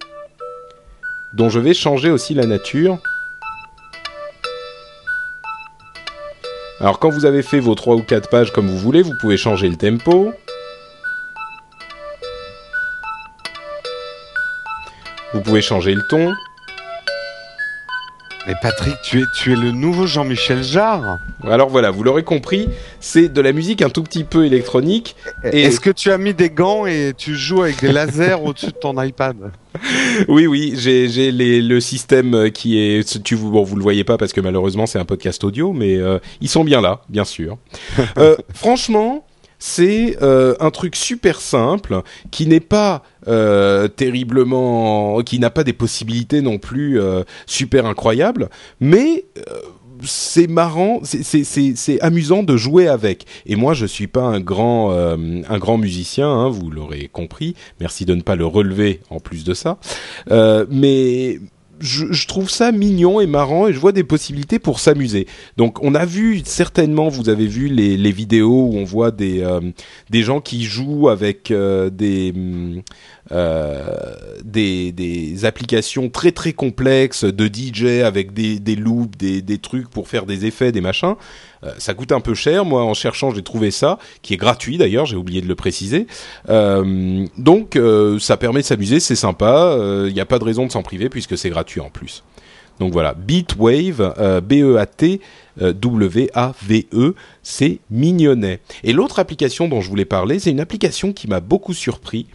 dont 1.33 1.51
je 1.51 1.61
vais 1.61 1.75
changer 1.75 2.11
aussi 2.11 2.35
la 2.35 2.47
nature. 2.47 2.99
Alors 6.81 6.99
quand 6.99 7.11
vous 7.11 7.25
avez 7.25 7.43
fait 7.43 7.61
vos 7.61 7.75
3 7.75 7.97
ou 7.97 8.03
4 8.03 8.29
pages 8.29 8.53
comme 8.53 8.69
vous 8.69 8.79
voulez, 8.79 9.03
vous 9.03 9.15
pouvez 9.21 9.37
changer 9.37 9.69
le 9.69 9.77
tempo. 9.77 10.33
Vous 15.35 15.41
pouvez 15.41 15.61
changer 15.61 15.95
le 15.95 16.03
ton. 16.09 16.33
Mais 18.49 18.55
Patrick, 18.63 18.97
tu 19.03 19.21
es, 19.21 19.25
tu 19.35 19.53
es 19.53 19.57
le 19.57 19.73
nouveau 19.73 20.07
Jean-Michel 20.07 20.63
Jarre. 20.63 21.19
Alors 21.47 21.69
voilà, 21.69 21.91
vous 21.91 22.03
l'aurez 22.03 22.25
compris, 22.25 22.71
c'est 22.99 23.29
de 23.29 23.43
la 23.43 23.53
musique 23.53 23.83
un 23.83 23.91
tout 23.91 24.03
petit 24.03 24.25
peu 24.25 24.47
électronique. 24.47 25.17
Et... 25.45 25.65
Est-ce 25.65 25.81
que 25.81 25.91
tu 25.91 26.11
as 26.11 26.17
mis 26.17 26.33
des 26.33 26.49
gants 26.49 26.87
et 26.87 27.13
tu 27.15 27.37
joues 27.37 27.61
avec 27.61 27.83
des 27.83 27.93
lasers 27.93 28.39
au-dessus 28.43 28.69
de 28.69 28.79
ton 28.81 29.01
iPad? 29.03 29.37
Oui, 30.29 30.47
oui, 30.49 30.75
j'ai 30.77 31.31
le 31.31 31.81
système 31.81 32.51
qui 32.51 32.79
est. 32.79 33.23
Tu, 33.23 33.37
bon, 33.37 33.63
vous 33.63 33.77
le 33.77 33.83
voyez 33.83 34.03
pas 34.03 34.17
parce 34.17 34.33
que 34.33 34.41
malheureusement 34.41 34.87
c'est 34.87 34.99
un 34.99 35.05
podcast 35.05 35.45
audio, 35.45 35.73
mais 35.73 35.97
euh, 35.97 36.19
ils 36.41 36.49
sont 36.49 36.65
bien 36.65 36.81
là, 36.81 37.03
bien 37.09 37.25
sûr. 37.25 37.59
euh, 38.19 38.35
franchement, 38.55 39.25
c'est 39.59 40.17
euh, 40.23 40.55
un 40.61 40.71
truc 40.71 40.97
super 40.97 41.41
simple 41.41 42.03
qui 42.31 42.47
n'est 42.47 42.61
pas 42.61 43.03
euh, 43.27 43.89
terriblement, 43.89 45.21
qui 45.23 45.39
n'a 45.39 45.51
pas 45.51 45.65
des 45.65 45.73
possibilités 45.73 46.41
non 46.41 46.59
plus 46.59 47.01
euh, 47.01 47.25
super 47.47 47.87
incroyables, 47.87 48.49
mais 48.81 49.25
c'est 50.05 50.47
marrant, 50.47 51.01
c'est 51.03 52.01
amusant 52.01 52.45
de 52.45 52.57
jouer 52.57 52.87
avec. 52.87 53.27
Et 53.47 53.57
moi, 53.57 53.75
je 53.75 53.85
suis 53.85 54.07
pas 54.07 54.23
un 54.23 54.39
grand 54.39 54.93
un 54.93 55.59
grand 55.59 55.77
musicien, 55.77 56.31
hein, 56.31 56.49
vous 56.49 56.71
l'aurez 56.71 57.11
compris. 57.13 57.57
Merci 57.81 58.05
de 58.05 58.15
ne 58.15 58.23
pas 58.23 58.37
le 58.37 58.47
relever 58.47 59.01
en 59.11 59.19
plus 59.19 59.43
de 59.43 59.55
ça. 59.55 59.79
mais 60.71 61.41
je, 61.81 62.27
trouve 62.27 62.51
ça 62.51 62.73
mignon 62.73 63.21
et 63.21 63.27
marrant 63.27 63.67
et 63.69 63.73
je 63.73 63.79
vois 63.79 63.93
des 63.93 64.05
possibilités 64.05 64.59
pour 64.59 64.81
s'amuser. 64.81 65.27
Donc 65.57 65.83
on 65.83 65.95
a 65.95 66.05
vu 66.05 66.43
certainement, 66.45 67.09
vous 67.09 67.29
avez 67.29 67.47
vu 67.47 67.69
les, 67.69 68.13
vidéos 68.13 68.71
où 68.71 68.77
on 68.77 68.85
voit 68.85 69.11
des 69.11 69.43
euh, 69.43 69.61
des 70.11 70.23
gens 70.23 70.41
qui 70.41 70.65
jouent 70.65 71.09
avec 71.09 71.51
euh, 71.51 71.91
des 71.91 72.33
euh, 72.37 72.81
des, 73.31 74.93
des 74.93 75.45
applications 75.45 76.09
très 76.09 76.33
très 76.33 76.53
complexes 76.53 77.25
de 77.25 77.47
DJ 77.47 78.03
avec 78.05 78.33
des, 78.33 78.59
des 78.59 78.77
loops, 78.77 79.17
des, 79.19 79.59
trucs 79.59 79.89
pour 79.91 80.09
faire 80.09 80.27
des 80.27 80.47
effets, 80.47 80.73
des 80.73 80.81
machins. 80.81 81.15
Euh, 81.65 81.73
ça 81.79 81.95
coûte 81.95 82.13
un 82.13 82.21
peu 82.21 82.35
cher. 82.35 82.65
Moi, 82.65 82.83
en 82.83 82.95
cherchant, 82.95 83.35
j'ai 83.35 83.43
trouvé 83.43 83.71
ça, 83.71 83.99
qui 84.23 84.35
est 84.35 84.37
gratuit 84.37 84.79
d'ailleurs. 84.79 85.07
J'ai 85.07 85.17
oublié 85.17 85.41
de 85.41 85.49
le 85.49 85.55
préciser. 85.55 86.07
Euh, 86.49 87.27
donc, 87.37 87.77
euh, 87.77 88.19
ça 88.19 88.37
permet 88.37 88.61
de 88.61 88.67
s'amuser, 88.67 89.01
c'est 89.01 89.17
sympa. 89.17 89.77
Il 90.07 90.15
n'y 90.15 90.21
a 90.21 90.27
pas 90.27 90.39
de 90.39 90.45
raison 90.45 90.67
de 90.67 90.73
s'en 90.73 90.83
priver 90.83 91.09
puisque 91.09 91.37
c'est 91.37 91.51
gratuit 91.51 91.81
en 91.81 91.91
plus. 91.91 92.23
Donc 92.79 92.93
voilà, 92.93 93.15
Beatwave, 93.15 94.15
B-E-A-T 94.47 95.21
W-A-V-E, 95.61 97.15
c'est 97.43 97.79
mignonnet. 97.91 98.61
Et 98.85 98.93
l'autre 98.93 99.19
application 99.19 99.69
dont 99.69 99.81
je 99.81 99.89
voulais 99.89 100.05
parler, 100.05 100.39
c'est 100.39 100.51
une 100.51 100.61
application 100.61 101.13
qui 101.13 101.29
m'a 101.29 101.41
beaucoup 101.41 101.73
surpris 101.73 102.27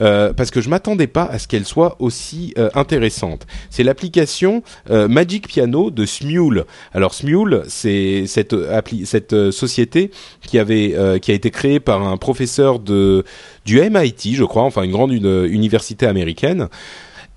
euh, 0.00 0.32
parce 0.32 0.50
que 0.50 0.60
je 0.60 0.68
m'attendais 0.68 1.06
pas 1.06 1.24
à 1.24 1.38
ce 1.38 1.46
qu'elle 1.46 1.66
soit 1.66 1.96
aussi 1.98 2.54
euh, 2.58 2.70
intéressante. 2.74 3.46
C'est 3.70 3.82
l'application 3.82 4.62
euh, 4.90 5.08
Magic 5.08 5.46
Piano 5.46 5.90
de 5.90 6.06
Smule. 6.06 6.64
Alors 6.94 7.14
Smule, 7.14 7.62
c'est 7.68 8.24
cette 8.26 9.50
société 9.50 10.10
qui 10.46 10.58
avait 10.58 11.20
qui 11.20 11.30
a 11.30 11.34
été 11.34 11.50
créée 11.50 11.80
par 11.80 12.06
un 12.06 12.16
professeur 12.16 12.78
de 12.78 13.24
du 13.64 13.80
MIT, 13.80 14.34
je 14.34 14.44
crois, 14.44 14.62
enfin 14.62 14.82
une 14.82 14.92
grande 14.92 15.12
université 15.12 16.06
américaine 16.06 16.68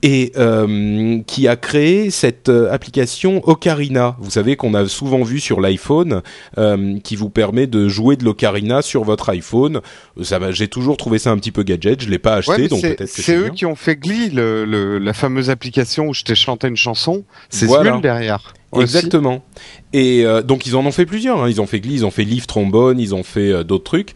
et 0.02 0.34
euh, 0.38 1.22
qui 1.26 1.48
a 1.48 1.56
créé 1.56 2.12
cette 2.12 2.50
euh, 2.50 2.72
application 2.72 3.42
Ocarina. 3.48 4.16
Vous 4.20 4.32
savez 4.32 4.56
qu'on 4.56 4.74
a 4.74 4.88
souvent 4.88 5.24
vu 5.24 5.40
sur 5.40 5.62
l'iPhone, 5.62 6.22
euh, 6.58 7.00
qui 7.00 7.16
vous 7.16 7.30
permet 7.30 7.66
de 7.66 7.88
jouer 7.88 8.16
de 8.16 8.24
l'Ocarina 8.24 8.82
sur 8.82 9.04
votre 9.04 9.30
iPhone. 9.30 9.82
Ça, 10.22 10.40
j'ai 10.52 10.68
toujours 10.68 10.98
trouvé 10.98 11.18
ça 11.18 11.32
un 11.32 11.38
petit 11.38 11.52
peu 11.52 11.64
gadget. 11.64 12.04
Je 12.04 12.10
l'ai 12.10 12.20
pas 12.20 12.36
acheté, 12.36 12.68
donc 12.68 12.82
peut-être 12.82 13.00
que 13.00 13.06
c'est 13.06 13.36
eux 13.36 13.50
qui 13.50 13.66
ont 13.66 13.76
fait 13.76 13.96
Glee, 13.96 14.30
le, 14.30 15.00
la 15.00 15.14
fameuse 15.14 15.50
application 15.50 16.08
où 16.08 16.14
je 16.14 16.24
t'ai 16.24 16.36
chanté 16.36 16.68
une 16.68 16.78
chanson. 16.78 17.24
C'est 17.50 17.66
voilà. 17.66 17.98
derrière. 17.98 18.54
Exactement. 18.78 19.44
Et 19.94 20.26
donc 20.44 20.66
ils 20.66 20.76
en 20.76 20.86
ont 20.86 20.92
fait 20.92 21.06
plusieurs. 21.06 21.44
Hein. 21.44 21.50
Ils 21.50 21.62
ont 21.62 21.68
fait 21.68 21.80
Glee, 21.80 21.96
ils 21.96 22.06
ont 22.06 22.12
fait 22.12 22.26
Live 22.26 22.46
Trombone, 22.46 23.00
ils 23.00 23.16
ont 23.16 23.24
fait 23.24 23.64
d'autres 23.64 23.86
trucs. 23.86 24.14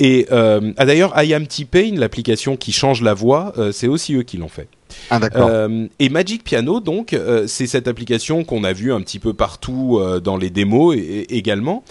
Et 0.00 0.26
euh, 0.30 0.72
ah, 0.76 0.86
d'ailleurs, 0.86 1.12
I 1.20 1.34
Am 1.34 1.46
T-Pain, 1.46 1.96
l'application 1.96 2.56
qui 2.56 2.72
change 2.72 3.02
la 3.02 3.14
voix, 3.14 3.52
c'est 3.72 3.88
aussi 3.88 4.14
eux 4.14 4.22
qui 4.22 4.36
l'ont 4.38 4.48
fait. 4.48 4.68
Ah, 5.10 5.20
euh, 5.34 5.86
et 5.98 6.08
Magic 6.08 6.44
Piano, 6.44 6.80
donc, 6.80 7.12
euh, 7.12 7.46
c'est 7.46 7.66
cette 7.66 7.88
application 7.88 8.44
qu'on 8.44 8.64
a 8.64 8.72
vue 8.72 8.92
un 8.92 9.00
petit 9.00 9.18
peu 9.18 9.32
partout 9.32 9.98
euh, 9.98 10.20
dans 10.20 10.36
les 10.36 10.50
démos 10.50 10.96
également, 11.28 11.82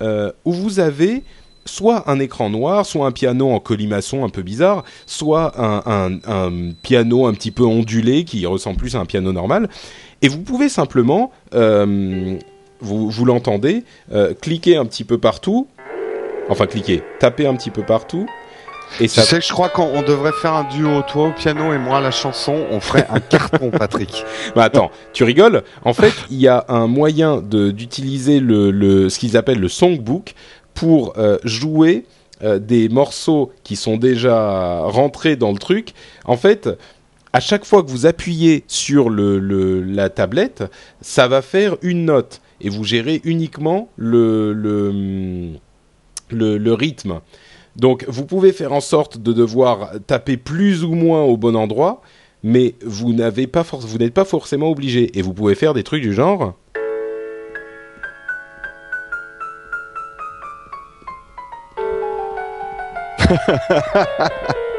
où 0.00 0.52
vous 0.52 0.80
avez 0.80 1.22
soit 1.66 2.10
un 2.10 2.18
écran 2.18 2.50
noir, 2.50 2.84
soit 2.84 3.06
un 3.06 3.12
piano 3.12 3.50
en 3.50 3.60
colimaçon 3.60 4.24
un 4.24 4.28
peu 4.28 4.42
bizarre, 4.42 4.84
soit 5.06 5.54
un, 5.56 6.72
piano 6.82 7.26
un 7.26 7.32
petit 7.32 7.50
peu 7.50 7.62
ondulé 7.62 8.24
qui 8.24 8.44
ressemble 8.44 8.76
plus 8.76 8.96
à 8.96 8.98
un 8.98 9.06
piano 9.06 9.32
normal. 9.32 9.68
Et 10.20 10.28
vous 10.28 10.40
pouvez 10.40 10.68
simplement, 10.68 11.30
vous 11.52 13.24
l'entendez, 13.24 13.84
cliquer 14.42 14.76
un 14.76 14.84
petit 14.84 15.04
peu 15.04 15.18
partout, 15.18 15.68
enfin 16.48 16.66
cliquer, 16.66 17.02
taper 17.20 17.46
un 17.46 17.54
petit 17.54 17.70
peu 17.70 17.82
partout, 17.82 18.26
et 19.00 19.08
ça... 19.08 19.22
Tu 19.22 19.28
sais, 19.28 19.40
je 19.40 19.52
crois 19.52 19.68
qu'on 19.68 20.02
devrait 20.02 20.32
faire 20.32 20.54
un 20.54 20.64
duo, 20.64 21.02
toi 21.02 21.28
au 21.28 21.32
piano 21.32 21.72
et 21.72 21.78
moi 21.78 21.98
à 21.98 22.00
la 22.00 22.10
chanson. 22.10 22.64
On 22.70 22.80
ferait 22.80 23.06
un 23.10 23.20
carton, 23.20 23.70
Patrick. 23.70 24.24
Bah 24.54 24.64
attends, 24.64 24.90
tu 25.12 25.24
rigoles? 25.24 25.62
En 25.84 25.92
fait, 25.92 26.12
il 26.30 26.40
y 26.40 26.48
a 26.48 26.64
un 26.68 26.86
moyen 26.86 27.40
d'utiliser 27.40 28.40
le, 28.40 28.70
le, 28.70 29.08
ce 29.08 29.18
qu'ils 29.18 29.36
appellent 29.36 29.60
le 29.60 29.68
songbook 29.68 30.34
pour 30.74 31.14
euh, 31.18 31.38
jouer 31.44 32.04
euh, 32.42 32.58
des 32.58 32.88
morceaux 32.88 33.52
qui 33.62 33.76
sont 33.76 33.96
déjà 33.96 34.80
rentrés 34.80 35.36
dans 35.36 35.52
le 35.52 35.58
truc. 35.58 35.92
En 36.24 36.36
fait, 36.36 36.68
à 37.32 37.40
chaque 37.40 37.64
fois 37.64 37.82
que 37.82 37.90
vous 37.90 38.06
appuyez 38.06 38.64
sur 38.68 39.10
le, 39.10 39.38
le, 39.38 39.82
la 39.82 40.08
tablette, 40.08 40.64
ça 41.00 41.26
va 41.26 41.42
faire 41.42 41.76
une 41.82 42.04
note 42.04 42.40
et 42.60 42.68
vous 42.68 42.84
gérez 42.84 43.20
uniquement 43.24 43.88
le, 43.96 44.52
le, 44.52 45.50
le, 46.30 46.58
le 46.58 46.72
rythme. 46.72 47.20
Donc 47.76 48.04
vous 48.08 48.24
pouvez 48.24 48.52
faire 48.52 48.72
en 48.72 48.80
sorte 48.80 49.18
de 49.18 49.32
devoir 49.32 49.90
taper 50.06 50.36
plus 50.36 50.84
ou 50.84 50.94
moins 50.94 51.22
au 51.22 51.36
bon 51.36 51.56
endroit, 51.56 52.02
mais 52.42 52.74
vous 52.84 53.12
n'avez 53.12 53.46
pas 53.46 53.62
vous 53.62 53.98
n'êtes 53.98 54.14
pas 54.14 54.24
forcément 54.24 54.70
obligé. 54.70 55.18
Et 55.18 55.22
vous 55.22 55.32
pouvez 55.32 55.54
faire 55.54 55.74
des 55.74 55.82
trucs 55.82 56.02
du 56.02 56.14
genre 56.14 56.54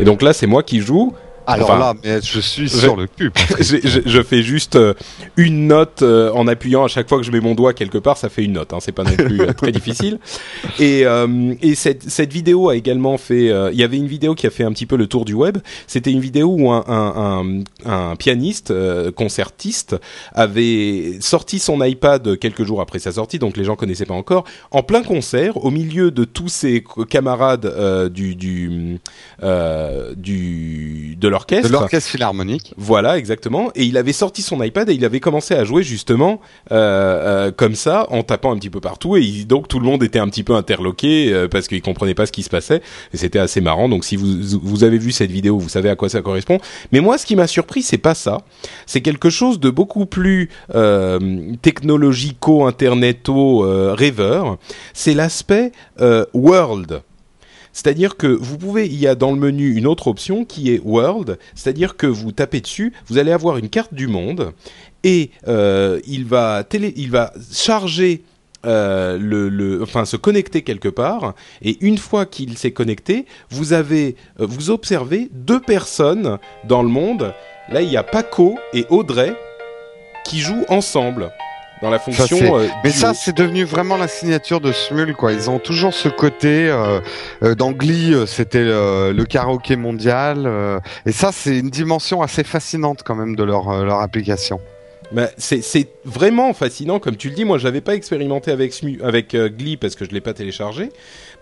Et 0.00 0.04
donc 0.04 0.22
là, 0.22 0.32
c'est 0.32 0.46
moi 0.46 0.62
qui 0.62 0.80
joue 0.80 1.12
alors 1.52 1.78
là, 1.78 1.94
mais 2.02 2.20
je 2.22 2.40
suis 2.40 2.68
sur 2.68 2.96
le 2.96 3.06
cul. 3.06 3.32
je, 3.60 4.22
fais 4.22 4.42
juste 4.42 4.76
euh, 4.76 4.94
une 5.36 5.66
note 5.66 6.02
euh, 6.02 6.30
en 6.32 6.46
appuyant 6.46 6.84
à 6.84 6.88
chaque 6.88 7.08
fois 7.08 7.18
que 7.18 7.24
je 7.24 7.30
mets 7.30 7.40
mon 7.40 7.54
doigt 7.54 7.72
quelque 7.72 7.98
part, 7.98 8.16
ça 8.16 8.28
fait 8.28 8.44
une 8.44 8.52
note. 8.52 8.72
Hein, 8.72 8.78
c'est 8.80 8.92
pas 8.92 9.04
non 9.04 9.14
plus 9.14 9.40
euh, 9.40 9.52
très 9.52 9.72
difficile. 9.80 10.18
Et, 10.78 11.04
et 11.62 11.74
cette, 11.74 12.08
cette 12.08 12.32
vidéo 12.32 12.68
a 12.68 12.76
également 12.76 13.18
fait. 13.18 13.46
Il 13.72 13.78
y 13.78 13.82
avait 13.82 13.96
une 13.96 14.06
vidéo 14.06 14.34
qui 14.34 14.46
a 14.46 14.50
fait 14.50 14.64
un 14.64 14.72
petit 14.72 14.86
peu 14.86 14.96
le 14.96 15.06
tour 15.06 15.24
du 15.24 15.34
web. 15.34 15.58
C'était 15.86 16.10
une 16.10 16.20
vidéo 16.20 16.48
où 16.48 16.70
un, 16.70 16.84
un, 16.86 17.62
un, 17.84 18.10
un 18.10 18.16
pianiste, 18.16 18.72
concertiste, 19.12 19.96
avait 20.32 21.18
sorti 21.20 21.58
son 21.58 21.82
iPad 21.82 22.38
quelques 22.38 22.64
jours 22.64 22.80
après 22.80 22.98
sa 22.98 23.12
sortie, 23.12 23.38
donc 23.38 23.56
les 23.56 23.64
gens 23.64 23.76
connaissaient 23.76 24.06
pas 24.06 24.14
encore, 24.14 24.44
en 24.70 24.82
plein 24.82 25.02
concert, 25.02 25.64
au 25.64 25.70
milieu 25.70 26.10
de 26.10 26.24
tous 26.24 26.48
ses 26.48 26.84
camarades 27.08 28.10
du 28.12 28.34
du 28.34 29.00
du 30.16 31.16
de 31.16 31.28
leur 31.28 31.39
de 31.48 31.68
l'orchestre 31.68 32.10
philharmonique. 32.10 32.74
Voilà, 32.76 33.18
exactement. 33.18 33.70
Et 33.74 33.84
il 33.84 33.96
avait 33.96 34.12
sorti 34.12 34.42
son 34.42 34.62
iPad 34.62 34.88
et 34.88 34.94
il 34.94 35.04
avait 35.04 35.20
commencé 35.20 35.54
à 35.54 35.64
jouer 35.64 35.82
justement 35.82 36.40
euh, 36.72 36.76
euh, 37.48 37.52
comme 37.52 37.74
ça, 37.74 38.06
en 38.10 38.22
tapant 38.22 38.52
un 38.52 38.56
petit 38.56 38.70
peu 38.70 38.80
partout. 38.80 39.16
Et 39.16 39.44
donc 39.44 39.68
tout 39.68 39.78
le 39.78 39.86
monde 39.86 40.02
était 40.02 40.18
un 40.18 40.28
petit 40.28 40.44
peu 40.44 40.54
interloqué 40.54 41.32
euh, 41.32 41.48
parce 41.48 41.68
qu'il 41.68 41.82
comprenait 41.82 42.14
pas 42.14 42.26
ce 42.26 42.32
qui 42.32 42.42
se 42.42 42.50
passait. 42.50 42.82
Et 43.12 43.16
c'était 43.16 43.38
assez 43.38 43.60
marrant. 43.60 43.88
Donc 43.88 44.04
si 44.04 44.16
vous 44.16 44.60
vous 44.62 44.84
avez 44.84 44.98
vu 44.98 45.12
cette 45.12 45.30
vidéo, 45.30 45.58
vous 45.58 45.68
savez 45.68 45.90
à 45.90 45.96
quoi 45.96 46.08
ça 46.08 46.22
correspond. 46.22 46.58
Mais 46.92 47.00
moi, 47.00 47.18
ce 47.18 47.26
qui 47.26 47.36
m'a 47.36 47.46
surpris, 47.46 47.82
c'est 47.82 47.98
pas 47.98 48.14
ça. 48.14 48.38
C'est 48.86 49.00
quelque 49.00 49.30
chose 49.30 49.60
de 49.60 49.70
beaucoup 49.70 50.06
plus 50.06 50.50
technologico, 51.62 52.66
interneto, 52.66 53.60
rêveur. 53.94 54.58
C'est 54.94 55.14
l'aspect 55.14 55.72
world 56.32 57.02
c'est-à-dire 57.72 58.16
que 58.16 58.26
vous 58.26 58.58
pouvez, 58.58 58.86
il 58.86 58.98
y 58.98 59.06
a 59.06 59.14
dans 59.14 59.32
le 59.32 59.38
menu 59.38 59.74
une 59.76 59.86
autre 59.86 60.08
option 60.08 60.44
qui 60.44 60.72
est 60.72 60.80
World, 60.84 61.38
c'est-à-dire 61.54 61.96
que 61.96 62.06
vous 62.06 62.32
tapez 62.32 62.60
dessus, 62.60 62.92
vous 63.06 63.18
allez 63.18 63.32
avoir 63.32 63.58
une 63.58 63.68
carte 63.68 63.94
du 63.94 64.06
monde 64.06 64.52
et 65.04 65.30
euh, 65.48 66.00
il 66.06 66.24
va 66.24 66.64
télé, 66.64 66.92
il 66.96 67.10
va 67.10 67.32
charger 67.52 68.22
euh, 68.66 69.16
le, 69.18 69.82
enfin 69.82 70.04
se 70.04 70.16
connecter 70.16 70.62
quelque 70.62 70.88
part. 70.88 71.34
Et 71.62 71.78
une 71.80 71.96
fois 71.96 72.26
qu'il 72.26 72.58
s'est 72.58 72.72
connecté, 72.72 73.24
vous 73.50 73.72
avez, 73.72 74.16
euh, 74.38 74.46
vous 74.46 74.70
observez 74.70 75.30
deux 75.32 75.60
personnes 75.60 76.38
dans 76.64 76.82
le 76.82 76.88
monde. 76.88 77.32
Là, 77.70 77.80
il 77.82 77.90
y 77.90 77.96
a 77.96 78.02
Paco 78.02 78.58
et 78.74 78.84
Audrey 78.90 79.34
qui 80.24 80.40
jouent 80.40 80.64
ensemble 80.68 81.32
dans 81.82 81.90
la 81.90 81.98
fonction. 81.98 82.58
Euh, 82.58 82.66
mais 82.84 82.90
ça, 82.90 83.14
c'est 83.14 83.36
devenu 83.36 83.64
vraiment 83.64 83.96
la 83.96 84.08
signature 84.08 84.60
de 84.60 84.72
Smul, 84.72 85.14
quoi. 85.14 85.32
Ils 85.32 85.48
ont 85.50 85.58
toujours 85.58 85.94
ce 85.94 86.08
côté. 86.08 86.68
Euh, 86.68 87.00
euh 87.42 87.54
dans 87.54 87.72
Glee, 87.72 88.14
euh, 88.14 88.26
c'était 88.26 88.64
le 88.64 89.24
karaoké 89.24 89.76
mondial, 89.76 90.80
et 91.06 91.12
ça, 91.12 91.30
c'est 91.32 91.58
une 91.58 91.70
dimension 91.70 92.22
assez 92.22 92.44
fascinante 92.44 93.02
quand 93.04 93.14
même 93.14 93.36
de 93.36 93.44
leur 93.44 93.84
leur 93.84 94.00
application. 94.00 94.60
Bah, 95.12 95.28
c'est 95.38 95.88
vraiment 96.04 96.52
fascinant, 96.54 97.00
comme 97.00 97.16
tu 97.16 97.30
le 97.30 97.34
dis. 97.34 97.44
Moi, 97.44 97.58
je 97.58 97.64
l'avais 97.64 97.80
pas 97.80 97.94
expérimenté 97.94 98.52
avec 98.52 98.72
avec 99.02 99.34
Glee 99.34 99.76
parce 99.76 99.96
que 99.96 100.04
je 100.04 100.10
l'ai 100.10 100.20
pas 100.20 100.34
téléchargé. 100.34 100.90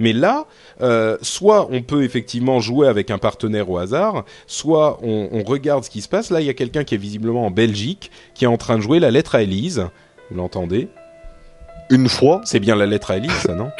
Mais 0.00 0.12
là, 0.12 0.46
euh, 0.80 1.18
soit 1.22 1.68
on 1.70 1.82
peut 1.82 2.04
effectivement 2.04 2.60
jouer 2.60 2.88
avec 2.88 3.10
un 3.10 3.18
partenaire 3.18 3.68
au 3.68 3.78
hasard, 3.78 4.24
soit 4.46 4.98
on, 5.02 5.28
on 5.32 5.42
regarde 5.42 5.84
ce 5.84 5.90
qui 5.90 6.00
se 6.00 6.08
passe. 6.08 6.30
Là, 6.30 6.40
il 6.40 6.46
y 6.46 6.50
a 6.50 6.54
quelqu'un 6.54 6.84
qui 6.84 6.94
est 6.94 6.98
visiblement 6.98 7.46
en 7.46 7.50
Belgique 7.50 8.10
qui 8.34 8.44
est 8.44 8.48
en 8.48 8.56
train 8.56 8.76
de 8.76 8.82
jouer 8.82 9.00
la 9.00 9.10
lettre 9.10 9.34
à 9.34 9.42
Elise. 9.42 9.88
Vous 10.30 10.36
l'entendez 10.36 10.88
Une 11.90 12.08
fois 12.08 12.40
C'est 12.44 12.60
bien 12.60 12.76
la 12.76 12.86
lettre 12.86 13.10
à 13.10 13.16
ça, 13.42 13.54
non 13.54 13.70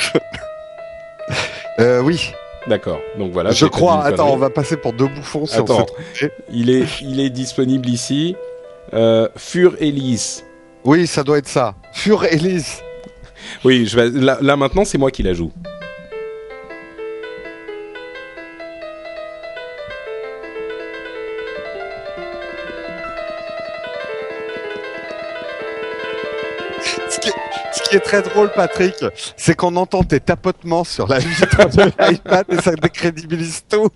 euh, 1.80 2.00
Oui. 2.00 2.32
D'accord. 2.66 3.00
Donc 3.18 3.32
voilà. 3.32 3.50
Je 3.50 3.66
crois. 3.66 4.04
Attends, 4.04 4.32
on 4.32 4.36
va 4.36 4.50
passer 4.50 4.76
pour 4.76 4.92
deux 4.92 5.08
bouffons 5.08 5.46
sur 5.46 5.62
Attends, 5.62 5.86
il 6.52 6.70
est, 6.70 7.00
il 7.00 7.20
est 7.20 7.30
disponible 7.30 7.88
ici. 7.88 8.36
Euh, 8.92 9.28
Fur 9.36 9.76
Elise. 9.80 10.44
Oui, 10.84 11.06
ça 11.06 11.22
doit 11.22 11.38
être 11.38 11.48
ça. 11.48 11.74
Fur 11.92 12.24
Elise. 12.24 12.80
oui, 13.64 13.86
je 13.86 13.96
vais, 13.98 14.10
là 14.10 14.56
maintenant, 14.56 14.84
c'est 14.84 14.98
moi 14.98 15.10
qui 15.10 15.22
la 15.22 15.32
joue. 15.32 15.52
Est 27.98 28.00
très 28.00 28.22
drôle, 28.22 28.50
Patrick, 28.54 28.94
c'est 29.36 29.56
qu'on 29.56 29.74
entend 29.76 30.04
tes 30.04 30.20
tapotements 30.20 30.84
sur 30.84 31.08
la 31.08 31.18
vitre 31.18 31.68
de 31.76 31.82
l'iPad 32.08 32.46
et 32.52 32.56
ça 32.56 32.72
décrédibilise 32.74 33.64
tout. 33.68 33.88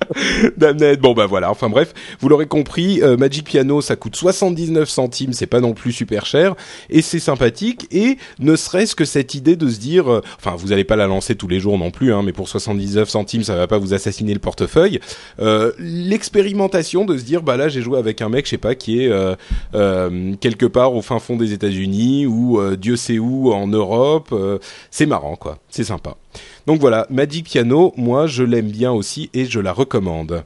Damned. 0.56 1.00
Bon 1.00 1.14
bah 1.14 1.26
voilà. 1.26 1.50
Enfin 1.50 1.68
bref, 1.68 1.94
vous 2.20 2.28
l'aurez 2.28 2.46
compris, 2.46 3.02
euh, 3.02 3.16
Magic 3.16 3.46
Piano, 3.46 3.80
ça 3.80 3.96
coûte 3.96 4.14
79 4.14 4.88
centimes, 4.88 5.32
c'est 5.32 5.46
pas 5.46 5.60
non 5.60 5.72
plus 5.72 5.92
super 5.92 6.26
cher 6.26 6.54
et 6.90 7.00
c'est 7.02 7.18
sympathique 7.18 7.86
et 7.90 8.18
ne 8.38 8.56
serait-ce 8.56 8.94
que 8.94 9.04
cette 9.04 9.34
idée 9.34 9.56
de 9.56 9.68
se 9.68 9.78
dire, 9.78 10.10
euh, 10.10 10.20
enfin 10.38 10.54
vous 10.56 10.72
allez 10.72 10.84
pas 10.84 10.96
la 10.96 11.06
lancer 11.06 11.34
tous 11.34 11.48
les 11.48 11.60
jours 11.60 11.78
non 11.78 11.90
plus, 11.90 12.12
hein, 12.12 12.22
mais 12.22 12.32
pour 12.32 12.48
79 12.48 13.08
centimes, 13.08 13.42
ça 13.42 13.56
va 13.56 13.66
pas 13.66 13.78
vous 13.78 13.94
assassiner 13.94 14.34
le 14.34 14.40
portefeuille. 14.40 15.00
Euh, 15.40 15.72
L'expérimentation 15.78 17.04
de 17.04 17.16
se 17.16 17.24
dire, 17.24 17.42
bah 17.42 17.56
là 17.56 17.68
j'ai 17.68 17.80
joué 17.80 17.98
avec 17.98 18.20
un 18.20 18.28
mec, 18.28 18.44
je 18.44 18.50
sais 18.50 18.58
pas, 18.58 18.74
qui 18.74 19.02
est 19.02 19.10
quelque 20.40 20.66
part 20.66 20.94
au 20.94 21.00
fin 21.00 21.18
fond 21.18 21.36
des 21.36 21.52
États-Unis 21.52 22.26
ou 22.26 22.60
Dieu 22.76 22.96
sait 22.96 23.18
où 23.18 23.45
en 23.52 23.66
Europe. 23.66 24.30
Euh, 24.32 24.58
c'est 24.90 25.06
marrant, 25.06 25.36
quoi. 25.36 25.58
C'est 25.68 25.84
sympa. 25.84 26.16
Donc 26.66 26.80
voilà, 26.80 27.06
Magic 27.10 27.46
Piano, 27.46 27.92
moi 27.96 28.26
je 28.26 28.42
l'aime 28.42 28.70
bien 28.70 28.92
aussi 28.92 29.30
et 29.34 29.44
je 29.44 29.60
la 29.60 29.72
recommande. 29.72 30.44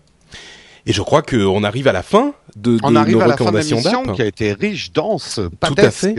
Et 0.86 0.92
je 0.92 1.02
crois 1.02 1.22
qu'on 1.22 1.62
arrive 1.62 1.88
à 1.88 1.92
la 1.92 2.02
fin 2.02 2.32
de, 2.56 2.76
de 2.76 2.80
on 2.82 2.96
arrive 2.96 3.16
nos 3.16 3.22
à 3.22 3.26
la 3.26 3.36
fin 3.36 3.44
recommandations 3.44 4.02
de 4.02 4.12
qui 4.12 4.22
a 4.22 4.26
été 4.26 4.52
riche, 4.52 4.92
dense, 4.92 5.40
Tout 5.60 5.74
à 5.76 5.90
fait. 5.90 6.16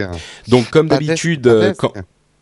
Donc 0.47 0.69
comme 0.69 0.87
d'habitude, 0.87 1.75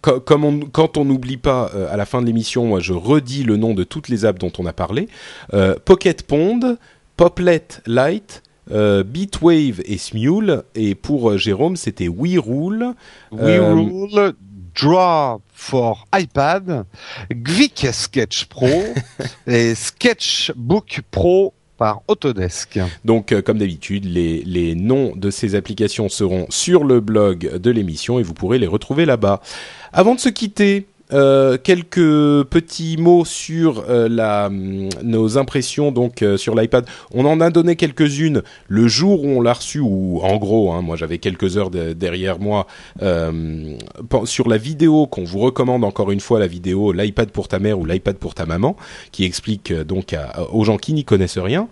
quand, 0.02 0.20
comme 0.20 0.46
on, 0.46 0.60
quand 0.60 0.98
on 0.98 1.06
n'oublie 1.06 1.38
pas 1.38 1.72
à 1.92 1.98
la 1.98 2.06
fin 2.06 2.22
de 2.22 2.28
l'émission, 2.28 2.66
moi 2.66 2.80
je 2.80 2.94
redis 2.94 3.44
le 3.44 3.58
nom 3.58 3.74
de 3.74 3.84
toutes 3.84 4.10
les 4.10 4.26
apps 4.26 4.40
dont 4.40 4.52
on 4.58 4.66
a 4.66 4.74
parlé. 4.74 5.08
Euh, 5.54 5.76
Pocket 5.84 6.24
Pond, 6.24 6.78
Poplet 7.18 7.68
Lite, 7.86 8.44
euh, 8.72 9.04
Beatwave 9.04 9.82
et 9.86 9.98
Smule. 9.98 10.64
Et 10.76 10.96
pour 10.96 11.32
euh, 11.32 11.38
Jérôme, 11.38 11.76
c'était 11.76 12.08
WeRule. 12.08 12.94
WeRule, 13.32 14.34
Draw 14.80 15.42
for 15.54 16.08
iPad, 16.16 16.86
Gvik 17.34 17.88
Sketch 17.92 18.46
Pro 18.46 18.70
et 19.48 19.76
Sketchbook 19.76 21.02
Pro 21.12 21.54
par 21.78 22.02
Autodesk. 22.08 22.80
Donc, 23.04 23.34
comme 23.42 23.58
d'habitude, 23.58 24.06
les, 24.06 24.44
les 24.44 24.76
noms 24.76 25.14
de 25.16 25.32
ces 25.32 25.56
applications 25.56 26.08
seront 26.08 26.46
sur 26.50 26.84
le 26.84 27.00
blog 27.00 27.58
de 27.58 27.72
l'émission 27.72 28.20
et 28.20 28.24
vous 28.24 28.34
pourrez 28.34 28.60
les 28.60 28.68
retrouver 28.68 29.06
là-bas. 29.06 29.42
Avant 29.92 30.16
de 30.16 30.20
se 30.20 30.30
quitter, 30.30 30.88
euh, 31.12 31.58
quelques 31.58 32.44
petits 32.50 32.98
mots 32.98 33.26
sur 33.26 33.84
euh, 33.90 34.08
la, 34.08 34.46
hum, 34.48 34.90
nos 35.04 35.40
impressions 35.40 35.92
donc 35.92 36.22
euh, 36.22 36.38
sur 36.38 36.54
l'iPad. 36.56 36.86
On 37.12 37.26
en 37.26 37.42
a 37.42 37.50
donné 37.50 37.76
quelques-unes 37.76 38.44
le 38.68 38.88
jour 38.88 39.24
où 39.24 39.28
on 39.28 39.42
l'a 39.42 39.54
reçu, 39.54 39.80
ou 39.80 40.20
en 40.22 40.38
gros, 40.38 40.72
hein, 40.72 40.82
moi 40.82 40.96
j'avais 40.98 41.18
quelques 41.18 41.58
heures 41.58 41.72
derrière 41.72 42.40
moi 42.40 42.68
sur 44.26 44.48
la 44.48 44.58
vidéo 44.58 45.08
qu'on 45.08 45.24
vous 45.24 45.40
recommande 45.40 45.84
encore 45.84 46.12
une 46.12 46.20
fois, 46.20 46.40
la 46.40 46.48
vidéo 46.48 46.92
l'iPad 46.92 47.30
pour 47.30 47.48
ta 47.48 47.60
mère 47.60 47.80
ou 47.80 47.86
l'iPad 47.86 48.18
pour 48.18 48.36
ta 48.36 48.46
maman, 48.46 48.76
qui 49.12 49.24
explique 49.24 49.74
donc 49.74 50.16
aux 50.52 50.64
gens 50.64 50.78
qui 50.78 50.94
n'y 50.94 51.06
connaissent 51.06 51.38
rien. 51.38 51.68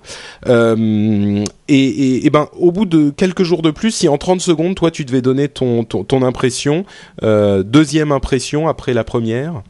Et, 1.70 2.26
et, 2.26 2.30
ben 2.30 2.48
au 2.58 2.72
bout 2.72 2.86
de 2.86 3.10
quelques 3.10 3.44
jours 3.44 3.62
de 3.62 3.72
plus, 3.72 3.92
si 3.92 4.08
en 4.08 4.18
30 4.18 4.40
secondes, 4.42 4.76
toi 4.76 4.90
tu 4.90 5.04
devais 5.04 5.22
donner 5.22 5.50
ton, 5.50 5.84
ton, 5.84 6.24
impression, 6.24 6.86
deuxième 7.22 8.12
impression 8.12 8.68
après 8.68 8.94
la 8.94 9.04
première? 9.04 9.64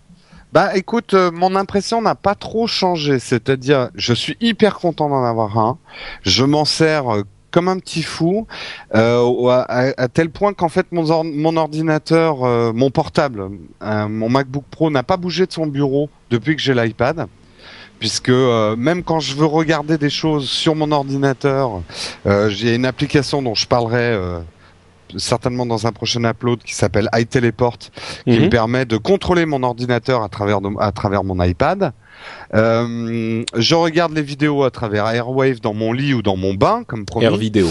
Bah 0.54 0.78
écoute, 0.78 1.14
euh, 1.14 1.30
mon 1.30 1.56
impression 1.56 2.02
n'a 2.02 2.16
pas 2.16 2.34
trop 2.34 2.68
changé. 2.68 3.20
C'est-à-dire, 3.20 3.90
je 3.96 4.14
suis 4.14 4.38
hyper 4.40 4.80
content 4.80 5.10
d'en 5.10 5.24
avoir 5.24 5.58
un. 5.58 5.78
Je 6.22 6.46
m'en 6.46 6.64
sers 6.64 7.14
euh, 7.14 7.24
comme 7.52 7.68
un 7.68 7.78
petit 7.80 8.02
fou, 8.02 8.48
euh, 8.96 9.64
à, 9.68 10.08
tel 10.08 10.30
point 10.30 10.54
qu'en 10.54 10.70
fait 10.70 10.88
mon, 10.92 11.24
mon 11.24 11.58
ordinateur, 11.58 12.40
mon 12.74 12.92
portable, 12.92 13.50
mon 13.82 14.30
MacBook 14.30 14.66
Pro 14.70 14.92
n'a 14.92 15.02
pas 15.02 15.18
bougé 15.18 15.48
de 15.48 15.52
son 15.52 15.66
bureau 15.66 16.10
depuis 16.30 16.56
que 16.56 16.62
j'ai 16.62 16.74
l'iPad. 16.74 17.28
Puisque 18.00 18.30
même 18.30 19.04
quand 19.04 19.20
je 19.20 19.36
veux 19.36 19.46
regarder 19.46 19.98
des 19.98 20.10
choses 20.10 20.50
sur 20.50 20.76
mon 20.76 20.92
ordinateur, 20.92 21.82
j'ai 22.50 22.76
une 22.76 22.86
application 22.86 23.42
dont 23.42 23.56
je 23.56 23.68
parlerai 23.68 24.18
certainement 25.16 25.66
dans 25.66 25.88
un 25.88 25.92
prochain 25.92 26.24
upload 26.26 26.60
qui 26.64 26.74
s'appelle 26.74 27.10
iTeleport, 27.14 27.78
qui 28.26 28.40
me 28.40 28.46
mhm. 28.46 28.50
permet 28.50 28.86
de 28.86 28.98
contrôler 28.98 29.46
mon 29.46 29.64
ordinateur 29.64 30.24
à 30.24 30.30
travers 30.30 30.60
à 30.80 30.92
travers 30.92 31.24
mon 31.24 31.42
iPad. 31.42 31.94
Euh, 32.54 33.44
je 33.56 33.76
regarde 33.76 34.14
les 34.14 34.22
vidéos 34.22 34.64
à 34.64 34.72
travers 34.72 35.08
Airwave 35.08 35.60
dans 35.62 35.74
mon 35.74 35.94
lit 35.94 36.14
ou 36.14 36.22
dans 36.22 36.38
mon 36.38 36.54
bain, 36.54 36.84
comme 36.86 37.06
promis. 37.06 37.26
Air 37.26 37.38
vidéo. 37.38 37.70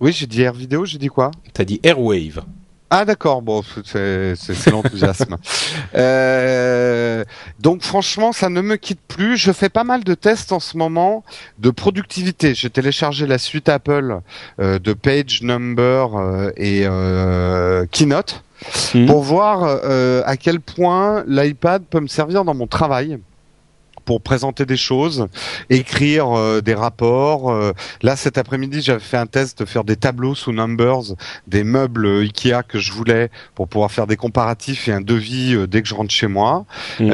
Oui, 0.00 0.12
j'ai 0.12 0.26
dit 0.26 0.42
Air 0.42 0.52
vidéo, 0.52 0.84
j'ai 0.84 0.98
dit 0.98 1.08
quoi? 1.08 1.30
T'as 1.52 1.64
dit 1.64 1.80
Airwave. 1.82 2.42
Ah 2.90 3.04
d'accord, 3.04 3.42
bon, 3.42 3.62
c'est 3.84 4.34
l'enthousiasme. 4.70 5.36
euh, 5.94 7.22
donc 7.60 7.82
franchement, 7.82 8.32
ça 8.32 8.48
ne 8.48 8.62
me 8.62 8.76
quitte 8.76 9.00
plus. 9.06 9.36
Je 9.36 9.52
fais 9.52 9.68
pas 9.68 9.84
mal 9.84 10.04
de 10.04 10.14
tests 10.14 10.52
en 10.52 10.60
ce 10.60 10.78
moment 10.78 11.22
de 11.58 11.68
productivité. 11.68 12.54
J'ai 12.54 12.70
téléchargé 12.70 13.26
la 13.26 13.36
suite 13.36 13.68
Apple 13.68 14.20
euh, 14.58 14.78
de 14.78 14.94
Page 14.94 15.42
Number 15.42 16.16
euh, 16.16 16.50
et 16.56 16.84
euh, 16.86 17.84
Keynote 17.90 18.42
mmh. 18.94 19.06
pour 19.06 19.22
voir 19.22 19.64
à 20.24 20.36
quel 20.38 20.60
point 20.60 21.24
l'iPad 21.26 21.82
peut 21.84 22.00
me 22.00 22.08
servir 22.08 22.44
dans 22.44 22.54
mon 22.54 22.66
travail 22.66 23.18
pour 24.08 24.22
présenter 24.22 24.64
des 24.64 24.78
choses, 24.78 25.26
écrire 25.68 26.30
euh, 26.34 26.62
des 26.62 26.72
rapports. 26.72 27.50
Euh, 27.50 27.74
là, 28.00 28.16
cet 28.16 28.38
après-midi, 28.38 28.80
j'avais 28.80 29.00
fait 29.00 29.18
un 29.18 29.26
test 29.26 29.58
de 29.58 29.66
faire 29.66 29.84
des 29.84 29.96
tableaux 29.96 30.34
sous 30.34 30.50
Numbers, 30.50 31.14
des 31.46 31.62
meubles 31.62 32.06
Ikea 32.22 32.62
que 32.66 32.78
je 32.78 32.90
voulais 32.90 33.30
pour 33.54 33.68
pouvoir 33.68 33.90
faire 33.92 34.06
des 34.06 34.16
comparatifs 34.16 34.88
et 34.88 34.92
un 34.92 35.02
devis 35.02 35.54
euh, 35.54 35.66
dès 35.66 35.82
que 35.82 35.88
je 35.88 35.94
rentre 35.94 36.10
chez 36.10 36.26
moi. 36.26 36.64
Mhm. 37.00 37.12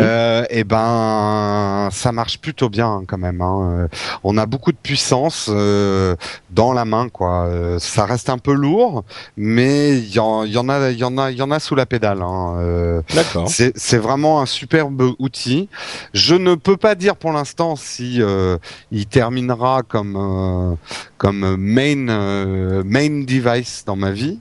et 0.50 0.62
ben, 0.62 1.88
ça 1.90 2.12
marche 2.12 2.38
plutôt 2.38 2.68
bien 2.68 3.02
quand 3.08 3.18
même. 3.18 3.40
Hein. 3.40 3.88
On 4.22 4.38
a 4.38 4.46
beaucoup 4.46 4.70
de 4.70 4.76
puissance 4.80 5.48
dans 5.48 6.72
la 6.72 6.84
main, 6.84 7.08
quoi. 7.08 7.48
ça 7.78 8.04
reste 8.04 8.30
un 8.30 8.38
peu 8.38 8.52
lourd, 8.52 9.04
mais 9.36 9.98
il 9.98 10.14
y, 10.14 10.20
en, 10.20 10.44
y 10.44 10.56
en 10.56 10.68
a, 10.68 10.90
il 10.90 10.98
y 10.98 11.04
en 11.04 11.18
a, 11.18 11.30
il 11.32 11.38
y 11.38 11.42
en 11.42 11.50
a 11.50 11.58
sous 11.58 11.74
la 11.74 11.86
pédale. 11.86 12.22
Hein. 12.22 13.02
D'accord. 13.14 13.48
C'est 13.48 13.98
vraiment 13.98 14.40
un 14.40 14.46
superbe 14.46 15.14
outil. 15.18 15.68
Je 16.12 16.34
ne 16.36 16.54
peux 16.54 16.76
pas 16.84 16.94
dire 16.94 17.16
pour 17.16 17.32
l'instant 17.32 17.76
si 17.76 18.20
euh, 18.20 18.58
il 18.90 19.06
terminera 19.06 19.80
comme 19.88 20.16
euh, 20.18 20.74
comme 21.16 21.56
main 21.56 22.10
euh, 22.10 22.82
main 22.84 23.24
device 23.24 23.84
dans 23.86 23.96
ma 23.96 24.10
vie, 24.10 24.38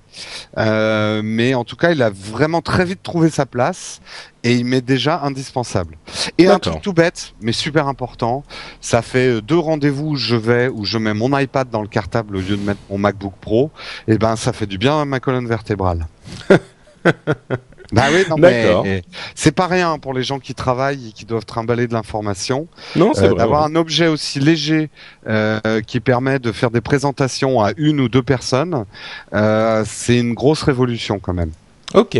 mais 0.57 1.53
en 1.53 1.63
tout 1.63 1.77
cas, 1.77 1.91
il 1.91 2.01
a 2.01 2.09
vraiment 2.09 2.61
très 2.61 2.83
vite 2.83 3.01
trouvé 3.01 3.29
sa 3.29 3.45
place 3.45 4.01
et 4.43 4.55
il 4.55 4.65
m'est 4.65 4.81
déjà 4.81 5.21
indispensable. 5.21 5.97
Et 6.37 6.47
un 6.47 6.59
truc 6.59 6.81
tout 6.81 6.91
bête, 6.91 7.33
mais 7.39 7.53
super 7.53 7.87
important, 7.87 8.43
ça 8.81 9.01
fait 9.01 9.39
deux 9.39 9.57
rendez-vous 9.57 10.09
où 10.09 10.15
je 10.17 10.35
vais 10.35 10.67
où 10.67 10.83
je 10.83 10.97
mets 10.97 11.13
mon 11.13 11.39
iPad 11.39 11.69
dans 11.69 11.81
le 11.81 11.87
cartable 11.87 12.35
au 12.35 12.41
lieu 12.41 12.57
de 12.57 12.61
mettre 12.61 12.81
mon 12.89 12.97
MacBook 12.97 13.35
Pro. 13.39 13.71
Et 14.09 14.17
ben, 14.17 14.35
ça 14.35 14.51
fait 14.51 14.67
du 14.67 14.77
bien 14.77 14.99
à 14.99 15.05
ma 15.05 15.21
colonne 15.21 15.47
vertébrale. 15.47 16.07
Bah 17.93 18.05
oui, 18.11 18.23
non, 18.27 18.37
mais 18.37 19.03
c'est 19.35 19.51
pas 19.51 19.67
rien 19.67 19.99
pour 19.99 20.13
les 20.13 20.23
gens 20.23 20.39
qui 20.39 20.55
travaillent 20.55 21.09
et 21.09 21.11
qui 21.11 21.25
doivent 21.25 21.45
trimballer 21.45 21.87
de 21.87 21.93
l'information. 21.93 22.67
Non, 22.95 23.11
c'est 23.13 23.25
euh, 23.25 23.35
D'avoir 23.35 23.63
un 23.63 23.75
objet 23.75 24.07
aussi 24.07 24.39
léger 24.39 24.89
euh, 25.27 25.59
qui 25.85 25.99
permet 25.99 26.39
de 26.39 26.51
faire 26.51 26.71
des 26.71 26.81
présentations 26.81 27.61
à 27.61 27.71
une 27.77 27.99
ou 27.99 28.09
deux 28.09 28.23
personnes, 28.23 28.85
euh, 29.33 29.83
c'est 29.85 30.17
une 30.17 30.33
grosse 30.33 30.63
révolution 30.63 31.19
quand 31.19 31.33
même. 31.33 31.51
Ok, 31.93 32.17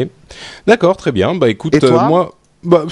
d'accord, 0.68 0.96
très 0.96 1.12
bien. 1.12 1.34
Bah 1.34 1.50
écoute, 1.50 1.82
moi, 1.84 2.36
bah, 2.64 2.86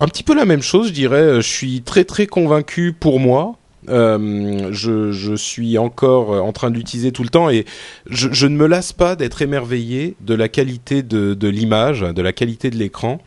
un 0.00 0.06
petit 0.06 0.22
peu 0.22 0.34
la 0.34 0.44
même 0.44 0.62
chose, 0.62 0.88
je 0.88 0.92
dirais. 0.92 1.36
Je 1.36 1.48
suis 1.48 1.80
très 1.80 2.04
très 2.04 2.26
convaincu 2.26 2.92
pour 2.92 3.20
moi. 3.20 3.56
Euh, 3.88 4.68
je, 4.72 5.36
suis 5.36 5.78
encore 5.78 6.30
en 6.30 6.52
train 6.52 6.70
de 6.70 6.76
l'utiliser 6.76 7.12
tout 7.12 7.22
le 7.22 7.28
temps 7.28 7.50
et 7.50 7.64
je, 8.08 8.46
ne 8.46 8.56
me 8.56 8.66
lasse 8.66 8.92
pas 8.92 9.16
d'être 9.16 9.42
émerveillé 9.42 10.16
de 10.20 10.34
la 10.34 10.48
qualité 10.48 11.02
de, 11.02 11.48
l'image, 11.48 12.00
de 12.00 12.22
la 12.22 12.32
qualité 12.32 12.70
de 12.70 12.76
l'écran. 12.76 13.20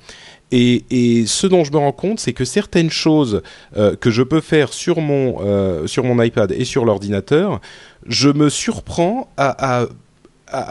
Et, 0.51 1.26
ce 1.28 1.45
dont 1.45 1.64
je 1.64 1.72
me 1.72 1.78
rends 1.78 1.91
compte, 1.91 2.20
c'est 2.20 2.34
que 2.34 2.45
certaines 2.45 2.89
choses 2.89 3.41
euh, 3.78 3.95
que 3.95 4.10
je 4.10 4.24
peux 4.24 4.41
faire 4.41 4.74
sur 4.74 4.99
mon 4.99 5.38
euh, 5.41 5.86
iPad 6.26 6.51
et 6.51 6.66
sur 6.66 6.86
l'ordinateur, 6.86 7.62
je 8.07 8.30
me 8.30 8.49
surprends 8.49 9.30
à, 9.38 9.86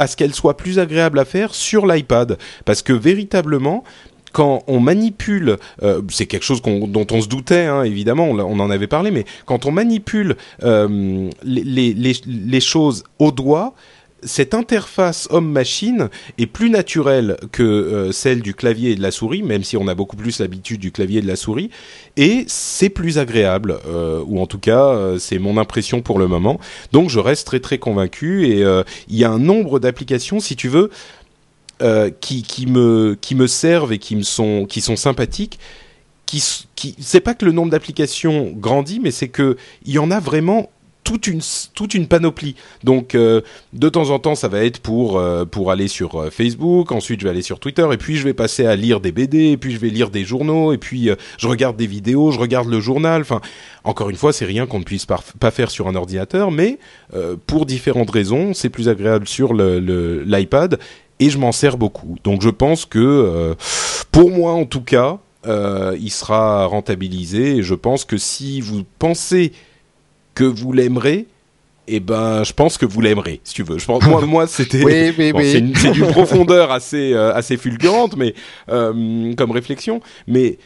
ce 0.07 0.17
qu'elles 0.17 0.35
soient 0.35 0.57
plus 0.57 0.81
agréables 0.81 1.21
à 1.21 1.25
faire 1.25 1.55
sur 1.55 1.87
l'iPad 1.87 2.37
parce 2.65 2.83
que 2.83 2.93
véritablement 2.93 3.85
quand 4.39 4.63
on 4.69 4.79
manipule, 4.79 5.57
euh, 5.83 6.01
c'est 6.11 6.27
quelque 6.27 6.45
chose 6.45 6.63
dont 6.63 7.07
on 7.11 7.21
se 7.21 7.27
doutait, 7.27 7.67
hein, 7.67 7.83
évidemment, 7.83 8.29
on, 8.29 8.61
en 8.61 8.71
avait 8.71 8.87
parlé, 8.87 9.11
mais 9.11 9.25
quand 9.47 9.67
on 9.67 9.73
manipule 9.73 10.37
euh, 10.63 11.29
les, 11.43 12.61
choses 12.61 13.03
au 13.19 13.33
doigt, 13.33 13.75
cette 14.23 14.55
interface 14.55 15.27
homme-machine 15.33 16.09
est 16.39 16.47
plus 16.47 16.71
naturelle 16.71 17.37
que 17.51 17.65
euh, 17.65 18.13
celle 18.13 18.41
du 18.41 18.55
clavier 18.55 18.93
et 18.93 18.95
de 18.95 19.03
la 19.03 19.11
souris, 19.11 19.43
même 19.43 19.65
si 19.65 19.77
on 19.77 19.89
a 19.89 19.97
beaucoup 19.97 20.17
plus 20.17 20.39
l'habitude 20.39 20.79
du 20.79 20.93
clavier 20.93 21.19
et 21.19 21.23
de 21.23 21.27
la 21.27 21.35
souris, 21.35 21.71
et 22.17 22.45
c'est 22.47 22.91
plus 22.91 23.19
agréable, 23.19 23.81
ou 24.25 24.41
en 24.41 24.47
tout 24.47 24.61
cas 24.61 25.19
c'est 25.19 25.41
mon 25.41 25.57
impression 25.57 26.01
pour 26.01 26.21
le 26.21 26.29
moment. 26.29 26.61
Donc 26.93 27.11
je 27.11 27.19
reste 27.19 27.45
très 27.45 27.59
très 27.59 27.79
convaincu, 27.79 28.47
et 28.47 28.65
il 29.09 29.17
y 29.17 29.25
a 29.25 29.31
un 29.31 29.41
nombre 29.41 29.81
d'applications, 29.81 30.39
si 30.39 30.55
tu 30.55 30.69
veux, 30.69 30.91
euh, 31.81 32.11
qui, 32.21 32.67
me, 32.67 33.47
servent 33.47 33.93
et 33.93 33.99
qui, 33.99 34.17
me 34.17 34.23
sont, 34.23 34.67
sympathiques. 34.97 35.61
Qui, 36.27 36.43
qui, 36.75 36.97
c'est 36.99 37.21
pas 37.21 37.35
que 37.35 37.45
le 37.45 37.53
nombre 37.53 37.71
d'applications 37.71 38.53
grandit, 38.55 39.01
mais 39.01 39.13
c'est 39.13 39.29
que 39.29 39.57
il 39.85 39.93
y 39.93 39.99
en 39.99 40.11
a 40.11 40.19
vraiment 40.19 40.71
toute 41.05 41.95
une 41.95 42.07
panoplie. 42.07 42.55
Donc 42.85 43.15
euh, 43.15 43.41
de 43.73 43.89
temps 43.89 44.11
en 44.11 44.19
temps, 44.19 44.35
ça 44.35 44.49
va 44.49 44.63
être 44.65 44.81
pour 44.81 45.19
euh, 45.19 45.47
aller 45.71 45.89
sur 45.89 46.31
Facebook, 46.33 46.93
ensuite 46.93 47.21
je 47.21 47.25
vais 47.25 47.31
aller 47.31 47.43
sur 47.43 47.61
Twitter 47.61 47.87
et 47.93 47.97
puis 47.97 48.17
je 48.17 48.25
vais 48.25 48.35
passer 48.35 48.67
à 48.67 48.77
lire 48.77 49.01
des 49.01 49.13
BD 49.13 49.53
et 49.53 49.57
puis 49.57 49.73
je 49.73 49.79
vais 49.79 49.89
lire 49.89 50.11
des 50.11 50.25
journaux 50.25 50.73
et 50.73 50.79
puis 50.79 51.09
je 51.39 51.49
regarde 51.49 51.77
des 51.77 51.87
vidéos, 51.87 52.33
je 52.33 52.39
regarde 52.39 52.69
le 52.69 52.81
journal. 52.81 53.23
Enfin, 53.23 53.41
encore 53.85 54.11
une 54.11 54.17
fois, 54.17 54.33
c'est 54.33 54.45
rien 54.45 54.67
qu'on 54.67 54.81
ne 54.81 54.85
puisse 54.85 55.07
pas, 55.07 55.51
faire 55.51 55.71
sur 55.71 55.89
un 55.89 55.95
ordinateur, 55.95 56.51
mais 56.51 56.79
pour 57.47 57.65
différentes 57.65 58.11
raisons, 58.11 58.53
c'est 58.53 58.69
plus 58.69 58.89
agréable 58.91 59.29
sur 59.29 59.55
l'iPad 59.55 60.79
et 61.21 61.31
je 61.31 61.39
m'en 61.39 61.53
sers 61.53 61.77
beaucoup. 61.77 62.17
Donc 62.25 62.43
je 62.43 62.51
pense 62.51 62.85
que, 62.85 62.99
euh, 62.99 63.55
pour 64.13 64.31
moi 64.31 64.53
en 64.53 64.65
tout 64.65 64.83
cas, 64.83 65.19
euh, 65.47 65.97
il 66.01 66.11
sera 66.11 66.67
rentabilisé. 66.67 67.57
Et 67.57 67.63
je 67.63 67.75
pense 67.75 68.05
que 68.05 68.17
si 68.17 68.61
vous 68.61 68.85
pensez 68.99 69.53
que 70.35 70.45
vous 70.45 70.73
l'aimerez 70.73 71.27
eh 71.91 72.01
ben, 72.01 72.45
je 72.45 72.53
pense 72.53 72.77
que 72.77 72.85
vous 72.85 73.01
l'aimerez, 73.01 73.41
si 73.45 73.55
tu 73.55 73.63
veux. 73.63 73.79
Je 73.79 73.87
pense, 73.87 74.05
moi, 74.05 74.21
moi, 74.27 74.47
c'était, 74.47 74.85
oui, 74.85 75.15
oui, 75.17 75.33
oui. 75.35 75.73
c'est 75.75 75.91
d'une 75.91 76.09
profondeur 76.09 76.71
assez, 76.71 77.15
euh, 77.15 77.33
assez 77.35 77.57
fulgurante, 77.57 78.15
mais 78.15 78.35
comme 78.67 79.51
réflexion. 79.51 80.03
Mais 80.27 80.59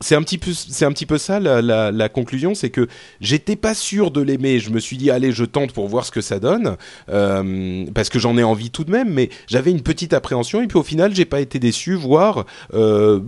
c'est 0.00 0.14
un 0.14 0.22
petit 0.22 0.38
peu, 0.38 0.52
c'est 0.52 1.18
ça 1.18 1.40
la 1.40 2.08
conclusion, 2.08 2.54
c'est 2.54 2.70
que 2.70 2.88
j'étais 3.20 3.56
pas 3.56 3.74
sûr 3.74 4.10
de 4.10 4.20
l'aimer. 4.20 4.58
Je 4.58 4.70
me 4.70 4.78
suis 4.78 4.96
dit, 4.96 5.10
allez, 5.10 5.32
je 5.32 5.44
tente 5.44 5.72
pour 5.72 5.88
voir 5.88 6.04
ce 6.04 6.10
que 6.10 6.20
ça 6.20 6.38
donne, 6.38 6.76
euh, 7.08 7.86
parce 7.94 8.08
que 8.08 8.18
j'en 8.18 8.36
ai 8.36 8.42
envie 8.42 8.70
tout 8.70 8.84
de 8.84 8.90
même. 8.90 9.10
Mais 9.12 9.30
j'avais 9.46 9.70
une 9.70 9.82
petite 9.82 10.12
appréhension, 10.12 10.60
et 10.62 10.66
puis 10.66 10.78
au 10.78 10.82
final, 10.82 11.14
j'ai 11.14 11.24
pas 11.24 11.40
été 11.40 11.58
déçu, 11.58 11.94
voire 11.94 12.46
euh, 12.74 13.20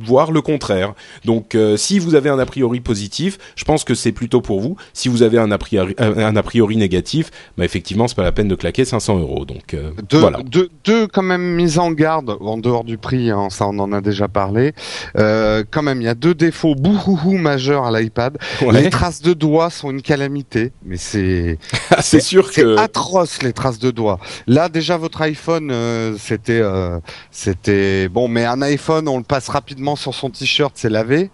voire 0.00 0.32
le 0.32 0.40
contraire. 0.40 0.94
Donc 1.24 1.54
euh, 1.54 1.76
si 1.76 1.98
vous 1.98 2.14
avez 2.14 2.30
un 2.30 2.38
a 2.38 2.46
priori 2.46 2.80
positif, 2.80 3.38
je 3.56 3.64
pense 3.64 3.84
que 3.84 3.94
c'est 3.94 4.12
plutôt 4.12 4.40
pour 4.40 4.60
vous. 4.60 4.76
Si 4.92 5.08
vous 5.08 5.22
avez 5.22 5.38
un 5.38 5.50
a 5.50 5.58
priori, 5.58 5.94
un 5.98 6.36
a 6.36 6.42
priori 6.42 6.76
négatif, 6.76 7.30
bah 7.56 7.64
effectivement 7.64 8.08
c'est 8.08 8.16
pas 8.16 8.22
la 8.22 8.32
peine 8.32 8.48
de 8.48 8.54
claquer 8.54 8.84
500 8.84 9.18
euros. 9.18 9.44
Donc 9.44 9.74
euh, 9.74 9.90
deux, 10.08 10.18
voilà. 10.18 10.40
Deux, 10.42 10.68
deux, 10.84 11.06
quand 11.06 11.22
même 11.22 11.54
mises 11.54 11.78
en 11.78 11.92
garde 11.92 12.36
en 12.40 12.58
dehors 12.58 12.84
du 12.84 12.98
prix, 12.98 13.30
hein, 13.30 13.48
ça 13.50 13.66
on 13.66 13.78
en 13.78 13.92
a 13.92 14.00
déjà 14.00 14.28
parlé. 14.28 14.72
Euh, 15.16 15.64
quand 15.70 15.82
même 15.82 16.00
il 16.00 16.04
y 16.04 16.08
a 16.08 16.14
deux 16.14 16.34
défauts 16.34 16.74
bouhouhou 16.74 17.36
majeurs 17.36 17.84
à 17.84 18.00
l'iPad. 18.00 18.38
Les 18.72 18.90
traces 18.90 19.22
de 19.22 19.32
doigts 19.32 19.70
sont 19.70 19.90
une 19.90 20.02
calamité, 20.02 20.72
mais 20.84 20.96
c'est 20.96 21.58
c'est 22.00 22.20
sûr 22.20 22.48
que 22.48 22.54
c'est 22.54 22.78
atroce 22.78 23.42
les 23.42 23.52
traces 23.52 23.78
de 23.78 23.90
doigts. 23.90 24.18
Là 24.46 24.68
déjà 24.68 24.96
votre 24.96 25.22
iPhone 25.22 25.70
euh, 25.70 26.16
c'était 26.18 26.60
euh, 26.60 26.98
c'était 27.30 28.08
bon, 28.08 28.28
mais 28.28 28.44
un 28.44 28.62
iPhone 28.62 29.08
on 29.08 29.18
le 29.18 29.24
passe 29.24 29.48
rapidement 29.48 29.93
sur 29.96 30.14
son 30.14 30.30
t-shirt, 30.30 30.72
c'est 30.74 30.90
lavé. 30.90 31.30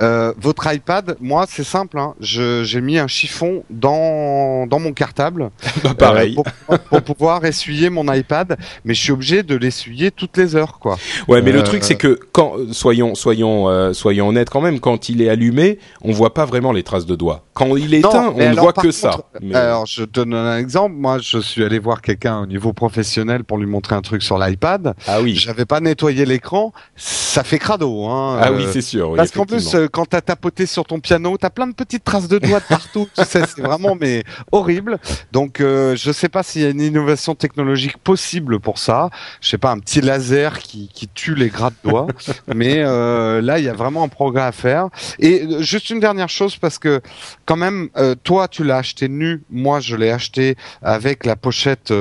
Euh, 0.00 0.32
votre 0.38 0.72
iPad, 0.72 1.16
moi, 1.20 1.46
c'est 1.48 1.64
simple. 1.64 1.98
Hein. 1.98 2.14
j'ai 2.20 2.80
mis 2.80 2.98
un 2.98 3.06
chiffon 3.06 3.64
dans 3.70 4.66
dans 4.66 4.78
mon 4.78 4.92
cartable, 4.92 5.50
bah, 5.84 5.94
pareil, 5.94 6.36
euh, 6.70 6.78
pour, 6.88 7.02
pouvoir 7.02 7.44
essuyer 7.44 7.90
mon 7.90 8.12
iPad, 8.12 8.56
mais 8.84 8.94
je 8.94 9.00
suis 9.00 9.12
obligé 9.12 9.42
de 9.42 9.54
l'essuyer 9.56 10.10
toutes 10.10 10.36
les 10.36 10.56
heures, 10.56 10.78
quoi. 10.78 10.96
Ouais, 11.28 11.42
mais 11.42 11.52
le 11.52 11.60
euh, 11.60 11.62
truc, 11.62 11.84
c'est 11.84 11.96
que 11.96 12.18
quand 12.32 12.54
soyons 12.72 13.14
soyons 13.14 13.92
soyons 13.92 14.28
honnêtes 14.28 14.50
quand 14.50 14.60
même, 14.60 14.80
quand 14.80 15.08
il 15.08 15.22
est 15.22 15.28
allumé, 15.28 15.78
on 16.02 16.12
voit 16.12 16.34
pas 16.34 16.44
vraiment 16.44 16.72
les 16.72 16.82
traces 16.82 17.06
de 17.06 17.16
doigts. 17.16 17.44
Quand 17.54 17.76
il 17.76 17.94
est 17.94 18.00
éteint, 18.00 18.32
on 18.34 18.50
ne 18.50 18.56
voit 18.56 18.72
que 18.72 18.90
ça. 18.90 19.20
Alors, 19.52 19.86
je 19.86 20.04
te 20.04 20.10
donne 20.10 20.34
un 20.34 20.58
exemple. 20.58 20.94
Moi, 20.96 21.18
je 21.18 21.38
suis 21.38 21.62
allé 21.62 21.78
voir 21.78 22.02
quelqu'un 22.02 22.40
au 22.40 22.46
niveau 22.46 22.72
professionnel 22.72 23.44
pour 23.44 23.58
lui 23.58 23.66
montrer 23.66 23.94
un 23.94 24.02
truc 24.02 24.22
sur 24.22 24.38
l'iPad. 24.38 24.94
Ah 25.06 25.20
oui. 25.20 25.36
J'avais 25.36 25.64
pas 25.64 25.80
nettoyé 25.80 26.24
l'écran. 26.24 26.72
Ça 26.96 27.44
fait 27.44 27.58
crado. 27.58 27.83
Hein, 27.84 28.40
ah 28.42 28.52
oui, 28.52 28.64
euh, 28.64 28.72
c'est 28.72 28.82
sûr. 28.82 29.14
parce 29.16 29.30
qu'en 29.30 29.46
plus, 29.46 29.74
euh, 29.74 29.88
quand 29.88 30.06
t'as 30.06 30.20
tapoté 30.20 30.66
sur 30.66 30.84
ton 30.84 31.00
piano, 31.00 31.36
t'as 31.38 31.50
plein 31.50 31.66
de 31.66 31.74
petites 31.74 32.04
traces 32.04 32.28
de 32.28 32.38
doigts 32.38 32.60
de 32.60 32.64
partout. 32.64 33.08
tu 33.14 33.24
sais, 33.24 33.42
c'est 33.46 33.60
vraiment 33.60 33.96
mais 34.00 34.24
horrible. 34.52 34.98
Donc, 35.32 35.60
euh, 35.60 35.96
je 35.96 36.12
sais 36.12 36.28
pas 36.28 36.42
s'il 36.42 36.62
y 36.62 36.64
a 36.64 36.70
une 36.70 36.80
innovation 36.80 37.34
technologique 37.34 37.98
possible 37.98 38.60
pour 38.60 38.78
ça. 38.78 39.10
Je 39.40 39.48
sais 39.48 39.58
pas, 39.58 39.70
un 39.70 39.78
petit 39.78 40.00
laser 40.00 40.58
qui, 40.58 40.88
qui 40.92 41.08
tue 41.08 41.34
les 41.34 41.48
gras 41.48 41.70
de 41.70 41.88
doigts. 41.88 42.06
mais 42.54 42.82
là, 42.82 43.58
il 43.58 43.64
y 43.64 43.68
a 43.68 43.74
vraiment 43.74 44.02
un 44.02 44.08
progrès 44.08 44.42
à 44.42 44.52
faire. 44.52 44.88
Et 45.18 45.46
juste 45.60 45.90
une 45.90 46.00
dernière 46.00 46.28
chose, 46.28 46.56
parce 46.56 46.78
que 46.78 47.00
quand 47.44 47.56
même, 47.56 47.88
toi, 48.22 48.48
tu 48.48 48.64
l'as 48.64 48.78
acheté 48.78 49.08
nu. 49.08 49.42
Moi, 49.50 49.80
je 49.80 49.96
l'ai 49.96 50.10
acheté 50.10 50.56
avec 50.82 51.24
la 51.24 51.36
pochette 51.36 51.92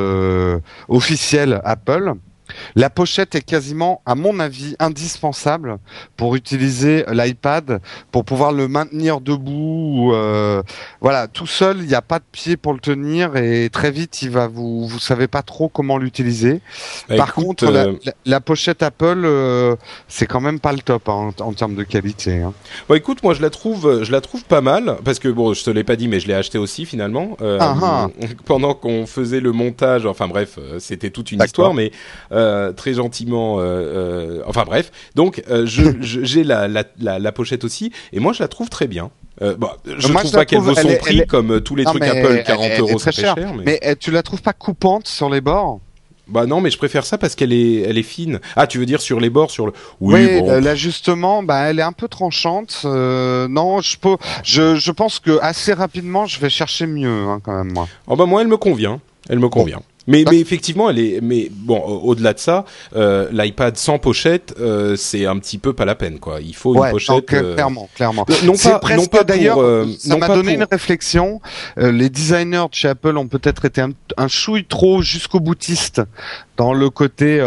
officielle 0.87 1.61
Apple. 1.63 2.13
La 2.75 2.89
pochette 2.89 3.35
est 3.35 3.41
quasiment, 3.41 4.01
à 4.05 4.15
mon 4.15 4.39
avis, 4.39 4.75
indispensable 4.79 5.77
pour 6.17 6.35
utiliser 6.35 7.05
l'iPad, 7.11 7.81
pour 8.11 8.25
pouvoir 8.25 8.51
le 8.51 8.67
maintenir 8.67 9.21
debout. 9.21 10.11
Euh, 10.13 10.61
voilà, 11.01 11.27
tout 11.27 11.47
seul, 11.47 11.77
il 11.79 11.87
n'y 11.87 11.95
a 11.95 12.01
pas 12.01 12.19
de 12.19 12.25
pied 12.31 12.57
pour 12.57 12.73
le 12.73 12.79
tenir 12.79 13.35
et 13.35 13.69
très 13.71 13.91
vite, 13.91 14.21
il 14.21 14.29
va 14.29 14.47
vous, 14.47 14.87
vous 14.87 14.99
savez 14.99 15.27
pas 15.27 15.41
trop 15.41 15.69
comment 15.69 15.97
l'utiliser. 15.97 16.61
Bah, 17.09 17.17
Par 17.17 17.33
contre, 17.33 17.65
euh, 17.65 17.93
la, 18.25 18.41
pochette 18.41 18.83
Apple, 18.83 19.23
euh, 19.25 19.75
c'est 20.07 20.25
quand 20.25 20.41
même 20.41 20.59
pas 20.59 20.73
le 20.73 20.79
top 20.79 21.09
hein, 21.09 21.31
en, 21.39 21.53
termes 21.53 21.75
de 21.75 21.83
qualité. 21.83 22.41
Hein. 22.41 22.53
Bon, 22.87 22.95
écoute, 22.95 23.23
moi 23.23 23.33
je 23.33 23.41
la 23.41 23.49
trouve, 23.49 24.03
je 24.03 24.11
la 24.11 24.21
trouve 24.21 24.43
pas 24.45 24.61
mal 24.61 24.97
parce 25.03 25.19
que 25.19 25.29
bon, 25.29 25.53
je 25.53 25.63
te 25.63 25.69
l'ai 25.69 25.83
pas 25.83 25.95
dit, 25.95 26.07
mais 26.07 26.19
je 26.19 26.27
l'ai 26.27 26.33
acheté 26.33 26.57
aussi 26.57 26.85
finalement 26.85 27.37
ah, 27.41 27.75
ah. 27.81 28.07
pendant 28.45 28.73
qu'on 28.73 29.05
faisait 29.05 29.39
le 29.39 29.51
montage. 29.51 30.05
Enfin 30.05 30.27
bref, 30.27 30.57
c'était 30.79 31.09
toute 31.09 31.31
une 31.31 31.41
histoire, 31.41 31.73
mais 31.73 31.91
euh, 32.31 32.42
très 32.75 32.93
gentiment. 32.93 33.59
Euh, 33.59 33.63
euh, 33.63 34.41
enfin 34.47 34.63
bref, 34.65 34.91
donc 35.15 35.43
j'ai 35.65 36.43
la, 36.43 36.67
la, 36.67 36.83
la, 36.97 37.31
pochette 37.31 37.63
aussi, 37.63 37.91
et 38.11 38.19
moi 38.19 38.33
je 38.33 38.41
la 38.41 38.47
trouve 38.47 38.69
très 38.69 38.87
bien. 38.87 39.11
Euh, 39.41 39.55
bon, 39.55 39.69
je 39.85 40.07
ne 40.07 40.13
trouve 40.13 40.31
pas 40.31 40.45
qu'elle 40.45 40.59
vaut 40.59 40.75
son 40.75 40.95
prix 40.95 41.25
comme 41.27 41.61
tous 41.61 41.75
les 41.75 41.85
trucs 41.85 42.03
Apple, 42.03 42.43
40 42.45 42.79
euros, 42.79 42.99
c'est 42.99 43.11
cher. 43.11 43.35
cher 43.35 43.53
mais... 43.53 43.79
mais 43.83 43.95
tu 43.95 44.11
la 44.11 44.21
trouves 44.21 44.41
pas 44.41 44.53
coupante 44.53 45.07
sur 45.07 45.29
les 45.29 45.41
bords? 45.41 45.79
Bah 46.25 46.45
non, 46.45 46.61
mais 46.61 46.69
je 46.69 46.77
préfère 46.77 47.05
ça 47.05 47.17
parce 47.17 47.35
qu'elle 47.35 47.51
est, 47.51 47.81
elle 47.81 47.97
est 47.97 48.03
fine. 48.03 48.39
Ah, 48.55 48.65
tu 48.65 48.77
veux 48.77 48.85
dire 48.85 49.01
sur 49.01 49.19
les 49.19 49.29
bords, 49.29 49.51
sur 49.51 49.65
le. 49.65 49.73
Oui, 49.99 50.41
l'ajustement, 50.61 51.43
bah 51.43 51.63
elle 51.63 51.79
est 51.79 51.83
un 51.83 51.91
peu 51.91 52.07
tranchante. 52.07 52.81
non, 52.85 53.81
je 53.81 53.97
peux, 53.97 54.15
je, 54.43 54.75
je 54.75 54.91
pense 54.91 55.19
que 55.19 55.37
assez 55.41 55.73
rapidement, 55.73 56.25
je 56.25 56.39
vais 56.39 56.49
chercher 56.49 56.87
mieux 56.87 57.09
hein, 57.27 57.41
quand 57.43 57.57
même 57.57 57.73
moi. 57.73 57.87
Oh 58.07 58.15
bah 58.15 58.25
moi, 58.25 58.41
elle 58.41 58.47
me 58.47 58.57
convient. 58.57 59.01
Elle 59.29 59.39
me 59.39 59.49
convient. 59.49 59.81
Mais, 60.07 60.25
mais 60.29 60.39
effectivement, 60.39 60.89
elle 60.89 60.99
est. 60.99 61.19
Mais 61.21 61.49
bon, 61.49 61.79
au-delà 61.79 62.33
de 62.33 62.39
ça, 62.39 62.65
euh, 62.95 63.29
l'iPad 63.31 63.77
sans 63.77 63.99
pochette, 63.99 64.53
euh, 64.59 64.95
c'est 64.97 65.25
un 65.25 65.37
petit 65.39 65.57
peu 65.57 65.73
pas 65.73 65.85
la 65.85 65.95
peine, 65.95 66.19
quoi. 66.19 66.41
Il 66.41 66.55
faut 66.55 66.75
une 66.75 66.91
pochette. 66.91 67.31
Euh, 67.33 67.53
clairement, 67.53 67.89
clairement. 67.95 68.25
Non 68.43 68.53
pas, 68.57 68.95
non 68.95 69.05
pas 69.05 69.23
d'ailleurs. 69.23 69.59
ça 69.97 70.17
m'a 70.17 70.27
donné 70.27 70.53
une 70.53 70.67
réflexion. 70.69 71.41
les 71.77 72.09
designers 72.09 72.65
de 72.69 72.75
chez 72.75 72.89
Apple 72.89 73.17
ont 73.17 73.27
peut-être 73.27 73.65
été 73.65 73.81
un, 73.81 73.91
un 74.17 74.27
chouille 74.27 74.65
trop 74.65 75.01
jusqu'au 75.01 75.39
boutiste 75.39 76.01
dans 76.57 76.73
le 76.73 76.89
côté. 76.89 77.39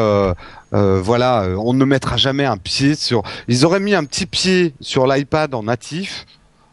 voilà, 0.73 1.49
on 1.59 1.75
ne 1.75 1.85
mettra 1.85 2.17
jamais 2.17 2.47
un 2.47 2.57
pied 2.57 2.95
sur. 2.95 3.23
Ils 3.49 3.67
auraient 3.67 3.81
mis 3.81 3.95
un 3.95 4.05
petit 4.05 4.27
pied 4.27 4.73
sur 4.81 5.07
l'iPad 5.07 5.55
en 5.55 5.65
natif. 5.65 6.25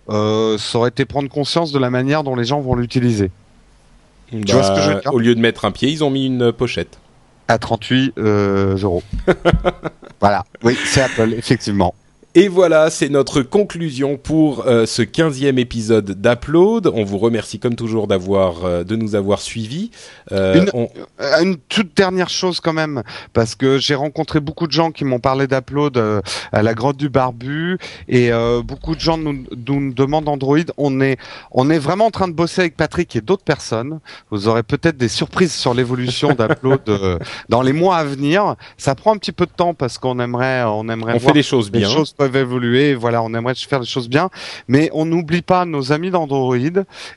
ça 0.07 0.77
aurait 0.77 0.89
été 0.89 1.03
prendre 1.03 1.27
conscience 1.27 1.73
de 1.73 1.79
la 1.79 1.89
manière 1.89 2.23
dont 2.23 2.37
les 2.37 2.45
gens 2.45 2.61
vont 2.61 2.75
l'utiliser. 2.75 3.31
Tu 4.41 4.53
vois 4.53 4.63
ce 4.63 4.71
que 4.71 4.81
je 4.81 4.89
veux 4.89 5.01
dire 5.01 5.13
Au 5.13 5.19
lieu 5.19 5.35
de 5.35 5.39
mettre 5.39 5.65
un 5.65 5.71
pied, 5.71 5.89
ils 5.89 6.03
ont 6.03 6.09
mis 6.09 6.25
une 6.25 6.51
pochette. 6.51 6.99
À 7.47 7.57
38 7.57 8.13
euh, 8.17 8.77
euros. 8.77 9.03
voilà, 10.19 10.45
oui, 10.63 10.77
c'est 10.85 11.01
Apple, 11.01 11.33
effectivement. 11.33 11.93
Et 12.35 12.47
voilà, 12.47 12.89
c'est 12.89 13.09
notre 13.09 13.43
conclusion 13.43 14.17
pour 14.17 14.65
euh, 14.65 14.87
ce 14.87 15.03
quinzième 15.03 15.59
épisode 15.59 16.19
d'Upload. 16.19 16.87
On 16.87 17.03
vous 17.03 17.19
remercie 17.19 17.59
comme 17.59 17.75
toujours 17.75 18.07
d'avoir, 18.07 18.65
euh, 18.65 18.83
de 18.83 18.95
nous 18.95 19.13
avoir 19.13 19.39
suivis. 19.39 19.91
Euh, 20.31 20.65
une, 21.39 21.57
toute 21.69 21.95
dernière 21.95 22.29
chose 22.29 22.59
quand 22.59 22.73
même, 22.73 23.03
parce 23.33 23.53
que 23.53 23.77
j'ai 23.77 23.93
rencontré 23.93 24.39
beaucoup 24.39 24.65
de 24.65 24.71
gens 24.71 24.89
qui 24.89 25.05
m'ont 25.05 25.19
parlé 25.19 25.45
d'Upload 25.45 25.95
à 26.51 26.63
la 26.63 26.73
grotte 26.73 26.97
du 26.97 27.07
Barbu, 27.07 27.77
et 28.07 28.31
beaucoup 28.63 28.95
de 28.95 28.99
gens 28.99 29.17
nous, 29.17 29.43
nous, 29.67 29.93
demandent 29.93 30.27
Android. 30.27 30.57
On 30.77 31.01
est, 31.01 31.17
on 31.51 31.69
est 31.69 31.77
vraiment 31.77 32.07
en 32.07 32.11
train 32.11 32.27
de 32.27 32.33
bosser 32.33 32.61
avec 32.61 32.75
Patrick 32.75 33.15
et 33.15 33.21
d'autres 33.21 33.43
personnes. 33.43 33.99
Vous 34.31 34.47
aurez 34.47 34.63
peut-être 34.63 34.97
des 34.97 35.07
surprises 35.07 35.53
sur 35.53 35.75
l'évolution 35.75 36.29
d'Upload 36.39 37.19
dans 37.49 37.61
les 37.61 37.73
mois 37.73 37.97
à 37.97 38.03
venir. 38.03 38.55
Ça 38.77 38.95
prend 38.95 39.13
un 39.13 39.17
petit 39.17 39.31
peu 39.31 39.45
de 39.45 39.51
temps 39.51 39.75
parce 39.75 39.99
qu'on 39.99 40.19
aimerait, 40.19 40.63
on 40.63 40.89
aimerait. 40.89 41.13
On 41.13 41.19
fait 41.19 41.33
des 41.33 41.43
choses 41.43 41.69
bien 41.69 41.89
évoluer. 42.25 42.95
Voilà, 42.95 43.23
on 43.23 43.33
aimerait 43.33 43.55
faire 43.55 43.79
les 43.79 43.85
choses 43.85 44.09
bien, 44.09 44.29
mais 44.67 44.89
on 44.93 45.05
n'oublie 45.05 45.41
pas 45.41 45.65
nos 45.65 45.91
amis 45.91 46.11
d'Android 46.11 46.55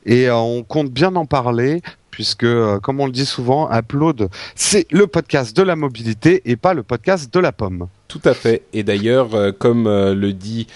et 0.04 0.28
euh, 0.28 0.36
on 0.36 0.62
compte 0.62 0.90
bien 0.90 1.14
en 1.16 1.26
parler 1.26 1.82
puisque, 2.10 2.44
euh, 2.44 2.80
comme 2.80 3.00
on 3.00 3.06
le 3.06 3.12
dit 3.12 3.26
souvent, 3.26 3.68
Upload, 3.70 4.30
c'est 4.54 4.86
le 4.90 5.06
podcast 5.06 5.54
de 5.54 5.62
la 5.62 5.76
mobilité 5.76 6.40
et 6.46 6.56
pas 6.56 6.72
le 6.72 6.82
podcast 6.82 7.32
de 7.32 7.40
la 7.40 7.52
pomme. 7.52 7.88
Tout 8.08 8.22
à 8.24 8.32
fait. 8.32 8.62
Et 8.72 8.82
d'ailleurs, 8.82 9.34
euh, 9.34 9.52
comme 9.52 9.84
le 9.86 10.32
dit 10.32 10.66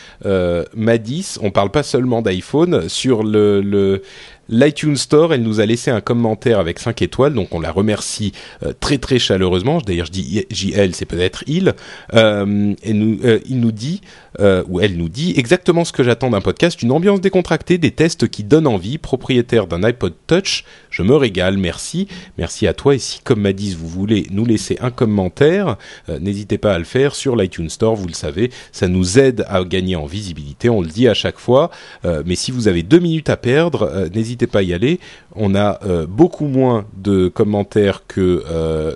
Madis, 0.75 1.39
on 1.41 1.51
parle 1.51 1.71
pas 1.71 1.83
seulement 1.83 2.21
d'iPhone. 2.21 2.89
Sur 2.89 3.23
le, 3.23 4.03
l'iTunes 4.51 4.97
Store, 4.97 5.33
elle 5.33 5.43
nous 5.43 5.61
a 5.61 5.67
laissé 5.67 5.91
un 5.91 6.03
commentaire 6.03 6.59
avec 6.59 6.79
5 6.79 7.01
étoiles, 7.01 7.33
donc 7.33 7.55
on 7.55 7.61
la 7.61 7.73
remercie 7.73 8.33
très 8.81 8.99
très 8.99 9.19
chaleureusement. 9.19 9.79
D'ailleurs, 9.79 10.07
je 10.07 10.13
dis 10.13 10.45
JL, 10.51 10.95
c'est 10.95 11.07
peut-être 11.07 11.45
il. 11.47 11.75
et 12.13 12.93
nous, 12.93 13.19
il 13.47 13.61
nous 13.61 13.73
dit 13.73 14.01
euh, 14.39 14.63
où 14.69 14.81
elle 14.81 14.97
nous 14.97 15.09
dit 15.09 15.35
exactement 15.37 15.85
ce 15.85 15.93
que 15.93 16.05
j'attends 16.05 16.31
d'un 16.31 16.41
podcast, 16.41 16.83
une 16.83 16.93
ambiance 16.93 17.21
décontractée, 17.21 17.79
des 17.79 17.91
tests 17.91 18.29
qui 18.29 18.45
donnent 18.45 18.69
envie, 18.69 18.97
propriétaire 18.97 19.67
d'un 19.67 19.83
iPod 19.83 20.15
Touch, 20.29 20.65
je 21.01 21.05
me 21.05 21.17
régale, 21.17 21.57
merci, 21.57 22.09
merci 22.37 22.67
à 22.67 22.75
toi, 22.75 22.95
et 22.95 22.99
si 22.99 23.21
comme 23.21 23.41
m'a 23.41 23.55
dit 23.55 23.75
vous 23.75 23.89
voulez 23.89 24.27
nous 24.31 24.45
laisser 24.45 24.77
un 24.83 24.91
commentaire, 24.91 25.79
euh, 26.11 26.19
n'hésitez 26.19 26.59
pas 26.59 26.75
à 26.75 26.79
le 26.79 26.85
faire 26.85 27.15
sur 27.15 27.37
l'iTunes 27.37 27.71
Store, 27.71 27.97
vous 27.97 28.07
le 28.07 28.13
savez, 28.13 28.51
ça 28.71 28.87
nous 28.87 29.19
aide 29.19 29.47
à 29.49 29.65
gagner 29.65 29.97
en 29.97 30.05
visibilité, 30.05 30.69
on 30.69 30.83
le 30.83 30.89
dit 30.89 31.09
à 31.09 31.15
chaque 31.15 31.39
fois, 31.39 31.71
euh, 32.05 32.23
mais 32.27 32.35
si 32.35 32.51
vous 32.51 32.69
avez 32.69 32.83
deux 32.83 32.99
minutes 32.99 33.31
à 33.31 33.39
perdre, 33.39 34.11
n'hésitez 34.15 34.47
pas 34.47 34.59
à 34.59 34.63
y 34.63 34.75
aller, 34.75 35.01
on 35.35 35.55
a 35.55 35.81
beaucoup 36.07 36.47
moins 36.47 36.85
de 36.99 37.29
commentaires 37.29 38.03
que 38.07 38.45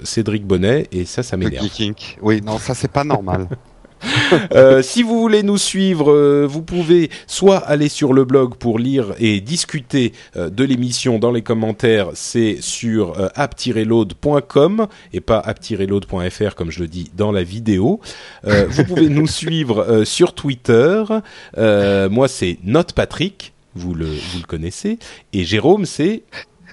Cédric 0.02 0.47
Bonnet, 0.47 0.89
et 0.93 1.06
ça, 1.06 1.22
ça 1.22 1.39
m'énerve. 1.39 1.66
Oui, 2.20 2.43
non, 2.43 2.59
ça 2.59 2.74
c'est 2.74 2.90
pas 2.90 3.05
normal. 3.05 3.48
Euh, 4.52 4.82
si 4.82 5.02
vous 5.02 5.18
voulez 5.20 5.43
nous 5.43 5.59
suivre, 5.59 6.10
euh, 6.10 6.47
vous 6.48 6.62
pouvez 6.62 7.10
soit 7.26 7.59
aller 7.59 7.89
sur 7.89 8.12
le 8.12 8.24
blog 8.24 8.56
pour 8.56 8.78
lire 8.78 9.14
et 9.18 9.40
discuter 9.40 10.12
euh, 10.36 10.51
de 10.51 10.64
l'émission 10.64 11.18
dans 11.18 11.31
les 11.31 11.43
commentaires, 11.43 12.10
c'est 12.14 12.59
sur 12.60 13.14
app-load.com 13.35 14.86
et 15.12 15.20
pas 15.20 15.39
app-load.fr 15.39 16.55
comme 16.55 16.70
je 16.70 16.81
le 16.81 16.89
dis 16.89 17.10
dans 17.16 17.32
la 17.32 17.43
vidéo. 17.43 18.01
vous 18.44 18.85
pouvez 18.89 19.09
nous 19.09 19.26
suivre 19.26 20.05
sur 20.05 20.35
Twitter. 20.35 21.05
moi, 21.56 22.28
c'est 22.28 22.59
NotePatrick. 22.64 23.52
Vous 23.74 23.94
le, 23.94 24.06
vous 24.06 24.39
le 24.39 24.47
connaissez. 24.47 24.98
Et 25.32 25.44
Jérôme, 25.44 25.85
c'est 25.85 26.22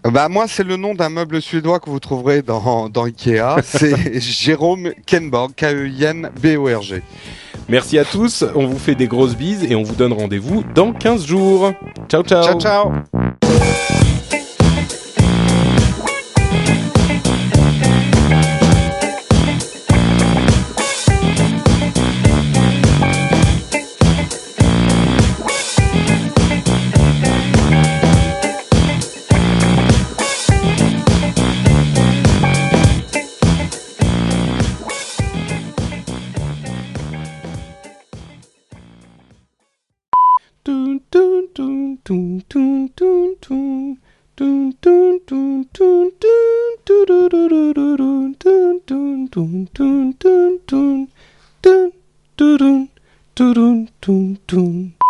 bah 0.03 0.29
moi 0.29 0.45
c'est 0.47 0.63
le 0.63 0.77
nom 0.77 0.95
d'un 0.95 1.09
meuble 1.09 1.41
suédois 1.41 1.79
que 1.79 1.89
vous 1.89 1.99
trouverez 1.99 2.41
dans, 2.41 2.89
dans 2.89 3.03
Ikea. 3.05 3.61
C'est 3.63 4.19
Jérôme 4.19 4.91
Kenborg, 5.05 5.51
K-E-I-N-B-O-R-G. 5.55 7.03
Merci 7.69 7.99
à 7.99 8.05
tous, 8.05 8.43
on 8.55 8.65
vous 8.65 8.79
fait 8.79 8.95
des 8.95 9.07
grosses 9.07 9.35
bises 9.35 9.63
et 9.63 9.75
on 9.75 9.83
vous 9.83 9.95
donne 9.95 10.13
rendez-vous 10.13 10.63
dans 10.75 10.91
15 10.93 11.25
jours. 11.25 11.73
Ciao 12.09 12.23
ciao. 12.23 12.43
Ciao 12.43 12.59
ciao. 12.59 12.91
toon 43.43 43.97
toon 44.37 44.73
toon 44.83 45.19
toon 45.29 45.65
toon 45.77 46.11
toon 46.21 46.71
toon 46.85 47.29
toon 47.29 48.37
toon 48.39 49.27
toon 49.31 49.67
toon 49.73 50.07
toon 50.23 50.57
toon 50.69 51.07
toon 51.61 51.91
toon 52.37 52.87
toon 53.35 53.87
toon 54.01 54.37
toon 54.47 55.00